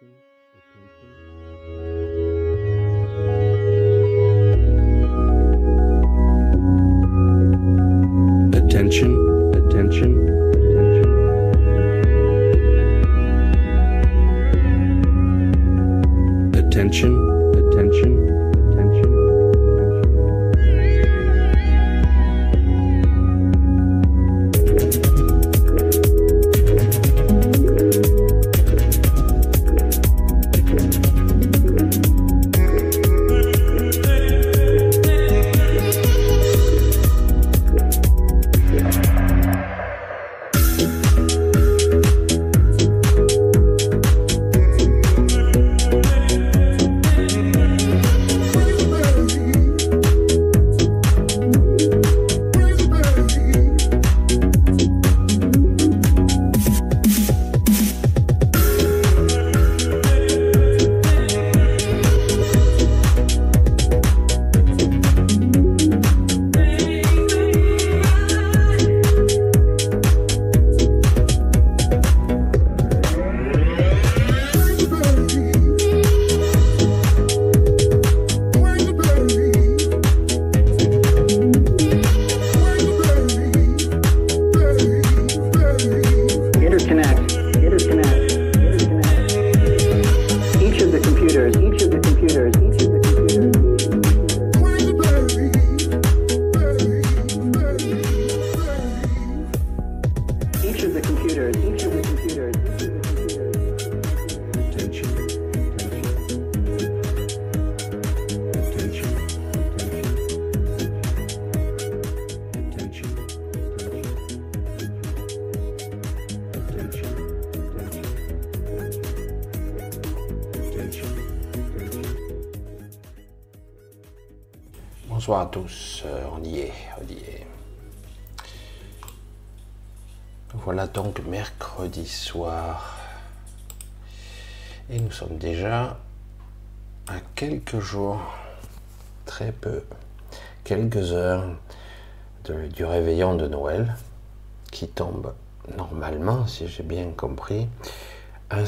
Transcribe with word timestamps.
Attention, 0.00 0.37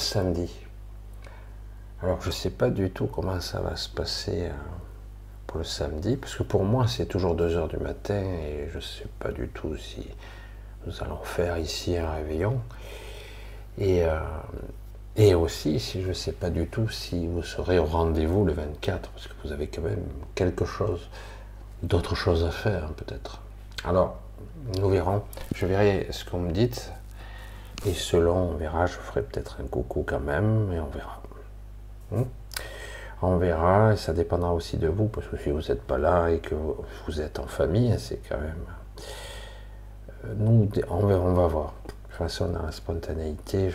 samedi. 0.01 0.51
Alors 2.03 2.21
je 2.21 2.29
ne 2.29 2.33
sais 2.33 2.51
pas 2.51 2.71
du 2.71 2.91
tout 2.91 3.07
comment 3.07 3.41
ça 3.41 3.61
va 3.61 3.77
se 3.77 3.89
passer. 3.89 4.47
euh, 4.47 4.53
pour 5.51 5.59
le 5.59 5.65
samedi, 5.65 6.17
parce 6.17 6.37
que 6.37 6.45
pour 6.45 6.63
moi 6.63 6.87
c'est 6.87 7.07
toujours 7.07 7.35
2 7.35 7.57
heures 7.57 7.67
du 7.67 7.79
matin 7.79 8.23
et 8.23 8.69
je 8.71 8.77
ne 8.77 8.81
sais 8.81 9.09
pas 9.19 9.33
du 9.33 9.49
tout 9.49 9.77
si 9.77 10.07
nous 10.87 11.03
allons 11.03 11.21
faire 11.25 11.59
ici 11.59 11.97
un 11.97 12.09
réveillon. 12.09 12.61
Et, 13.77 14.05
euh, 14.05 15.37
aussi 15.37 15.81
si 15.81 16.03
je 16.03 16.09
ne 16.11 16.13
sais 16.13 16.31
pas 16.31 16.51
du 16.51 16.69
tout 16.69 16.89
si 16.89 17.27
vous 17.27 17.43
serez 17.43 17.81
au 17.81 17.85
rendez-vous 17.85 18.45
le 18.45 18.53
24, 18.53 19.11
parce 19.11 19.27
que 19.27 19.33
vous 19.43 19.51
avez 19.51 19.67
quand 19.67 19.83
même 19.83 20.05
quelque 20.37 20.65
chose, 20.65 21.11
d'autres 21.83 22.15
choses 22.15 22.45
à 22.45 22.53
faire 22.53 22.93
peut-être. 22.93 23.41
Alors, 23.85 24.21
nous 24.79 24.89
verrons, 24.89 25.25
je 25.57 25.67
verrai 25.67 26.07
ce 26.13 26.25
qu'on 26.25 26.39
me 26.39 26.53
dit, 26.53 26.71
et 27.87 27.95
selon, 27.95 28.37
on 28.51 28.55
verra, 28.55 28.87
je 28.87 28.93
ferai 28.93 29.23
peut-être 29.23 29.59
un 29.61 29.67
coucou 29.67 30.05
quand 30.07 30.21
même, 30.21 30.73
et 30.73 30.81
on 30.81 30.87
verra. 30.87 31.23
Hmm? 32.11 32.25
On 33.23 33.37
verra, 33.37 33.93
et 33.93 33.97
ça 33.97 34.13
dépendra 34.13 34.53
aussi 34.55 34.77
de 34.79 34.89
vous, 34.89 35.07
parce 35.07 35.27
que 35.27 35.37
si 35.37 35.51
vous 35.51 35.61
n'êtes 35.61 35.83
pas 35.83 35.99
là 35.99 36.29
et 36.29 36.39
que 36.39 36.55
vous 36.55 37.21
êtes 37.21 37.39
en 37.39 37.47
famille, 37.47 37.95
c'est 37.99 38.21
quand 38.29 38.39
même. 38.39 38.65
euh, 40.25 40.35
Nous, 40.37 40.69
on 40.89 41.07
va, 41.07 41.15
on 41.17 41.35
va 41.35 41.47
voir. 41.47 41.75
De 41.87 41.93
toute 41.93 42.13
façon, 42.13 42.49
dans 42.49 42.63
la 42.63 42.73
spontanéité, 42.73 43.71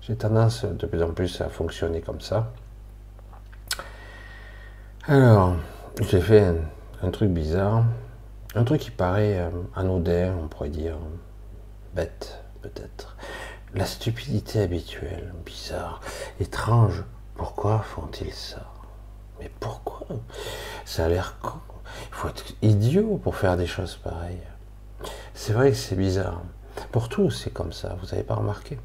j'ai 0.00 0.16
tendance 0.16 0.64
de 0.64 0.86
plus 0.86 1.02
en 1.02 1.12
plus 1.12 1.40
à 1.40 1.48
fonctionner 1.48 2.00
comme 2.00 2.20
ça. 2.20 2.52
Alors, 5.06 5.54
j'ai 6.00 6.20
fait 6.20 6.40
un, 6.44 6.56
un 7.02 7.10
truc 7.10 7.30
bizarre, 7.30 7.84
un 8.54 8.64
truc 8.64 8.80
qui 8.80 8.90
paraît 8.90 9.38
euh, 9.38 9.50
anodin, 9.74 10.34
on 10.42 10.48
pourrait 10.48 10.68
dire 10.68 10.96
bête, 11.94 12.39
peut-être. 12.62 13.16
La 13.74 13.86
stupidité 13.86 14.60
habituelle, 14.60 15.32
bizarre, 15.44 16.00
étrange. 16.40 17.04
Pourquoi 17.34 17.80
font-ils 17.80 18.32
ça? 18.32 18.70
Mais 19.38 19.50
pourquoi? 19.60 20.06
Ça 20.84 21.06
a 21.06 21.08
l'air 21.08 21.38
con. 21.40 21.60
Il 22.10 22.14
faut 22.14 22.28
être 22.28 22.44
idiot 22.62 23.20
pour 23.22 23.36
faire 23.36 23.56
des 23.56 23.66
choses 23.66 23.96
pareilles. 23.96 24.42
C'est 25.34 25.52
vrai 25.52 25.70
que 25.70 25.76
c'est 25.76 25.96
bizarre. 25.96 26.42
Pour 26.92 27.08
tout, 27.08 27.30
c'est 27.30 27.50
comme 27.50 27.72
ça, 27.72 27.96
vous 28.00 28.08
n'avez 28.08 28.22
pas 28.22 28.34
remarqué? 28.34 28.78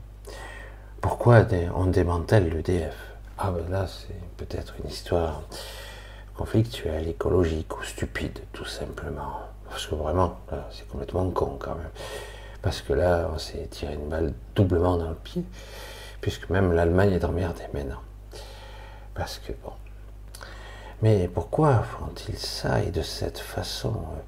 Pourquoi 1.02 1.46
on 1.76 1.86
démantèle 1.86 2.50
l'EDF 2.50 2.96
Ah 3.38 3.52
ben 3.52 3.70
là, 3.70 3.88
c'est 3.88 4.20
peut-être 4.38 4.76
une 4.84 4.90
histoire 4.90 5.42
conflictuelle, 6.36 7.08
écologique 7.08 7.78
ou 7.78 7.84
stupide, 7.84 8.40
tout 8.54 8.66
simplement. 8.66 9.40
Parce 9.70 9.88
que 9.88 9.96
vraiment, 9.96 10.40
c'est 10.72 10.88
complètement 10.88 11.30
con 11.32 11.58
quand 11.60 11.76
même. 11.76 11.90
Parce 12.66 12.82
que 12.82 12.94
là, 12.94 13.30
on 13.32 13.38
s'est 13.38 13.68
tiré 13.68 13.94
une 13.94 14.10
balle 14.10 14.34
doublement 14.56 14.98
dans 14.98 15.10
le 15.10 15.16
pied, 15.16 15.46
puisque 16.20 16.50
même 16.50 16.74
l'Allemagne 16.74 17.12
est 17.12 17.24
emmerdée 17.24 17.68
maintenant. 17.76 18.02
Parce 19.14 19.38
que 19.38 19.54
bon. 19.64 19.74
Mais 21.04 21.30
pourquoi 21.32 21.84
font-ils 21.84 22.40
ça 22.40 22.82
et 22.82 22.90
de 22.90 23.04
cette 23.04 23.38
façon 23.38 23.94
euh, 23.94 24.22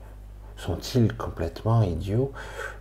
Sont-ils 0.56 1.18
complètement 1.18 1.82
idiots, 1.82 2.32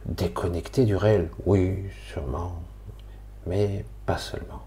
déconnectés 0.05 0.85
du 0.85 0.95
réel? 0.95 1.31
Oui, 1.47 1.87
sûrement, 2.07 2.61
mais 3.47 3.87
pas 4.05 4.19
seulement. 4.19 4.61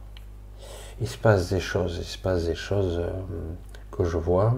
Il 1.01 1.07
se 1.07 1.19
passe 1.19 1.49
des 1.49 1.59
choses, 1.59 1.97
il 1.99 2.03
se 2.03 2.17
passe 2.17 2.45
des 2.45 2.55
choses 2.55 2.97
euh, 2.97 3.11
que 3.91 4.05
je 4.05 4.17
vois. 4.17 4.55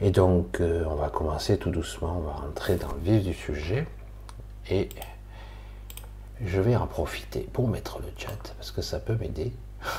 Et 0.00 0.10
donc, 0.10 0.60
euh, 0.60 0.82
on 0.88 0.96
va 0.96 1.10
commencer 1.10 1.58
tout 1.58 1.70
doucement, 1.70 2.16
on 2.18 2.22
va 2.22 2.32
rentrer 2.32 2.74
dans 2.74 2.90
le 2.90 2.98
vif 2.98 3.22
du 3.22 3.34
sujet. 3.34 3.86
Et 4.68 4.88
je 6.44 6.60
vais 6.60 6.76
en 6.76 6.86
profiter 6.86 7.48
pour 7.52 7.68
mettre 7.68 8.00
le 8.00 8.08
chat, 8.16 8.54
parce 8.56 8.70
que 8.70 8.82
ça 8.82 8.98
peut 8.98 9.16
m'aider. 9.16 9.52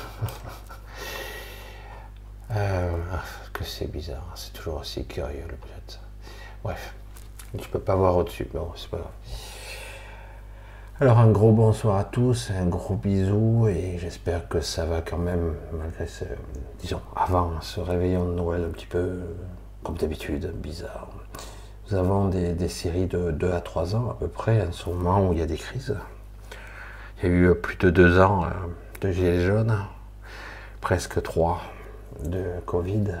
Euh, 2.54 2.92
que 3.54 3.64
c'est 3.64 3.90
bizarre, 3.90 4.30
c'est 4.34 4.52
toujours 4.52 4.80
aussi 4.80 5.06
curieux 5.06 5.46
le 5.48 5.56
chat. 5.56 5.98
Bref, 6.62 6.94
tu 7.58 7.66
peux 7.70 7.78
pas 7.78 7.96
voir 7.96 8.14
au-dessus, 8.14 8.46
bon, 8.52 8.70
c'est 8.76 8.90
pas 8.90 8.98
grave. 8.98 9.10
Alors 11.00 11.18
un 11.18 11.30
gros 11.30 11.50
bonsoir 11.50 11.96
à 11.96 12.04
tous, 12.04 12.50
un 12.50 12.66
gros 12.66 12.94
bisou 12.94 13.66
et 13.68 13.96
j'espère 13.98 14.48
que 14.48 14.60
ça 14.60 14.84
va 14.84 15.00
quand 15.00 15.18
même, 15.18 15.56
malgré 15.72 16.06
ce, 16.06 16.24
disons, 16.78 17.00
avant 17.16 17.60
ce 17.60 17.80
réveillon 17.80 18.26
de 18.26 18.34
Noël 18.34 18.64
un 18.68 18.70
petit 18.70 18.86
peu, 18.86 19.20
comme 19.82 19.96
d'habitude, 19.96 20.52
bizarre. 20.54 21.08
Nous 21.92 21.98
avons 21.98 22.28
des, 22.28 22.54
des 22.54 22.70
séries 22.70 23.06
de 23.06 23.32
2 23.32 23.52
à 23.52 23.60
3 23.60 23.96
ans 23.96 24.08
à 24.08 24.14
peu 24.14 24.26
près, 24.26 24.66
en 24.66 24.72
ce 24.72 24.88
moment 24.88 25.28
où 25.28 25.34
il 25.34 25.40
y 25.40 25.42
a 25.42 25.46
des 25.46 25.58
crises. 25.58 25.94
Il 27.18 27.28
y 27.28 27.30
a 27.30 27.34
eu 27.34 27.54
plus 27.54 27.76
de 27.76 27.90
2 27.90 28.18
ans 28.18 28.44
euh, 28.46 28.48
de 29.02 29.12
gilets 29.12 29.44
jaunes, 29.44 29.76
presque 30.80 31.22
trois 31.22 31.60
de 32.24 32.46
Covid. 32.64 33.18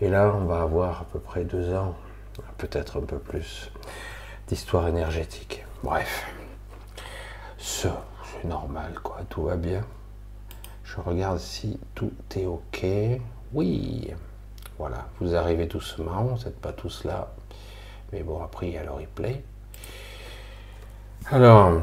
Et 0.00 0.08
là, 0.08 0.32
on 0.40 0.44
va 0.44 0.60
avoir 0.62 1.00
à 1.00 1.04
peu 1.12 1.18
près 1.18 1.42
deux 1.42 1.74
ans, 1.74 1.96
peut-être 2.56 2.98
un 2.98 3.04
peu 3.04 3.18
plus, 3.18 3.72
d'histoire 4.46 4.86
énergétique. 4.86 5.64
Bref, 5.82 6.24
c'est 7.58 7.90
normal, 8.44 8.92
quoi, 9.02 9.22
tout 9.28 9.42
va 9.42 9.56
bien. 9.56 9.80
Je 10.84 11.00
regarde 11.00 11.40
si 11.40 11.80
tout 11.96 12.12
est 12.36 12.46
OK. 12.46 12.86
Oui, 13.52 14.14
voilà, 14.78 15.08
vous 15.18 15.34
arrivez 15.34 15.66
doucement, 15.66 16.22
vous 16.22 16.44
n'êtes 16.44 16.60
pas 16.60 16.72
tous 16.72 17.02
là. 17.02 17.26
Mais 18.12 18.22
bon, 18.22 18.42
après, 18.42 18.68
il 18.68 18.74
y. 18.74 18.78
Alors, 21.28 21.82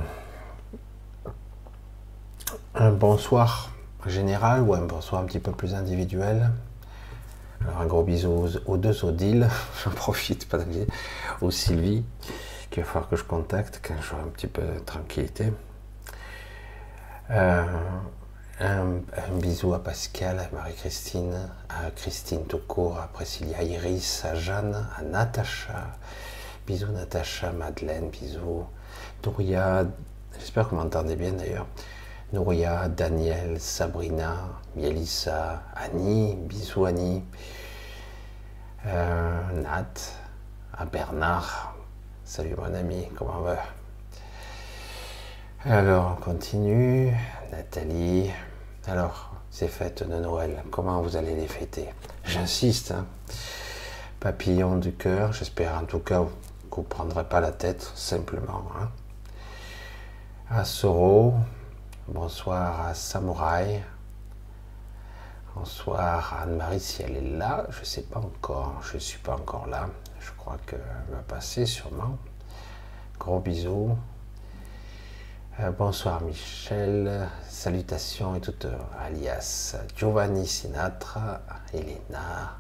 un 2.76 2.92
bonsoir 2.92 3.72
général 4.08 4.62
ou 4.62 4.74
un 4.74 4.86
bonsoir 4.86 5.22
un 5.22 5.26
petit 5.26 5.40
peu 5.40 5.52
plus 5.52 5.74
individuel. 5.74 6.50
Alors, 7.62 7.82
un 7.82 7.86
gros 7.86 8.04
bisou 8.04 8.48
aux, 8.66 8.78
deux 8.78 9.04
Odile. 9.06 9.50
J'en 9.84 9.92
profite, 9.92 10.48
pas. 10.48 10.60
Aux 11.42 11.52
Sylvie, 11.52 12.06
qu'il 12.72 12.84
va 12.84 12.90
falloir 12.90 13.10
que 13.10 13.16
je 13.16 13.24
contacte 13.24 13.82
quand 13.86 13.96
j'aurai 14.02 14.24
un 14.24 14.28
petit 14.28 14.48
peu 14.48 14.62
de 14.62 14.80
tranquillité. 14.80 15.52
Euh, 17.32 17.66
un, 18.60 19.02
bisou 19.42 19.74
à 19.74 19.84
Pascal, 19.84 20.40
à 20.40 20.48
Marie-Christine, 20.54 21.50
à 21.70 21.90
Christine 21.92 22.46
Toucourt, 22.46 23.00
à 23.00 23.08
Priscilla 23.08 23.64
Iris, 23.64 24.24
à 24.26 24.36
Jeanne, 24.36 24.88
à 24.98 25.02
Natacha. 25.02 25.98
Bisous 26.68 26.92
Natacha, 26.92 27.52
Madeleine, 27.52 28.10
bisous. 28.10 28.66
Nouria, 29.26 29.86
j'espère 30.38 30.66
que 30.66 30.76
vous 30.76 30.82
m'entendez 30.82 31.16
bien 31.16 31.34
d'ailleurs. 31.34 31.68
Nouria, 32.32 32.88
Daniel, 32.90 33.60
Sabrina, 33.60 34.38
Mielissa, 34.76 35.64
Annie, 35.76 36.36
bisous 36.36 36.86
Annie. 36.86 37.24
Euh, 38.86 39.62
Nat, 39.62 39.94
à 40.78 40.86
Bernard. 40.86 41.76
Salut 42.24 42.56
mon 42.58 42.74
ami, 42.74 43.08
comment 43.18 43.42
va? 43.42 43.58
Alors, 45.66 46.18
on 46.18 46.22
continue. 46.22 47.14
Nathalie. 47.56 48.32
Alors, 48.88 49.32
ces 49.52 49.68
fêtes 49.68 50.02
de 50.02 50.16
Noël, 50.16 50.64
comment 50.72 51.04
vous 51.04 51.18
allez 51.18 51.36
les 51.36 51.48
fêter? 51.48 51.88
J'insiste. 52.24 52.92
Hein. 52.92 53.06
Papillon 54.20 54.78
du 54.78 54.94
cœur, 54.94 55.34
j'espère 55.34 55.78
en 55.78 55.86
tout 55.86 56.00
cas 56.00 56.24
que 56.72 56.76
vous 56.78 56.82
ne 56.82 56.88
prendrez 56.88 57.24
pas 57.26 57.42
la 57.42 57.52
tête, 57.52 57.92
simplement. 57.94 58.64
Hein. 58.80 58.90
À 60.50 60.66
Soro, 60.66 61.36
bonsoir 62.08 62.88
à 62.88 62.96
Samouraï. 62.96 63.84
Bonsoir 65.56 66.34
à 66.34 66.44
Anne-Marie 66.44 66.80
si 66.80 67.04
elle 67.04 67.18
est 67.18 67.38
là. 67.38 67.68
Je 67.70 67.82
ne 67.82 67.86
sais 67.86 68.02
pas 68.02 68.20
encore, 68.20 68.82
je 68.82 68.96
ne 68.96 69.00
suis 69.00 69.20
pas 69.20 69.36
encore 69.36 69.68
là. 69.68 69.90
Je 70.20 70.32
crois 70.32 70.58
qu'elle 70.66 70.82
va 71.12 71.20
passer 71.20 71.68
sûrement. 71.68 72.18
Gros 73.20 73.40
bisous. 73.40 73.96
Euh, 75.60 75.70
bonsoir 75.70 76.20
Michel, 76.22 77.30
salutations 77.48 78.34
et 78.34 78.40
toutes 78.40 78.66
alias 79.00 79.76
Giovanni 79.96 80.48
Sinatra, 80.48 81.42
Elena 81.72 82.58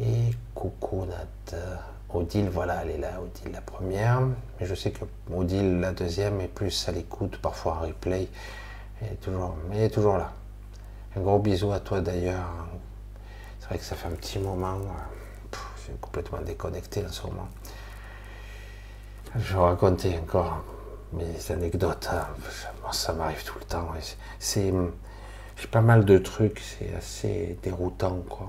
et 0.00 0.30
coucou 0.54 1.04
Nat. 1.04 1.58
Odile, 2.08 2.48
voilà, 2.48 2.82
elle 2.82 2.92
est 2.92 2.98
là, 2.98 3.20
Odile 3.20 3.52
la 3.52 3.60
première. 3.60 4.22
Mais 4.58 4.64
je 4.64 4.74
sais 4.74 4.90
que 4.90 5.04
Odile 5.30 5.80
la 5.80 5.92
deuxième 5.92 6.40
est 6.40 6.48
plus 6.48 6.88
à 6.88 6.92
l'écoute, 6.92 7.36
parfois 7.42 7.74
en 7.74 7.80
replay. 7.80 8.26
Elle 9.02 9.12
est 9.12 9.16
toujours, 9.16 9.54
elle 9.70 9.82
est 9.82 9.90
toujours 9.90 10.16
là. 10.16 10.32
Un 11.14 11.20
gros 11.20 11.40
bisou 11.40 11.72
à 11.72 11.80
toi 11.80 12.00
d'ailleurs. 12.00 12.48
C'est 13.60 13.66
vrai 13.68 13.76
que 13.76 13.84
ça 13.84 13.96
fait 13.96 14.08
un 14.08 14.12
petit 14.12 14.38
moment. 14.38 14.78
Pff, 15.50 15.72
je 15.76 15.82
suis 15.82 15.92
complètement 16.00 16.40
déconnecté 16.40 17.04
en 17.04 17.12
ce 17.12 17.26
moment. 17.26 17.48
Je 19.36 19.52
vais 19.52 19.60
raconter 19.60 20.18
encore 20.18 20.64
mes 21.12 21.50
anecdotes. 21.50 22.08
hein. 22.12 22.26
Ça 22.92 23.12
m'arrive 23.12 23.44
tout 23.44 23.58
le 23.58 23.64
temps. 23.64 23.88
C'est, 24.38 24.72
j'ai 25.56 25.68
pas 25.68 25.80
mal 25.80 26.04
de 26.04 26.18
trucs. 26.18 26.60
C'est 26.60 26.94
assez 26.94 27.58
déroutant, 27.62 28.22
quoi. 28.28 28.48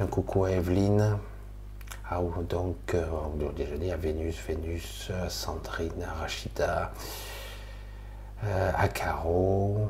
Un 0.00 0.06
coucou 0.06 0.44
à 0.44 0.50
Evelyne. 0.52 1.18
Ah, 2.10 2.20
donc, 2.48 2.94
euh, 2.94 3.06
on 3.10 3.52
dit 3.78 3.90
à 3.90 3.96
Vénus, 3.96 4.36
Vénus, 4.46 5.08
euh, 5.10 5.28
Sandrine, 5.30 6.06
Rachida, 6.20 6.92
euh, 8.44 8.70
à 8.76 8.88
Caro, 8.88 9.88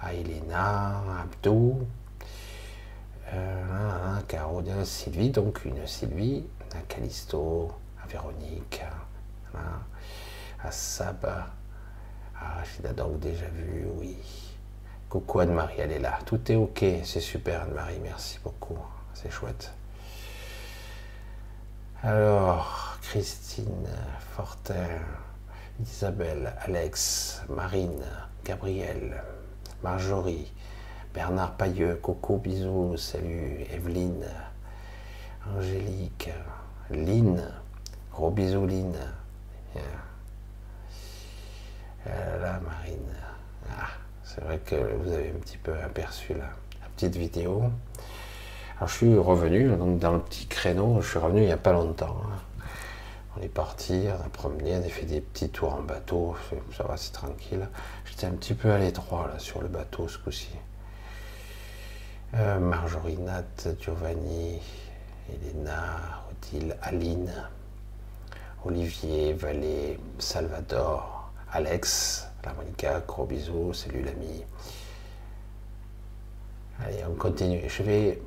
à 0.00 0.14
Elena, 0.14 1.02
à 1.08 1.22
Abdou, 1.22 1.84
euh, 3.32 4.18
à 4.18 4.22
Caro, 4.28 4.60
à 4.60 4.84
Sylvie, 4.84 5.30
donc 5.30 5.64
une 5.64 5.84
Sylvie, 5.86 6.44
à 6.76 6.80
Callisto, 6.86 7.72
à 8.04 8.06
Véronique, 8.06 8.82
hein, 9.54 9.58
à 10.62 10.70
Sab, 10.70 11.24
à 11.24 12.48
Rachida, 12.56 12.92
donc 12.92 13.20
déjà 13.20 13.46
vu, 13.46 13.86
oui. 13.98 14.16
Coucou 15.08 15.40
Anne-Marie, 15.40 15.76
elle 15.78 15.92
est 15.92 15.98
là. 15.98 16.18
Tout 16.26 16.50
est 16.50 16.56
ok, 16.56 16.84
c'est 17.04 17.20
super 17.20 17.62
Anne-Marie, 17.62 18.00
merci 18.02 18.38
beaucoup, 18.42 18.78
c'est 19.14 19.30
chouette. 19.30 19.72
Alors, 22.02 22.98
Christine, 23.02 23.88
Fortin, 24.34 25.00
Isabelle, 25.80 26.54
Alex, 26.60 27.42
Marine, 27.48 28.04
Gabriel, 28.44 29.22
Marjorie, 29.82 30.52
Bernard 31.14 31.56
Pailleux, 31.56 31.96
Coco, 31.96 32.36
bisous, 32.38 32.96
salut, 32.96 33.64
Evelyne, 33.72 34.26
Angélique, 35.56 36.30
Lynn, 36.90 37.42
gros 38.12 38.30
bisous 38.30 38.66
Lynn. 38.66 38.94
Euh, 42.06 42.42
là, 42.42 42.60
Marine. 42.60 43.14
Ah, 43.70 43.88
c'est 44.24 44.42
vrai 44.42 44.58
que 44.58 44.74
vous 44.74 45.12
avez 45.12 45.30
un 45.30 45.40
petit 45.40 45.58
peu 45.58 45.72
aperçu 45.84 46.34
la, 46.34 46.50
petite 46.96 47.16
vidéo. 47.16 47.64
Je 48.80 48.92
suis 48.92 49.18
revenu 49.18 49.70
dans 49.98 50.12
le 50.12 50.20
petit 50.20 50.46
créneau, 50.46 51.00
je 51.02 51.08
suis 51.10 51.18
revenu 51.18 51.42
il 51.42 51.46
n'y 51.46 51.52
a 51.52 51.58
pas 51.58 51.72
longtemps. 51.72 52.16
hein. 52.24 52.38
On 53.38 53.42
est 53.42 53.48
parti, 53.48 54.06
on 54.08 54.24
a 54.24 54.28
promené, 54.30 54.76
on 54.76 54.80
a 54.80 54.88
fait 54.88 55.04
des 55.04 55.20
petits 55.20 55.50
tours 55.50 55.74
en 55.74 55.82
bateau, 55.82 56.34
ça 56.74 56.84
va, 56.84 56.96
c'est 56.96 57.12
tranquille. 57.12 57.68
J'étais 58.06 58.26
un 58.26 58.30
petit 58.30 58.54
peu 58.54 58.72
à 58.72 58.78
l'étroit 58.78 59.30
sur 59.36 59.60
le 59.60 59.68
bateau 59.68 60.08
ce 60.08 60.16
coup-ci. 60.16 60.48
Euh, 62.34 62.58
Marjorie, 62.58 63.18
Nat, 63.18 63.44
Giovanni, 63.78 64.60
Elena, 65.28 66.24
Odile, 66.30 66.76
Aline, 66.82 67.32
Olivier, 68.64 69.34
Valé, 69.34 69.98
Salvador, 70.18 71.15
Alex, 71.52 72.26
la 72.44 72.52
Monica, 72.54 73.00
gros 73.06 73.24
bisous, 73.24 73.72
salut 73.72 74.02
l'ami. 74.02 74.42
Allez, 76.84 77.04
on 77.08 77.14
continue. 77.14 77.62
Je 77.68 77.82
vais, 77.82 78.20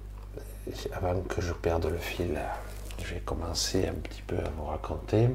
avant 0.93 1.19
que 1.21 1.41
je 1.41 1.51
perde 1.53 1.85
le 1.85 1.97
fil, 1.97 2.39
je 2.97 3.13
vais 3.13 3.19
commencer 3.19 3.87
un 3.87 3.93
petit 3.93 4.21
peu 4.21 4.37
à 4.37 4.49
vous 4.57 4.65
raconter. 4.65 5.29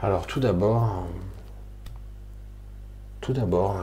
Alors 0.00 0.26
tout 0.26 0.40
d'abord, 0.40 1.06
tout 3.20 3.32
d'abord, 3.32 3.80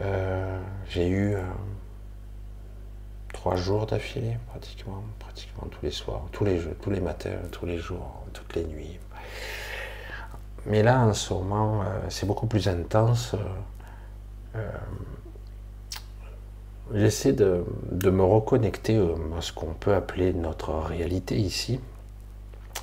euh, 0.00 0.60
j'ai 0.88 1.06
eu 1.08 1.34
euh, 1.36 1.42
trois 3.32 3.54
jours 3.54 3.86
d'affilée, 3.86 4.36
pratiquement, 4.48 5.04
pratiquement 5.20 5.68
tous 5.68 5.84
les 5.84 5.92
soirs, 5.92 6.26
tous 6.32 6.44
les 6.44 6.58
jours, 6.58 6.74
tous 6.82 6.90
les 6.90 7.00
matins, 7.00 7.38
tous 7.52 7.66
les 7.66 7.78
jours, 7.78 8.24
toutes 8.32 8.56
les 8.56 8.64
nuits. 8.64 8.98
Mais 10.66 10.82
là, 10.82 11.00
en 11.00 11.14
ce 11.14 11.32
moment, 11.32 11.82
euh, 11.82 11.84
c'est 12.08 12.26
beaucoup 12.26 12.46
plus 12.46 12.68
intense. 12.68 13.34
Euh, 14.54 14.70
J'essaie 16.94 17.34
de, 17.34 17.64
me 18.10 18.22
reconnecter 18.22 18.96
euh, 18.96 19.14
à 19.36 19.42
ce 19.42 19.52
qu'on 19.52 19.74
peut 19.74 19.94
appeler 19.94 20.32
notre 20.32 20.72
réalité 20.72 21.36
ici. 21.36 21.80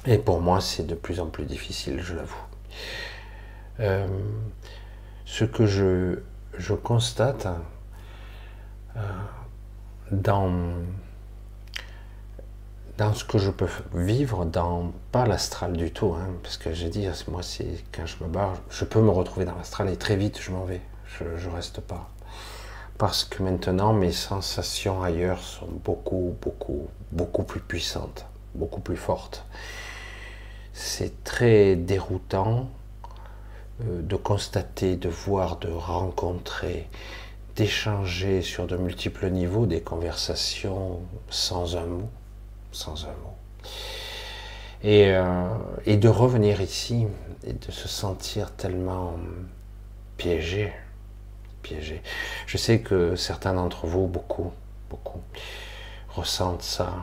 Et 0.06 0.20
pour 0.20 0.42
moi, 0.42 0.62
c'est 0.62 0.86
de 0.86 0.94
plus 0.94 1.20
en 1.20 1.26
plus 1.28 1.46
difficile, 1.46 2.00
je 2.02 2.14
l'avoue. 2.14 2.46
Euh, 3.80 4.08
ce 5.26 5.44
que 5.44 5.66
je, 5.66 6.20
je 6.56 6.74
constate 6.76 7.48
euh, 8.96 9.00
dans, 10.12 10.52
dans 12.98 13.14
ce 13.14 13.24
que 13.26 13.38
je 13.38 13.52
peux 13.52 13.68
vivre, 13.94 14.46
dans 14.46 14.94
pas 15.12 15.26
l'astral 15.26 15.74
du 15.74 15.92
tout, 15.92 16.14
hein, 16.14 16.30
parce 16.44 16.58
que 16.58 16.74
j'ai 16.74 16.90
dit, 16.90 17.08
moi, 17.30 17.44
c'est 17.44 17.84
quand 17.92 18.06
je 18.06 18.24
me 18.24 18.30
barre, 18.30 18.54
je 18.70 18.86
peux 18.86 19.02
me 19.02 19.10
retrouver 19.10 19.46
dans 19.46 19.56
l'astral 19.56 19.90
et 19.90 19.98
très 19.98 20.16
vite, 20.16 20.40
je 20.42 20.52
m'en 20.52 20.64
vais, 20.64 20.82
je, 21.06 21.24
je 21.38 21.50
reste 21.50 21.82
pas. 21.82 22.10
Parce 22.98 23.26
que 23.26 23.44
maintenant 23.44 23.92
mes 23.92 24.14
sensations 24.14 25.04
ailleurs 25.04 25.40
sont 25.40 25.68
beaucoup, 25.84 26.36
beaucoup, 26.42 26.88
beaucoup 27.12 27.44
plus 27.44 27.60
puissantes, 27.60 28.26
beaucoup 28.54 28.80
plus 28.80 28.96
fortes. 28.96 29.46
C'est 30.72 31.24
très 31.26 31.76
déroutant 31.76 32.70
euh, 33.84 34.02
de 34.02 34.16
constater, 34.16 34.96
de 34.96 35.10
voir, 35.10 35.58
de 35.58 35.70
rencontrer, 35.70 36.88
d'échanger 37.58 38.42
sur 38.42 38.66
de 38.66 38.78
multiples 38.78 39.30
niveaux 39.30 39.66
des 39.66 39.82
conversations 39.82 41.02
sans 41.30 41.76
un 41.76 41.86
mot, 41.86 42.10
sans 42.76 43.06
un 43.06 43.16
mot. 43.24 43.36
Et, 44.84 45.12
euh, 45.14 45.48
et 45.86 45.98
de 45.98 46.10
revenir 46.10 46.62
ici 46.62 47.08
et 47.46 47.54
de 47.54 47.72
se 47.72 47.88
sentir 47.88 48.52
tellement 48.56 49.16
piégé, 50.18 50.72
piégé. 51.64 52.02
Je 52.46 52.58
sais 52.58 52.80
que 52.80 53.16
certains 53.16 53.54
d'entre 53.54 53.88
vous, 53.88 54.08
beaucoup, 54.08 54.52
beaucoup, 54.90 55.22
ressentent 56.10 56.62
ça. 56.62 56.94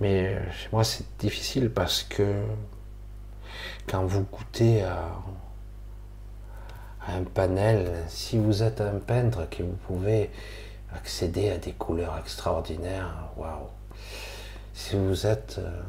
Mais 0.00 0.34
chez 0.52 0.68
moi, 0.72 0.84
c'est 0.84 1.04
difficile 1.18 1.70
parce 1.70 2.02
que 2.04 2.42
quand 3.86 4.04
vous 4.04 4.22
goûtez 4.22 4.82
à, 4.82 5.10
à 7.06 7.14
un 7.16 7.24
panel, 7.24 8.04
si 8.08 8.38
vous 8.38 8.62
êtes 8.62 8.80
un 8.80 8.98
peintre 8.98 9.48
que 9.50 9.62
vous 9.62 9.76
pouvez 9.86 10.30
accéder 10.94 11.50
à 11.50 11.58
des 11.58 11.72
couleurs 11.72 12.16
extraordinaires, 12.18 13.30
waouh. 13.36 13.68
Si 14.82 14.96
vous 14.96 15.26
êtes 15.26 15.58
euh, 15.58 15.82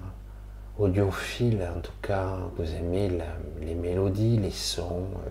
audiophile, 0.78 1.66
en 1.76 1.80
tout 1.80 1.94
cas, 2.02 2.38
vous 2.58 2.70
aimez 2.76 3.10
les 3.62 3.74
mélodies, 3.74 4.38
les 4.38 4.52
sons, 4.52 5.08
euh, 5.26 5.30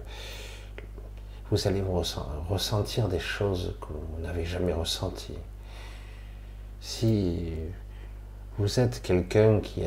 vous 1.51 1.69
allez 1.69 1.83
ressentir 2.49 3.07
des 3.07 3.19
choses 3.19 3.77
que 3.83 3.89
vous 3.93 4.23
n'avez 4.23 4.47
jamais 4.47 4.73
ressenties. 4.73 5.39
Si 6.81 7.53
vous 8.57 8.81
êtes 8.81 9.03
quelqu'un 9.03 9.61
qui, 9.61 9.83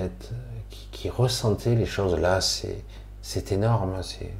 qui, 0.91 1.09
ressentait 1.09 1.73
les 1.73 1.87
choses 1.87 2.15
là, 2.15 2.41
c'est, 2.41 3.51
énorme. 3.51 4.03
C'est... 4.03 4.33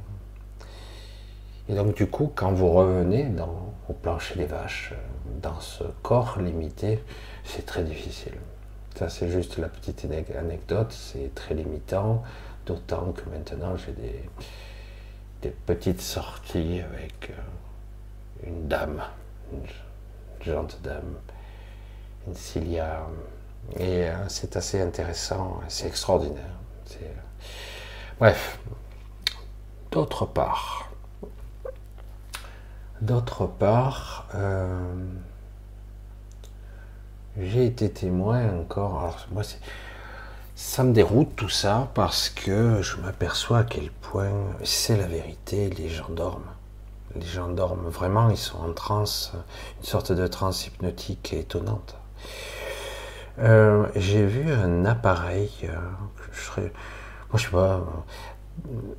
Et 1.68 1.74
donc 1.74 1.96
du 1.96 2.06
coup, 2.06 2.30
quand 2.32 2.52
vous 2.52 2.70
revenez 2.70 3.24
dans, 3.24 3.74
au 3.88 3.94
plancher 3.94 4.36
des 4.36 4.46
vaches, 4.46 4.92
euh, 4.92 5.40
dans 5.42 5.58
ce 5.58 5.82
corps 6.02 6.38
limité, 6.40 7.02
c'est 7.42 7.66
très 7.66 7.82
difficile. 7.82 8.34
C'est 8.96 9.28
juste 9.28 9.58
la 9.58 9.68
petite 9.68 10.04
ane- 10.04 10.36
anecdote, 10.38 10.92
c'est 10.92 11.34
très 11.34 11.54
limitant, 11.54 12.22
d'autant 12.64 13.12
que 13.12 13.28
maintenant 13.28 13.76
j'ai 13.76 13.92
des, 13.92 15.50
petites 15.66 16.00
sorties 16.00 16.80
avec 16.80 17.30
euh, 17.30 18.46
une 18.46 18.66
dame, 18.68 19.02
une 19.52 19.66
gentille 20.40 20.80
dame, 20.80 21.16
une 22.26 22.34
Cilia, 22.34 23.06
et 23.78 24.08
euh, 24.08 24.28
c'est 24.28 24.56
assez 24.56 24.80
intéressant, 24.80 25.60
c'est 25.68 25.86
extraordinaire. 25.88 26.56
Euh, 27.02 27.06
Bref, 28.20 28.58
d'autre 29.90 30.24
part, 30.24 30.88
d'autre 33.00 33.46
part, 33.46 34.28
j'ai 37.40 37.66
été 37.66 37.90
témoin 37.90 38.58
encore. 38.60 38.98
Alors, 39.00 39.26
moi, 39.32 39.42
ça 40.54 40.84
me 40.84 40.92
déroute 40.92 41.34
tout 41.36 41.48
ça 41.48 41.90
parce 41.94 42.28
que 42.28 42.80
je 42.82 42.96
m'aperçois 42.98 43.58
à 43.58 43.64
quel 43.64 43.90
point 43.90 44.32
c'est 44.62 44.96
la 44.96 45.06
vérité. 45.06 45.70
Les 45.70 45.88
gens 45.88 46.08
dorment. 46.08 46.42
Les 47.16 47.26
gens 47.26 47.48
dorment 47.48 47.88
vraiment. 47.88 48.30
Ils 48.30 48.36
sont 48.36 48.58
en 48.58 48.72
transe, 48.72 49.32
une 49.78 49.86
sorte 49.86 50.12
de 50.12 50.26
transe 50.26 50.66
hypnotique 50.66 51.32
étonnante. 51.32 51.96
Euh, 53.40 53.86
j'ai 53.96 54.24
vu 54.24 54.52
un 54.52 54.84
appareil. 54.84 55.50
euh, 55.64 55.76
je 56.32 56.60
moi, 56.60 56.70
je 57.34 57.44
sais 57.44 57.50
pas. 57.50 57.84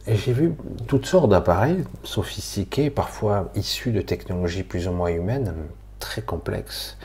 euh, 0.08 0.16
j'ai 0.16 0.34
vu 0.34 0.56
toutes 0.88 1.06
sortes 1.06 1.30
d'appareils 1.30 1.84
sophistiqués, 2.04 2.90
parfois 2.90 3.50
issus 3.56 3.92
de 3.92 4.02
technologies 4.02 4.64
plus 4.64 4.88
ou 4.88 4.92
moins 4.92 5.10
humaines, 5.10 5.54
très 6.00 6.22
complexes, 6.22 6.98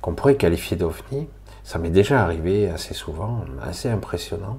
qu'on 0.00 0.14
pourrait 0.14 0.36
qualifier 0.36 0.76
d'ovni. 0.76 1.28
Ça 1.64 1.78
m'est 1.78 1.90
déjà 1.90 2.22
arrivé 2.22 2.68
assez 2.68 2.94
souvent, 2.94 3.44
assez 3.62 3.88
impressionnant. 3.88 4.58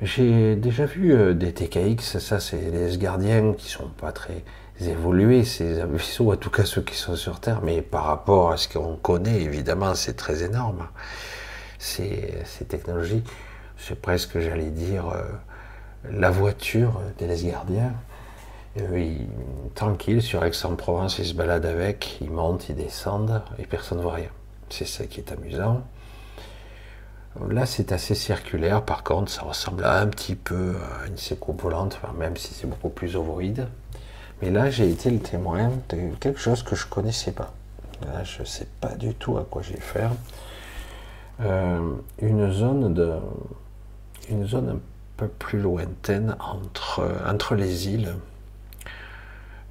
J'ai 0.00 0.56
déjà 0.56 0.84
vu 0.84 1.12
euh, 1.12 1.32
des 1.32 1.52
TKX, 1.52 2.18
ça 2.18 2.40
c'est 2.40 2.70
les 2.72 2.96
gardiens 2.98 3.52
qui 3.52 3.68
sont 3.70 3.88
pas 3.88 4.10
très 4.10 4.42
évolués, 4.80 5.44
ces 5.44 5.84
vaisseaux, 5.84 6.32
en 6.32 6.36
tout 6.36 6.50
cas 6.50 6.64
ceux 6.64 6.82
qui 6.82 6.96
sont 6.96 7.14
sur 7.14 7.38
Terre, 7.38 7.60
mais 7.62 7.82
par 7.82 8.06
rapport 8.06 8.50
à 8.50 8.56
ce 8.56 8.68
qu'on 8.68 8.96
connaît, 8.96 9.40
évidemment, 9.42 9.94
c'est 9.94 10.14
très 10.14 10.42
énorme. 10.42 10.88
Ces, 11.78 12.34
ces 12.44 12.64
technologies, 12.64 13.22
c'est 13.76 14.00
presque, 14.00 14.40
j'allais 14.40 14.70
dire, 14.70 15.08
euh, 15.08 15.22
la 16.10 16.30
voiture 16.30 17.00
des 17.18 17.26
gardiens. 17.44 17.92
Tranquille, 19.74 20.22
sur 20.22 20.44
Aix-en-Provence, 20.44 21.18
ils 21.18 21.26
se 21.26 21.34
baladent 21.34 21.66
avec, 21.66 22.18
ils 22.20 22.30
montent, 22.30 22.68
ils 22.68 22.74
descendent, 22.74 23.42
et 23.58 23.66
personne 23.66 23.98
ne 23.98 24.02
voit 24.02 24.14
rien. 24.14 24.30
C'est 24.70 24.86
ça 24.86 25.04
qui 25.06 25.20
est 25.20 25.30
amusant. 25.32 25.82
Là, 27.48 27.66
c'est 27.66 27.92
assez 27.92 28.14
circulaire, 28.14 28.82
par 28.82 29.02
contre, 29.02 29.30
ça 29.30 29.42
ressemble 29.42 29.84
un 29.84 30.06
petit 30.06 30.34
peu 30.34 30.76
à 31.02 31.06
une 31.06 31.16
séco-volante, 31.16 31.98
enfin, 32.02 32.14
même 32.18 32.36
si 32.36 32.54
c'est 32.54 32.66
beaucoup 32.66 32.90
plus 32.90 33.16
ovoïde. 33.16 33.68
Mais 34.40 34.50
là, 34.50 34.70
j'ai 34.70 34.90
été 34.90 35.10
le 35.10 35.18
témoin 35.18 35.70
de 35.90 36.14
quelque 36.20 36.40
chose 36.40 36.62
que 36.62 36.74
je 36.74 36.86
connaissais 36.86 37.32
pas. 37.32 37.52
Là, 38.02 38.24
je 38.24 38.40
ne 38.40 38.46
sais 38.46 38.66
pas 38.80 38.94
du 38.94 39.14
tout 39.14 39.38
à 39.38 39.44
quoi 39.44 39.62
j'ai 39.62 39.76
faire. 39.76 40.10
Euh, 41.40 41.94
une 42.20 42.50
zone 42.52 42.92
de, 42.92 43.14
une 44.28 44.46
zone 44.46 44.68
un 44.70 44.80
peu 45.16 45.28
plus 45.28 45.60
lointaine 45.60 46.36
entre, 46.40 47.06
entre 47.26 47.54
les 47.54 47.88
îles. 47.88 48.14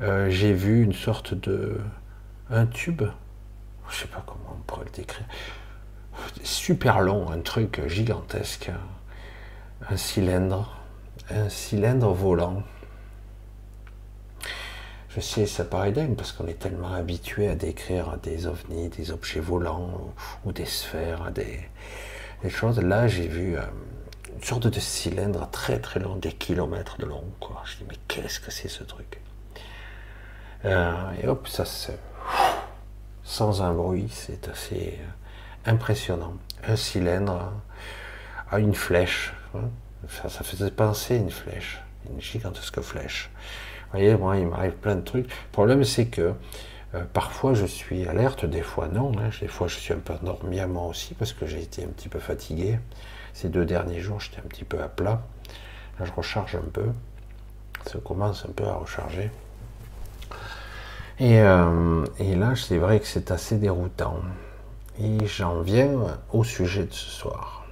Euh, 0.01 0.31
j'ai 0.31 0.53
vu 0.53 0.84
une 0.84 0.93
sorte 0.93 1.36
de 1.36 1.79
un 2.50 2.65
tube, 2.65 3.03
je 3.88 3.96
sais 3.96 4.08
pas 4.08 4.24
comment 4.25 4.58
on 4.58 4.62
pourrait 4.63 4.86
le 4.86 4.91
décrire, 4.91 5.25
super 6.43 7.01
long, 7.01 7.29
un 7.29 7.39
truc 7.41 7.88
gigantesque, 7.88 8.72
un 9.88 9.98
cylindre, 9.98 10.75
un 11.29 11.50
cylindre 11.50 12.13
volant. 12.13 12.63
Je 15.10 15.20
sais, 15.20 15.46
ça 15.46 15.65
paraît 15.65 15.91
dingue 15.91 16.15
parce 16.15 16.31
qu'on 16.31 16.48
est 16.48 16.58
tellement 16.58 16.93
habitué 16.93 17.48
à 17.48 17.55
décrire 17.55 18.17
des 18.24 18.48
ovnis, 18.48 18.89
des 18.89 19.12
objets 19.12 19.39
volants 19.39 20.13
ou 20.46 20.51
des 20.51 20.65
sphères, 20.65 21.31
des, 21.31 21.60
choses. 22.50 22.79
Là, 22.79 23.08
j'ai 23.08 23.27
vu 23.27 23.55
euh, 23.55 23.62
une 24.34 24.43
sorte 24.43 24.65
de 24.65 24.79
cylindre 24.79 25.48
très 25.51 25.79
très 25.79 26.00
long, 26.00 26.15
des 26.15 26.31
kilomètres 26.31 26.98
de 26.98 27.05
long. 27.05 27.25
Quoi. 27.39 27.62
Je 27.65 27.77
dis, 27.77 27.84
mais 27.88 27.98
qu'est-ce 28.08 28.39
que 28.39 28.51
c'est 28.51 28.70
ce 28.70 28.84
truc? 28.84 29.21
Et 30.63 31.27
hop, 31.27 31.48
ça 31.48 31.65
se. 31.65 31.91
Sans 33.24 33.62
un 33.62 33.74
bruit, 33.74 34.10
c'est 34.12 34.48
assez 34.50 35.00
euh, 35.00 35.72
impressionnant. 35.72 36.34
Un 36.68 36.75
cylindre 36.75 37.51
à 38.50 38.60
une 38.60 38.75
flèche. 38.75 39.34
hein. 39.56 39.70
Ça, 40.10 40.30
ça 40.30 40.44
faisait 40.44 40.72
penser 40.72 41.15
une 41.15 41.32
flèche, 41.32 41.82
une 42.10 42.20
gigantesque 42.20 42.82
flèche. 42.82 43.30
Vous 43.86 44.00
voyez, 44.00 44.15
moi, 44.15 44.38
il 44.38 44.48
m'arrive 44.48 44.74
plein 44.74 44.96
de 44.96 45.01
trucs. 45.01 45.30
Le 45.30 45.51
problème, 45.51 45.84
c'est 45.84 46.08
que 46.08 46.34
euh, 46.94 47.03
parfois 47.13 47.53
je 47.53 47.65
suis 47.65 48.08
alerte, 48.08 48.46
des 48.46 48.62
fois 48.63 48.88
non. 48.88 49.12
hein. 49.20 49.30
Des 49.39 49.48
fois, 49.48 49.68
je 49.68 49.75
suis 49.80 49.94
un 49.94 50.00
peu 50.00 50.13
endormi 50.13 50.60
à 50.60 50.68
moi 50.68 50.86
aussi 50.88 51.13
parce 51.13 51.34
que 51.34 51.46
j'ai 51.46 51.62
été 51.62 51.84
un 51.84 51.88
petit 51.88 52.10
peu 52.10 52.20
fatigué. 52.20 52.80
Ces 53.34 53.50
deux 53.50 53.65
derniers 53.65 54.00
jours, 54.01 54.20
j'étais 54.20 54.39
un 54.39 54.48
petit 54.48 54.65
peu 54.65 54.82
à 54.82 54.89
plat. 54.89 55.22
Là, 56.00 56.06
je 56.06 56.12
recharge 56.12 56.56
un 56.56 56.70
peu. 56.74 56.88
Ça 57.86 58.00
commence 58.00 58.46
un 58.46 58.51
peu 58.51 58.65
à 58.65 58.74
recharger. 58.74 59.32
Et, 61.22 61.40
euh, 61.40 62.04
et 62.18 62.34
là, 62.34 62.56
c'est 62.56 62.80
vrai 62.80 63.00
que 63.00 63.06
c'est 63.06 63.30
assez 63.30 63.56
déroutant. 63.58 64.22
Et 65.00 65.28
j'en 65.28 65.62
viens 65.62 66.18
au 66.34 66.44
sujet 66.44 66.86
de 66.86 66.94
ce 66.94 67.12
soir. 67.12 67.68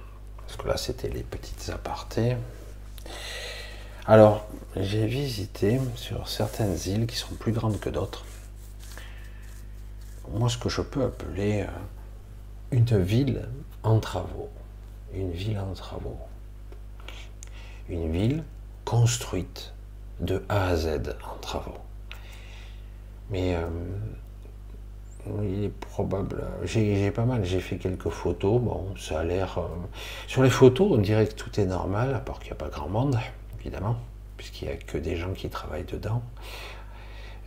Parce 0.46 0.56
que 0.56 0.68
là, 0.68 0.76
c'était 0.76 1.08
les 1.08 1.24
petites 1.24 1.68
apartés. 1.68 2.36
Alors, 4.06 4.46
j'ai 4.76 5.04
visité 5.04 5.80
sur 5.96 6.28
certaines 6.28 6.76
îles 6.86 7.08
qui 7.08 7.16
sont 7.16 7.34
plus 7.34 7.50
grandes 7.50 7.80
que 7.80 7.90
d'autres. 7.90 8.24
Moi, 10.30 10.48
ce 10.48 10.56
que 10.56 10.68
je 10.68 10.82
peux 10.82 11.02
appeler 11.02 11.62
euh, 11.62 11.66
une 12.70 13.02
ville 13.02 13.48
en 13.82 13.98
travaux. 13.98 14.48
Une 15.12 15.32
ville 15.32 15.58
en 15.58 15.72
travaux. 15.72 16.20
Une 17.88 18.12
ville 18.12 18.44
construite 18.84 19.72
de 20.20 20.44
A 20.48 20.68
à 20.68 20.76
Z 20.76 21.16
en 21.28 21.36
travaux. 21.40 21.80
Mais 23.30 23.54
euh, 23.54 23.66
il 25.42 25.64
est 25.64 25.68
probable. 25.68 26.42
J'ai 26.64 27.10
pas 27.10 27.24
mal, 27.24 27.44
j'ai 27.44 27.60
fait 27.60 27.76
quelques 27.76 28.08
photos. 28.08 28.60
Bon, 28.60 28.94
ça 28.98 29.20
a 29.20 29.24
l'air. 29.24 29.58
euh, 29.58 29.68
Sur 30.26 30.42
les 30.42 30.50
photos, 30.50 30.88
on 30.92 30.98
dirait 30.98 31.26
que 31.26 31.34
tout 31.34 31.60
est 31.60 31.66
normal, 31.66 32.14
à 32.14 32.18
part 32.18 32.38
qu'il 32.38 32.48
n'y 32.48 32.52
a 32.52 32.56
pas 32.56 32.68
grand 32.68 32.88
monde, 32.88 33.18
évidemment, 33.60 33.96
puisqu'il 34.36 34.68
n'y 34.68 34.74
a 34.74 34.76
que 34.76 34.98
des 34.98 35.16
gens 35.16 35.32
qui 35.32 35.48
travaillent 35.48 35.84
dedans. 35.84 36.22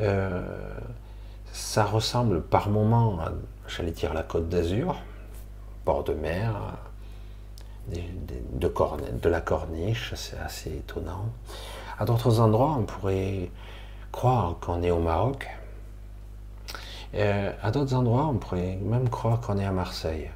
Euh, 0.01 0.41
ça 1.51 1.83
ressemble 1.83 2.41
par 2.41 2.69
moments, 2.69 3.19
à, 3.19 3.31
j'allais 3.67 3.91
dire, 3.91 4.13
la 4.13 4.23
côte 4.23 4.49
d'Azur, 4.49 4.95
bord 5.85 6.03
de 6.03 6.13
mer, 6.13 6.55
de, 7.89 7.99
de 8.59 9.29
la 9.29 9.41
corniche, 9.41 10.13
c'est 10.15 10.37
assez 10.37 10.69
étonnant. 10.69 11.25
À 11.99 12.05
d'autres 12.05 12.39
endroits, 12.39 12.75
on 12.79 12.83
pourrait 12.83 13.51
croire 14.11 14.55
qu'on 14.61 14.81
est 14.81 14.91
au 14.91 14.99
Maroc. 14.99 15.47
Euh, 17.15 17.51
à 17.61 17.71
d'autres 17.71 17.93
endroits, 17.93 18.27
on 18.27 18.37
pourrait 18.37 18.77
même 18.81 19.09
croire 19.09 19.39
qu'on 19.39 19.57
est 19.57 19.65
à 19.65 19.71
Marseille. 19.71 20.29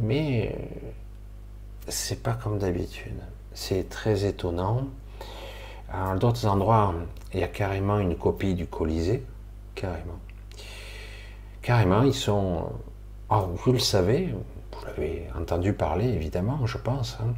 Mais 0.00 0.54
euh, 0.54 0.88
c'est 1.88 2.22
pas 2.22 2.34
comme 2.34 2.58
d'habitude. 2.58 3.20
C'est 3.52 3.88
très 3.88 4.24
étonnant. 4.24 4.88
À 5.92 6.14
d'autres 6.16 6.46
endroits, 6.46 6.94
il 7.34 7.40
y 7.40 7.42
a 7.42 7.48
carrément 7.48 7.98
une 7.98 8.16
copie 8.16 8.54
du 8.54 8.66
Colisée. 8.66 9.24
Carrément. 9.74 10.18
Carrément, 11.62 12.02
ils 12.02 12.14
sont. 12.14 12.70
Oh, 13.28 13.48
vous 13.54 13.72
le 13.72 13.78
savez, 13.78 14.28
vous 14.72 14.86
l'avez 14.86 15.28
entendu 15.38 15.72
parler 15.72 16.06
évidemment, 16.06 16.66
je 16.66 16.78
pense, 16.78 17.18
hein, 17.20 17.34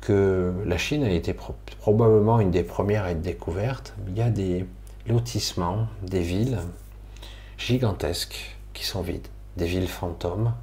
que 0.00 0.52
la 0.64 0.78
Chine 0.78 1.04
a 1.04 1.10
été 1.10 1.34
probablement 1.80 2.40
une 2.40 2.50
des 2.50 2.62
premières 2.62 3.04
à 3.04 3.10
être 3.10 3.20
découverte. 3.20 3.94
Il 4.08 4.16
y 4.16 4.22
a 4.22 4.30
des 4.30 4.64
lotissements, 5.06 5.86
des 6.02 6.20
villes 6.20 6.58
gigantesques 7.58 8.56
qui 8.72 8.84
sont 8.84 9.02
vides, 9.02 9.28
des 9.56 9.66
villes 9.66 9.88
fantômes 9.88 10.54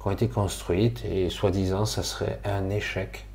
qui 0.00 0.08
ont 0.08 0.10
été 0.10 0.28
construites 0.28 1.04
et 1.04 1.30
soi-disant 1.30 1.84
ça 1.84 2.02
serait 2.02 2.40
un 2.44 2.70
échec. 2.70 3.26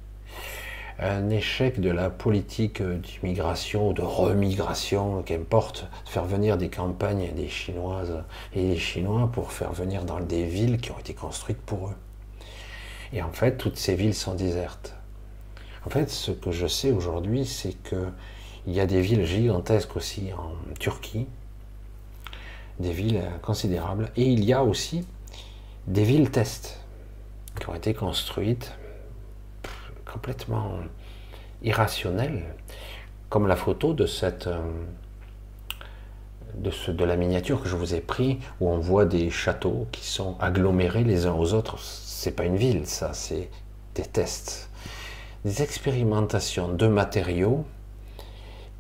Un 1.00 1.30
échec 1.30 1.80
de 1.80 1.92
la 1.92 2.10
politique 2.10 2.82
d'immigration 2.82 3.90
ou 3.90 3.94
de 3.94 4.02
remigration, 4.02 5.22
qu'importe, 5.22 5.88
faire 6.06 6.26
venir 6.26 6.58
des 6.58 6.70
campagnes 6.70 7.32
des 7.36 7.50
Chinoises 7.50 8.24
et 8.54 8.70
des 8.70 8.78
Chinois 8.78 9.30
pour 9.32 9.52
faire 9.52 9.74
venir 9.74 10.06
dans 10.06 10.20
des 10.20 10.46
villes 10.46 10.80
qui 10.80 10.92
ont 10.92 10.98
été 10.98 11.14
construites 11.14 11.62
pour 11.62 11.90
eux. 11.90 11.96
Et 13.14 13.22
en 13.22 13.32
fait, 13.32 13.58
toutes 13.58 13.78
ces 13.78 13.96
villes 13.96 14.16
sont 14.16 14.34
désertes. 14.34 14.96
En 15.86 15.90
fait, 15.90 16.10
ce 16.10 16.32
que 16.32 16.52
je 16.52 16.68
sais 16.68 16.92
aujourd'hui, 16.92 17.46
c'est 17.46 17.74
que 17.84 18.08
il 18.68 18.74
y 18.74 18.82
a 18.82 18.86
des 18.86 19.02
villes 19.02 19.26
gigantesques 19.26 19.96
aussi 19.96 20.32
en 20.34 20.52
Turquie, 20.78 21.26
des 22.80 22.92
villes 22.92 23.24
considérables, 23.42 24.12
et 24.18 24.26
il 24.26 24.44
y 24.44 24.52
a 24.52 24.62
aussi 24.64 25.08
des 25.88 26.04
villes 26.04 26.30
tests 26.30 26.82
qui 27.60 27.70
ont 27.70 27.76
été 27.76 27.94
construites 27.94 28.76
complètement 30.06 30.80
irrationnelles, 31.64 32.44
comme 33.30 33.48
la 33.48 33.56
photo 33.56 33.94
de 33.94 34.06
cette 34.06 34.48
euh, 34.48 34.60
de, 36.56 36.72
ce, 36.72 36.92
de 36.92 37.04
la 37.04 37.16
miniature 37.16 37.62
que 37.62 37.70
je 37.70 37.76
vous 37.76 37.94
ai 37.94 38.02
pris, 38.02 38.40
où 38.60 38.70
on 38.70 38.80
voit 38.80 39.06
des 39.06 39.30
châteaux 39.30 39.88
qui 39.92 40.06
sont 40.06 40.36
agglomérés 40.40 41.04
les 41.04 41.26
uns 41.26 41.34
aux 41.34 41.54
autres. 41.54 41.80
C'est 41.80 42.32
pas 42.32 42.46
une 42.46 42.58
ville, 42.58 42.86
ça, 42.86 43.14
c'est 43.14 43.50
des 43.96 44.04
tests, 44.04 44.70
des 45.46 45.62
expérimentations 45.62 46.68
de 46.68 46.88
matériaux 46.88 47.66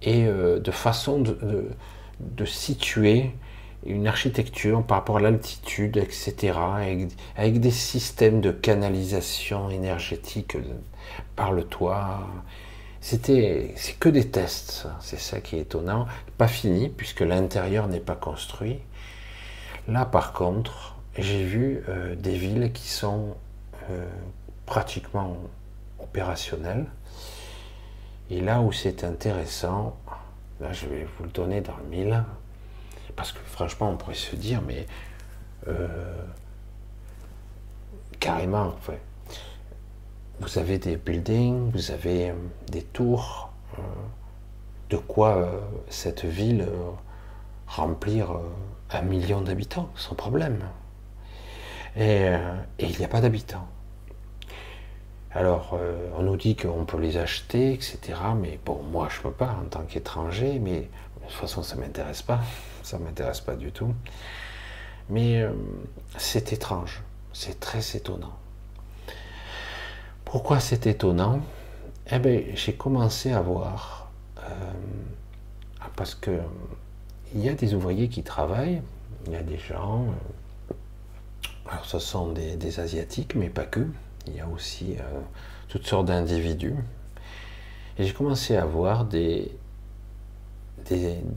et 0.01 0.25
euh, 0.25 0.59
de 0.59 0.71
façon 0.71 1.19
de, 1.19 2.45
situer 2.45 3.31
une 3.85 4.07
architecture 4.07 4.83
par 4.83 4.99
rapport 4.99 5.17
à 5.17 5.21
l'altitude, 5.21 5.97
etc., 5.97 6.57
avec, 7.35 7.59
des 7.59 7.71
systèmes 7.71 8.41
de 8.41 8.51
canalisation 8.51 9.69
énergétique 9.69 10.57
par 11.35 11.51
le 11.51 11.63
toit. 11.63 12.27
C'était, 13.01 13.73
c'est 13.75 13.97
que 13.97 14.09
des 14.09 14.27
tests, 14.29 14.87
c'est 14.99 15.19
ça 15.19 15.39
qui 15.39 15.55
est 15.55 15.61
étonnant. 15.61 16.07
Pas 16.37 16.47
fini 16.47 16.89
puisque 16.89 17.21
l'intérieur 17.21 17.87
n'est 17.87 17.99
pas 17.99 18.15
construit. 18.15 18.79
Là, 19.87 20.05
par 20.05 20.33
contre, 20.33 20.97
j'ai 21.17 21.43
vu 21.43 21.83
euh, 21.87 22.15
des 22.15 22.37
villes 22.37 22.71
qui 22.73 22.89
sont 22.89 23.35
euh, 23.89 24.05
pratiquement 24.65 25.37
opérationnelles. 25.99 26.85
Et 28.29 28.41
là 28.41 28.61
où 28.61 28.71
c'est 28.71 29.03
intéressant, 29.03 29.97
là 30.59 30.73
je 30.73 30.85
vais 30.87 31.05
vous 31.17 31.23
le 31.23 31.29
donner 31.29 31.61
dans 31.61 31.77
le 31.77 31.83
mille, 31.85 32.23
parce 33.17 33.31
que 33.31 33.39
franchement, 33.39 33.89
on 33.89 33.97
pourrait 33.97 34.13
se 34.13 34.35
dire, 34.35 34.61
mais 34.61 34.85
euh, 35.67 35.87
carrément, 38.19 38.75
vous 40.39 40.59
avez 40.59 40.77
des 40.77 40.97
buildings, 40.97 41.71
vous 41.71 41.91
avez 41.91 42.29
euh, 42.29 42.35
des 42.71 42.83
tours, 42.83 43.51
euh, 43.73 43.81
de 44.89 44.97
quoi 44.97 45.51
cette 45.89 46.23
ville 46.23 46.65
remplir 47.67 48.39
un 48.91 49.01
million 49.01 49.41
d'habitants 49.41 49.89
sans 49.95 50.15
problème. 50.15 50.59
Et, 51.97 52.31
il 52.79 52.97
n'y 52.97 53.03
a 53.03 53.09
pas 53.09 53.19
d'habitants. 53.19 53.67
Alors, 55.31 55.77
on 56.17 56.23
nous 56.23 56.37
dit 56.37 56.55
qu'on 56.55 56.85
peut 56.85 56.99
les 56.99 57.17
acheter, 57.17 57.73
etc. 57.73 57.99
Mais 58.35 58.59
bon, 58.65 58.81
moi, 58.91 59.07
je 59.11 59.17
ne 59.19 59.23
peux 59.23 59.31
pas 59.31 59.57
en 59.61 59.65
tant 59.69 59.83
qu'étranger, 59.83 60.59
mais 60.59 60.79
de 60.79 61.25
toute 61.27 61.31
façon, 61.31 61.61
ça 61.63 61.75
ne 61.75 61.81
m'intéresse 61.81 62.21
pas 62.21 62.41
ça 62.87 62.97
m'intéresse 62.97 63.41
pas 63.41 63.55
du 63.55 63.71
tout. 63.71 63.93
Mais 65.09 65.41
euh, 65.41 65.51
c'est 66.17 66.53
étrange, 66.53 67.01
c'est 67.33 67.59
très 67.59 67.95
étonnant. 67.95 68.33
Pourquoi 70.25 70.59
c'est 70.59 70.87
étonnant? 70.87 71.41
Eh 72.09 72.19
bien, 72.19 72.41
j'ai 72.53 72.73
commencé 72.73 73.33
à 73.33 73.41
voir, 73.41 74.09
euh, 74.39 74.43
parce 75.95 76.15
que 76.15 76.39
il 77.35 77.41
y 77.41 77.49
a 77.49 77.53
des 77.53 77.73
ouvriers 77.73 78.07
qui 78.07 78.23
travaillent, 78.23 78.81
il 79.25 79.33
y 79.33 79.35
a 79.35 79.43
des 79.43 79.57
gens, 79.57 80.05
euh, 80.05 80.73
alors 81.69 81.85
ce 81.85 81.99
sont 81.99 82.31
des, 82.31 82.79
Asiatiques, 82.79 83.35
mais 83.35 83.49
pas 83.49 83.65
que, 83.65 83.85
il 84.27 84.35
y 84.35 84.39
a 84.39 84.47
aussi 84.47 84.97
toutes 85.67 85.87
sortes 85.87 86.05
d'individus. 86.05 86.75
J'ai 87.99 88.13
commencé 88.13 88.55
à 88.55 88.65
voir 88.65 89.05
des, 89.05 89.51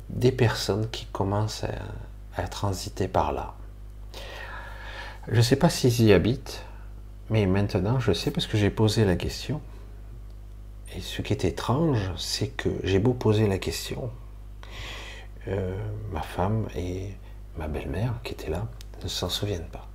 des, 0.09 0.33
personnes 0.33 0.89
qui 0.91 1.07
commencent 1.07 1.65
à, 2.37 2.49
transiter 2.49 3.09
par 3.09 3.33
là. 3.33 3.55
Je 5.29 5.37
ne 5.37 5.43
sais 5.43 5.57
pas 5.57 5.69
s'ils 5.69 6.03
y 6.03 6.13
habitent, 6.13 6.65
mais 7.29 7.45
maintenant 7.47 8.01
je 8.01 8.13
sais 8.13 8.31
parce 8.31 8.47
que 8.47 8.57
j'ai 8.57 8.71
posé 8.71 9.05
la 9.05 9.17
question. 9.17 9.61
Et 10.97 11.01
ce 11.01 11.23
qui 11.23 11.33
est 11.33 11.45
étrange, 11.45 12.11
c'est 12.17 12.49
que 12.49 12.71
j'ai 12.83 12.99
beau 12.99 13.13
poser 13.13 13.47
la 13.47 13.59
question, 13.59 14.11
euh, 15.49 15.77
ma 16.13 16.23
femme 16.23 16.67
et 16.75 17.15
ma 17.59 17.69
belle-mère 17.69 18.15
qui 18.25 18.33
étaient 18.33 18.51
là 18.51 18.67
ne 19.03 19.09
s'en 19.09 19.29
souviennent 19.29 19.69
pas. 19.69 19.90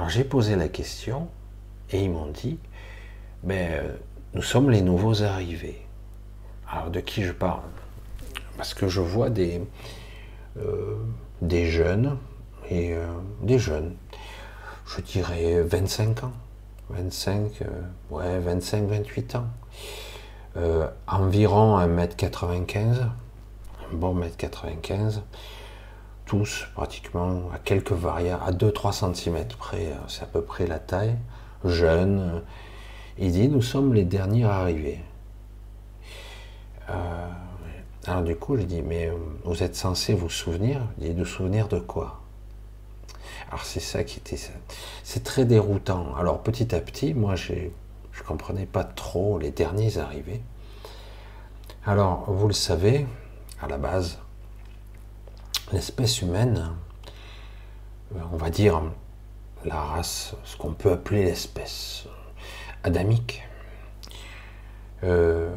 Alors 0.00 0.08
j'ai 0.08 0.24
posé 0.24 0.56
la 0.56 0.68
question 0.68 1.28
et 1.90 2.02
ils 2.02 2.10
m'ont 2.10 2.30
dit, 2.30 2.58
ben, 3.42 3.70
euh, 3.70 3.96
nous 4.32 4.40
sommes 4.40 4.70
les 4.70 4.80
nouveaux 4.80 5.22
arrivés. 5.22 5.78
Alors 6.72 6.88
de 6.90 7.00
qui 7.00 7.22
je 7.22 7.32
parle? 7.32 7.60
Parce 8.56 8.72
que 8.72 8.88
je 8.88 9.02
vois 9.02 9.28
des, 9.28 9.60
euh, 10.56 10.96
des 11.42 11.66
jeunes, 11.66 12.16
et 12.70 12.94
euh, 12.94 13.08
des 13.42 13.58
jeunes, 13.58 13.94
je 14.86 15.02
dirais 15.02 15.60
25 15.60 16.24
ans, 16.24 16.32
25, 16.88 17.60
euh, 17.60 17.66
ouais, 18.08 18.38
25, 18.38 18.84
28 18.84 19.34
ans, 19.34 19.48
environ 21.08 21.78
1m95, 21.78 23.02
un 23.02 23.10
bon 23.92 24.14
mètre 24.14 24.38
95, 24.38 25.20
tous 26.30 26.68
pratiquement 26.76 27.50
à 27.52 27.58
quelques 27.58 27.90
variables, 27.90 28.40
à 28.46 28.52
2-3 28.52 29.14
cm 29.16 29.48
près, 29.58 29.88
c'est 30.06 30.22
à 30.22 30.26
peu 30.26 30.42
près 30.42 30.64
la 30.64 30.78
taille, 30.78 31.16
jeunes. 31.64 32.44
Il 33.18 33.32
dit, 33.32 33.48
nous 33.48 33.62
sommes 33.62 33.94
les 33.94 34.04
derniers 34.04 34.44
arrivés. 34.44 35.00
Alors 38.06 38.22
du 38.22 38.36
coup, 38.36 38.56
je 38.56 38.62
dis, 38.62 38.80
mais 38.80 39.08
euh, 39.08 39.14
vous 39.44 39.64
êtes 39.64 39.74
censé 39.74 40.14
vous 40.14 40.30
souvenir 40.30 40.80
Il 41.00 41.08
dit, 41.08 41.14
de 41.14 41.24
souvenir 41.24 41.66
de 41.66 41.80
quoi? 41.80 42.20
Alors 43.48 43.64
c'est 43.64 43.80
ça 43.80 44.04
qui 44.04 44.18
était... 44.18 44.38
C'est 45.02 45.24
très 45.24 45.44
déroutant. 45.44 46.14
Alors 46.14 46.44
petit 46.44 46.72
à 46.76 46.80
petit, 46.80 47.12
moi, 47.12 47.34
je 47.34 48.22
comprenais 48.24 48.66
pas 48.66 48.84
trop 48.84 49.36
les 49.40 49.50
derniers 49.50 49.98
arrivés. 49.98 50.42
Alors, 51.84 52.30
vous 52.30 52.46
le 52.46 52.54
savez, 52.54 53.04
à 53.60 53.66
la 53.66 53.78
base, 53.78 54.18
l'espèce 55.72 56.22
humaine, 56.22 56.72
on 58.32 58.36
va 58.36 58.50
dire 58.50 58.82
la 59.64 59.80
race, 59.80 60.34
ce 60.44 60.56
qu'on 60.56 60.72
peut 60.72 60.92
appeler 60.92 61.24
l'espèce 61.24 62.04
adamique, 62.82 63.42
euh, 65.02 65.50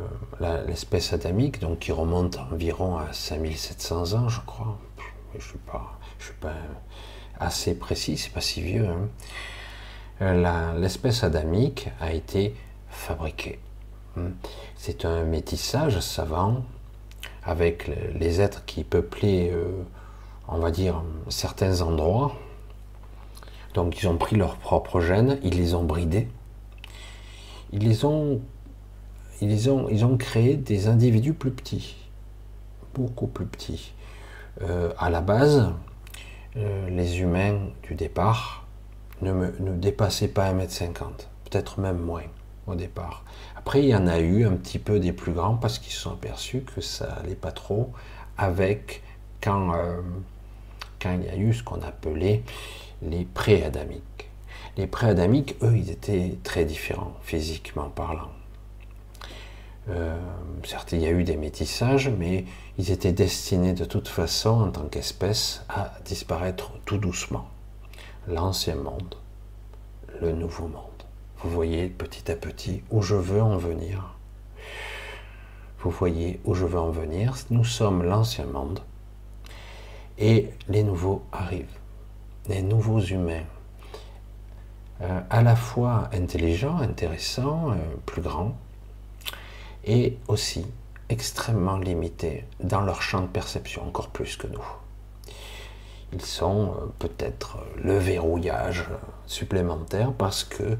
l'espèce 0.67 1.13
adamique, 1.13 1.59
donc 1.59 1.79
qui 1.79 1.91
remonte 1.91 2.37
environ 2.51 2.97
à 2.97 3.11
5700 3.11 4.13
ans, 4.13 4.29
je 4.29 4.39
crois. 4.41 4.77
Je 5.33 5.37
ne 5.37 5.41
suis, 5.41 5.57
pas, 5.57 5.99
je 6.19 6.25
suis 6.25 6.33
pas 6.35 6.53
assez 7.39 7.75
précis, 7.75 8.17
c'est 8.17 8.31
pas 8.31 8.41
si 8.41 8.61
vieux. 8.61 8.87
Hein. 8.87 9.09
Euh, 10.21 10.79
l'espèce 10.79 11.23
adamique 11.23 11.89
a 11.99 12.13
été 12.13 12.55
fabriquée. 12.89 13.59
Hein. 14.17 14.31
C'est 14.75 15.05
un 15.05 15.23
métissage 15.23 15.99
savant 15.99 16.63
avec 17.43 17.89
les 18.15 18.39
êtres 18.39 18.63
qui 18.65 18.83
peuplaient, 18.83 19.51
euh, 19.51 19.83
on 20.47 20.57
va 20.59 20.71
dire, 20.71 21.03
certains 21.29 21.81
endroits. 21.81 22.33
Donc 23.73 24.01
ils 24.01 24.07
ont 24.07 24.17
pris 24.17 24.35
leurs 24.35 24.57
propres 24.57 24.99
gènes, 24.99 25.39
ils 25.43 25.55
les 25.55 25.73
ont 25.73 25.83
bridés, 25.83 26.27
ils 27.71 27.83
les 27.87 28.05
ont 28.05 28.39
ils 29.41 29.69
ont, 29.69 29.89
ils 29.89 30.05
ont 30.05 30.17
créé 30.17 30.55
des 30.55 30.87
individus 30.87 31.33
plus 31.33 31.51
petits, 31.51 31.95
beaucoup 32.93 33.27
plus 33.27 33.45
petits. 33.45 33.93
Euh, 34.61 34.91
à 34.97 35.09
la 35.09 35.21
base, 35.21 35.73
euh, 36.55 36.89
les 36.89 37.19
humains 37.19 37.59
du 37.83 37.95
départ 37.95 38.65
ne, 39.21 39.49
dépassaient 39.75 40.27
pas 40.27 40.53
1m50, 40.53 41.27
peut-être 41.49 41.79
même 41.79 41.97
moins 41.97 42.23
au 42.67 42.75
départ. 42.75 43.25
Après, 43.55 43.81
il 43.81 43.89
y 43.89 43.95
en 43.95 44.07
a 44.07 44.19
eu 44.19 44.45
un 44.45 44.53
petit 44.53 44.79
peu 44.79 44.99
des 44.99 45.13
plus 45.13 45.33
grands 45.33 45.55
parce 45.55 45.79
qu'ils 45.79 45.93
se 45.93 45.99
sont 45.99 46.13
aperçus 46.13 46.61
que 46.61 46.81
ça 46.81 47.13
allait 47.13 47.35
pas 47.35 47.51
trop 47.51 47.91
avec 48.37 49.03
quand, 49.41 49.73
euh, 49.75 50.01
il 51.11 51.25
y 51.25 51.29
a 51.29 51.35
eu 51.35 51.53
ce 51.53 51.63
qu'on 51.63 51.81
appelait 51.81 52.43
les 53.01 53.25
pré-adamiques. 53.25 54.29
Les 54.77 54.87
pré-adamiques, 54.87 55.55
eux, 55.61 55.75
ils 55.75 55.91
étaient 55.91 56.37
très 56.43 56.65
différents 56.65 57.13
physiquement 57.21 57.89
parlant. 57.89 58.31
Euh, 59.89 60.17
certes, 60.63 60.93
il 60.93 61.01
y 61.01 61.05
a 61.05 61.11
eu 61.11 61.23
des 61.23 61.35
métissages, 61.35 62.09
mais 62.09 62.45
ils 62.77 62.91
étaient 62.91 63.11
destinés 63.11 63.73
de 63.73 63.85
toute 63.85 64.07
façon, 64.07 64.61
en 64.61 64.71
tant 64.71 64.87
qu'espèce, 64.87 65.63
à 65.69 65.93
disparaître 66.05 66.71
tout 66.85 66.97
doucement. 66.97 67.47
L'ancien 68.27 68.75
monde, 68.75 69.15
le 70.21 70.31
nouveau 70.31 70.67
monde. 70.67 70.83
Vous 71.39 71.49
voyez 71.49 71.87
petit 71.87 72.31
à 72.31 72.35
petit 72.35 72.81
où 72.89 73.01
je 73.01 73.15
veux 73.15 73.41
en 73.41 73.57
venir. 73.57 74.15
Vous 75.79 75.91
voyez 75.91 76.39
où 76.45 76.53
je 76.55 76.65
veux 76.65 76.79
en 76.79 76.91
venir. 76.91 77.35
Nous 77.49 77.65
sommes 77.65 78.03
l'ancien 78.03 78.45
monde 78.45 78.79
et 80.17 80.49
les 80.67 80.83
nouveaux 80.83 81.23
arrivent. 81.31 81.79
Les 82.47 82.61
nouveaux 82.61 82.99
humains. 82.99 83.43
Euh, 85.01 85.21
à 85.29 85.41
la 85.41 85.55
fois 85.55 86.09
intelligents, 86.13 86.77
intéressants, 86.77 87.71
euh, 87.71 87.75
plus 88.05 88.21
grands, 88.21 88.55
et 89.85 90.17
aussi 90.27 90.65
extrêmement 91.09 91.77
limités 91.77 92.45
dans 92.61 92.81
leur 92.81 93.01
champ 93.01 93.21
de 93.21 93.27
perception, 93.27 93.85
encore 93.87 94.09
plus 94.09 94.37
que 94.37 94.47
nous. 94.47 94.63
Ils 96.13 96.21
sont 96.21 96.67
euh, 96.67 96.85
peut-être 96.99 97.57
le 97.83 97.97
verrouillage 97.97 98.85
supplémentaire 99.25 100.13
parce 100.13 100.43
que 100.43 100.77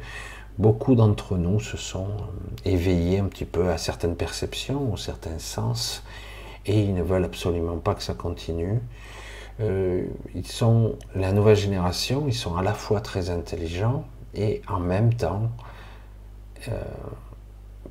beaucoup 0.57 0.95
d'entre 0.95 1.37
nous 1.37 1.59
se 1.59 1.77
sont 1.77 2.09
éveillés 2.65 3.19
un 3.19 3.25
petit 3.25 3.45
peu 3.45 3.69
à 3.69 3.77
certaines 3.77 4.15
perceptions 4.15 4.91
ou 4.91 4.97
certains 4.97 5.39
sens 5.39 6.03
et 6.65 6.81
ils 6.81 6.93
ne 6.93 7.01
veulent 7.01 7.25
absolument 7.25 7.77
pas 7.77 7.95
que 7.95 8.03
ça 8.03 8.13
continue. 8.13 8.79
Euh, 9.59 10.05
ils 10.33 10.47
sont 10.47 10.97
la 11.15 11.31
nouvelle 11.31 11.55
génération, 11.55 12.25
ils 12.27 12.33
sont 12.33 12.55
à 12.55 12.63
la 12.63 12.73
fois 12.73 13.01
très 13.01 13.29
intelligents 13.29 14.05
et 14.33 14.61
en 14.67 14.79
même 14.79 15.13
temps 15.13 15.51
euh, 16.69 16.81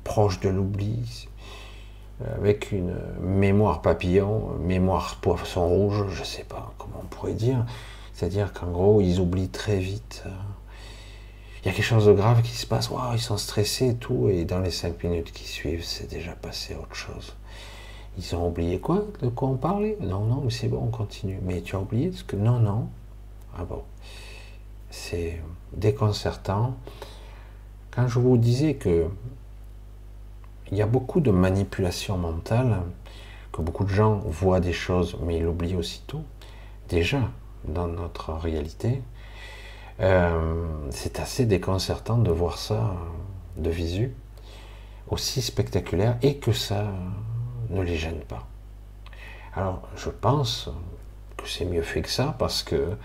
proches 0.03 0.39
de 0.41 0.49
l'oubli, 0.49 1.29
avec 2.35 2.71
une 2.71 2.95
mémoire 3.21 3.81
papillon, 3.81 4.49
mémoire 4.59 5.17
poisson 5.21 5.67
rouge, 5.67 6.05
je 6.09 6.19
ne 6.21 6.25
sais 6.25 6.43
pas 6.43 6.73
comment 6.77 7.01
on 7.01 7.05
pourrait 7.05 7.33
dire. 7.33 7.65
C'est-à-dire 8.13 8.53
qu'en 8.53 8.71
gros, 8.71 9.01
ils 9.01 9.19
oublient 9.19 9.49
très 9.49 9.77
vite 9.77 10.23
il 11.63 11.67
y 11.67 11.69
a 11.69 11.73
quelque 11.73 11.85
chose 11.85 12.07
de 12.07 12.11
grave 12.11 12.41
qui 12.41 12.57
se 12.57 12.65
passe, 12.65 12.89
ils 13.13 13.21
sont 13.21 13.37
stressés 13.37 13.89
et 13.89 13.95
tout, 13.95 14.27
et 14.27 14.43
dans 14.43 14.59
les 14.59 14.69
cinq 14.69 15.01
minutes 15.01 15.31
qui 15.31 15.45
suivent, 15.45 15.85
c'est 15.85 16.09
déjà 16.09 16.33
passé 16.33 16.75
autre 16.75 16.95
chose. 16.95 17.37
Ils 18.17 18.35
ont 18.35 18.47
oublié 18.47 18.79
quoi? 18.79 19.05
De 19.21 19.29
quoi 19.29 19.49
on 19.49 19.55
parlait 19.55 19.97
Non, 19.99 20.21
non, 20.25 20.41
mais 20.43 20.51
c'est 20.51 20.67
bon, 20.67 20.81
on 20.83 20.91
continue. 20.91 21.39
Mais 21.43 21.61
tu 21.61 21.75
as 21.75 21.79
oublié 21.79 22.11
ce 22.11 22.23
que 22.23 22.35
Non, 22.35 22.59
non. 22.59 22.87
Ah 23.57 23.65
bon. 23.65 23.83
C'est 24.89 25.41
déconcertant. 25.73 26.75
Quand 27.91 28.07
je 28.07 28.19
vous 28.19 28.37
disais 28.37 28.75
que 28.75 29.07
il 30.71 30.77
y 30.77 30.81
a 30.81 30.87
beaucoup 30.87 31.19
de 31.19 31.31
manipulation 31.31 32.17
mentale, 32.17 32.81
que 33.51 33.61
beaucoup 33.61 33.83
de 33.83 33.89
gens 33.89 34.21
voient 34.25 34.59
des 34.59 34.73
choses, 34.73 35.17
mais 35.23 35.37
ils 35.37 35.43
l'oublient 35.43 35.75
aussitôt, 35.75 36.21
déjà 36.89 37.29
dans 37.65 37.87
notre 37.87 38.33
réalité, 38.33 39.01
euh, 39.99 40.65
c'est 40.89 41.19
assez 41.19 41.45
déconcertant 41.45 42.17
de 42.17 42.31
voir 42.31 42.57
ça 42.57 42.95
de 43.57 43.69
visu, 43.69 44.15
aussi 45.09 45.41
spectaculaire, 45.41 46.17
et 46.23 46.37
que 46.37 46.51
ça 46.51 46.91
ne 47.73 47.81
les 47.81 47.97
gêne 47.97 48.21
pas. 48.21 48.47
Alors, 49.55 49.81
je 49.95 50.09
pense 50.09 50.69
que 51.37 51.47
c'est 51.47 51.65
mieux 51.65 51.81
fait 51.81 52.01
que 52.01 52.09
ça, 52.09 52.35
parce 52.39 52.63
que, 52.63 52.95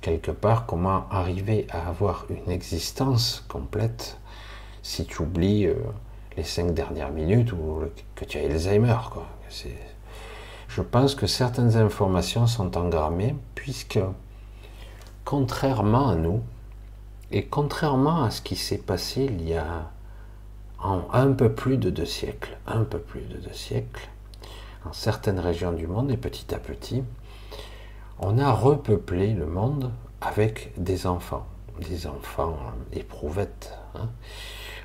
quelque 0.00 0.30
part, 0.30 0.66
comment 0.66 1.08
arriver 1.10 1.66
à 1.70 1.88
avoir 1.88 2.26
une 2.30 2.50
existence 2.50 3.44
complète 3.48 4.18
si 4.82 5.06
tu 5.06 5.22
oublies 5.22 5.66
euh, 5.66 5.74
les 6.36 6.44
cinq 6.44 6.72
dernières 6.72 7.10
minutes 7.10 7.52
ou 7.52 7.82
que 8.14 8.24
tu 8.24 8.38
as 8.38 8.42
Alzheimer. 8.42 8.96
Je 10.68 10.82
pense 10.82 11.14
que 11.14 11.26
certaines 11.26 11.76
informations 11.76 12.46
sont 12.46 12.76
engrammées, 12.76 13.34
puisque 13.54 13.98
contrairement 15.24 16.10
à 16.10 16.14
nous, 16.14 16.42
et 17.30 17.44
contrairement 17.44 18.22
à 18.22 18.30
ce 18.30 18.40
qui 18.40 18.56
s'est 18.56 18.78
passé 18.78 19.24
il 19.24 19.46
y 19.46 19.54
a 19.54 19.90
un 20.80 21.32
peu 21.32 21.52
plus 21.52 21.76
de 21.76 21.90
deux 21.90 22.06
siècles, 22.06 22.56
un 22.66 22.84
peu 22.84 22.98
plus 22.98 23.22
de 23.22 23.38
deux 23.38 23.52
siècles, 23.52 24.08
dans 24.84 24.92
certaines 24.92 25.40
régions 25.40 25.72
du 25.72 25.86
monde, 25.86 26.10
et 26.10 26.16
petit 26.16 26.54
à 26.54 26.58
petit, 26.58 27.02
on 28.20 28.38
a 28.38 28.52
repeuplé 28.52 29.34
le 29.34 29.46
monde 29.46 29.90
avec 30.20 30.72
des 30.76 31.06
enfants, 31.06 31.46
des 31.80 32.06
enfants 32.06 32.58
éprouvettes. 32.92 33.76
Hein. 33.94 34.08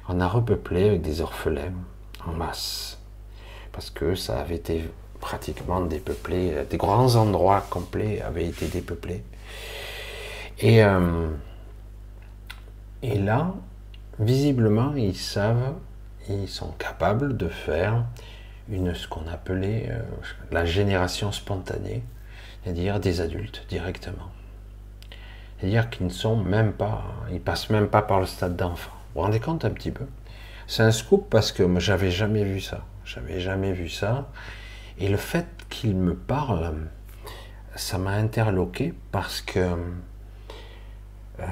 On 0.10 0.20
a 0.20 0.28
repeuplé 0.28 0.90
avec 0.90 1.02
des 1.02 1.22
orphelins 1.22 1.74
en 2.28 2.34
masse, 2.34 3.00
parce 3.72 3.90
que 3.90 4.16
ça 4.16 4.40
avait 4.40 4.56
été 4.56 4.90
pratiquement 5.20 5.82
dépeuplé, 5.82 6.66
des 6.70 6.78
grands 6.78 7.16
endroits 7.16 7.64
complets 7.70 8.22
avaient 8.22 8.48
été 8.48 8.68
dépeuplés. 8.68 9.24
Et, 10.60 10.84
euh, 10.84 11.30
et 13.02 13.18
là, 13.18 13.54
visiblement, 14.20 14.94
ils 14.96 15.16
savent, 15.18 15.76
ils 16.30 16.48
sont 16.48 16.72
capables 16.72 17.38
de 17.38 17.48
faire 17.48 18.06
une, 18.70 18.94
ce 18.94 19.08
qu'on 19.08 19.28
appelait 19.28 19.90
euh, 19.92 20.02
la 20.52 20.66
génération 20.66 21.32
spontanée, 21.32 22.04
c'est-à-dire 22.64 23.00
des 23.00 23.22
adultes 23.22 23.66
directement. 23.70 24.32
C'est-à-dire 25.58 25.90
qu'ils 25.90 26.08
ne 26.08 26.12
sont 26.12 26.38
même 26.38 26.74
pas, 26.74 27.04
ils 27.32 27.42
passent 27.42 27.70
même 27.70 27.88
pas 27.88 28.02
par 28.02 28.20
le 28.20 28.26
stade 28.26 28.56
d'enfant. 28.56 28.92
Vous 28.92 29.22
vous 29.22 29.22
rendez 29.22 29.40
compte 29.40 29.66
un 29.66 29.70
petit 29.70 29.92
peu? 29.92 30.06
C'est 30.68 30.84
un 30.84 30.92
scoop 30.92 31.30
parce 31.30 31.52
que 31.52 31.80
j'avais 31.80 32.12
jamais 32.12 32.44
vu 32.44 32.62
ça. 32.62 32.86
J'avais 33.06 33.40
jamais 33.40 33.74
vu 33.74 33.90
ça. 33.90 34.30
Et 34.98 35.10
le 35.10 35.18
fait 35.18 35.48
qu'ils 35.70 35.96
me 35.96 36.16
parlent, 36.16 36.88
ça 37.76 37.98
m'a 37.98 38.12
interloqué 38.12 38.94
parce 39.12 39.42
que 39.42 39.76
euh, 41.40 41.46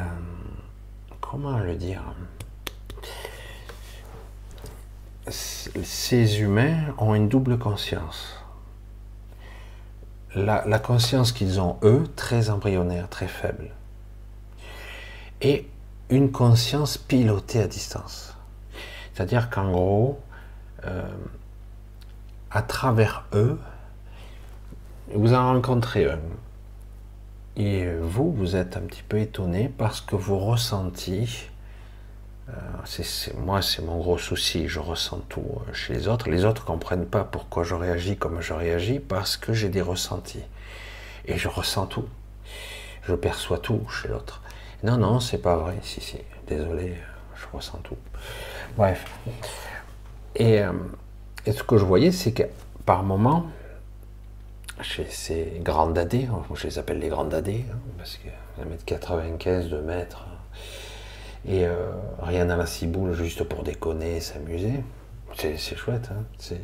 comment 1.20 1.60
le 1.60 1.76
dire? 1.76 2.04
Ces 5.28 6.42
humains 6.42 6.96
ont 6.98 7.14
une 7.14 7.30
double 7.30 7.58
conscience. 7.58 8.38
La, 10.34 10.80
conscience 10.80 11.32
qu'ils 11.32 11.60
ont, 11.60 11.78
eux, 11.84 12.08
très 12.16 12.50
embryonnaire, 12.50 13.10
très 13.10 13.28
faible. 13.28 13.70
Et 15.42 15.68
une 16.10 16.32
conscience 16.32 16.98
pilotée 16.98 17.62
à 17.62 17.68
distance. 17.68 18.36
C'est-à-dire 19.14 19.50
qu'en 19.50 19.72
gros, 19.72 20.20
euh, 20.86 21.04
à 22.50 22.62
travers 22.62 23.26
eux, 23.34 23.60
vous 25.14 25.34
en 25.34 25.54
rencontrez 25.54 26.10
un, 26.10 26.20
et 27.58 27.86
vous, 28.02 28.32
vous 28.32 28.56
êtes 28.56 28.78
un 28.78 28.82
petit 28.82 29.04
peu 29.04 29.20
étonné 29.20 29.70
parce 29.78 30.00
que 30.02 30.16
vous 30.16 30.40
ressentez, 30.40 31.28
euh, 32.52 33.34
moi 33.38 33.62
c'est 33.62 33.82
mon 33.82 33.98
gros 33.98 34.18
souci, 34.18 34.68
je 34.68 34.80
ressens 34.80 35.22
tout 35.30 35.42
euh, 35.42 35.74
chez 35.74 35.94
les 35.94 36.08
autres. 36.08 36.30
Les 36.30 36.46
autres 36.46 36.64
ne 36.64 36.68
comprennent 36.68 37.06
pas 37.06 37.24
pourquoi 37.24 37.64
je 37.64 37.76
réagis 37.76 38.18
comme 38.18 38.42
je 38.42 38.54
réagis 38.54 39.00
parce 39.00 39.38
que 39.38 39.54
j'ai 39.54 39.70
des 39.70 39.82
ressentis. 39.82 40.44
Et 41.26 41.38
je 41.38 41.48
ressens 41.48 41.88
tout. 41.88 42.06
Je 43.04 43.14
perçois 43.14 43.60
tout 43.60 43.88
chez 43.90 44.08
l'autre. 44.08 44.42
Non, 44.84 44.98
non, 44.98 45.20
c'est 45.20 45.38
pas 45.38 45.56
vrai. 45.56 45.76
Si, 45.84 46.02
si, 46.02 46.18
désolé, 46.48 46.96
je 47.36 47.46
ressens 47.56 47.80
tout. 47.84 47.98
Bref. 48.78 49.06
Et, 50.36 50.62
euh, 50.62 50.74
et 51.46 51.52
ce 51.52 51.64
que 51.64 51.78
je 51.78 51.86
voyais, 51.86 52.12
c'est 52.12 52.32
que 52.32 52.44
par 52.86 53.04
moment, 53.04 53.46
chez 54.82 55.06
ces 55.06 55.62
grandes 55.64 55.94
dadés, 55.94 56.28
je 56.56 56.68
les 56.68 56.80
appelle 56.80 57.00
les 57.00 57.10
grandes 57.10 57.30
dadés, 57.30 57.66
hein, 57.72 57.78
parce 57.98 58.18
que 58.18 58.30
1m95, 58.62 59.70
2 59.70 59.82
mètres, 59.82 60.26
et 61.48 61.66
euh, 61.66 61.92
rien 62.22 62.50
à 62.50 62.56
la 62.56 62.66
ciboule 62.66 63.14
juste 63.14 63.44
pour 63.44 63.64
déconner, 63.64 64.20
s'amuser, 64.20 64.84
c'est 65.36 65.58
chouette. 65.76 66.10
Hein, 66.12 66.24
c'est 66.38 66.62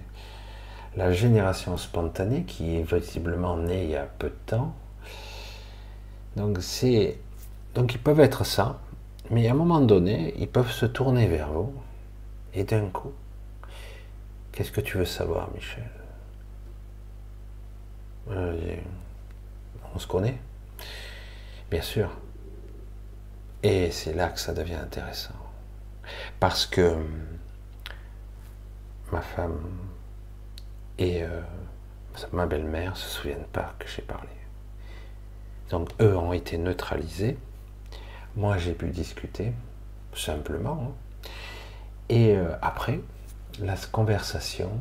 la 0.96 1.12
génération 1.12 1.78
spontanée 1.78 2.44
qui 2.44 2.78
est 2.78 2.84
visiblement 2.84 3.58
née 3.58 3.84
il 3.86 3.90
y 3.92 3.96
a 3.96 4.08
peu 4.20 4.30
de 4.30 4.38
temps. 4.46 4.74
Donc 6.36 6.58
c'est 6.62 7.18
donc 7.76 7.94
ils 7.94 8.00
peuvent 8.00 8.20
être 8.20 8.46
ça, 8.46 8.80
mais 9.30 9.48
à 9.48 9.52
un 9.52 9.56
moment 9.56 9.82
donné, 9.82 10.34
ils 10.38 10.48
peuvent 10.48 10.72
se 10.72 10.86
tourner 10.86 11.28
vers 11.28 11.50
vous 11.52 11.74
et 12.54 12.64
d'un 12.64 12.88
coup, 12.88 13.12
Qu'est-ce 14.52 14.72
que 14.72 14.82
tu 14.82 14.98
veux 14.98 15.06
savoir, 15.06 15.52
Michel? 15.54 15.84
Euh, 18.32 18.76
On 19.94 20.00
se 20.00 20.08
connaît? 20.08 20.38
Bien 21.70 21.82
sûr. 21.82 22.10
Et 23.64 23.92
c'est 23.92 24.14
là 24.14 24.30
que 24.30 24.40
ça 24.40 24.54
devient 24.54 24.76
intéressant. 24.76 25.34
Parce 26.40 26.66
que 26.66 26.96
ma 29.12 29.22
femme 29.22 29.60
et 30.98 31.24
euh, 31.24 31.42
ma 32.32 32.46
belle-mère 32.46 32.96
se 32.98 33.08
souviennent 33.10 33.48
pas 33.52 33.76
que 33.80 33.88
j'ai 33.88 34.02
parlé. 34.02 34.30
Donc 35.70 35.90
eux 36.02 36.16
ont 36.16 36.34
été 36.34 36.58
neutralisés. 36.58 37.38
Moi 38.36 38.58
j'ai 38.58 38.74
pu 38.74 38.90
discuter, 38.90 39.54
simplement. 40.16 40.92
hein. 40.92 41.30
Et 42.10 42.36
euh, 42.36 42.56
après, 42.62 43.02
la 43.60 43.76
conversation, 43.92 44.72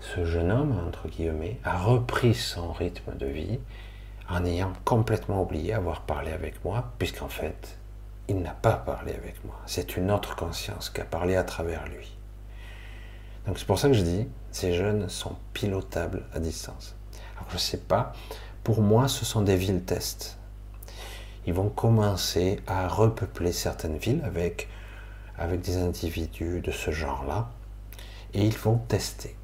ce 0.00 0.24
jeune 0.24 0.50
homme, 0.50 0.82
entre 0.88 1.08
guillemets, 1.08 1.58
a 1.62 1.78
repris 1.78 2.34
son 2.34 2.72
rythme 2.72 3.16
de 3.16 3.26
vie 3.26 3.60
en 4.30 4.44
ayant 4.44 4.72
complètement 4.84 5.42
oublié 5.42 5.72
avoir 5.72 6.02
parlé 6.02 6.30
avec 6.32 6.64
moi, 6.64 6.92
puisqu'en 6.98 7.28
fait, 7.28 7.76
il 8.28 8.40
n'a 8.40 8.52
pas 8.52 8.74
parlé 8.74 9.12
avec 9.12 9.44
moi. 9.44 9.56
C'est 9.66 9.96
une 9.96 10.10
autre 10.10 10.36
conscience 10.36 10.88
qui 10.88 11.00
a 11.00 11.04
parlé 11.04 11.34
à 11.34 11.42
travers 11.42 11.86
lui. 11.88 12.16
Donc 13.46 13.58
c'est 13.58 13.66
pour 13.66 13.78
ça 13.78 13.88
que 13.88 13.94
je 13.94 14.02
dis, 14.02 14.28
ces 14.52 14.72
jeunes 14.74 15.08
sont 15.08 15.34
pilotables 15.52 16.22
à 16.32 16.38
distance. 16.38 16.94
Alors 17.36 17.48
je 17.50 17.54
ne 17.54 17.60
sais 17.60 17.78
pas, 17.78 18.12
pour 18.62 18.82
moi 18.82 19.08
ce 19.08 19.24
sont 19.24 19.42
des 19.42 19.56
villes 19.56 19.82
tests. 19.82 20.38
Ils 21.46 21.54
vont 21.54 21.70
commencer 21.70 22.60
à 22.66 22.86
repeupler 22.86 23.50
certaines 23.50 23.96
villes 23.96 24.22
avec, 24.24 24.68
avec 25.36 25.60
des 25.62 25.78
individus 25.78 26.60
de 26.60 26.70
ce 26.70 26.92
genre-là, 26.92 27.50
et 28.34 28.44
ils 28.44 28.56
vont 28.56 28.76
tester. 28.76 29.36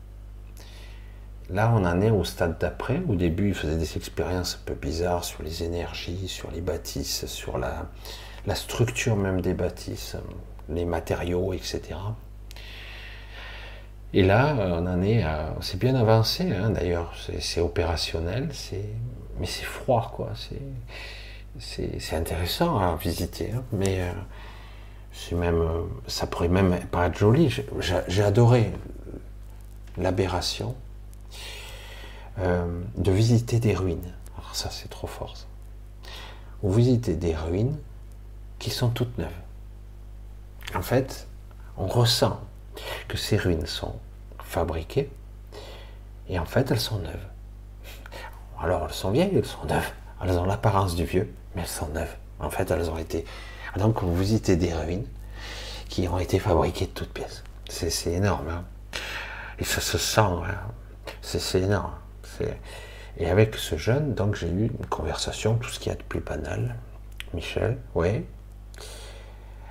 Là, 1.51 1.73
on 1.75 1.85
en 1.85 2.01
est 2.01 2.11
au 2.11 2.25
stade 2.25 2.59
d'après. 2.59 3.01
Au 3.09 3.15
début, 3.15 3.49
ils 3.49 3.55
faisaient 3.55 3.77
des 3.77 3.97
expériences 3.97 4.59
un 4.61 4.65
peu 4.67 4.75
bizarres 4.75 5.25
sur 5.25 5.43
les 5.43 5.63
énergies, 5.63 6.27
sur 6.27 6.51
les 6.51 6.61
bâtisses, 6.61 7.27
sur 7.27 7.59
la, 7.59 7.87
structure 8.55 9.17
même 9.17 9.41
des 9.41 9.55
bâtisses, 9.55 10.17
les 10.69 10.85
matériaux, 10.85 11.53
etc. 11.53 11.83
Et 14.13 14.23
là, 14.23 14.57
on 14.59 14.87
en 14.87 15.03
est 15.03 15.23
à. 15.23 15.55
C'est 15.61 15.79
bien 15.79 15.95
avancé, 15.95 16.51
hein, 16.53 16.71
d'ailleurs. 16.71 17.13
C'est- 17.41 17.61
opérationnel, 17.61 18.49
mais 19.39 19.47
c'est 19.47 19.65
froid, 19.65 20.13
quoi. 20.15 20.33
C'est- 21.59 22.15
intéressant 22.15 22.79
à 22.79 22.97
visiter, 22.97 23.53
hein, 23.55 23.63
mais 23.73 24.01
euh, 24.01 25.37
même. 25.37 25.63
Ça 26.09 26.27
pourrait 26.27 26.49
même 26.49 26.77
paraître 26.91 27.19
joli. 27.19 27.55
J'ai 28.09 28.23
adoré 28.23 28.73
l'aberration 29.97 30.75
euh, 32.38 32.81
de 32.96 33.12
visiter 33.12 33.59
des 33.61 33.75
ruines. 33.75 34.12
Alors, 34.38 34.55
ça, 34.55 34.70
c'est 34.70 34.88
trop 34.88 35.07
fort. 35.07 35.37
ça. 35.37 35.44
Vous 36.62 36.72
visitez 36.72 37.14
des 37.14 37.35
ruines 37.35 37.77
qui 38.59 38.70
sont 38.70 38.88
toutes 38.88 39.16
neuves. 39.18 39.29
En 40.75 40.83
fait, 40.83 41.27
on 41.77 41.87
ressent 41.87 42.40
que 43.09 43.16
ces 43.16 43.37
ruines 43.37 43.66
sont 43.66 43.94
fabriquées 44.42 45.11
et 46.29 46.38
en 46.38 46.44
fait 46.44 46.70
elles 46.70 46.81
sont 46.81 46.99
neuves. 46.99 47.27
Alors 48.59 48.87
elles 48.88 48.94
sont 48.94 49.11
vieilles, 49.11 49.37
elles 49.37 49.44
sont 49.44 49.64
neuves. 49.66 49.92
Elles 50.22 50.38
ont 50.38 50.44
l'apparence 50.44 50.94
du 50.96 51.05
vieux, 51.05 51.33
mais 51.55 51.62
elles 51.62 51.68
sont 51.68 51.88
neuves. 51.88 52.14
En 52.40 52.51
fait, 52.51 52.70
elles 52.70 52.90
ont 52.90 52.99
été. 52.99 53.25
Donc 53.77 54.03
vous 54.03 54.16
visitez 54.16 54.57
des 54.57 54.72
ruines 54.72 55.07
qui 55.88 56.09
ont 56.09 56.18
été 56.18 56.38
fabriquées 56.38 56.87
de 56.87 56.90
toutes 56.92 57.12
pièces. 57.12 57.44
C'est 57.68 58.12
énorme. 58.12 58.49
hein. 58.49 58.64
Et 59.59 59.64
ça 59.64 59.81
se 59.81 59.99
sent. 59.99 60.20
hein. 60.20 60.55
C'est 61.20 61.61
énorme. 61.61 61.92
Et 63.18 63.31
avec 63.31 63.55
ce 63.57 63.77
jeune, 63.77 64.14
donc 64.14 64.35
j'ai 64.35 64.49
eu 64.49 64.66
une 64.66 64.87
conversation, 64.87 65.57
tout 65.57 65.70
ce 65.70 65.79
qu'il 65.79 65.90
y 65.90 65.94
a 65.94 65.99
de 65.99 66.03
plus 66.03 66.20
banal. 66.20 66.77
Michel, 67.33 67.79
oui. 67.94 68.25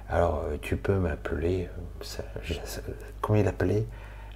Alors, 0.09 0.43
euh, 0.45 0.57
tu 0.61 0.77
peux 0.77 0.95
m'appeler, 0.95 1.67
euh, 1.69 2.53
comment 3.21 3.39
il 3.39 3.47
appelait? 3.47 3.85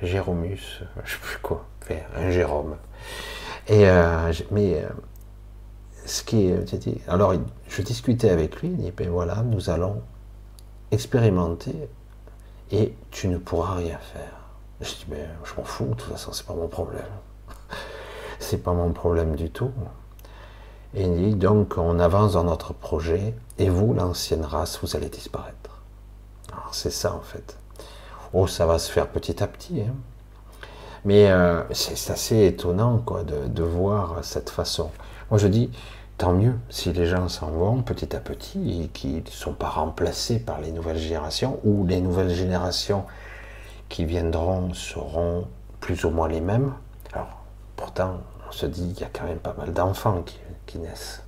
Jéromus, 0.02 0.82
euh, 0.82 1.02
je 1.06 1.12
sais 1.14 1.20
plus 1.22 1.38
quoi, 1.40 1.66
enfin, 1.84 1.96
un 2.16 2.32
Jérôme. 2.32 2.78
Et, 3.68 3.86
mais 4.50 4.84
ce 6.06 6.24
qui 6.24 6.52
alors 7.08 7.36
je 7.68 7.82
discutais 7.84 8.32
avec 8.32 8.62
lui, 8.62 8.70
il 8.70 8.78
dit, 8.78 8.92
ben 8.92 9.10
voilà, 9.10 9.44
nous 9.44 9.70
allons 9.70 10.02
expérimenter 10.90 11.76
et 12.72 12.96
tu 13.12 13.28
ne 13.28 13.38
pourras 13.38 13.76
rien 13.76 14.00
faire. 14.00 14.40
Je 14.82 14.90
dis, 14.90 15.06
mais 15.10 15.28
je 15.44 15.54
m'en 15.56 15.64
fous, 15.64 15.86
de 15.86 15.94
toute 15.94 16.12
façon, 16.12 16.32
c'est 16.32 16.48
pas 16.48 16.56
mon 16.56 16.68
problème. 16.68 17.04
C'est 18.40 18.64
pas 18.64 18.74
mon 18.74 18.92
problème 18.92 19.36
du 19.36 19.50
tout. 19.50 19.72
Et 20.96 21.04
il 21.04 21.16
dit, 21.32 21.36
donc 21.36 21.78
on 21.78 22.00
avance 22.00 22.34
dans 22.34 22.44
notre 22.44 22.74
projet, 22.74 23.36
et 23.60 23.70
vous, 23.70 23.94
l'ancienne 23.94 24.44
race, 24.44 24.80
vous 24.82 24.96
allez 24.96 25.10
disparaître. 25.10 25.82
Alors 26.52 26.74
c'est 26.74 26.90
ça 26.92 27.14
en 27.14 27.22
fait. 27.22 27.58
Oh, 28.34 28.48
ça 28.48 28.66
va 28.66 28.80
se 28.80 28.92
faire 28.92 29.08
petit 29.08 29.44
à 29.44 29.48
petit. 29.48 29.82
hein. 29.82 29.94
Mais 31.06 31.30
euh, 31.30 31.64
c'est 31.72 32.12
assez 32.12 32.46
étonnant 32.46 32.98
quoi, 32.98 33.24
de, 33.24 33.48
de 33.48 33.64
voir 33.64 34.24
cette 34.24 34.50
façon. 34.50 34.90
Moi 35.30 35.38
je 35.38 35.48
dis, 35.48 35.70
tant 36.18 36.34
mieux 36.34 36.56
si 36.70 36.92
les 36.92 37.06
gens 37.06 37.30
s'en 37.30 37.52
vont 37.52 37.82
petit 37.84 38.16
à 38.16 38.20
petit 38.20 38.82
et 38.84 38.88
qu'ils 38.88 39.24
ne 39.24 39.30
sont 39.30 39.54
pas 39.54 39.70
remplacés 39.70 40.40
par 40.40 40.60
les 40.60 40.72
nouvelles 40.72 40.98
générations, 40.98 41.60
ou 41.64 41.86
les 41.86 42.02
nouvelles 42.02 42.34
générations 42.34 43.06
qui 43.90 44.06
viendront 44.06 44.74
seront 44.74 45.48
plus 45.80 46.04
ou 46.04 46.10
moins 46.10 46.28
les 46.28 46.42
mêmes. 46.42 46.74
Pourtant, 47.80 48.20
on 48.46 48.52
se 48.52 48.66
dit 48.66 48.92
qu'il 48.92 49.04
y 49.04 49.06
a 49.06 49.10
quand 49.10 49.24
même 49.24 49.40
pas 49.40 49.54
mal 49.54 49.72
d'enfants 49.72 50.22
qui, 50.68 50.78
naissent. 50.80 51.24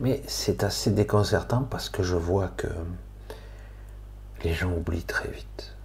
Mais 0.00 0.20
c'est 0.26 0.64
assez 0.64 0.90
déconcertant 0.90 1.62
parce 1.62 1.88
que 1.88 2.02
je 2.02 2.16
vois 2.16 2.48
que 2.56 2.66
les 4.42 4.52
gens 4.52 4.72
oublient 4.72 5.04
très 5.04 5.28
vite. 5.28 5.76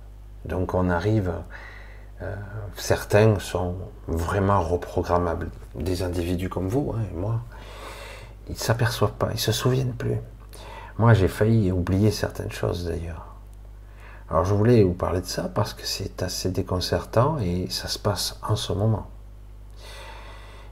Donc 0.45 0.73
on 0.73 0.89
arrive, 0.89 1.31
euh, 2.23 2.35
certains 2.75 3.37
sont 3.37 3.75
vraiment 4.07 4.61
reprogrammables. 4.63 5.51
Des 5.75 6.01
individus 6.01 6.49
comme 6.49 6.67
vous 6.67 6.95
hein, 6.97 7.01
et 7.11 7.15
moi, 7.15 7.41
ils 8.49 8.53
ne 8.53 8.57
s'aperçoivent 8.57 9.13
pas, 9.13 9.27
ils 9.29 9.35
ne 9.35 9.37
se 9.37 9.51
souviennent 9.51 9.93
plus. 9.93 10.17
Moi 10.97 11.13
j'ai 11.13 11.27
failli 11.27 11.71
oublier 11.71 12.09
certaines 12.09 12.51
choses 12.51 12.87
d'ailleurs. 12.87 13.30
Alors 14.31 14.45
je 14.45 14.53
voulais 14.53 14.81
vous 14.81 14.93
parler 14.93 15.19
de 15.19 15.25
ça 15.25 15.49
parce 15.53 15.73
que 15.73 15.85
c'est 15.85 16.23
assez 16.23 16.51
déconcertant 16.51 17.37
et 17.39 17.69
ça 17.69 17.89
se 17.89 17.99
passe 17.99 18.39
en 18.41 18.55
ce 18.55 18.71
moment. 18.71 19.07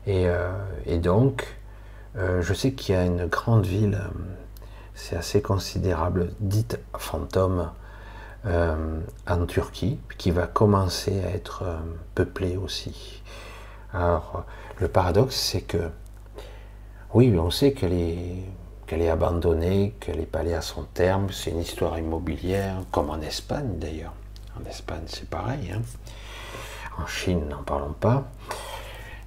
Et, 0.08 0.30
euh, 0.30 0.50
donc, 1.00 1.45
euh, 2.15 2.41
je 2.41 2.54
sais 2.54 2.72
qu'il 2.72 2.95
y 2.95 2.98
a 2.98 3.04
une 3.04 3.26
grande 3.26 3.65
ville, 3.65 4.00
euh, 4.02 4.08
c'est 4.95 5.17
assez 5.17 5.41
considérable, 5.41 6.32
dite 6.39 6.80
fantôme, 6.98 7.69
en 8.45 9.45
Turquie, 9.45 10.00
qui 10.17 10.32
va 10.32 10.48
commencer 10.48 11.22
à 11.26 11.32
être 11.32 11.65
peuplée 12.15 12.56
aussi. 12.56 13.22
Alors, 13.93 14.45
le 14.80 14.88
paradoxe, 14.88 15.36
c'est 15.36 15.63
que, 15.63 15.89
oui, 17.13 17.38
on 17.38 17.52
sait 17.52 17.74
qu'elle 17.74 17.91
est, 17.91 18.45
qu'elle 18.89 19.04
est 19.04 19.10
abandonnée, 19.10 19.93
qu'elle 19.99 20.17
n'est 20.17 20.25
pas 20.25 20.39
à 20.39 20.62
son 20.62 20.82
terme, 20.82 21.30
c'est 21.32 21.52
une 21.52 21.60
histoire 21.60 21.99
immobilière, 21.99 22.78
comme 22.91 23.12
en 23.12 23.21
Espagne 23.21 23.78
d'ailleurs. 23.78 24.13
En 24.60 24.67
Espagne, 24.67 25.04
c'est 25.06 25.30
pareil. 25.30 25.71
hein. 25.71 25.82
En 26.97 27.06
Chine, 27.06 27.47
n'en 27.49 27.62
parlons 27.62 27.93
pas. 27.93 28.32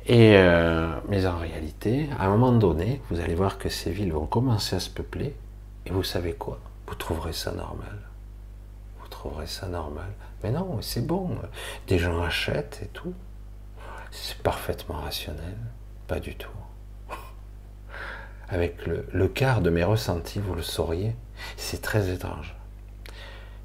Et, 0.06 0.36
euh, 0.36 0.92
mais 1.08 1.26
en 1.26 1.38
réalité, 1.38 2.10
à 2.18 2.26
un 2.26 2.30
moment 2.30 2.50
donné, 2.50 3.00
vous 3.08 3.20
allez 3.20 3.36
voir 3.36 3.56
que 3.56 3.68
ces 3.68 3.92
villes 3.92 4.12
vont 4.12 4.26
commencer 4.26 4.74
à 4.74 4.80
se 4.80 4.90
peupler, 4.90 5.36
et 5.86 5.92
vous 5.92 6.02
savez 6.02 6.32
quoi? 6.32 6.58
Vous 6.88 6.96
trouverez 6.96 7.32
ça 7.32 7.52
normal. 7.52 7.98
Vous 9.00 9.06
trouverez 9.08 9.46
ça 9.46 9.68
normal. 9.68 10.10
Mais 10.42 10.50
non, 10.50 10.78
c'est 10.80 11.06
bon. 11.06 11.36
Des 11.86 12.00
gens 12.00 12.20
achètent 12.20 12.80
et 12.82 12.88
tout. 12.88 13.14
C'est 14.10 14.38
parfaitement 14.38 14.96
rationnel. 14.96 15.56
Pas 16.08 16.18
du 16.18 16.34
tout. 16.34 16.50
Avec 18.52 18.86
le, 18.86 19.28
quart 19.28 19.62
de 19.62 19.70
mes 19.70 19.82
ressentis, 19.82 20.38
vous 20.38 20.54
le 20.54 20.60
sauriez, 20.62 21.16
c'est 21.56 21.80
très 21.80 22.10
étrange. 22.10 22.54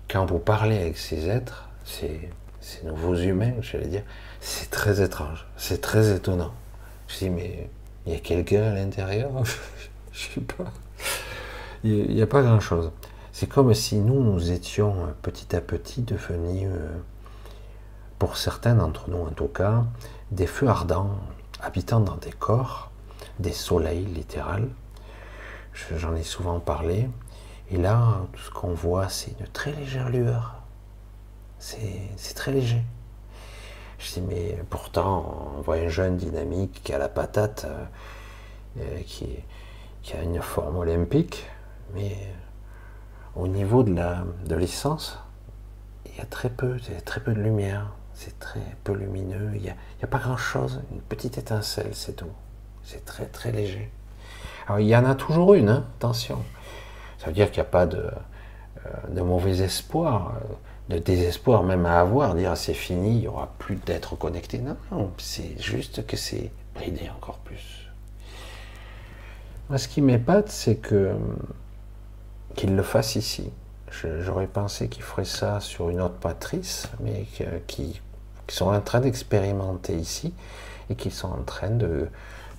Quand 0.10 0.26
vous 0.26 0.40
parlez 0.40 0.78
avec 0.78 0.98
ces 0.98 1.28
êtres, 1.28 1.68
ces, 1.84 2.30
nouveaux 2.86 3.18
humains, 3.18 3.52
j'allais 3.60 3.88
dire, 3.88 4.04
c'est 4.40 4.70
très 4.70 5.02
étrange, 5.02 5.46
c'est 5.58 5.82
très 5.82 6.16
étonnant. 6.16 6.54
Je 7.10 7.18
dis, 7.18 7.30
mais 7.30 7.70
il 8.06 8.14
y 8.14 8.16
a 8.16 8.20
quelqu'un 8.20 8.64
à 8.64 8.74
l'intérieur? 8.74 9.30
Je 10.14 10.30
sais 10.36 10.42
pas. 10.42 10.72
Il 11.84 12.16
n'y 12.16 12.22
a 12.22 12.28
pas 12.28 12.42
grand-chose. 12.42 12.92
C'est 13.34 13.48
comme 13.48 13.74
si 13.74 13.98
nous, 13.98 14.24
nous 14.24 14.52
étions 14.52 15.04
euh, 15.04 15.08
petit 15.22 15.54
à 15.54 15.60
petit 15.60 16.02
devenus, 16.02 16.70
euh, 16.72 16.98
pour 18.20 18.38
certains 18.38 18.76
d'entre 18.76 19.10
nous 19.10 19.22
en 19.22 19.32
tout 19.32 19.48
cas, 19.48 19.84
des 20.32 20.48
feux 20.48 20.70
ardents 20.70 21.12
habitant 21.62 22.00
dans 22.00 22.16
des 22.16 22.32
corps, 22.32 22.90
des 23.40 23.52
soleils 23.54 24.06
littéral. 24.06 24.68
Je- 25.74 25.98
J'en 25.98 26.16
ai 26.16 26.24
souvent 26.24 26.60
parlé. 26.60 27.10
Et 27.72 27.78
là, 27.78 28.22
tout 28.34 28.42
ce 28.42 28.52
qu'on 28.52 28.74
voit, 28.74 29.10
c'est 29.10 29.32
une 29.40 29.48
très 29.48 29.72
légère 29.74 30.10
lueur. 30.10 30.54
c'est 31.60 32.34
très 32.36 32.52
léger. 32.52 32.84
Je 34.00 34.14
dis, 34.14 34.22
mais 34.22 34.60
pourtant, 34.70 35.54
on 35.58 35.62
voit 35.62 35.76
un 35.78 35.88
jeune 35.90 36.18
dynamique 36.18 36.82
qui 36.84 36.94
a 36.94 36.98
la 37.00 37.10
patate, 37.10 37.66
euh, 37.68 37.86
euh, 38.80 39.02
qui, 39.06 39.28
a 40.14 40.22
une 40.22 40.42
forme 40.42 40.78
olympique, 40.78 41.50
mais 41.94 42.16
au 43.36 43.48
niveau 43.48 43.84
de 43.84 44.56
l'essence, 44.56 45.20
il 46.06 46.16
y 46.16 46.22
a 46.22 46.26
très 46.26 46.50
peu, 46.50 46.78
de 46.78 47.32
lumière, 47.32 47.92
c'est 48.14 48.40
très 48.40 48.62
peu 48.84 48.94
lumineux, 48.94 49.52
il 49.56 49.62
n'y 49.62 49.70
a, 49.70 50.08
pas 50.08 50.20
grand-chose, 50.20 50.82
une 50.92 51.02
petite 51.02 51.38
étincelle, 51.38 51.94
c'est 51.94 52.16
tout. 52.16 52.32
C'est 52.88 53.04
très 53.04 53.26
très 53.26 53.52
léger. 53.52 53.92
Alors 54.66 54.80
il 54.80 54.88
y 54.88 54.96
en 54.96 55.04
a 55.04 55.14
toujours 55.14 55.54
une, 55.56 55.68
hein, 55.68 55.86
attention. 55.98 56.42
Ça 57.20 57.28
veut 57.28 57.34
dire 57.34 57.52
qu'il 57.52 57.62
n'y 57.62 57.68
a 57.68 57.70
pas 57.70 57.86
de, 57.86 58.10
euh, 58.86 59.24
mauvais 59.24 59.60
espoir 59.60 60.34
de 60.88 60.98
désespoir 60.98 61.64
même 61.64 61.86
à 61.86 62.00
avoir, 62.00 62.34
dire 62.34 62.56
c'est 62.56 62.74
fini, 62.74 63.10
il 63.10 63.20
n'y 63.20 63.28
aura 63.28 63.52
plus 63.60 63.76
d'être 63.76 64.16
connecté. 64.16 64.60
Non, 64.60 64.78
non 64.90 65.12
c'est 65.18 65.62
juste 65.62 66.08
que 66.08 66.16
c'est 66.16 66.50
bridé 66.76 67.10
encore 67.10 67.40
plus. 67.40 67.90
Moi, 69.68 69.78
ce 69.78 69.90
qui 69.90 70.00
m'épate, 70.00 70.48
c'est 70.48 70.78
que 70.78 71.14
qu'il 72.56 72.74
le 72.74 72.84
fasse 72.84 73.18
ici. 73.18 73.52
J'aurais 74.22 74.48
pensé 74.48 74.88
qu'il 74.88 75.04
ferait 75.04 75.26
ça 75.26 75.60
sur 75.60 75.90
une 75.90 76.00
autre 76.00 76.16
matrice, 76.24 76.88
mais 77.02 77.26
qui 77.68 78.02
sont 78.48 78.68
en 78.68 78.80
train 78.80 79.02
d'expérimenter 79.02 79.96
ici 79.96 80.34
et 80.90 80.96
qui 80.96 81.12
sont 81.12 81.28
en 81.28 81.44
train 81.44 81.70
de, 81.70 82.08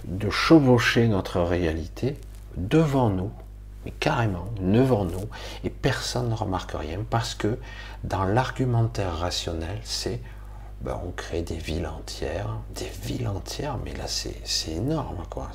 de 0.05 0.31
chevaucher 0.31 1.09
notre 1.09 1.41
réalité 1.41 2.17
devant 2.57 3.11
nous, 3.11 3.31
mais 3.85 3.93
carrément 3.93 4.47
devant 4.61 5.05
nous, 5.05 5.29
et 5.65 5.71
personne 5.71 6.29
ne 6.29 6.35
remarque 6.35 6.73
rien 6.73 7.01
parce 7.09 7.35
que 7.35 7.59
dans 8.05 8.25
l'argumentaire 8.25 9.17
rationnel, 9.17 9.81
c'est 9.85 10.21
ben, 10.81 11.01
on 11.05 11.11
crée 11.11 11.43
des 11.43 11.57
villes 11.57 11.87
entières, 11.89 12.59
des 12.75 12.91
villes 13.03 13.27
entières, 13.27 13.79
mais 13.85 13.95
là 13.95 14.05
c'est 14.07 14.71
énorme 14.71 15.25
quoi. 15.29 15.51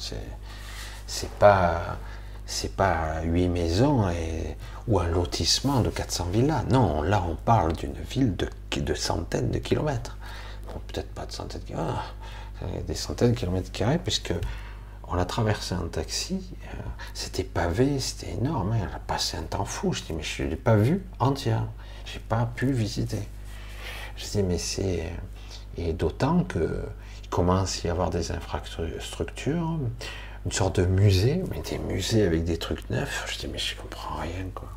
C'est 1.07 1.29
pas 1.39 1.97
c'est 2.45 2.73
huit 3.23 3.47
maisons 3.47 4.09
et, 4.09 4.57
ou 4.87 4.99
un 4.99 5.07
lotissement 5.07 5.79
de 5.79 5.89
400 5.89 6.25
villas. 6.31 6.65
Non, 6.69 7.01
là 7.01 7.23
on 7.27 7.35
parle 7.35 7.73
d'une 7.73 7.93
ville 7.93 8.35
de, 8.35 8.49
de, 8.79 8.93
centaines 8.93 9.49
de 9.49 9.59
kilomètres. 9.59 10.17
Peut-être 10.87 11.09
pas 11.13 11.25
de 11.25 11.31
centaines 11.31 11.61
de 11.61 11.67
kilomètres, 11.67 12.15
des 12.87 12.95
centaines 12.95 13.31
de 13.31 13.37
kilomètres 13.37 13.71
carrés, 13.71 13.99
puisque 13.99 14.33
on 15.07 15.17
a 15.17 15.25
traversé 15.25 15.75
en 15.75 15.87
taxi, 15.87 16.55
euh, 16.65 16.77
c'était 17.13 17.43
pavé, 17.43 17.99
c'était 17.99 18.31
énorme, 18.31 18.73
hein, 18.73 18.87
on 18.91 18.95
a 18.95 18.99
passé 18.99 19.37
un 19.37 19.43
temps 19.43 19.65
fou. 19.65 19.93
Je 19.93 20.03
dis, 20.03 20.13
mais 20.13 20.23
je 20.23 20.43
ne 20.43 20.49
l'ai 20.49 20.55
pas 20.55 20.75
vu 20.75 21.03
entière 21.19 21.65
j'ai 22.05 22.19
pas 22.19 22.45
pu 22.45 22.71
visiter. 22.71 23.21
Je 24.15 24.25
dis, 24.25 24.43
mais 24.43 24.57
c'est. 24.57 25.11
Et 25.77 25.93
d'autant 25.93 26.43
que 26.43 26.83
il 27.23 27.29
commence 27.29 27.83
à 27.83 27.87
y 27.87 27.91
avoir 27.91 28.09
des 28.09 28.31
infrastructures, 28.31 29.79
une 30.45 30.51
sorte 30.51 30.79
de 30.79 30.85
musée, 30.85 31.41
mais 31.49 31.61
des 31.61 31.79
musées 31.79 32.25
avec 32.25 32.43
des 32.43 32.57
trucs 32.57 32.89
neufs. 32.89 33.25
Je 33.31 33.39
dis, 33.39 33.47
mais 33.47 33.57
je 33.57 33.75
comprends 33.75 34.15
rien, 34.21 34.45
quoi. 34.53 34.69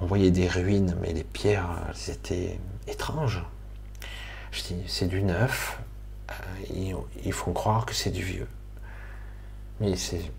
On 0.00 0.06
voyait 0.06 0.30
des 0.30 0.48
ruines, 0.48 0.96
mais 1.00 1.12
les 1.12 1.24
pierres, 1.24 1.68
elles 1.88 2.14
étaient 2.14 2.58
étranges. 2.88 3.42
Je 4.50 4.62
dis, 4.62 4.82
c'est 4.86 5.06
du 5.06 5.22
neuf, 5.22 5.78
euh, 6.70 6.94
il 7.24 7.32
faut 7.32 7.52
croire 7.52 7.86
que 7.86 7.94
c'est 7.94 8.10
du 8.10 8.22
vieux. 8.22 8.48
Mais 9.80 9.96
c'est. 9.96 10.30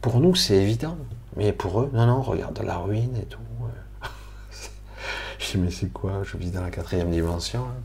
Pour 0.00 0.20
nous, 0.20 0.34
c'est 0.34 0.56
évident. 0.56 0.96
Mais 1.36 1.52
pour 1.52 1.80
eux, 1.80 1.90
non, 1.92 2.06
non, 2.06 2.22
regarde 2.22 2.58
la 2.60 2.78
ruine 2.78 3.16
et 3.16 3.26
tout. 3.26 3.38
Je 5.38 5.52
dis, 5.52 5.58
mais 5.58 5.70
c'est 5.70 5.92
quoi? 5.92 6.22
Je 6.24 6.36
vis 6.36 6.50
dans 6.50 6.62
la 6.62 6.70
quatrième 6.70 7.10
dimension 7.10 7.64
hein. 7.64 7.80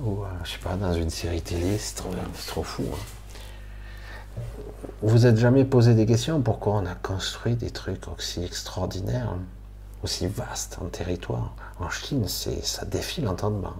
Ou, 0.00 0.24
euh, 0.24 0.26
je 0.42 0.52
sais 0.52 0.58
pas, 0.58 0.74
dans 0.74 0.94
une 0.94 1.10
série 1.10 1.42
télé, 1.42 1.78
c'est 1.78 1.96
trop, 2.46 2.62
fou. 2.62 2.82
Hein. 2.92 4.40
Vous 5.02 5.26
êtes 5.26 5.36
jamais 5.36 5.64
posé 5.64 5.94
des 5.94 6.06
questions 6.06 6.40
Pourquoi 6.40 6.74
on 6.74 6.86
a 6.86 6.94
construit 6.94 7.54
des 7.54 7.70
trucs 7.70 8.08
aussi 8.08 8.42
extraordinaires, 8.42 9.28
hein, 9.28 9.42
aussi 10.02 10.26
vastes 10.26 10.78
en 10.82 10.86
territoire? 10.86 11.54
En 11.78 11.90
Chine, 11.90 12.26
ça 12.26 12.84
défie 12.84 13.20
l'entendement. 13.20 13.74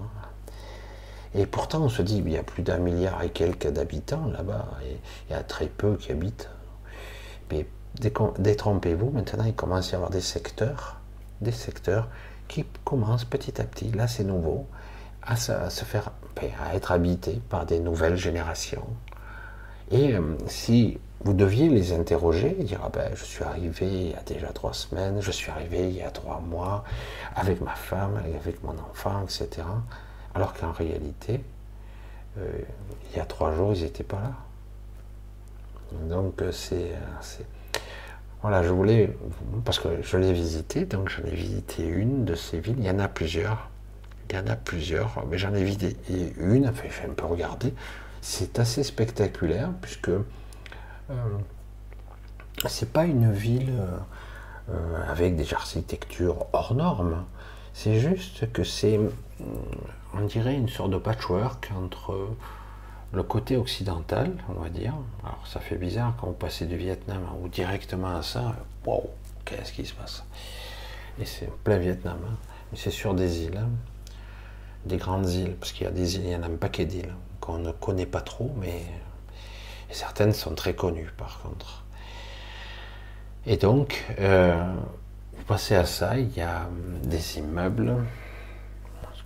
Et 1.35 1.47
pourtant, 1.47 1.83
on 1.83 1.89
se 1.89 2.03
dit, 2.03 2.19
il 2.19 2.31
y 2.31 2.37
a 2.37 2.43
plus 2.43 2.63
d'un 2.63 2.79
milliard 2.79 3.23
et 3.23 3.31
quelques 3.31 3.69
d'habitants 3.69 4.27
là-bas, 4.27 4.69
et 4.85 4.99
il 5.29 5.33
y 5.33 5.37
a 5.37 5.43
très 5.43 5.67
peu 5.67 5.97
qui 5.97 6.13
habitent. 6.13 6.51
Mais 7.51 7.67
détrompez-vous, 8.39 9.11
maintenant, 9.11 9.45
il 9.45 9.55
commence 9.55 9.89
à 9.89 9.93
y 9.93 9.95
avoir 9.95 10.11
des 10.11 10.21
secteurs, 10.21 11.01
des 11.41 11.53
secteurs 11.53 12.09
qui 12.49 12.65
commence 12.85 13.25
petit 13.25 13.61
à 13.61 13.65
petit, 13.65 13.91
là 13.93 14.09
c'est 14.09 14.25
nouveau, 14.25 14.67
à 15.23 15.37
se, 15.37 15.85
faire, 15.85 16.11
à 16.61 16.75
être 16.75 16.93
habité 16.93 17.41
par 17.49 17.65
des 17.65 17.81
nouvelles 17.81 18.17
générations. 18.17 18.87
Et 19.91 20.15
euh, 20.15 20.37
si 20.47 20.99
vous 21.25 21.33
deviez 21.33 21.69
les 21.69 21.93
interroger, 21.93 22.51
dire 22.61 22.81
ah 22.85 22.91
ben, 22.93 23.11
je 23.15 23.25
suis 23.25 23.45
arrivé 23.45 23.87
il 23.87 24.11
y 24.11 24.15
a 24.15 24.23
déjà 24.23 24.49
trois 24.49 24.73
semaines, 24.73 25.21
je 25.21 25.31
suis 25.31 25.51
arrivé 25.51 25.89
il 25.89 25.97
y 25.97 26.03
a 26.03 26.11
trois 26.11 26.41
mois 26.41 26.85
avec 27.37 27.61
ma 27.61 27.75
femme, 27.75 28.17
avec 28.17 28.63
mon 28.65 28.75
enfant, 28.91 29.23
etc. 29.23 29.63
Alors 30.35 30.55
qu'en 30.55 30.73
réalité, 30.73 31.43
euh, 32.39 32.51
il 33.11 33.17
y 33.17 33.21
a 33.21 33.27
trois 33.27 33.55
jours, 33.55 33.75
ils 33.75 33.83
n'étaient 33.83 34.05
pas 34.05 34.21
là. 34.21 34.33
Donc 36.09 36.41
euh, 36.41 36.53
c'est 36.53 36.93
voilà, 38.43 38.65
je 38.65 38.71
voulais, 38.71 39.17
parce 39.65 39.79
que 39.79 40.03
je 40.03 40.17
l'ai 40.17 40.33
visité, 40.33 40.85
donc 40.85 41.09
j'en 41.09 41.23
ai 41.25 41.35
visité 41.35 41.87
une 41.87 42.25
de 42.25 42.35
ces 42.35 42.59
villes. 42.59 42.75
Il 42.79 42.85
y 42.85 42.91
en 42.91 42.99
a 42.99 43.07
plusieurs. 43.07 43.71
Il 44.29 44.37
y 44.37 44.39
en 44.39 44.49
a 44.49 44.57
plusieurs, 44.57 45.25
mais 45.31 45.39
j'en 45.39 45.55
ai 45.55 45.63
visité 45.63 46.35
une, 46.41 46.69
enfin, 46.69 46.89
j'ai 46.91 47.09
un 47.09 47.15
peu 47.15 47.27
regardé. 47.27 47.73
C'est 48.21 48.59
assez 48.59 48.83
spectaculaire, 48.83 49.71
puisque 49.81 50.09
euh, 50.09 50.23
c'est 52.67 52.93
pas 52.93 53.05
une 53.05 53.31
ville 53.33 53.75
euh, 54.71 55.03
avec 55.09 55.37
des 55.37 55.55
architectures 55.55 56.47
hors 56.53 56.75
normes. 56.75 57.25
C'est 57.75 58.01
juste 58.01 58.51
que 58.53 58.65
c'est, 58.65 58.99
on 60.15 60.25
dirait, 60.27 60.55
une 60.55 60.69
sorte 60.69 60.91
de 60.91 60.99
patchwork 60.99 61.71
entre 61.77 62.29
le 63.13 63.23
côté 63.23 63.57
occidental, 63.57 64.33
on 64.49 64.61
va 64.61 64.69
dire, 64.71 64.95
alors 65.23 65.47
ça 65.47 65.61
fait 65.61 65.77
bizarre 65.77 66.15
quand 66.19 66.29
vous 66.29 66.33
passez 66.33 66.67
du 66.67 66.77
Vietnam 66.77 67.23
ou 67.43 67.49
directement 67.49 68.17
à 68.17 68.23
ça, 68.23 68.55
wow, 68.87 69.11
qu'est-ce 69.45 69.73
qui 69.73 69.85
se 69.85 69.95
passe? 69.95 70.25
Et 71.21 71.27
c'est 71.27 71.51
plein 71.63 71.79
Vietnam, 71.79 72.19
hein. 72.27 72.37
mais 72.71 72.79
c'est 72.79 72.91
sur 72.91 73.15
des 73.15 73.43
îles, 73.43 73.59
hein. 73.59 73.69
des 74.87 74.97
grandes 74.97 75.29
îles, 75.31 75.55
parce 75.57 75.73
qu'il 75.73 75.85
y 75.85 75.89
a 75.89 75.93
des 75.93 76.17
îles, 76.17 76.25
il 76.25 76.31
y 76.31 76.37
en 76.37 76.43
a 76.43 76.47
un 76.47 76.57
paquet 76.57 76.87
d'îles 76.87 77.15
qu'on 77.41 77.59
ne 77.59 77.73
connaît 77.73 78.07
pas 78.07 78.23
trop, 78.23 78.51
mais 78.59 78.83
certaines 79.91 80.33
sont 80.33 80.55
très 80.55 80.75
connues 80.75 81.11
par 81.19 81.41
contre. 81.43 81.85
Et 83.45 83.57
donc, 83.57 84.05
euh, 84.21 84.73
vous 85.37 85.45
passez 85.45 85.75
à 85.75 85.85
ça, 85.85 86.17
il 86.17 86.35
y 86.35 86.41
a 86.41 86.69
des 87.03 87.39
immeubles, 87.39 87.97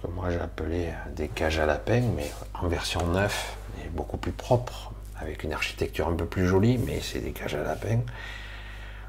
que 0.07 0.13
moi 0.13 0.31
j'ai 0.31 0.41
appelé 0.41 0.89
des 1.15 1.29
cages 1.29 1.59
à 1.59 1.67
lapins, 1.67 2.03
mais 2.17 2.31
en 2.55 2.69
version 2.69 3.07
9, 3.07 3.57
beaucoup 3.93 4.17
plus 4.17 4.33
propre, 4.33 4.93
avec 5.19 5.45
une 5.45 5.53
architecture 5.53 6.09
un 6.09 6.15
peu 6.15 6.27
plus 6.27 6.47
jolie, 6.47 6.79
mais 6.79 7.01
c'est 7.01 7.21
des 7.21 7.33
cages 7.33 7.55
à 7.55 7.63
lapins. 7.63 8.01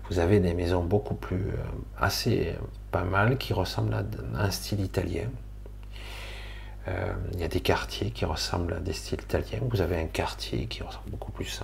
Vous 0.10 0.20
avez 0.20 0.39
des 0.39 0.54
maisons 0.54 0.84
beaucoup 0.84 1.16
plus 1.16 1.50
euh, 1.50 1.58
assez 2.00 2.56
pas 2.91 3.04
mal 3.04 3.38
qui 3.38 3.52
ressemblent 3.54 3.93
à 3.93 4.04
un 4.36 4.52
style 4.52 4.80
italien. 4.80 5.28
Euh, 6.88 7.14
il 7.34 7.41
y 7.41 7.43
a 7.43 7.50
des 7.50 7.60
quartiers 7.60 8.12
qui 8.12 8.24
ressemblent 8.24 8.74
à 8.74 8.80
des 8.80 8.93
styles 8.93 9.20
italiens. 9.22 9.60
Vous 9.70 9.82
avez 9.82 10.00
un 10.00 10.06
quartier 10.06 10.68
qui 10.68 10.82
ressemble 10.82 11.10
beaucoup 11.10 11.34
plus 11.34 11.62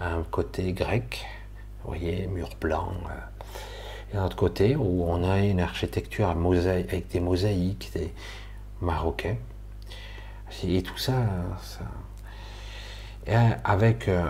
à, 0.00 0.08
un 0.08 0.22
côté 0.22 0.72
grec, 0.72 1.26
vous 1.82 1.88
voyez, 1.88 2.26
mur 2.28 2.48
blanc. 2.58 2.94
Euh. 3.10 4.14
et 4.14 4.16
un 4.16 4.24
autre 4.24 4.36
côté 4.36 4.74
où 4.74 5.04
on 5.04 5.22
a 5.22 5.40
une 5.40 5.60
architecture 5.60 6.30
avec 6.30 7.08
des 7.08 7.20
mosaïques, 7.20 7.90
des 7.94 8.14
marocains. 8.82 9.36
Et 10.64 10.82
tout 10.82 10.98
ça, 10.98 11.14
avec 13.64 14.08
euh, 14.08 14.24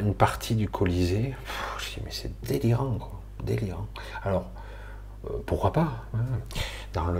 une 0.00 0.14
partie 0.14 0.54
du 0.54 0.68
Colisée, 0.68 1.34
je 1.78 2.00
mais 2.04 2.10
c'est 2.10 2.32
délirant, 2.42 2.98
quoi, 2.98 3.20
délirant. 3.44 3.86
Alors, 4.24 4.50
euh, 5.26 5.38
pourquoi 5.46 5.72
pas 5.72 6.04
hein. 6.14 6.18
Dans 6.94 7.12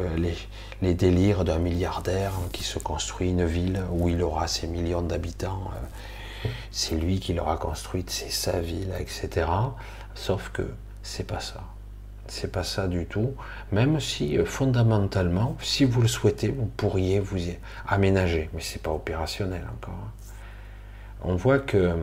les, 0.82 0.94
délires 0.94 1.44
d'un 1.44 1.58
milliardaire 1.58 2.32
qui 2.52 2.62
se 2.62 2.78
construit 2.78 3.30
une 3.30 3.46
ville 3.46 3.82
où 3.90 4.08
il 4.08 4.22
aura 4.22 4.46
ses 4.46 4.66
millions 4.66 5.02
d'habitants, 5.02 5.70
euh, 6.44 6.48
c'est 6.70 6.96
lui 6.96 7.20
qui 7.20 7.32
l'aura 7.32 7.56
construite, 7.56 8.10
c'est 8.10 8.30
sa 8.30 8.60
ville, 8.60 8.92
etc. 8.98 9.46
Sauf 10.14 10.50
que 10.50 10.68
c'est 11.02 11.26
pas 11.26 11.40
ça. 11.40 11.62
C'est 12.28 12.50
pas 12.50 12.64
ça 12.64 12.86
du 12.88 13.06
tout. 13.06 13.34
Même 13.72 14.00
si 14.00 14.38
fondamentalement, 14.44 15.56
si 15.60 15.84
vous 15.84 16.00
le 16.00 16.08
souhaitez, 16.08 16.48
vous 16.48 16.66
pourriez 16.66 17.20
vous 17.20 17.38
y 17.38 17.58
aménager, 17.86 18.48
mais 18.54 18.60
c'est 18.60 18.82
pas 18.82 18.92
opérationnel 18.92 19.64
encore. 19.78 19.94
Hein 19.94 20.22
on 21.24 21.36
voit 21.36 21.58
que 21.58 21.94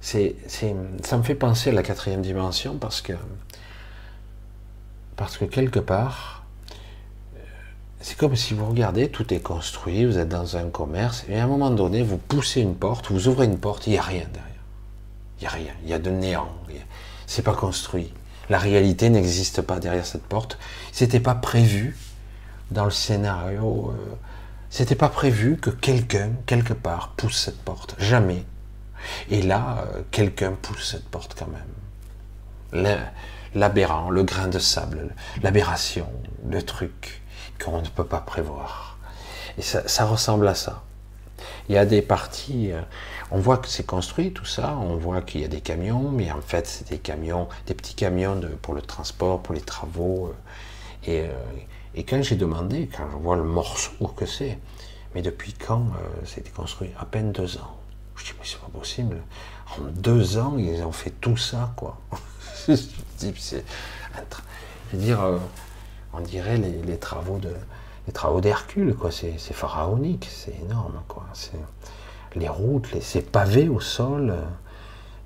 c'est, 0.00 0.36
ça 0.48 1.16
me 1.16 1.22
fait 1.22 1.34
penser 1.34 1.70
à 1.70 1.72
la 1.72 1.82
quatrième 1.82 2.22
dimension 2.22 2.76
parce 2.76 3.00
que, 3.00 3.14
parce 5.16 5.36
que 5.36 5.44
quelque 5.44 5.80
part, 5.80 6.44
c'est 8.00 8.16
comme 8.16 8.36
si 8.36 8.54
vous 8.54 8.66
regardez, 8.66 9.08
tout 9.08 9.32
est 9.34 9.40
construit, 9.40 10.04
vous 10.04 10.18
êtes 10.18 10.28
dans 10.28 10.56
un 10.56 10.68
commerce, 10.68 11.24
et 11.28 11.38
à 11.38 11.44
un 11.44 11.46
moment 11.48 11.70
donné, 11.70 12.02
vous 12.02 12.18
poussez 12.18 12.60
une 12.60 12.76
porte, 12.76 13.10
vous 13.10 13.26
ouvrez 13.26 13.46
une 13.46 13.58
porte, 13.58 13.86
il 13.86 13.90
n'y 13.90 13.98
a 13.98 14.02
rien 14.02 14.26
derrière. 14.32 14.44
Il 15.38 15.42
n'y 15.42 15.46
a 15.46 15.50
rien, 15.50 15.72
il 15.82 15.88
y 15.88 15.92
a 15.92 15.98
de 15.98 16.10
néant. 16.10 16.48
C'est 17.26 17.42
pas 17.42 17.54
construit. 17.54 18.12
La 18.48 18.58
réalité 18.58 19.10
n'existe 19.10 19.62
pas 19.62 19.78
derrière 19.78 20.06
cette 20.06 20.24
porte. 20.24 20.58
C'était 20.92 21.20
pas 21.20 21.34
prévu 21.34 21.96
dans 22.70 22.84
le 22.84 22.90
scénario. 22.90 23.92
Euh, 23.92 24.14
c'était 24.70 24.94
pas 24.94 25.08
prévu 25.08 25.56
que 25.56 25.70
quelqu'un, 25.70 26.30
quelque 26.46 26.72
part, 26.74 27.10
pousse 27.16 27.38
cette 27.44 27.60
porte. 27.60 27.94
Jamais. 27.98 28.44
Et 29.30 29.42
là, 29.42 29.86
euh, 29.94 30.02
quelqu'un 30.10 30.52
pousse 30.52 30.90
cette 30.92 31.08
porte 31.08 31.36
quand 31.38 31.48
même. 31.48 32.94
L'aberrant, 33.54 34.10
le 34.10 34.22
grain 34.22 34.48
de 34.48 34.58
sable, 34.58 35.14
l'aberration, 35.42 36.06
le 36.48 36.62
truc 36.62 37.22
qu'on 37.62 37.80
ne 37.80 37.88
peut 37.88 38.04
pas 38.04 38.20
prévoir. 38.20 38.98
Et 39.56 39.62
ça, 39.62 40.04
ressemble 40.04 40.46
à 40.46 40.54
ça. 40.54 40.82
Il 41.68 41.74
y 41.74 41.78
a 41.78 41.86
des 41.86 42.02
parties, 42.02 42.72
euh, 42.72 42.80
on 43.30 43.38
voit 43.38 43.58
que 43.58 43.68
c'est 43.68 43.84
construit 43.84 44.32
tout 44.32 44.44
ça, 44.44 44.76
on 44.76 44.96
voit 44.96 45.20
qu'il 45.22 45.40
y 45.40 45.44
a 45.44 45.48
des 45.48 45.60
camions, 45.60 46.10
mais 46.10 46.30
en 46.30 46.40
fait 46.40 46.66
c'est 46.66 46.88
des 46.88 46.98
camions, 46.98 47.48
des 47.66 47.74
petits 47.74 47.94
camions 47.94 48.40
pour 48.62 48.74
le 48.74 48.82
transport, 48.82 49.42
pour 49.42 49.54
les 49.54 49.60
travaux. 49.60 50.32
Euh, 51.08 51.28
et, 51.94 52.00
et 52.00 52.04
quand 52.04 52.22
j'ai 52.22 52.36
demandé, 52.36 52.88
quand 52.94 53.10
je 53.10 53.16
vois 53.16 53.36
le 53.36 53.44
morceau 53.44 54.08
que 54.08 54.26
c'est, 54.26 54.58
mais 55.14 55.22
depuis 55.22 55.52
quand 55.52 55.86
c'était 56.24 56.50
construit? 56.50 56.90
À 56.98 57.04
peine 57.04 57.32
deux 57.32 57.56
ans. 57.56 57.78
Je 58.16 58.24
dis, 58.24 58.32
mais 58.38 58.44
c'est 58.44 58.60
pas 58.60 58.68
possible. 58.68 59.16
En 59.76 59.82
deux 59.82 60.38
ans, 60.38 60.56
ils 60.58 60.82
ont 60.82 60.92
fait 60.92 61.10
tout 61.20 61.36
ça, 61.36 61.72
quoi. 61.76 61.98
je 62.68 62.74
veux 64.92 64.98
dire, 64.98 65.22
euh, 65.22 65.38
on 66.12 66.20
dirait 66.20 66.56
les, 66.56 66.98
travaux 66.98 67.38
de 67.38 67.54
les 68.06 68.12
travaux 68.12 68.40
d'Hercule, 68.40 68.94
quoi. 68.94 69.10
C'est 69.10 69.38
pharaonique, 69.38 70.28
c'est 70.30 70.56
énorme, 70.64 71.00
quoi. 71.06 71.26
Les 72.34 72.48
routes, 72.48 72.92
les, 72.92 73.00
ces 73.00 73.22
pavés 73.22 73.68
au 73.68 73.80
sol, 73.80 74.30
euh, 74.30 74.42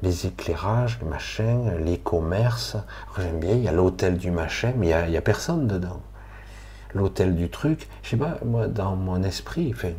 les 0.02 0.26
éclairages, 0.26 0.98
les 1.00 1.08
machins, 1.08 1.72
les 1.84 1.98
commerces. 1.98 2.76
J'aime 3.18 3.40
bien, 3.40 3.52
il 3.52 3.62
y 3.62 3.68
a 3.68 3.72
l'hôtel 3.72 4.18
du 4.18 4.30
machin, 4.30 4.72
mais 4.76 4.90
il 4.90 5.10
n'y 5.10 5.16
a, 5.16 5.22
personne 5.22 5.66
dedans. 5.66 6.00
L'hôtel 6.94 7.34
du 7.34 7.48
truc, 7.48 7.88
je 8.02 8.10
sais 8.10 8.16
pas, 8.16 8.38
moi, 8.44 8.66
dans 8.66 8.96
mon 8.96 9.22
esprit, 9.22 9.72
enfin, 9.74 9.92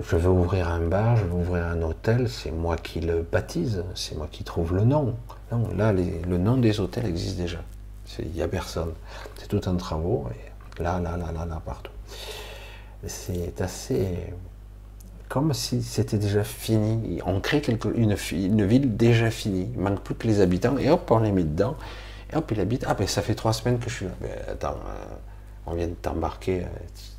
je 0.00 0.16
veux 0.16 0.30
ouvrir 0.30 0.68
un 0.68 0.80
bar, 0.80 1.16
je 1.16 1.24
veux 1.24 1.34
ouvrir 1.34 1.66
un 1.66 1.82
hôtel, 1.82 2.28
c'est 2.28 2.50
moi 2.50 2.76
qui 2.76 3.00
le 3.00 3.22
baptise, 3.22 3.84
c'est 3.94 4.16
moi 4.16 4.28
qui 4.30 4.44
trouve 4.44 4.74
le 4.74 4.84
nom. 4.84 5.16
Là, 5.74 5.92
le 5.92 6.38
nom 6.38 6.56
des 6.56 6.80
hôtels 6.80 7.06
existe 7.06 7.36
déjà. 7.36 7.58
Il 8.18 8.30
n'y 8.30 8.42
a 8.42 8.48
personne. 8.48 8.92
C'est 9.36 9.48
tout 9.48 9.60
un 9.68 9.76
travaux, 9.76 10.28
là, 10.78 11.00
là, 11.00 11.16
là, 11.16 11.32
là, 11.32 11.44
là, 11.46 11.62
partout. 11.64 11.92
C'est 13.06 13.60
assez. 13.60 14.32
Comme 15.28 15.52
si 15.54 15.82
c'était 15.82 16.18
déjà 16.18 16.44
fini. 16.44 17.20
On 17.26 17.40
crée 17.40 17.62
une, 17.96 18.64
ville 18.64 18.96
déjà 18.96 19.30
finie. 19.30 19.70
Il 19.74 19.80
manque 19.80 20.00
plus 20.00 20.14
que 20.14 20.26
les 20.26 20.40
habitants, 20.40 20.78
et 20.78 20.90
hop, 20.90 21.10
on 21.10 21.18
les 21.18 21.32
met 21.32 21.42
dedans. 21.42 21.76
Et 22.32 22.36
hop, 22.36 22.50
il 22.52 22.60
habite. 22.60 22.84
Ah, 22.86 22.94
ben 22.94 23.06
ça 23.06 23.22
fait 23.22 23.34
trois 23.34 23.52
semaines 23.52 23.78
que 23.78 23.90
je 23.90 23.94
suis 23.94 24.06
là. 24.06 24.12
Ben, 24.20 24.30
attends, 24.48 24.78
euh, 24.86 25.16
on 25.66 25.74
vient 25.74 25.88
de 25.88 25.94
t'embarquer, 25.94 26.64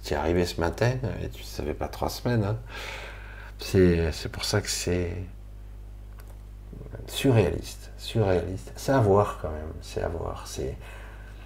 tu 0.03 0.13
es 0.13 0.17
arrivé 0.17 0.45
ce 0.45 0.61
matin, 0.61 0.93
euh, 1.03 1.25
et 1.25 1.29
tu 1.29 1.41
ne 1.41 1.47
savais 1.47 1.73
pas 1.73 1.87
trois 1.89 2.09
semaines. 2.09 2.43
Hein. 2.43 2.57
C'est 3.59 4.31
pour 4.31 4.45
ça 4.45 4.61
que 4.61 4.69
c'est 4.69 5.11
surréaliste, 7.07 7.91
surréaliste. 7.97 8.71
C'est 8.75 8.91
à 8.91 8.99
voir 8.99 9.39
quand 9.41 9.49
même, 9.49 9.71
c'est 9.81 10.01
à 10.01 10.07
voir. 10.07 10.47
C'est 10.47 10.77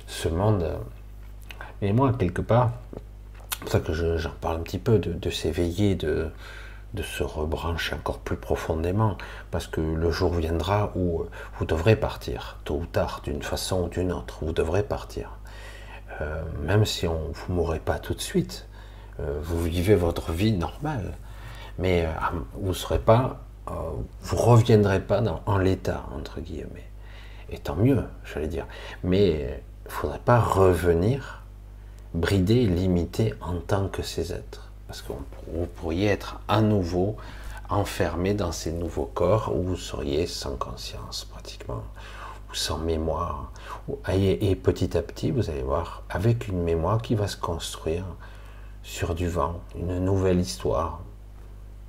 ce 0.08 0.28
monde. 0.28 0.64
Euh, 0.64 0.78
mais 1.82 1.94
moi, 1.94 2.14
quelque 2.14 2.42
part, 2.42 2.74
pour 3.62 3.72
ça 3.72 3.80
que 3.80 3.94
j'en 3.94 4.32
parle 4.42 4.58
un 4.58 4.62
petit 4.62 4.80
peu, 4.80 5.00
de, 5.00 5.30
s'éveiller, 5.30 5.96
de, 5.96 6.30
de 6.94 7.04
se 7.04 7.24
rebrancher 7.24 7.96
encore 7.96 8.20
plus 8.20 8.36
profondément, 8.36 9.18
parce 9.52 9.68
que 9.68 9.80
le 9.80 10.12
jour 10.12 10.34
viendra 10.34 10.92
où 10.96 11.24
vous 11.58 11.66
devrez 11.66 11.96
partir, 11.96 12.58
tôt 12.66 12.80
ou 12.82 12.86
tard, 12.86 13.22
d'une 13.24 13.44
façon 13.44 13.84
ou 13.84 13.88
d'une 13.88 14.12
autre, 14.12 14.40
vous 14.42 14.52
devrez 14.52 14.84
partir. 14.84 15.38
Euh, 16.20 16.42
même 16.64 16.86
si 16.86 17.08
on, 17.08 17.32
vous 17.32 17.54
ne 17.54 17.56
mourrez 17.56 17.80
pas 17.80 18.00
tout 18.00 18.14
de 18.14 18.22
suite, 18.22 18.68
euh, 19.20 19.40
vous 19.42 19.62
vivez 19.62 19.96
votre 19.96 20.32
vie 20.32 20.54
normale, 20.54 21.14
mais 21.78 22.06
euh, 22.06 22.10
vous 22.56 22.74
serez 22.74 23.00
pas, 23.00 23.42
vous 24.22 24.36
reviendrez 24.36 25.00
pas 25.00 25.22
dans, 25.22 25.42
en 25.46 25.58
l'état 25.58 26.04
entre 26.14 26.42
guillemets. 26.42 26.90
Et 27.50 27.58
tant 27.58 27.76
mieux, 27.76 28.04
j'allais 28.26 28.48
dire. 28.48 28.66
Mais 29.04 29.30
il 29.30 29.86
ne 29.86 29.90
faudrait 29.90 30.20
pas 30.20 30.40
revenir 30.40 31.41
bridé, 32.14 32.66
limité 32.66 33.34
en 33.42 33.60
tant 33.60 33.88
que 33.88 34.02
ces 34.02 34.34
êtres, 34.34 34.72
parce 34.88 35.02
que 35.02 35.14
vous 35.54 35.66
pourriez 35.66 36.08
être 36.08 36.42
à 36.48 36.62
nouveau 36.62 37.16
enfermé 37.70 38.34
dans 38.34 38.52
ces 38.52 38.72
nouveaux 38.72 39.06
corps 39.06 39.54
où 39.56 39.62
vous 39.62 39.78
seriez 39.78 40.28
sans 40.28 40.58
conscience 40.58 41.26
pratiquement, 41.26 41.84
ou 42.50 42.54
sans 42.54 42.78
mémoire, 42.78 43.52
et, 44.12 44.56
petit 44.56 44.98
à 44.98 45.02
petit, 45.02 45.32
vous 45.32 45.50
allez 45.50 45.62
voir, 45.62 46.04
avec 46.10 46.50
une 46.50 46.62
mémoire 46.62 47.02
qui 47.02 47.16
va 47.16 47.28
se 47.28 47.38
construire 47.38 48.06
sur 48.84 49.16
du 49.16 49.30
vent, 49.30 49.62
une 49.76 50.00
nouvelle 50.00 50.40
histoire. 50.40 51.02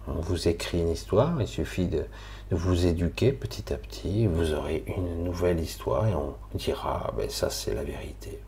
On 0.06 0.20
vous 0.20 0.48
écrit 0.48 0.80
une 0.80 0.90
histoire, 0.90 1.40
il 1.40 1.48
suffit 1.48 1.86
de, 1.86 2.04
vous 2.50 2.86
éduquer 2.86 3.32
petit 3.32 3.72
à 3.72 3.76
petit, 3.76 4.26
vous 4.26 4.52
aurez 4.52 4.84
une 4.86 5.24
nouvelle 5.24 5.58
histoire 5.58 6.06
et 6.06 6.14
on 6.14 6.34
dira, 6.54 7.12
ben 7.16 7.30
ça 7.30 7.48
c'est 7.48 7.74
la 7.74 7.82
vérité. 7.82 8.38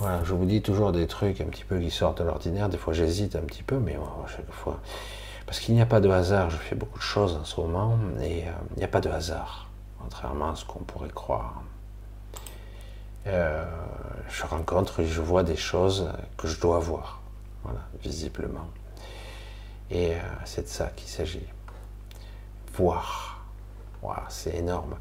Voilà, 0.00 0.24
je 0.24 0.32
vous 0.32 0.46
dis 0.46 0.62
toujours 0.62 0.92
des 0.92 1.06
trucs 1.06 1.42
un 1.42 1.44
petit 1.44 1.64
peu 1.64 1.78
qui 1.78 1.90
sortent 1.90 2.20
de 2.20 2.24
l'ordinaire, 2.24 2.70
des 2.70 2.78
fois 2.78 2.94
j'hésite 2.94 3.36
un 3.36 3.42
petit 3.42 3.62
peu, 3.62 3.78
mais 3.78 3.98
chaque 4.34 4.50
fois, 4.50 4.80
parce 5.44 5.60
qu'il 5.60 5.74
n'y 5.74 5.82
a 5.82 5.86
pas 5.86 6.00
de 6.00 6.08
hasard, 6.08 6.48
je 6.48 6.56
fais 6.56 6.74
beaucoup 6.74 6.98
de 6.98 7.04
choses 7.04 7.36
en 7.36 7.44
ce 7.44 7.60
moment, 7.60 7.98
et 8.22 8.48
euh, 8.48 8.52
il 8.76 8.78
n'y 8.78 8.84
a 8.84 8.88
pas 8.88 9.02
de 9.02 9.10
hasard 9.10 9.68
contrairement 9.98 10.52
à 10.52 10.56
ce 10.56 10.64
qu'on 10.64 10.78
pourrait 10.80 11.10
croire. 11.10 11.62
Euh, 13.26 13.62
je 14.30 14.46
rencontre 14.46 15.00
et 15.00 15.06
je 15.06 15.20
vois 15.20 15.42
des 15.42 15.56
choses 15.56 16.10
que 16.38 16.48
je 16.48 16.58
dois 16.58 16.78
voir, 16.78 17.20
voilà, 17.62 17.80
visiblement. 18.02 18.68
Et 19.90 20.14
euh, 20.14 20.18
c'est 20.46 20.62
de 20.62 20.68
ça 20.68 20.86
qu'il 20.96 21.08
s'agit. 21.08 21.46
Voir. 22.74 23.36
C'est 24.30 24.54
énorme. 24.54 24.96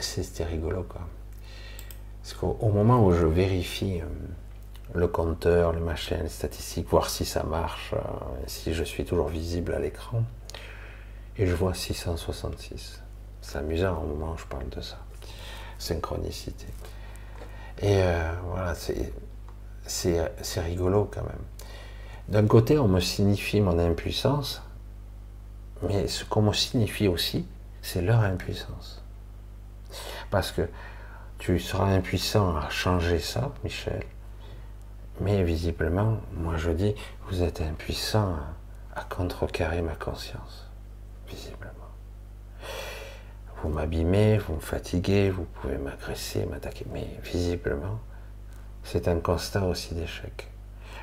C'était 0.00 0.44
rigolo, 0.44 0.82
quoi. 0.82 1.00
Parce 2.28 2.40
qu'au 2.40 2.68
moment 2.68 3.06
où 3.06 3.12
je 3.12 3.24
vérifie 3.24 4.02
euh, 4.02 4.04
le 4.94 5.08
compteur, 5.08 5.72
le 5.72 5.80
machin, 5.80 6.18
les 6.22 6.28
statistiques, 6.28 6.86
voir 6.88 7.08
si 7.08 7.24
ça 7.24 7.42
marche, 7.42 7.94
si 8.46 8.74
je 8.74 8.84
suis 8.84 9.06
toujours 9.06 9.28
visible 9.28 9.72
à 9.72 9.78
l'écran, 9.78 10.22
et 11.38 11.46
je 11.46 11.54
vois 11.54 11.72
666. 11.72 13.02
C'est 13.40 13.56
amusant 13.56 14.02
au 14.02 14.06
moment 14.06 14.32
où 14.34 14.36
je 14.36 14.44
parle 14.44 14.68
de 14.68 14.82
ça. 14.82 14.98
Synchronicité. 15.78 16.66
Et 17.80 18.02
euh, 18.02 18.34
voilà, 18.44 18.74
c'est 19.86 20.60
rigolo 20.60 21.10
quand 21.10 21.22
même. 21.22 21.32
D'un 22.28 22.46
côté, 22.46 22.78
on 22.78 22.88
me 22.88 23.00
signifie 23.00 23.62
mon 23.62 23.78
impuissance, 23.78 24.62
mais 25.80 26.06
ce 26.08 26.26
qu'on 26.26 26.42
me 26.42 26.52
signifie 26.52 27.08
aussi, 27.08 27.46
c'est 27.80 28.02
leur 28.02 28.20
impuissance. 28.20 29.02
Parce 30.30 30.52
que 30.52 30.68
tu 31.38 31.58
seras 31.58 31.86
impuissant 31.86 32.56
à 32.56 32.68
changer 32.68 33.18
ça, 33.18 33.52
Michel, 33.64 34.02
mais 35.20 35.42
visiblement, 35.42 36.18
moi 36.34 36.56
je 36.56 36.70
dis, 36.70 36.94
vous 37.28 37.42
êtes 37.42 37.60
impuissant 37.60 38.36
à 38.94 39.04
contrecarrer 39.04 39.82
ma 39.82 39.94
conscience, 39.94 40.68
visiblement. 41.28 41.72
Vous 43.62 43.68
m'abîmez, 43.68 44.38
vous 44.38 44.54
me 44.54 44.60
fatiguez, 44.60 45.30
vous 45.30 45.44
pouvez 45.44 45.78
m'agresser, 45.78 46.46
m'attaquer, 46.46 46.86
mais 46.92 47.08
visiblement, 47.24 47.98
c'est 48.84 49.08
un 49.08 49.18
constat 49.18 49.64
aussi 49.64 49.94
d'échec. 49.94 50.48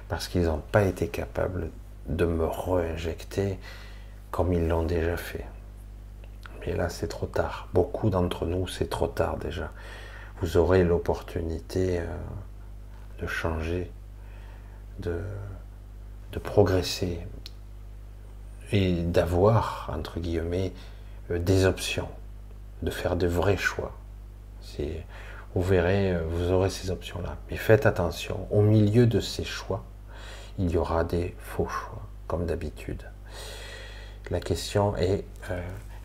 Parce 0.08 0.28
qu'ils 0.28 0.44
n'ont 0.44 0.62
pas 0.72 0.84
été 0.84 1.08
capables 1.08 1.70
de 2.08 2.26
me 2.26 2.46
réinjecter 2.46 3.60
comme 4.32 4.54
ils 4.54 4.68
l'ont 4.68 4.84
déjà 4.84 5.18
fait. 5.18 5.46
Mais 6.62 6.74
là, 6.74 6.90
c'est 6.90 7.08
trop 7.08 7.26
tard. 7.26 7.68
Beaucoup 7.74 8.10
d'entre 8.10 8.46
nous, 8.46 8.68
c'est 8.68 8.90
trop 8.90 9.08
tard 9.08 9.38
déjà. 9.38 9.72
Vous 10.42 10.58
aurez 10.58 10.84
l'opportunité 10.84 12.00
euh, 12.00 12.06
de 13.22 13.28
changer, 13.28 13.90
de, 15.00 15.22
de 16.34 16.40
progresser 16.40 17.20
et 18.74 19.02
d'avoir, 19.04 19.90
entre 19.94 20.20
guillemets, 20.20 20.74
euh, 21.32 21.40
des 21.40 21.66
options 21.66 22.10
de 22.82 22.92
faire 22.92 23.16
de 23.16 23.28
vrais 23.28 23.58
choix. 23.58 23.94
Vous 25.56 25.62
verrez, 25.62 26.12
euh, 26.12 26.22
vous 26.28 26.52
aurez 26.52 26.70
ces 26.70 26.92
options-là. 26.92 27.38
Mais 27.50 27.56
faites 27.56 27.86
attention, 27.86 28.46
au 28.52 28.62
milieu 28.62 29.08
de 29.08 29.22
ces 29.22 29.46
choix, 29.46 29.86
il 30.60 30.70
y 30.70 30.76
aura 30.76 31.06
des 31.06 31.34
faux 31.40 31.68
choix, 31.68 32.02
comme 32.28 32.46
d'habitude. 32.46 33.04
La 34.30 34.42
question 34.42 34.98
est, 34.98 35.24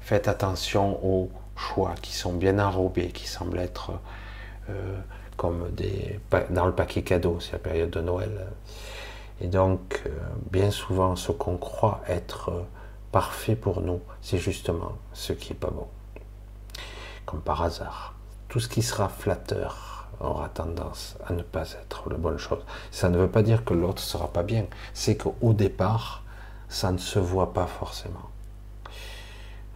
faites 0.00 0.28
attention 0.28 1.04
aux 1.04 1.30
choix 1.56 1.94
qui 2.00 2.12
sont 2.12 2.32
bien 2.32 2.58
enrobés, 2.58 3.08
qui 3.08 3.26
semblent 3.26 3.58
être 3.58 3.92
comme 5.36 5.70
des, 5.70 6.20
dans 6.50 6.66
le 6.66 6.74
paquet 6.74 7.02
cadeau, 7.02 7.38
c'est 7.40 7.52
la 7.52 7.58
période 7.58 7.90
de 7.90 8.00
Noël. 8.00 8.46
Et 9.40 9.46
donc, 9.46 10.02
euh, 10.06 10.10
bien 10.50 10.70
souvent, 10.70 11.16
ce 11.16 11.32
qu'on 11.32 11.56
croit 11.56 12.02
être 12.06 12.50
euh, 12.50 12.62
parfait 13.10 13.56
pour 13.56 13.80
nous, 13.80 14.00
c'est 14.20 14.38
justement 14.38 14.92
ce 15.14 15.32
qui 15.32 15.52
est 15.52 15.56
pas 15.56 15.70
bon. 15.70 15.86
Comme 17.24 17.40
par 17.40 17.62
hasard. 17.62 18.14
Tout 18.48 18.60
ce 18.60 18.68
qui 18.68 18.82
sera 18.82 19.08
flatteur 19.08 20.08
aura 20.20 20.50
tendance 20.50 21.16
à 21.26 21.32
ne 21.32 21.42
pas 21.42 21.72
être 21.72 22.10
la 22.10 22.18
bonne 22.18 22.36
chose. 22.36 22.62
Ça 22.90 23.08
ne 23.08 23.16
veut 23.16 23.30
pas 23.30 23.42
dire 23.42 23.64
que 23.64 23.72
l'autre 23.72 24.02
sera 24.02 24.28
pas 24.28 24.42
bien. 24.42 24.66
C'est 24.92 25.16
qu'au 25.16 25.54
départ, 25.54 26.22
ça 26.68 26.92
ne 26.92 26.98
se 26.98 27.18
voit 27.18 27.54
pas 27.54 27.66
forcément. 27.66 28.28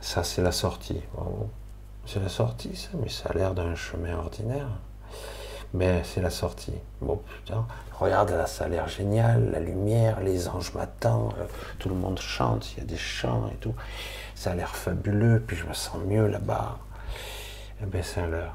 Ça, 0.01 0.22
c'est 0.22 0.42
la 0.42 0.53
sortie. 0.53 1.01
C'est 2.07 2.20
la 2.20 2.28
sortie, 2.28 2.76
ça, 2.76 2.90
mais 2.94 3.09
ça 3.09 3.30
a 3.30 3.32
l'air 3.32 3.55
d'un 3.55 3.74
chemin 3.74 4.16
ordinaire. 4.16 4.68
Mais 5.72 6.02
c'est 6.05 6.20
la 6.20 6.30
sortie. 6.30 6.74
Bon, 7.00 7.16
putain, 7.16 7.66
regarde 7.98 8.30
là, 8.30 8.46
ça 8.46 8.66
a 8.66 8.68
l'air 8.68 8.86
génial, 8.88 9.50
la 9.50 9.59
lumière, 9.59 10.20
les 10.20 10.46
anges 10.48 10.72
m'attendent, 10.74 11.34
euh, 11.38 11.46
tout 11.78 11.88
le 11.88 11.96
monde 11.96 12.20
chante, 12.20 12.72
il 12.72 12.78
y 12.78 12.80
a 12.82 12.84
des 12.84 12.96
chants 12.96 13.50
et 13.52 13.57
tout. 13.57 13.74
Ça 14.34 14.52
a 14.52 14.55
l'air 14.55 14.76
fabuleux, 14.76 15.42
puis 15.44 15.57
je 15.57 15.66
me 15.66 15.72
sens 15.72 15.96
mieux 16.07 16.28
là-bas. 16.28 16.78
Eh 17.82 17.86
bien, 17.86 18.02
c'est 18.02 18.26
l'heure. 18.26 18.55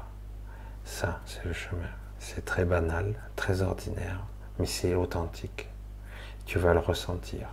Ça, 0.84 1.20
c'est 1.26 1.44
le 1.44 1.52
chemin. 1.52 1.90
C'est 2.18 2.44
très 2.44 2.64
banal, 2.64 3.14
très 3.36 3.62
ordinaire, 3.62 4.20
mais 4.58 4.66
c'est 4.66 4.94
authentique. 4.94 5.68
Tu 6.46 6.58
vas 6.58 6.72
le 6.72 6.80
ressentir. 6.80 7.48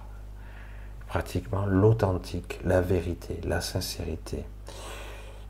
Pratiquement 1.08 1.66
l'authentique, 1.66 2.60
la 2.64 2.82
vérité, 2.82 3.40
la 3.44 3.62
sincérité, 3.62 4.46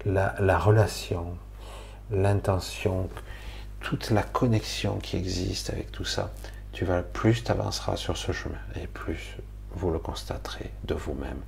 la, 0.06 0.36
la 0.40 0.58
relation, 0.58 1.38
l'intention, 2.12 3.10
toute 3.80 4.10
la 4.10 4.24
connexion 4.24 4.98
qui 4.98 5.18
existe 5.18 5.70
avec 5.70 5.92
tout 5.92 6.06
ça, 6.06 6.32
tu 6.72 6.86
vas 6.86 7.02
plus 7.02 7.44
tu 7.44 7.52
avanceras 7.52 7.98
sur 7.98 8.18
ce 8.18 8.32
chemin 8.32 8.60
et 8.76 8.88
plus 8.88 9.38
vous 9.72 9.92
le 9.92 10.00
constaterez 10.00 10.72
de 10.84 10.94
vous-même. 10.94 11.42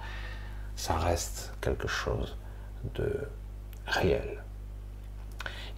Ça 0.75 0.95
reste 0.97 1.53
quelque 1.61 1.87
chose 1.87 2.37
de 2.95 3.27
réel. 3.85 4.43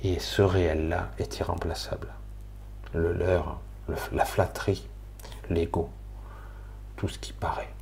Et 0.03 0.19
ce 0.19 0.41
réel-là 0.41 1.11
est 1.17 1.39
irremplaçable. 1.39 2.07
Le 2.93 3.13
leurre, 3.13 3.59
la 4.11 4.26
flatterie, 4.26 4.88
l'ego, 5.49 5.89
tout 6.97 7.07
ce 7.07 7.19
qui 7.19 7.34
paraît. 7.34 7.74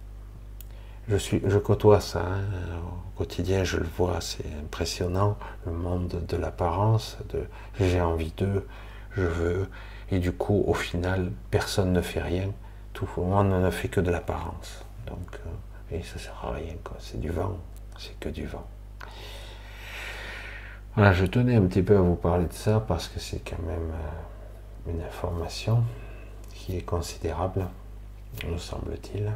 Je, 1.10 1.18
suis, 1.18 1.42
je 1.44 1.58
côtoie 1.58 2.00
ça 2.00 2.22
hein, 2.22 2.44
au 2.86 3.18
quotidien, 3.18 3.64
je 3.64 3.78
le 3.78 3.88
vois, 3.98 4.22
c'est 4.22 4.46
impressionnant, 4.64 5.38
le 5.66 5.72
monde 5.72 6.24
de 6.28 6.38
l'apparence, 6.38 7.18
de 7.34 7.46
j'ai 7.80 8.00
envie 8.00 8.32
d'eux, 8.38 8.68
je 9.16 9.24
veux, 9.24 9.68
et 10.12 10.20
du 10.20 10.32
coup, 10.32 10.64
au 10.68 10.74
final, 10.74 11.32
personne 11.50 11.94
ne 11.94 12.02
fait 12.02 12.22
rien, 12.22 12.52
tout 12.94 13.08
le 13.18 13.24
monde 13.24 13.50
ne 13.50 13.72
fait 13.72 13.88
que 13.88 14.00
de 14.00 14.12
l'apparence. 14.12 14.86
Donc, 15.08 15.40
euh, 15.46 15.96
et 15.98 16.04
ça 16.04 16.20
sert 16.20 16.40
à 16.44 16.52
rien. 16.52 16.76
C'est 17.00 17.20
du 17.20 17.30
vent, 17.30 17.58
c'est 17.98 18.20
que 18.20 18.30
du 18.30 18.46
vent. 18.46 18.68
Voilà, 20.96 21.14
je 21.14 21.26
tenais 21.26 21.56
un 21.56 21.66
petit 21.66 21.82
peu 21.82 21.98
à 21.98 22.02
vous 22.02 22.16
parler 22.16 22.46
de 22.46 22.54
ça 22.54 22.80
parce 22.80 23.08
que 23.08 23.20
c'est 23.20 23.40
quand 23.40 23.62
même 23.66 23.92
euh, 23.92 24.92
une 24.92 25.02
information 25.02 25.84
qui 26.54 26.78
est 26.78 26.82
considérable, 26.82 27.68
me 28.48 28.58
semble-t-il. 28.58 29.32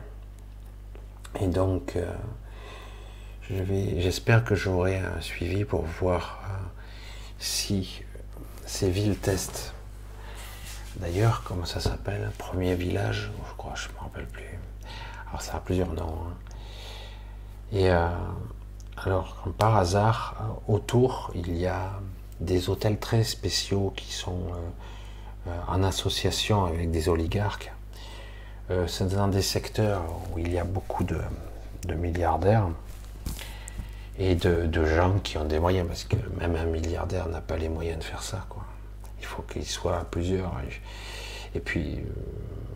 Et 1.40 1.48
donc, 1.48 1.96
euh, 1.96 2.14
j'espère 3.50 4.44
que 4.44 4.56
j'aurai 4.56 4.98
un 4.98 5.22
suivi 5.22 5.66
pour 5.66 5.84
voir 5.84 6.42
euh, 6.46 6.54
si 7.40 8.04
ces 8.66 8.90
villes 8.90 9.18
testent. 9.18 9.74
D'ailleurs, 10.98 11.44
comment 11.44 11.66
ça 11.66 11.80
s'appelle? 11.80 12.32
Premier 12.38 12.76
village, 12.76 13.32
je 13.50 13.54
crois, 13.56 13.74
je 13.76 13.90
ne 13.90 13.94
me 13.94 14.00
rappelle 14.00 14.28
plus. 14.28 14.60
Alors, 15.28 15.42
ça 15.42 15.58
a 15.58 15.60
plusieurs 15.60 15.92
noms. 15.94 16.18
Hein. 16.28 16.36
Et 17.72 17.90
alors, 18.98 19.42
comme 19.44 19.54
par 19.54 19.76
hasard, 19.76 20.36
euh, 20.40 20.74
autour, 20.74 21.32
il 21.36 21.58
y 21.58 21.66
a 21.68 22.00
des 22.40 22.70
hôtels 22.70 23.00
très 23.00 23.24
spéciaux 23.24 23.92
qui 23.96 24.14
sont 24.14 24.32
euh, 24.32 25.50
euh, 25.50 25.60
en 25.68 25.84
association 25.84 26.66
avec 26.66 26.90
des 26.90 27.10
oligarques. 27.10 27.73
C'est 28.88 29.14
dans 29.14 29.28
des 29.28 29.42
secteurs 29.42 30.04
où 30.32 30.40
il 30.40 30.52
y 30.52 30.58
a 30.58 30.64
beaucoup 30.64 31.04
de, 31.04 31.20
milliardaires 31.96 32.70
et 34.18 34.36
de, 34.36 34.86
gens 34.86 35.20
qui 35.20 35.38
ont 35.38 35.46
des 35.46 35.60
moyens, 35.60 35.88
parce 35.88 36.06
que 36.06 36.16
même 36.40 36.56
un 36.56 36.66
milliardaire 36.66 37.28
n'a 37.28 37.42
pas 37.42 37.58
les 37.58 37.70
moyens 37.70 38.00
de 38.00 38.04
faire 38.04 38.24
ça. 38.24 38.46
Il 39.20 39.26
faut 39.26 39.42
qu'il 39.44 39.66
soit 39.66 40.06
plusieurs. 40.10 40.54
Et 41.56 41.60
puis, 41.60 42.00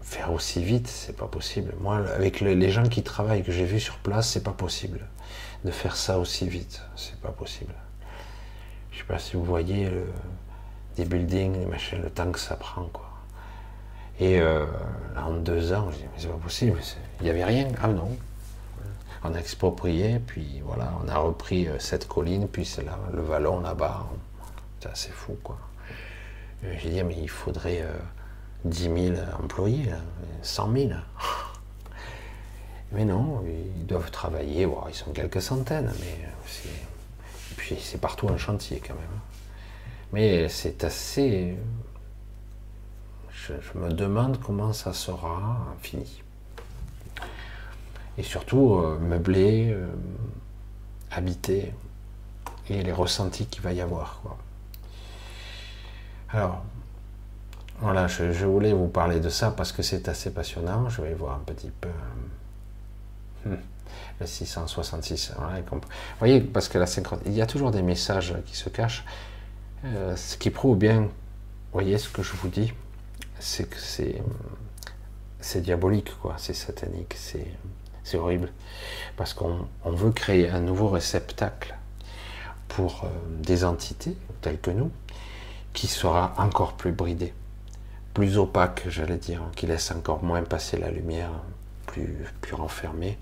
faire 0.02 0.32
aussi 0.34 0.64
vite, 0.64 0.88
c'est 0.88 1.16
pas 1.16 1.28
possible. 1.28 1.74
Moi, 1.80 1.98
avec 2.16 2.42
les 2.42 2.70
gens 2.70 2.88
qui 2.88 3.02
travaillent, 3.02 3.44
que 3.44 3.52
j'ai 3.52 3.66
vus 3.66 3.80
sur 3.80 3.98
place, 4.00 4.30
c'est 4.30 4.44
pas 4.44 4.52
possible 4.52 5.00
de 5.64 5.72
faire 5.72 5.96
ça 5.96 6.20
aussi 6.20 6.48
vite. 6.48 6.82
C'est 6.96 7.20
pas 7.22 7.32
possible. 7.32 7.74
Je 8.92 9.00
sais 9.00 9.06
pas 9.06 9.20
si 9.20 9.36
vous 9.36 9.44
voyez 9.44 9.90
des 10.98 11.06
buildings, 11.06 11.60
des 11.60 11.66
machines, 11.66 12.02
le 12.02 12.10
temps 12.10 12.32
que 12.32 12.40
ça 12.40 12.56
prend. 12.56 12.90
Et 14.20 14.40
euh, 14.40 14.66
en 15.16 15.34
deux 15.34 15.74
ans, 15.74 15.90
je 15.92 15.98
dis, 15.98 16.04
mais 16.04 16.20
c'est 16.20 16.28
pas 16.28 16.38
possible, 16.38 16.80
il 17.20 17.24
n'y 17.24 17.30
avait 17.30 17.44
rien. 17.44 17.68
Ah 17.82 17.88
non. 17.88 18.10
On 19.24 19.34
a 19.34 19.40
exproprié, 19.40 20.20
puis 20.20 20.62
voilà, 20.66 20.94
on 21.04 21.08
a 21.08 21.18
repris 21.18 21.68
euh, 21.68 21.80
cette 21.80 22.08
colline, 22.08 22.48
puis 22.48 22.66
c'est 22.66 22.84
là, 22.84 22.98
le 23.14 23.22
vallon 23.22 23.60
là-bas. 23.60 24.08
C'est 24.80 24.90
assez 24.90 25.10
fou, 25.10 25.38
quoi. 25.44 25.58
J'ai 26.64 26.90
dit, 26.90 27.04
mais 27.04 27.18
il 27.20 27.30
faudrait 27.30 27.86
10 28.66 28.88
euh, 28.88 29.16
000 29.16 29.22
employés, 29.42 29.90
100 30.42 30.74
000. 30.74 30.90
Mais 32.94 33.06
non, 33.06 33.44
ils 33.46 33.86
doivent 33.86 34.12
travailler, 34.12 34.68
ils 34.88 34.96
sont 34.96 35.12
quelques 35.12 35.42
centaines, 35.42 35.92
mais 36.00 36.30
c'est... 36.48 36.70
puis 37.58 37.78
c'est 37.82 38.00
partout 38.00 38.30
un 38.30 38.38
chantier 38.38 38.82
quand 38.86 38.96
même. 38.96 39.20
Mais 40.14 40.48
c'est 40.48 40.84
assez... 40.84 41.58
Je, 43.48 43.78
me 43.78 43.92
demande 43.92 44.40
comment 44.40 44.74
ça 44.74 44.94
sera 44.94 45.58
fini. 45.82 46.22
Et 48.18 48.24
surtout, 48.24 48.76
euh, 48.76 48.98
meubler, 49.00 49.72
euh, 49.72 49.88
habiter, 51.12 51.74
et 52.70 52.84
les 52.84 52.92
ressentis 52.92 53.46
qu'il 53.46 53.62
va 53.62 53.72
y 53.72 53.80
avoir. 53.80 54.22
Alors, 56.30 56.64
voilà, 57.80 58.08
je, 58.08 58.46
voulais 58.46 58.74
vous 58.74 58.88
parler 58.88 59.20
de 59.20 59.30
ça 59.30 59.52
parce 59.52 59.72
que 59.72 59.82
c'est 59.84 60.10
assez 60.10 60.32
passionnant. 60.32 60.90
Je 60.90 61.02
vais 61.02 61.14
voir 61.14 61.36
un 61.36 61.44
petit 61.46 61.70
peu 61.70 61.90
le 63.46 64.26
666. 64.26 65.34
Vous 65.72 65.80
voyez, 66.20 66.42
parce 66.42 66.68
que 66.68 66.78
la 66.80 66.86
il 67.26 67.34
y 67.34 67.42
a 67.42 67.46
toujours 67.46 67.72
des 67.72 67.82
messages 67.82 68.36
qui 68.46 68.58
se 68.58 68.70
cachent. 68.70 69.06
Euh, 69.86 70.16
ce 70.16 70.38
qui 70.38 70.50
prouve 70.50 70.78
bien, 70.78 71.02
vous 71.02 71.10
voyez 71.72 71.98
ce 71.98 72.10
que 72.10 72.24
je 72.24 72.34
vous 72.34 72.50
dis, 72.50 72.74
c'est 73.40 73.70
que 73.70 73.78
c'est 75.40 75.62
diabolique, 75.62 76.18
quoi. 76.20 76.36
C'est 76.38 76.54
satanique, 76.54 77.16
c'est 78.04 78.18
horrible, 78.18 78.52
parce 79.16 79.34
qu'on 79.34 79.68
veut 79.86 80.12
créer 80.12 80.50
un 80.50 80.62
nouveau 80.62 80.90
réceptacle 80.90 81.76
pour 82.68 83.04
euh, 83.04 83.08
des 83.40 83.64
entités 83.64 84.16
telles 84.42 84.60
que 84.60 84.72
nous, 84.72 84.92
qui 85.74 85.88
sera 85.88 86.34
encore 86.38 86.74
plus 86.74 86.92
bridé, 86.92 87.34
plus 88.14 88.38
opaque, 88.38 88.84
j'allais 88.88 89.18
dire, 89.18 89.42
qui 89.56 89.68
laisse 89.68 89.92
encore 89.92 90.24
moins 90.24 90.44
passer 90.44 90.78
la 90.78 90.90
lumière, 90.90 91.32
plus, 91.86 92.26
plus 92.42 92.56
renfermé. 92.56 93.18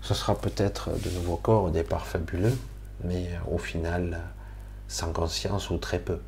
Ce 0.00 0.14
sera 0.14 0.34
peut-être 0.34 0.90
de 0.90 1.10
nouveaux 1.10 1.36
corps 1.36 1.64
au 1.64 1.70
départ 1.70 2.06
fabuleux, 2.06 2.56
mais 3.04 3.30
au 3.50 3.58
final 3.58 4.20
sans 4.88 5.12
conscience 5.12 5.70
ou 5.70 5.78
très 5.78 5.98
peu. 5.98 6.20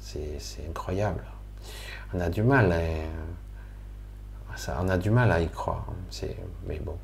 C'est 0.00 0.66
incroyable. 0.68 1.22
On 2.14 2.20
a 2.20 2.28
du 2.28 2.42
mal 2.42 2.72
à, 2.72 2.78
on 4.80 4.88
a 4.88 4.98
du 4.98 5.10
mal 5.10 5.30
à 5.32 5.40
y 5.40 5.48
croire. 5.48 5.86
Mais 6.66 6.78
bon. 6.78 6.96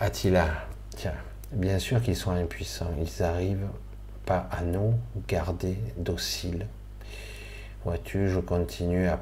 Attila, 0.00 0.48
tiens, 0.90 1.14
bien 1.52 1.78
sûr 1.78 2.02
qu'ils 2.02 2.16
sont 2.16 2.32
impuissants. 2.32 2.90
Ils 2.98 3.22
n'arrivent 3.22 3.68
pas 4.26 4.48
à 4.50 4.62
nous 4.62 4.94
garder 5.28 5.78
dociles 5.96 6.66
Vois-tu, 7.84 8.30
je 8.30 8.40
continue 8.40 9.08
à, 9.08 9.18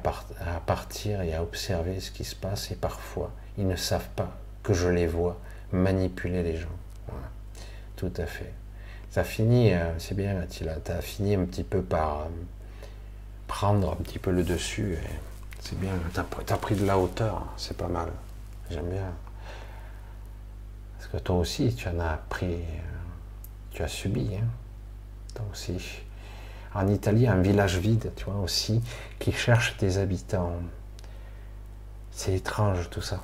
partir 0.65 1.21
et 1.21 1.33
à 1.33 1.43
observer 1.43 1.99
ce 1.99 2.11
qui 2.11 2.23
se 2.23 2.35
passe 2.35 2.71
et 2.71 2.75
parfois 2.75 3.31
ils 3.57 3.67
ne 3.67 3.75
savent 3.75 4.07
pas 4.15 4.37
que 4.63 4.73
je 4.73 4.87
les 4.87 5.05
vois 5.05 5.37
manipuler 5.73 6.43
les 6.43 6.55
gens. 6.55 6.69
Tout 7.97 8.13
à 8.15 8.25
fait. 8.25 8.53
Ça 9.09 9.25
finit, 9.25 9.73
euh, 9.73 9.99
c'est 9.99 10.15
bien 10.15 10.39
Attila, 10.39 10.77
tu 10.83 10.91
as 10.91 11.01
fini 11.01 11.35
un 11.35 11.43
petit 11.43 11.63
peu 11.63 11.81
par 11.81 12.21
euh, 12.21 12.29
prendre 13.53 13.91
un 13.91 13.95
petit 13.97 14.17
peu 14.17 14.31
le 14.31 14.43
dessus. 14.43 14.97
C'est 15.59 15.79
bien, 15.79 15.91
tu 16.11 16.19
as, 16.19 16.57
pris 16.57 16.75
de 16.75 16.87
la 16.87 16.97
hauteur, 16.97 17.45
c'est 17.55 17.77
pas 17.77 17.87
mal. 17.87 18.09
J'aime 18.71 18.89
bien. 18.89 19.13
Parce 20.97 21.11
que 21.11 21.17
toi 21.17 21.35
aussi, 21.35 21.75
tu 21.75 21.87
en 21.87 21.99
as 21.99 22.17
pris, 22.29 22.55
euh, 22.55 22.79
tu 23.69 23.83
as 23.83 23.87
subi. 23.87 24.31
Hein. 24.35 24.47
Toi 25.35 25.45
aussi. 25.51 25.77
En 26.73 26.87
Italie, 26.87 27.27
un 27.27 27.41
village 27.41 27.77
vide, 27.77 28.11
tu 28.15 28.25
vois, 28.25 28.41
aussi, 28.41 28.81
qui 29.19 29.31
cherche 29.31 29.77
des 29.77 29.99
habitants. 29.99 30.53
C'est 32.09 32.33
étrange 32.33 32.89
tout 32.89 33.03
ça. 33.03 33.21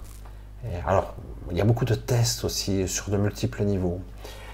Et 0.64 0.76
alors, 0.86 1.16
il 1.50 1.58
y 1.58 1.62
a 1.62 1.66
beaucoup 1.66 1.86
de 1.86 1.96
tests 1.96 2.44
aussi 2.44 2.88
sur 2.88 3.10
de 3.10 3.18
multiples 3.18 3.64
niveaux. 3.64 4.00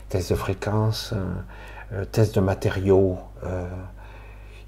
Tests 0.08 0.30
de 0.30 0.36
fréquence, 0.36 1.12
euh, 1.12 1.34
euh, 1.92 2.06
tests 2.06 2.34
de 2.34 2.40
matériaux. 2.40 3.20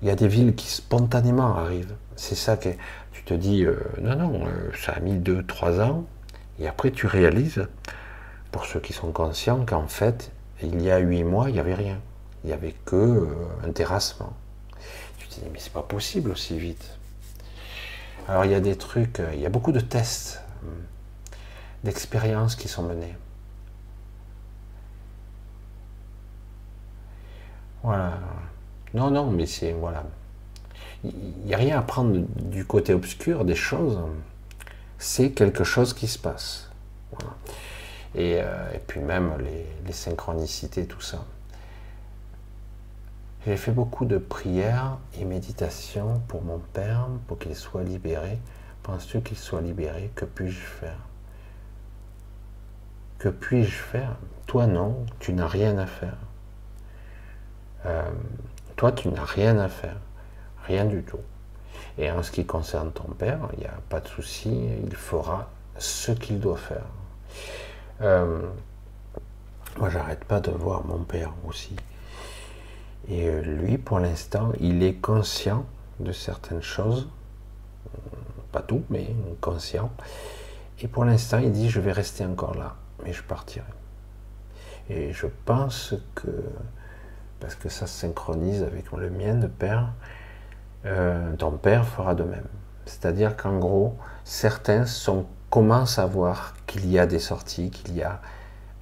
Il 0.01 0.07
y 0.07 0.11
a 0.11 0.15
des 0.15 0.27
villes 0.27 0.55
qui 0.55 0.67
spontanément 0.67 1.55
arrivent. 1.55 1.95
C'est 2.15 2.35
ça 2.35 2.57
que 2.57 2.69
tu 3.11 3.23
te 3.23 3.33
dis, 3.33 3.63
euh, 3.63 3.79
non, 4.01 4.15
non, 4.15 4.45
euh, 4.45 4.71
ça 4.79 4.93
a 4.93 4.99
mis 4.99 5.17
2-3 5.17 5.81
ans. 5.81 6.05
Et 6.59 6.67
après, 6.67 6.91
tu 6.91 7.07
réalises, 7.07 7.67
pour 8.51 8.65
ceux 8.65 8.79
qui 8.79 8.93
sont 8.93 9.11
conscients, 9.11 9.65
qu'en 9.65 9.87
fait, 9.87 10.31
il 10.61 10.81
y 10.81 10.91
a 10.91 10.97
8 10.97 11.23
mois, 11.23 11.49
il 11.49 11.53
n'y 11.53 11.59
avait 11.59 11.75
rien. 11.75 11.99
Il 12.43 12.47
n'y 12.47 12.53
avait 12.53 12.75
que 12.85 12.95
euh, 12.95 13.27
un 13.65 13.71
terrassement. 13.71 14.33
Tu 15.17 15.27
te 15.27 15.35
dis, 15.35 15.47
mais 15.51 15.59
c'est 15.59 15.73
pas 15.73 15.83
possible 15.83 16.31
aussi 16.31 16.57
vite. 16.57 16.97
Alors, 18.27 18.45
il 18.45 18.51
y 18.51 18.55
a 18.55 18.59
des 18.59 18.75
trucs, 18.75 19.21
il 19.33 19.39
y 19.39 19.45
a 19.45 19.49
beaucoup 19.49 19.71
de 19.71 19.79
tests, 19.79 20.41
hum, 20.63 20.69
d'expériences 21.83 22.55
qui 22.55 22.67
sont 22.67 22.83
menées. 22.83 23.15
Voilà. 27.83 28.19
Non, 28.93 29.11
non, 29.11 29.31
mais 29.31 29.45
c'est. 29.45 29.73
Voilà. 29.73 30.05
Il 31.03 31.45
n'y 31.45 31.53
a 31.53 31.57
rien 31.57 31.77
à 31.77 31.81
prendre 31.81 32.25
du 32.35 32.65
côté 32.65 32.93
obscur 32.93 33.45
des 33.45 33.55
choses. 33.55 33.99
C'est 34.97 35.31
quelque 35.31 35.63
chose 35.63 35.93
qui 35.93 36.07
se 36.07 36.17
passe. 36.17 36.69
Voilà. 37.11 37.35
Et, 38.15 38.41
euh, 38.41 38.71
et 38.73 38.79
puis 38.79 38.99
même 38.99 39.37
les, 39.39 39.65
les 39.85 39.93
synchronicités, 39.93 40.85
tout 40.85 41.01
ça. 41.01 41.23
J'ai 43.45 43.55
fait 43.55 43.71
beaucoup 43.71 44.05
de 44.05 44.17
prières 44.17 44.97
et 45.17 45.23
méditations 45.23 46.19
pour 46.27 46.41
mon 46.41 46.59
père, 46.73 47.07
pour 47.27 47.37
qu'il 47.39 47.55
soit 47.55 47.83
libéré. 47.83 48.39
Penses-tu 48.83 49.21
qu'il 49.21 49.37
soit 49.37 49.61
libéré? 49.61 50.11
Que 50.15 50.25
puis-je 50.25 50.59
faire? 50.59 50.97
Que 53.19 53.29
puis-je 53.29 53.71
faire? 53.71 54.17
Toi 54.47 54.67
non, 54.67 55.05
tu 55.19 55.33
n'as 55.33 55.47
rien 55.47 55.77
à 55.77 55.85
faire. 55.85 56.17
Euh, 57.85 58.09
toi, 58.77 58.93
tu 58.93 59.09
n'as 59.09 59.25
rien 59.25 59.59
à 59.59 59.67
faire. 59.67 59.97
Rien 60.65 60.85
du 60.85 61.03
tout. 61.03 61.19
Et 61.97 62.11
en 62.11 62.23
ce 62.23 62.31
qui 62.31 62.45
concerne 62.45 62.91
ton 62.91 63.09
père, 63.09 63.39
il 63.53 63.59
n'y 63.59 63.65
a 63.65 63.79
pas 63.89 63.99
de 63.99 64.07
souci, 64.07 64.69
il 64.83 64.95
fera 64.95 65.49
ce 65.77 66.11
qu'il 66.11 66.39
doit 66.39 66.57
faire. 66.57 66.85
Euh, 68.01 68.41
moi, 69.77 69.89
j'arrête 69.89 70.23
pas 70.25 70.39
de 70.39 70.51
voir 70.51 70.85
mon 70.85 70.99
père 70.99 71.33
aussi. 71.47 71.75
Et 73.09 73.27
euh, 73.27 73.41
lui, 73.41 73.77
pour 73.77 73.99
l'instant, 73.99 74.51
il 74.59 74.83
est 74.83 74.95
conscient 74.95 75.65
de 75.99 76.11
certaines 76.11 76.61
choses. 76.61 77.07
Pas 78.51 78.61
tout, 78.61 78.83
mais 78.89 79.07
conscient. 79.41 79.91
Et 80.81 80.87
pour 80.87 81.05
l'instant, 81.05 81.39
il 81.39 81.51
dit, 81.51 81.69
je 81.69 81.79
vais 81.79 81.91
rester 81.91 82.25
encore 82.25 82.55
là, 82.55 82.75
mais 83.03 83.13
je 83.13 83.23
partirai. 83.23 83.65
Et 84.89 85.13
je 85.13 85.27
pense 85.45 85.95
que, 86.15 86.43
parce 87.39 87.55
que 87.55 87.69
ça 87.69 87.87
se 87.87 87.99
synchronise 87.99 88.63
avec 88.63 88.91
le 88.91 89.09
mien 89.09 89.35
de 89.35 89.47
père, 89.47 89.91
euh, 90.85 91.35
ton 91.35 91.51
père 91.51 91.87
fera 91.87 92.15
de 92.15 92.23
même. 92.23 92.47
C'est-à-dire 92.85 93.35
qu'en 93.35 93.57
gros, 93.57 93.97
certains 94.23 94.85
commencent 95.49 95.99
à 95.99 96.05
voir 96.05 96.55
qu'il 96.65 96.89
y 96.89 96.99
a 96.99 97.05
des 97.05 97.19
sorties, 97.19 97.69
qu'il 97.69 97.95
y 97.95 98.03
a 98.03 98.21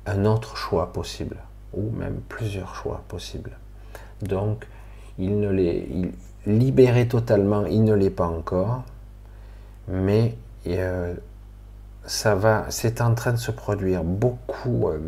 un 0.05 0.25
autre 0.25 0.55
choix 0.57 0.93
possible, 0.93 1.37
ou 1.73 1.89
même 1.91 2.21
plusieurs 2.29 2.75
choix 2.75 3.03
possibles. 3.07 3.57
Donc, 4.21 4.67
il 5.17 5.39
ne 5.39 5.51
il, 5.53 6.11
libéré 6.45 7.07
totalement, 7.07 7.65
il 7.65 7.83
ne 7.83 7.93
l'est 7.93 8.09
pas 8.09 8.27
encore, 8.27 8.83
mais 9.87 10.37
euh, 10.67 11.13
ça 12.05 12.35
va, 12.35 12.65
c'est 12.69 13.01
en 13.01 13.15
train 13.15 13.33
de 13.33 13.37
se 13.37 13.51
produire 13.51 14.03
beaucoup, 14.03 14.89
euh, 14.89 14.99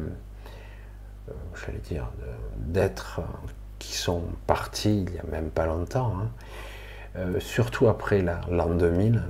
j'allais 1.55 1.79
dire, 1.79 2.09
d'êtres 2.57 3.21
qui 3.79 3.95
sont 3.95 4.23
partis 4.45 5.05
il 5.07 5.13
n'y 5.13 5.19
a 5.19 5.25
même 5.31 5.49
pas 5.49 5.65
longtemps, 5.65 6.13
hein, 6.19 6.29
euh, 7.17 7.39
surtout 7.39 7.87
après 7.87 8.21
l'an 8.21 8.69
2000, 8.69 9.23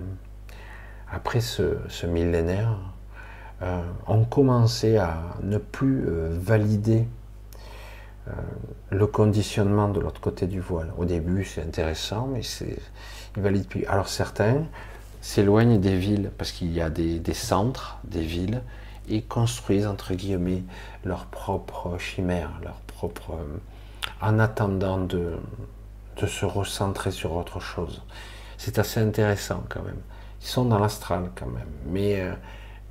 après 1.12 1.40
ce, 1.40 2.06
millénaire, 2.06 2.78
euh, 3.62 3.82
ont 4.06 4.26
commencé 4.26 4.98
à 4.98 5.18
ne 5.42 5.58
plus 5.58 6.06
euh, 6.08 6.30
valider 6.32 7.08
euh, 8.28 8.32
le 8.92 9.08
conditionnement 9.08 9.88
de 9.88 10.00
l'autre 10.00 10.22
côté 10.22 10.48
du 10.48 10.60
voile. 10.60 10.92
Au 10.98 11.06
début, 11.06 11.44
c'est 11.44 11.62
intéressant, 11.62 12.28
mais 12.32 12.42
ils 12.42 13.42
valident 13.42 13.68
plus. 13.68 13.86
Alors 13.86 14.10
certains 14.10 14.64
s'éloignent 15.22 15.80
des 15.80 15.98
villes 15.98 16.32
parce 16.38 16.52
qu'il 16.52 16.72
y 16.72 16.82
a 16.82 16.90
des, 16.90 17.22
centres, 17.34 17.98
des 18.04 18.22
villes, 18.22 18.62
et 19.10 19.22
construisent 19.22 19.88
entre 19.88 20.14
guillemets 20.14 20.64
leur 21.04 21.26
propre 21.26 21.98
chimère, 21.98 22.52
leur 22.64 22.80
propre, 22.82 23.38
en 24.22 24.40
attendant 24.40 24.98
de, 24.98 25.38
de 26.18 26.28
se 26.28 26.46
recentrer 26.46 27.12
sur 27.12 27.34
autre 27.34 27.60
chose. 27.60 28.04
C'est 28.58 28.80
assez 28.80 29.00
intéressant 29.00 29.64
quand 29.70 29.84
même. 29.84 30.02
Ils 30.42 30.48
sont 30.48 30.66
dans 30.66 30.80
l'astral 30.80 31.32
quand 31.36 31.48
même, 31.48 31.70
mais 31.86 32.22
euh, 32.22 32.34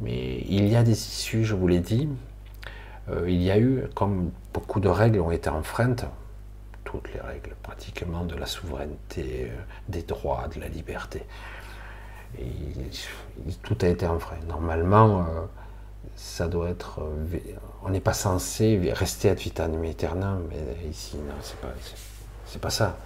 mais 0.01 0.45
il 0.49 0.69
y 0.69 0.77
a 0.77 0.83
des 0.83 0.93
issues, 0.93 1.45
je 1.45 1.55
vous 1.55 1.69
l'ai 1.69 1.81
dit. 1.81 2.09
Euh, 3.09 3.31
il 3.31 3.43
y 3.43 3.51
a 3.51 3.59
eu, 3.59 3.85
comme 3.95 4.31
beaucoup 4.53 4.81
de 4.81 4.89
règles 4.89 5.21
ont 5.21 5.31
été 5.31 5.49
enfreintes, 5.49 6.05
toutes 6.85 7.12
les 7.14 7.21
règles 7.21 7.55
pratiquement 7.62 8.25
de 8.25 8.35
la 8.35 8.47
souveraineté, 8.47 9.51
euh, 9.51 9.57
des 9.89 10.03
droits, 10.03 10.49
de 10.55 10.61
la 10.61 10.69
liberté. 10.69 11.23
Tout 13.62 13.79
a 13.81 13.89
été 13.89 14.07
enfreint. 14.07 14.37
Normalement, 14.49 15.21
euh, 15.21 15.47
ça 16.17 16.49
doit 16.49 16.71
être. 16.71 17.01
euh, 17.01 17.39
on 17.85 17.91
n'est 17.91 18.01
pas 18.01 18.14
censé 18.14 18.91
rester 18.93 19.31
ad 19.31 19.39
vitam 19.39 19.83
aeternam, 19.85 20.43
mais 20.51 20.89
ici, 20.91 21.17
non, 21.17 21.35
c'est 21.43 21.61
pas, 21.61 21.73
c'est 22.47 22.61
pas 22.61 22.71
ça. 22.71 22.99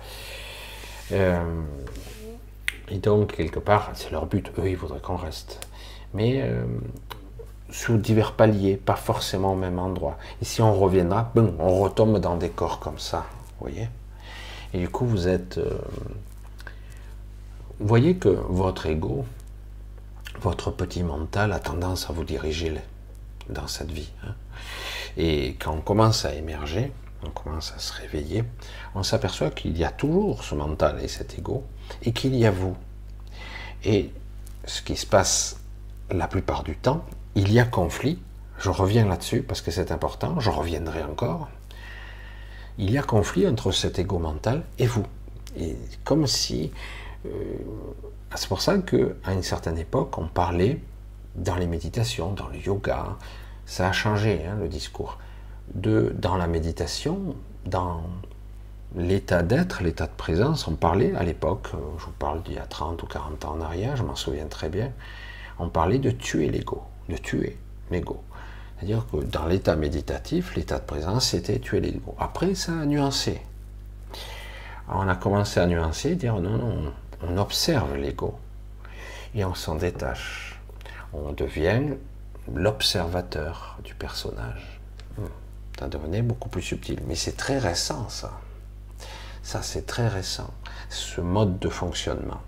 Euh, 1.12 1.62
et 2.88 2.98
donc, 2.98 3.36
quelque 3.36 3.58
part, 3.60 3.90
c'est 3.94 4.10
leur 4.10 4.26
but. 4.26 4.50
Eux, 4.58 4.68
ils 4.70 4.76
voudraient 4.76 5.00
qu'on 5.00 5.16
reste 5.16 5.60
mais 6.14 6.42
euh, 6.42 6.64
sous 7.70 7.96
divers 7.96 8.32
paliers, 8.32 8.76
pas 8.76 8.96
forcément 8.96 9.52
au 9.52 9.56
même 9.56 9.78
endroit. 9.78 10.18
Ici, 10.42 10.62
on 10.62 10.74
reviendra, 10.74 11.30
boum, 11.34 11.54
on 11.58 11.78
retombe 11.78 12.18
dans 12.18 12.36
des 12.36 12.48
corps 12.48 12.80
comme 12.80 12.98
ça, 12.98 13.26
vous 13.58 13.68
voyez 13.68 13.88
Et 14.74 14.78
du 14.78 14.88
coup, 14.88 15.06
vous 15.06 15.28
êtes... 15.28 15.58
Euh, 15.58 15.78
vous 17.78 17.86
voyez 17.86 18.16
que 18.16 18.28
votre 18.28 18.86
ego, 18.86 19.24
votre 20.42 20.70
petit 20.70 21.02
mental 21.02 21.52
a 21.52 21.58
tendance 21.58 22.10
à 22.10 22.12
vous 22.12 22.24
diriger 22.24 22.70
dans 23.52 23.66
cette 23.66 23.90
vie. 23.90 24.10
Hein 24.24 24.34
Et 25.16 25.56
quand 25.58 25.72
on 25.72 25.80
commence 25.80 26.24
à 26.24 26.34
émerger, 26.34 26.92
on 27.24 27.30
commence 27.30 27.72
à 27.72 27.78
se 27.78 27.92
réveiller, 27.92 28.44
on 28.94 29.02
s'aperçoit 29.02 29.50
qu'il 29.50 29.76
y 29.76 29.84
a 29.84 29.90
toujours 29.90 30.42
ce 30.44 30.54
mental 30.54 30.98
et 31.02 31.08
cet 31.08 31.38
ego, 31.38 31.64
et 32.02 32.12
qu'il 32.12 32.34
y 32.34 32.46
a 32.46 32.50
vous. 32.50 32.76
Et 33.84 34.10
ce 34.64 34.82
qui 34.82 34.96
se 34.96 35.06
passe 35.06 35.60
la 36.10 36.28
plupart 36.28 36.62
du 36.62 36.76
temps, 36.76 37.04
il 37.34 37.52
y 37.52 37.60
a 37.60 37.64
conflit. 37.64 38.18
Je 38.58 38.70
reviens 38.70 39.06
là-dessus 39.06 39.42
parce 39.42 39.60
que 39.60 39.70
c'est 39.70 39.90
important, 39.92 40.38
je 40.40 40.50
reviendrai 40.50 41.02
encore. 41.02 41.48
Il 42.78 42.90
y 42.90 42.98
a 42.98 43.02
conflit 43.02 43.46
entre 43.46 43.72
cet 43.72 43.98
ego 43.98 44.18
mental 44.18 44.62
et 44.78 44.86
vous. 44.86 45.06
Et 45.56 45.76
comme 46.04 46.26
si. 46.26 46.70
Euh, 47.26 47.30
c'est 48.36 48.48
pour 48.48 48.62
ça 48.62 48.78
qu'à 48.78 49.32
une 49.32 49.42
certaine 49.42 49.76
époque, 49.76 50.16
on 50.18 50.28
parlait 50.28 50.80
dans 51.34 51.56
les 51.56 51.66
méditations, 51.66 52.32
dans 52.32 52.48
le 52.48 52.58
yoga, 52.58 53.16
ça 53.70 53.88
a 53.88 53.92
changé 53.92 54.44
hein, 54.44 54.56
le 54.60 54.68
discours. 54.68 55.16
De, 55.74 56.12
dans 56.18 56.36
la 56.36 56.48
méditation, 56.48 57.36
dans 57.64 58.02
l'état 58.96 59.44
d'être, 59.44 59.84
l'état 59.84 60.08
de 60.08 60.16
présence, 60.16 60.66
on 60.66 60.74
parlait 60.74 61.14
à 61.14 61.22
l'époque, 61.22 61.68
je 61.98 62.04
vous 62.04 62.10
parle 62.18 62.42
d'il 62.42 62.54
y 62.54 62.58
a 62.58 62.66
30 62.66 63.00
ou 63.00 63.06
40 63.06 63.44
ans 63.44 63.52
en 63.52 63.60
arrière, 63.60 63.96
je 63.96 64.02
m'en 64.02 64.16
souviens 64.16 64.46
très 64.46 64.70
bien, 64.70 64.90
on 65.60 65.68
parlait 65.68 66.00
de 66.00 66.10
tuer 66.10 66.50
l'ego, 66.50 66.82
de 67.08 67.16
tuer 67.16 67.58
l'ego. 67.92 68.20
C'est-à-dire 68.76 69.06
que 69.06 69.18
dans 69.18 69.46
l'état 69.46 69.76
méditatif, 69.76 70.56
l'état 70.56 70.80
de 70.80 70.84
présence, 70.84 71.28
c'était 71.28 71.60
tuer 71.60 71.78
l'ego. 71.78 72.16
Après, 72.18 72.56
ça 72.56 72.72
a 72.72 72.84
nuancé. 72.86 73.40
On 74.88 75.06
a 75.06 75.14
commencé 75.14 75.60
à 75.60 75.66
nuancer, 75.66 76.16
dire 76.16 76.40
non, 76.40 76.58
non, 76.58 76.92
on 77.22 77.38
observe 77.38 77.96
l'ego 77.96 78.36
et 79.36 79.44
on 79.44 79.54
s'en 79.54 79.76
détache. 79.76 80.60
On 81.12 81.30
devient 81.30 81.82
l'observateur 82.54 83.78
du 83.84 83.94
personnage. 83.94 84.80
Ça 85.78 85.88
devenait 85.88 86.22
beaucoup 86.22 86.50
plus 86.50 86.62
subtil. 86.62 87.00
Mais 87.06 87.14
c'est 87.14 87.36
très 87.36 87.58
récent, 87.58 88.08
ça. 88.10 88.32
Ça, 89.42 89.62
c'est 89.62 89.86
très 89.86 90.08
récent, 90.08 90.52
ce 90.90 91.22
mode 91.22 91.58
de 91.58 91.70
fonctionnement. 91.70 92.42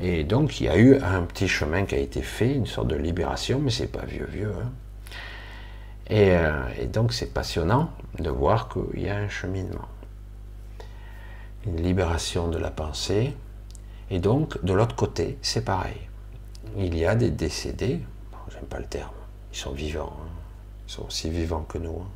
Et 0.00 0.24
donc, 0.24 0.60
il 0.60 0.64
y 0.64 0.68
a 0.68 0.76
eu 0.78 0.96
un 0.96 1.22
petit 1.22 1.48
chemin 1.48 1.84
qui 1.84 1.94
a 1.94 1.98
été 1.98 2.22
fait, 2.22 2.54
une 2.54 2.66
sorte 2.66 2.88
de 2.88 2.96
libération, 2.96 3.60
mais 3.60 3.70
c'est 3.70 3.88
pas 3.88 4.06
vieux, 4.06 4.26
vieux. 4.26 4.54
Hein. 4.58 4.72
Et, 6.08 6.34
euh, 6.34 6.62
et, 6.80 6.86
donc, 6.86 7.12
c'est 7.12 7.32
passionnant 7.32 7.90
de 8.18 8.30
voir 8.30 8.68
qu'il 8.68 9.02
y 9.02 9.08
a 9.08 9.16
un 9.16 9.28
cheminement. 9.28 9.88
une 11.66 11.80
libération 11.80 12.48
de 12.48 12.58
la 12.58 12.70
pensée. 12.70 13.36
Et 14.10 14.18
donc, 14.18 14.62
de 14.64 14.72
l'autre 14.72 14.96
côté, 14.96 15.38
c'est 15.42 15.64
pareil. 15.64 16.00
Il 16.76 16.96
y 16.96 17.04
a 17.04 17.14
des 17.14 17.30
décédés, 17.30 18.00
pas 18.66 18.78
le 18.78 18.86
terme, 18.86 19.10
ils 19.52 19.58
sont 19.58 19.72
vivants, 19.72 20.16
hein. 20.20 20.28
ils 20.88 20.92
sont 20.92 21.06
aussi 21.06 21.30
vivants 21.30 21.62
que 21.62 21.78
nous. 21.78 21.98
hein. 22.00 22.10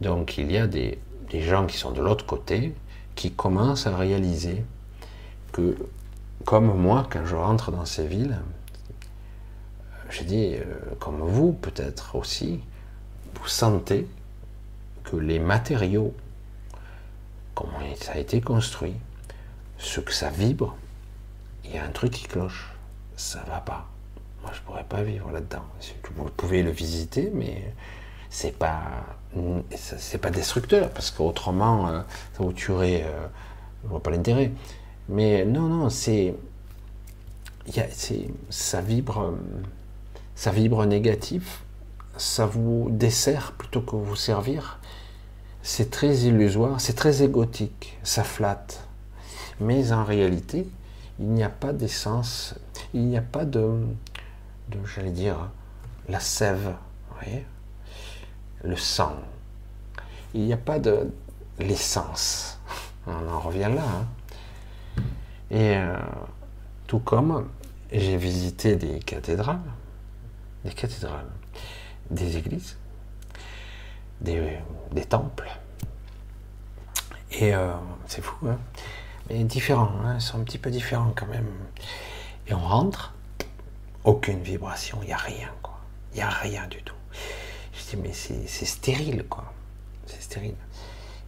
Donc, 0.00 0.36
il 0.38 0.50
y 0.52 0.58
a 0.58 0.66
des, 0.66 0.98
des 1.30 1.42
gens 1.42 1.66
qui 1.66 1.76
sont 1.76 1.92
de 1.92 2.02
l'autre 2.02 2.26
côté, 2.26 2.74
qui 3.14 3.32
commencent 3.32 3.86
à 3.86 3.96
réaliser 3.96 4.64
que, 5.52 5.76
comme 6.44 6.76
moi, 6.76 7.06
quand 7.10 7.24
je 7.24 7.34
rentre 7.34 7.70
dans 7.72 7.86
ces 7.86 8.06
villes, 8.06 8.38
je 10.10 10.22
dis, 10.22 10.54
euh, 10.54 10.64
comme 11.00 11.20
vous 11.20 11.52
peut-être 11.52 12.14
aussi, 12.14 12.60
vous 13.34 13.48
sentez 13.48 14.06
que 15.04 15.16
les 15.16 15.38
matériaux, 15.38 16.14
comment 17.54 17.78
ça 18.00 18.12
a 18.12 18.18
été 18.18 18.40
construit, 18.40 18.94
ce 19.78 20.00
que 20.00 20.12
ça 20.12 20.30
vibre, 20.30 20.76
il 21.64 21.74
y 21.74 21.78
a 21.78 21.84
un 21.84 21.90
truc 21.90 22.12
qui 22.12 22.24
cloche. 22.24 22.72
Ça 23.16 23.42
va 23.48 23.60
pas. 23.60 23.88
Moi, 24.46 24.54
je 24.54 24.60
pourrais 24.60 24.84
pas 24.84 25.02
vivre 25.02 25.32
là-dedans. 25.32 25.64
Vous 26.14 26.30
pouvez 26.36 26.62
le 26.62 26.70
visiter, 26.70 27.32
mais 27.34 27.74
c'est 28.30 28.56
pas 28.56 28.80
c'est 29.74 30.18
pas 30.18 30.30
destructeur 30.30 30.88
parce 30.90 31.10
qu'autrement 31.10 31.88
euh, 31.88 32.00
ça 32.34 32.44
vous 32.44 32.52
tuerait. 32.52 33.02
euh, 33.04 33.26
je 33.82 33.88
vois 33.88 34.00
pas 34.00 34.12
l'intérêt. 34.12 34.52
Mais 35.08 35.44
non, 35.44 35.62
non, 35.62 35.90
c'est 35.90 36.36
ça 38.48 38.80
vibre, 38.80 39.34
ça 40.36 40.52
vibre 40.52 40.86
négatif, 40.86 41.64
ça 42.16 42.46
vous 42.46 42.86
dessert 42.92 43.50
plutôt 43.58 43.80
que 43.80 43.96
vous 43.96 44.14
servir. 44.14 44.78
C'est 45.62 45.90
très 45.90 46.18
illusoire, 46.18 46.80
c'est 46.80 46.94
très 46.94 47.24
égotique, 47.24 47.98
ça 48.04 48.22
flatte. 48.22 48.86
Mais 49.58 49.90
en 49.90 50.04
réalité, 50.04 50.68
il 51.18 51.30
n'y 51.30 51.42
a 51.42 51.48
pas 51.48 51.72
d'essence, 51.72 52.54
il 52.94 53.06
n'y 53.06 53.18
a 53.18 53.22
pas 53.22 53.44
de, 53.44 53.80
de 54.68 54.78
j'allais 54.84 55.10
dire, 55.10 55.50
la 56.08 56.20
sève, 56.20 56.74
le 58.62 58.76
sang. 58.76 59.16
Il 60.34 60.42
n'y 60.42 60.52
a 60.52 60.56
pas 60.58 60.78
de 60.78 61.10
l'essence. 61.58 62.58
On 63.06 63.28
en 63.28 63.40
revient 63.40 63.70
là. 63.74 63.82
hein. 63.82 64.06
Et 65.50 65.76
euh, 65.76 65.96
tout 66.86 66.98
comme 66.98 67.48
j'ai 67.92 68.16
visité 68.16 68.76
des 68.76 68.98
cathédrales, 68.98 69.60
des 70.64 70.72
cathédrales, 70.72 71.30
des 72.10 72.36
églises, 72.36 72.76
des, 74.20 74.58
des 74.92 75.04
temples. 75.04 75.48
Et 77.30 77.54
euh, 77.54 77.72
c'est 78.06 78.22
fou, 78.22 78.48
hein 78.48 78.58
mais 79.28 79.42
différents, 79.44 79.92
hein, 80.04 80.14
ils 80.16 80.20
sont 80.20 80.38
un 80.38 80.44
petit 80.44 80.58
peu 80.58 80.70
différents 80.70 81.12
quand 81.16 81.26
même. 81.26 81.48
Et 82.46 82.54
on 82.54 82.60
rentre, 82.60 83.12
aucune 84.06 84.40
vibration, 84.40 84.98
il 85.02 85.08
n'y 85.08 85.12
a 85.12 85.18
rien, 85.18 85.50
quoi. 85.62 85.78
Il 86.12 86.16
n'y 86.16 86.22
a 86.22 86.30
rien 86.30 86.66
du 86.68 86.82
tout. 86.82 86.94
Je 87.74 87.90
dis, 87.90 88.02
mais 88.02 88.12
c'est 88.14 88.64
stérile, 88.64 89.24
quoi. 89.28 89.52
C'est 90.06 90.22
stérile. 90.22 90.54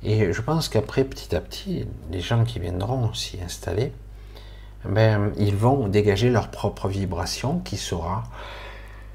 Et 0.02 0.32
je 0.32 0.40
pense 0.40 0.68
qu'après, 0.68 1.04
petit 1.04 1.34
à 1.34 1.40
petit, 1.40 1.86
les 2.10 2.20
gens 2.20 2.44
qui 2.44 2.60
viendront 2.60 3.12
s'y 3.12 3.40
installer, 3.42 3.92
ben, 4.84 5.32
ils 5.36 5.56
vont 5.56 5.88
dégager 5.88 6.30
leur 6.30 6.50
propre 6.50 6.88
vibration 6.88 7.58
qui 7.58 7.76
sera 7.76 8.22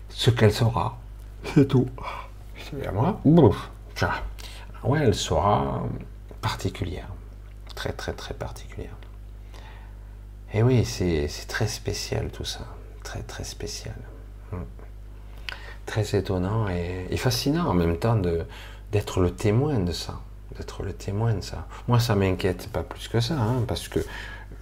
ce 0.10 0.30
qu'elle 0.30 0.54
sera. 0.54 1.00
C'est 1.56 1.68
tout. 1.68 1.88
C'est 2.70 2.86
à 2.86 2.92
moi. 2.92 3.20
Bouf. 3.26 3.72
Ouais, 4.84 5.00
elle 5.02 5.16
sera 5.16 5.84
particulière. 6.42 7.08
Très, 7.76 7.94
très, 7.94 8.12
très 8.12 8.34
particulière. 8.34 8.96
Et 10.54 10.62
oui, 10.62 10.86
c'est 10.86 11.28
c'est 11.30 11.48
très 11.48 11.68
spécial 11.68 12.30
tout 12.30 12.46
ça. 12.46 12.68
Très, 13.04 13.22
très 13.22 13.44
spécial. 13.44 13.96
Mm. 14.52 14.58
Très 15.86 16.16
étonnant 16.16 16.68
et, 16.70 17.18
fascinant 17.18 17.68
en 17.68 17.74
même 17.74 17.98
temps 17.98 18.16
d'être 18.92 19.20
le 19.20 19.32
témoin 19.32 19.80
de 19.80 19.92
ça. 19.92 20.22
D'être 20.58 20.84
le 20.84 20.94
témoin 20.94 21.34
de 21.34 21.42
ça. 21.42 21.68
Moi, 21.88 22.00
ça 22.00 22.16
m'inquiète 22.16 22.70
pas 22.70 22.84
plus 22.84 23.08
que 23.08 23.20
ça, 23.20 23.36
hein, 23.36 23.64
parce 23.68 23.88
que 23.88 24.00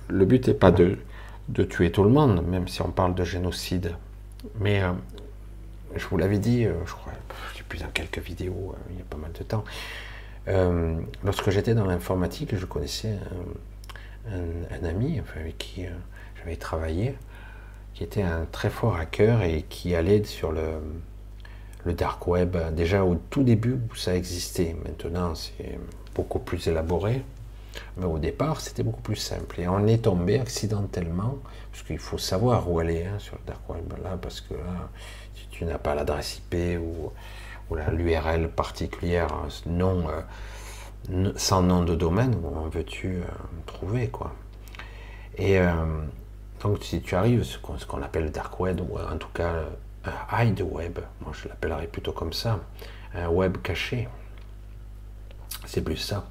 le 0.08 0.26
but 0.26 0.48
n'est 0.48 0.54
pas 0.54 0.72
de, 0.72 0.98
de 1.50 1.64
tuer 1.64 1.92
tout 1.92 2.04
le 2.04 2.10
monde, 2.10 2.46
même 2.48 2.68
si 2.68 2.82
on 2.82 2.92
parle 2.92 3.14
de 3.14 3.24
génocide. 3.24 3.96
Mais 4.60 4.82
euh, 4.82 4.92
je 5.96 6.06
vous 6.08 6.18
l'avais 6.18 6.39
dit, 6.39 6.66
euh, 6.66 6.74
je 6.86 6.94
crois, 6.94 7.14
je 7.52 7.58
sais 7.58 7.64
plus 7.64 7.80
dans 7.80 7.89
quelques 7.89 8.20
vidéos, 8.20 8.74
euh, 8.74 8.92
il 8.92 8.98
y 8.98 9.02
a 9.02 9.06
pas 9.10 9.18
mal 9.18 9.32
de 9.32 9.44
temps. 9.44 9.64
Lorsque 11.24 11.50
j'étais 11.52 11.76
dans 11.76 11.86
l'informatique, 11.86 12.56
je 12.56 12.66
connaissais 12.66 13.16
un, 14.28 14.84
ami 14.84 15.22
avec 15.36 15.58
qui 15.60 15.86
j'avais 16.38 16.56
travaillé, 16.56 17.16
qui 18.02 18.06
était 18.06 18.24
un 18.24 18.47
très 18.52 18.72
fort 18.72 18.95
hacker 18.95 19.43
et 19.43 19.62
qui 19.70 19.93
allait 19.93 20.24
sur 20.24 20.52
le, 20.52 20.82
le 21.86 21.93
dark 21.93 22.26
web. 22.26 22.58
Déjà 22.74 23.06
au 23.06 23.14
tout 23.30 23.43
début 23.43 23.74
où 23.91 23.95
ça 23.95 24.16
existait. 24.16 24.76
Maintenant, 24.84 25.36
c'est 25.36 25.78
beaucoup 26.16 26.39
plus 26.39 26.66
élaboré. 26.66 27.24
Mais 27.97 28.06
au 28.06 28.18
départ, 28.18 28.60
c'était 28.60 28.82
beaucoup 28.82 29.04
plus 29.04 29.18
simple. 29.18 29.62
Et 29.62 29.68
on 29.68 29.86
est 29.86 30.06
tombé 30.06 30.39
accidentellement, 30.39 31.38
parce 31.72 31.84
qu'il 31.84 31.99
faut 31.99 32.18
savoir 32.18 32.72
où 32.72 32.80
aller 32.80 33.06
hein, 33.06 33.20
sur 33.20 33.36
le 33.36 33.45
dark 33.45 33.70
web, 33.70 33.93
là, 34.04 34.18
parce 34.20 34.41
que 34.41 34.56
là, 34.56 34.89
si 35.36 35.45
tu 35.52 35.66
n'as 35.66 35.78
pas 35.78 35.93
l'adresse 35.93 36.39
IP 36.39 36.80
ou, 36.80 37.12
ou 37.70 37.78
l'URL 37.91 38.49
particulière, 38.49 39.32
hein, 39.32 39.47
non, 39.68 40.06
euh, 41.12 41.32
sans 41.36 41.62
nom 41.62 41.84
de 41.84 41.93
domaine, 41.93 42.36
comment 42.41 42.68
veux-tu 42.68 43.18
euh, 43.18 43.26
trouver, 43.68 44.08
quoi 44.08 44.34
Et 45.38 45.60
euh, 45.60 45.74
donc, 46.64 46.84
si 46.84 47.01
tu 47.01 47.16
arrives, 47.16 47.43
ce 47.43 47.57
qu'on 47.57 48.01
appelle 48.01 48.26
le 48.26 48.30
dark 48.30 48.59
web, 48.59 48.82
ou 48.82 48.97
en 48.97 49.18
tout 49.18 49.30
cas 49.34 49.64
un 50.05 50.43
hide 50.43 50.62
web, 50.62 50.99
moi 51.22 51.32
je 51.34 51.47
l'appellerais 51.47 51.88
plutôt 51.88 52.12
comme 52.12 52.34
ça, 52.34 52.59
un 53.14 53.28
web 53.30 53.57
caché, 53.62 54.07
c'est 55.66 55.82
plus 55.82 55.97
ça. 55.97 56.26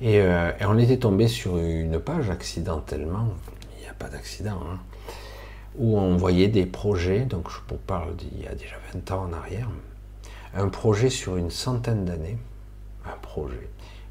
Et, 0.00 0.20
euh, 0.20 0.52
on 0.60 0.78
était 0.78 0.98
tombé 0.98 1.28
sur 1.28 1.58
une 1.58 1.98
page 2.00 2.30
accidentellement, 2.30 3.28
il 3.78 3.82
n'y 3.82 3.88
a 3.88 3.94
pas 3.94 4.08
d'accident, 4.08 4.60
hein, 4.70 4.78
où 5.76 5.98
on 5.98 6.16
voyait 6.16 6.48
des 6.48 6.66
projets, 6.66 7.20
donc 7.20 7.50
je 7.50 7.58
vous 7.68 7.80
parle 7.80 8.14
d'il 8.16 8.42
y 8.42 8.46
a 8.46 8.54
déjà 8.54 8.76
20 8.94 9.10
ans 9.12 9.24
en 9.24 9.32
arrière, 9.32 9.68
un 10.54 10.68
projet 10.68 11.10
sur 11.10 11.36
une 11.36 11.50
centaine 11.50 12.04
d'années, 12.04 12.38
un 13.04 13.16
projet. 13.20 13.68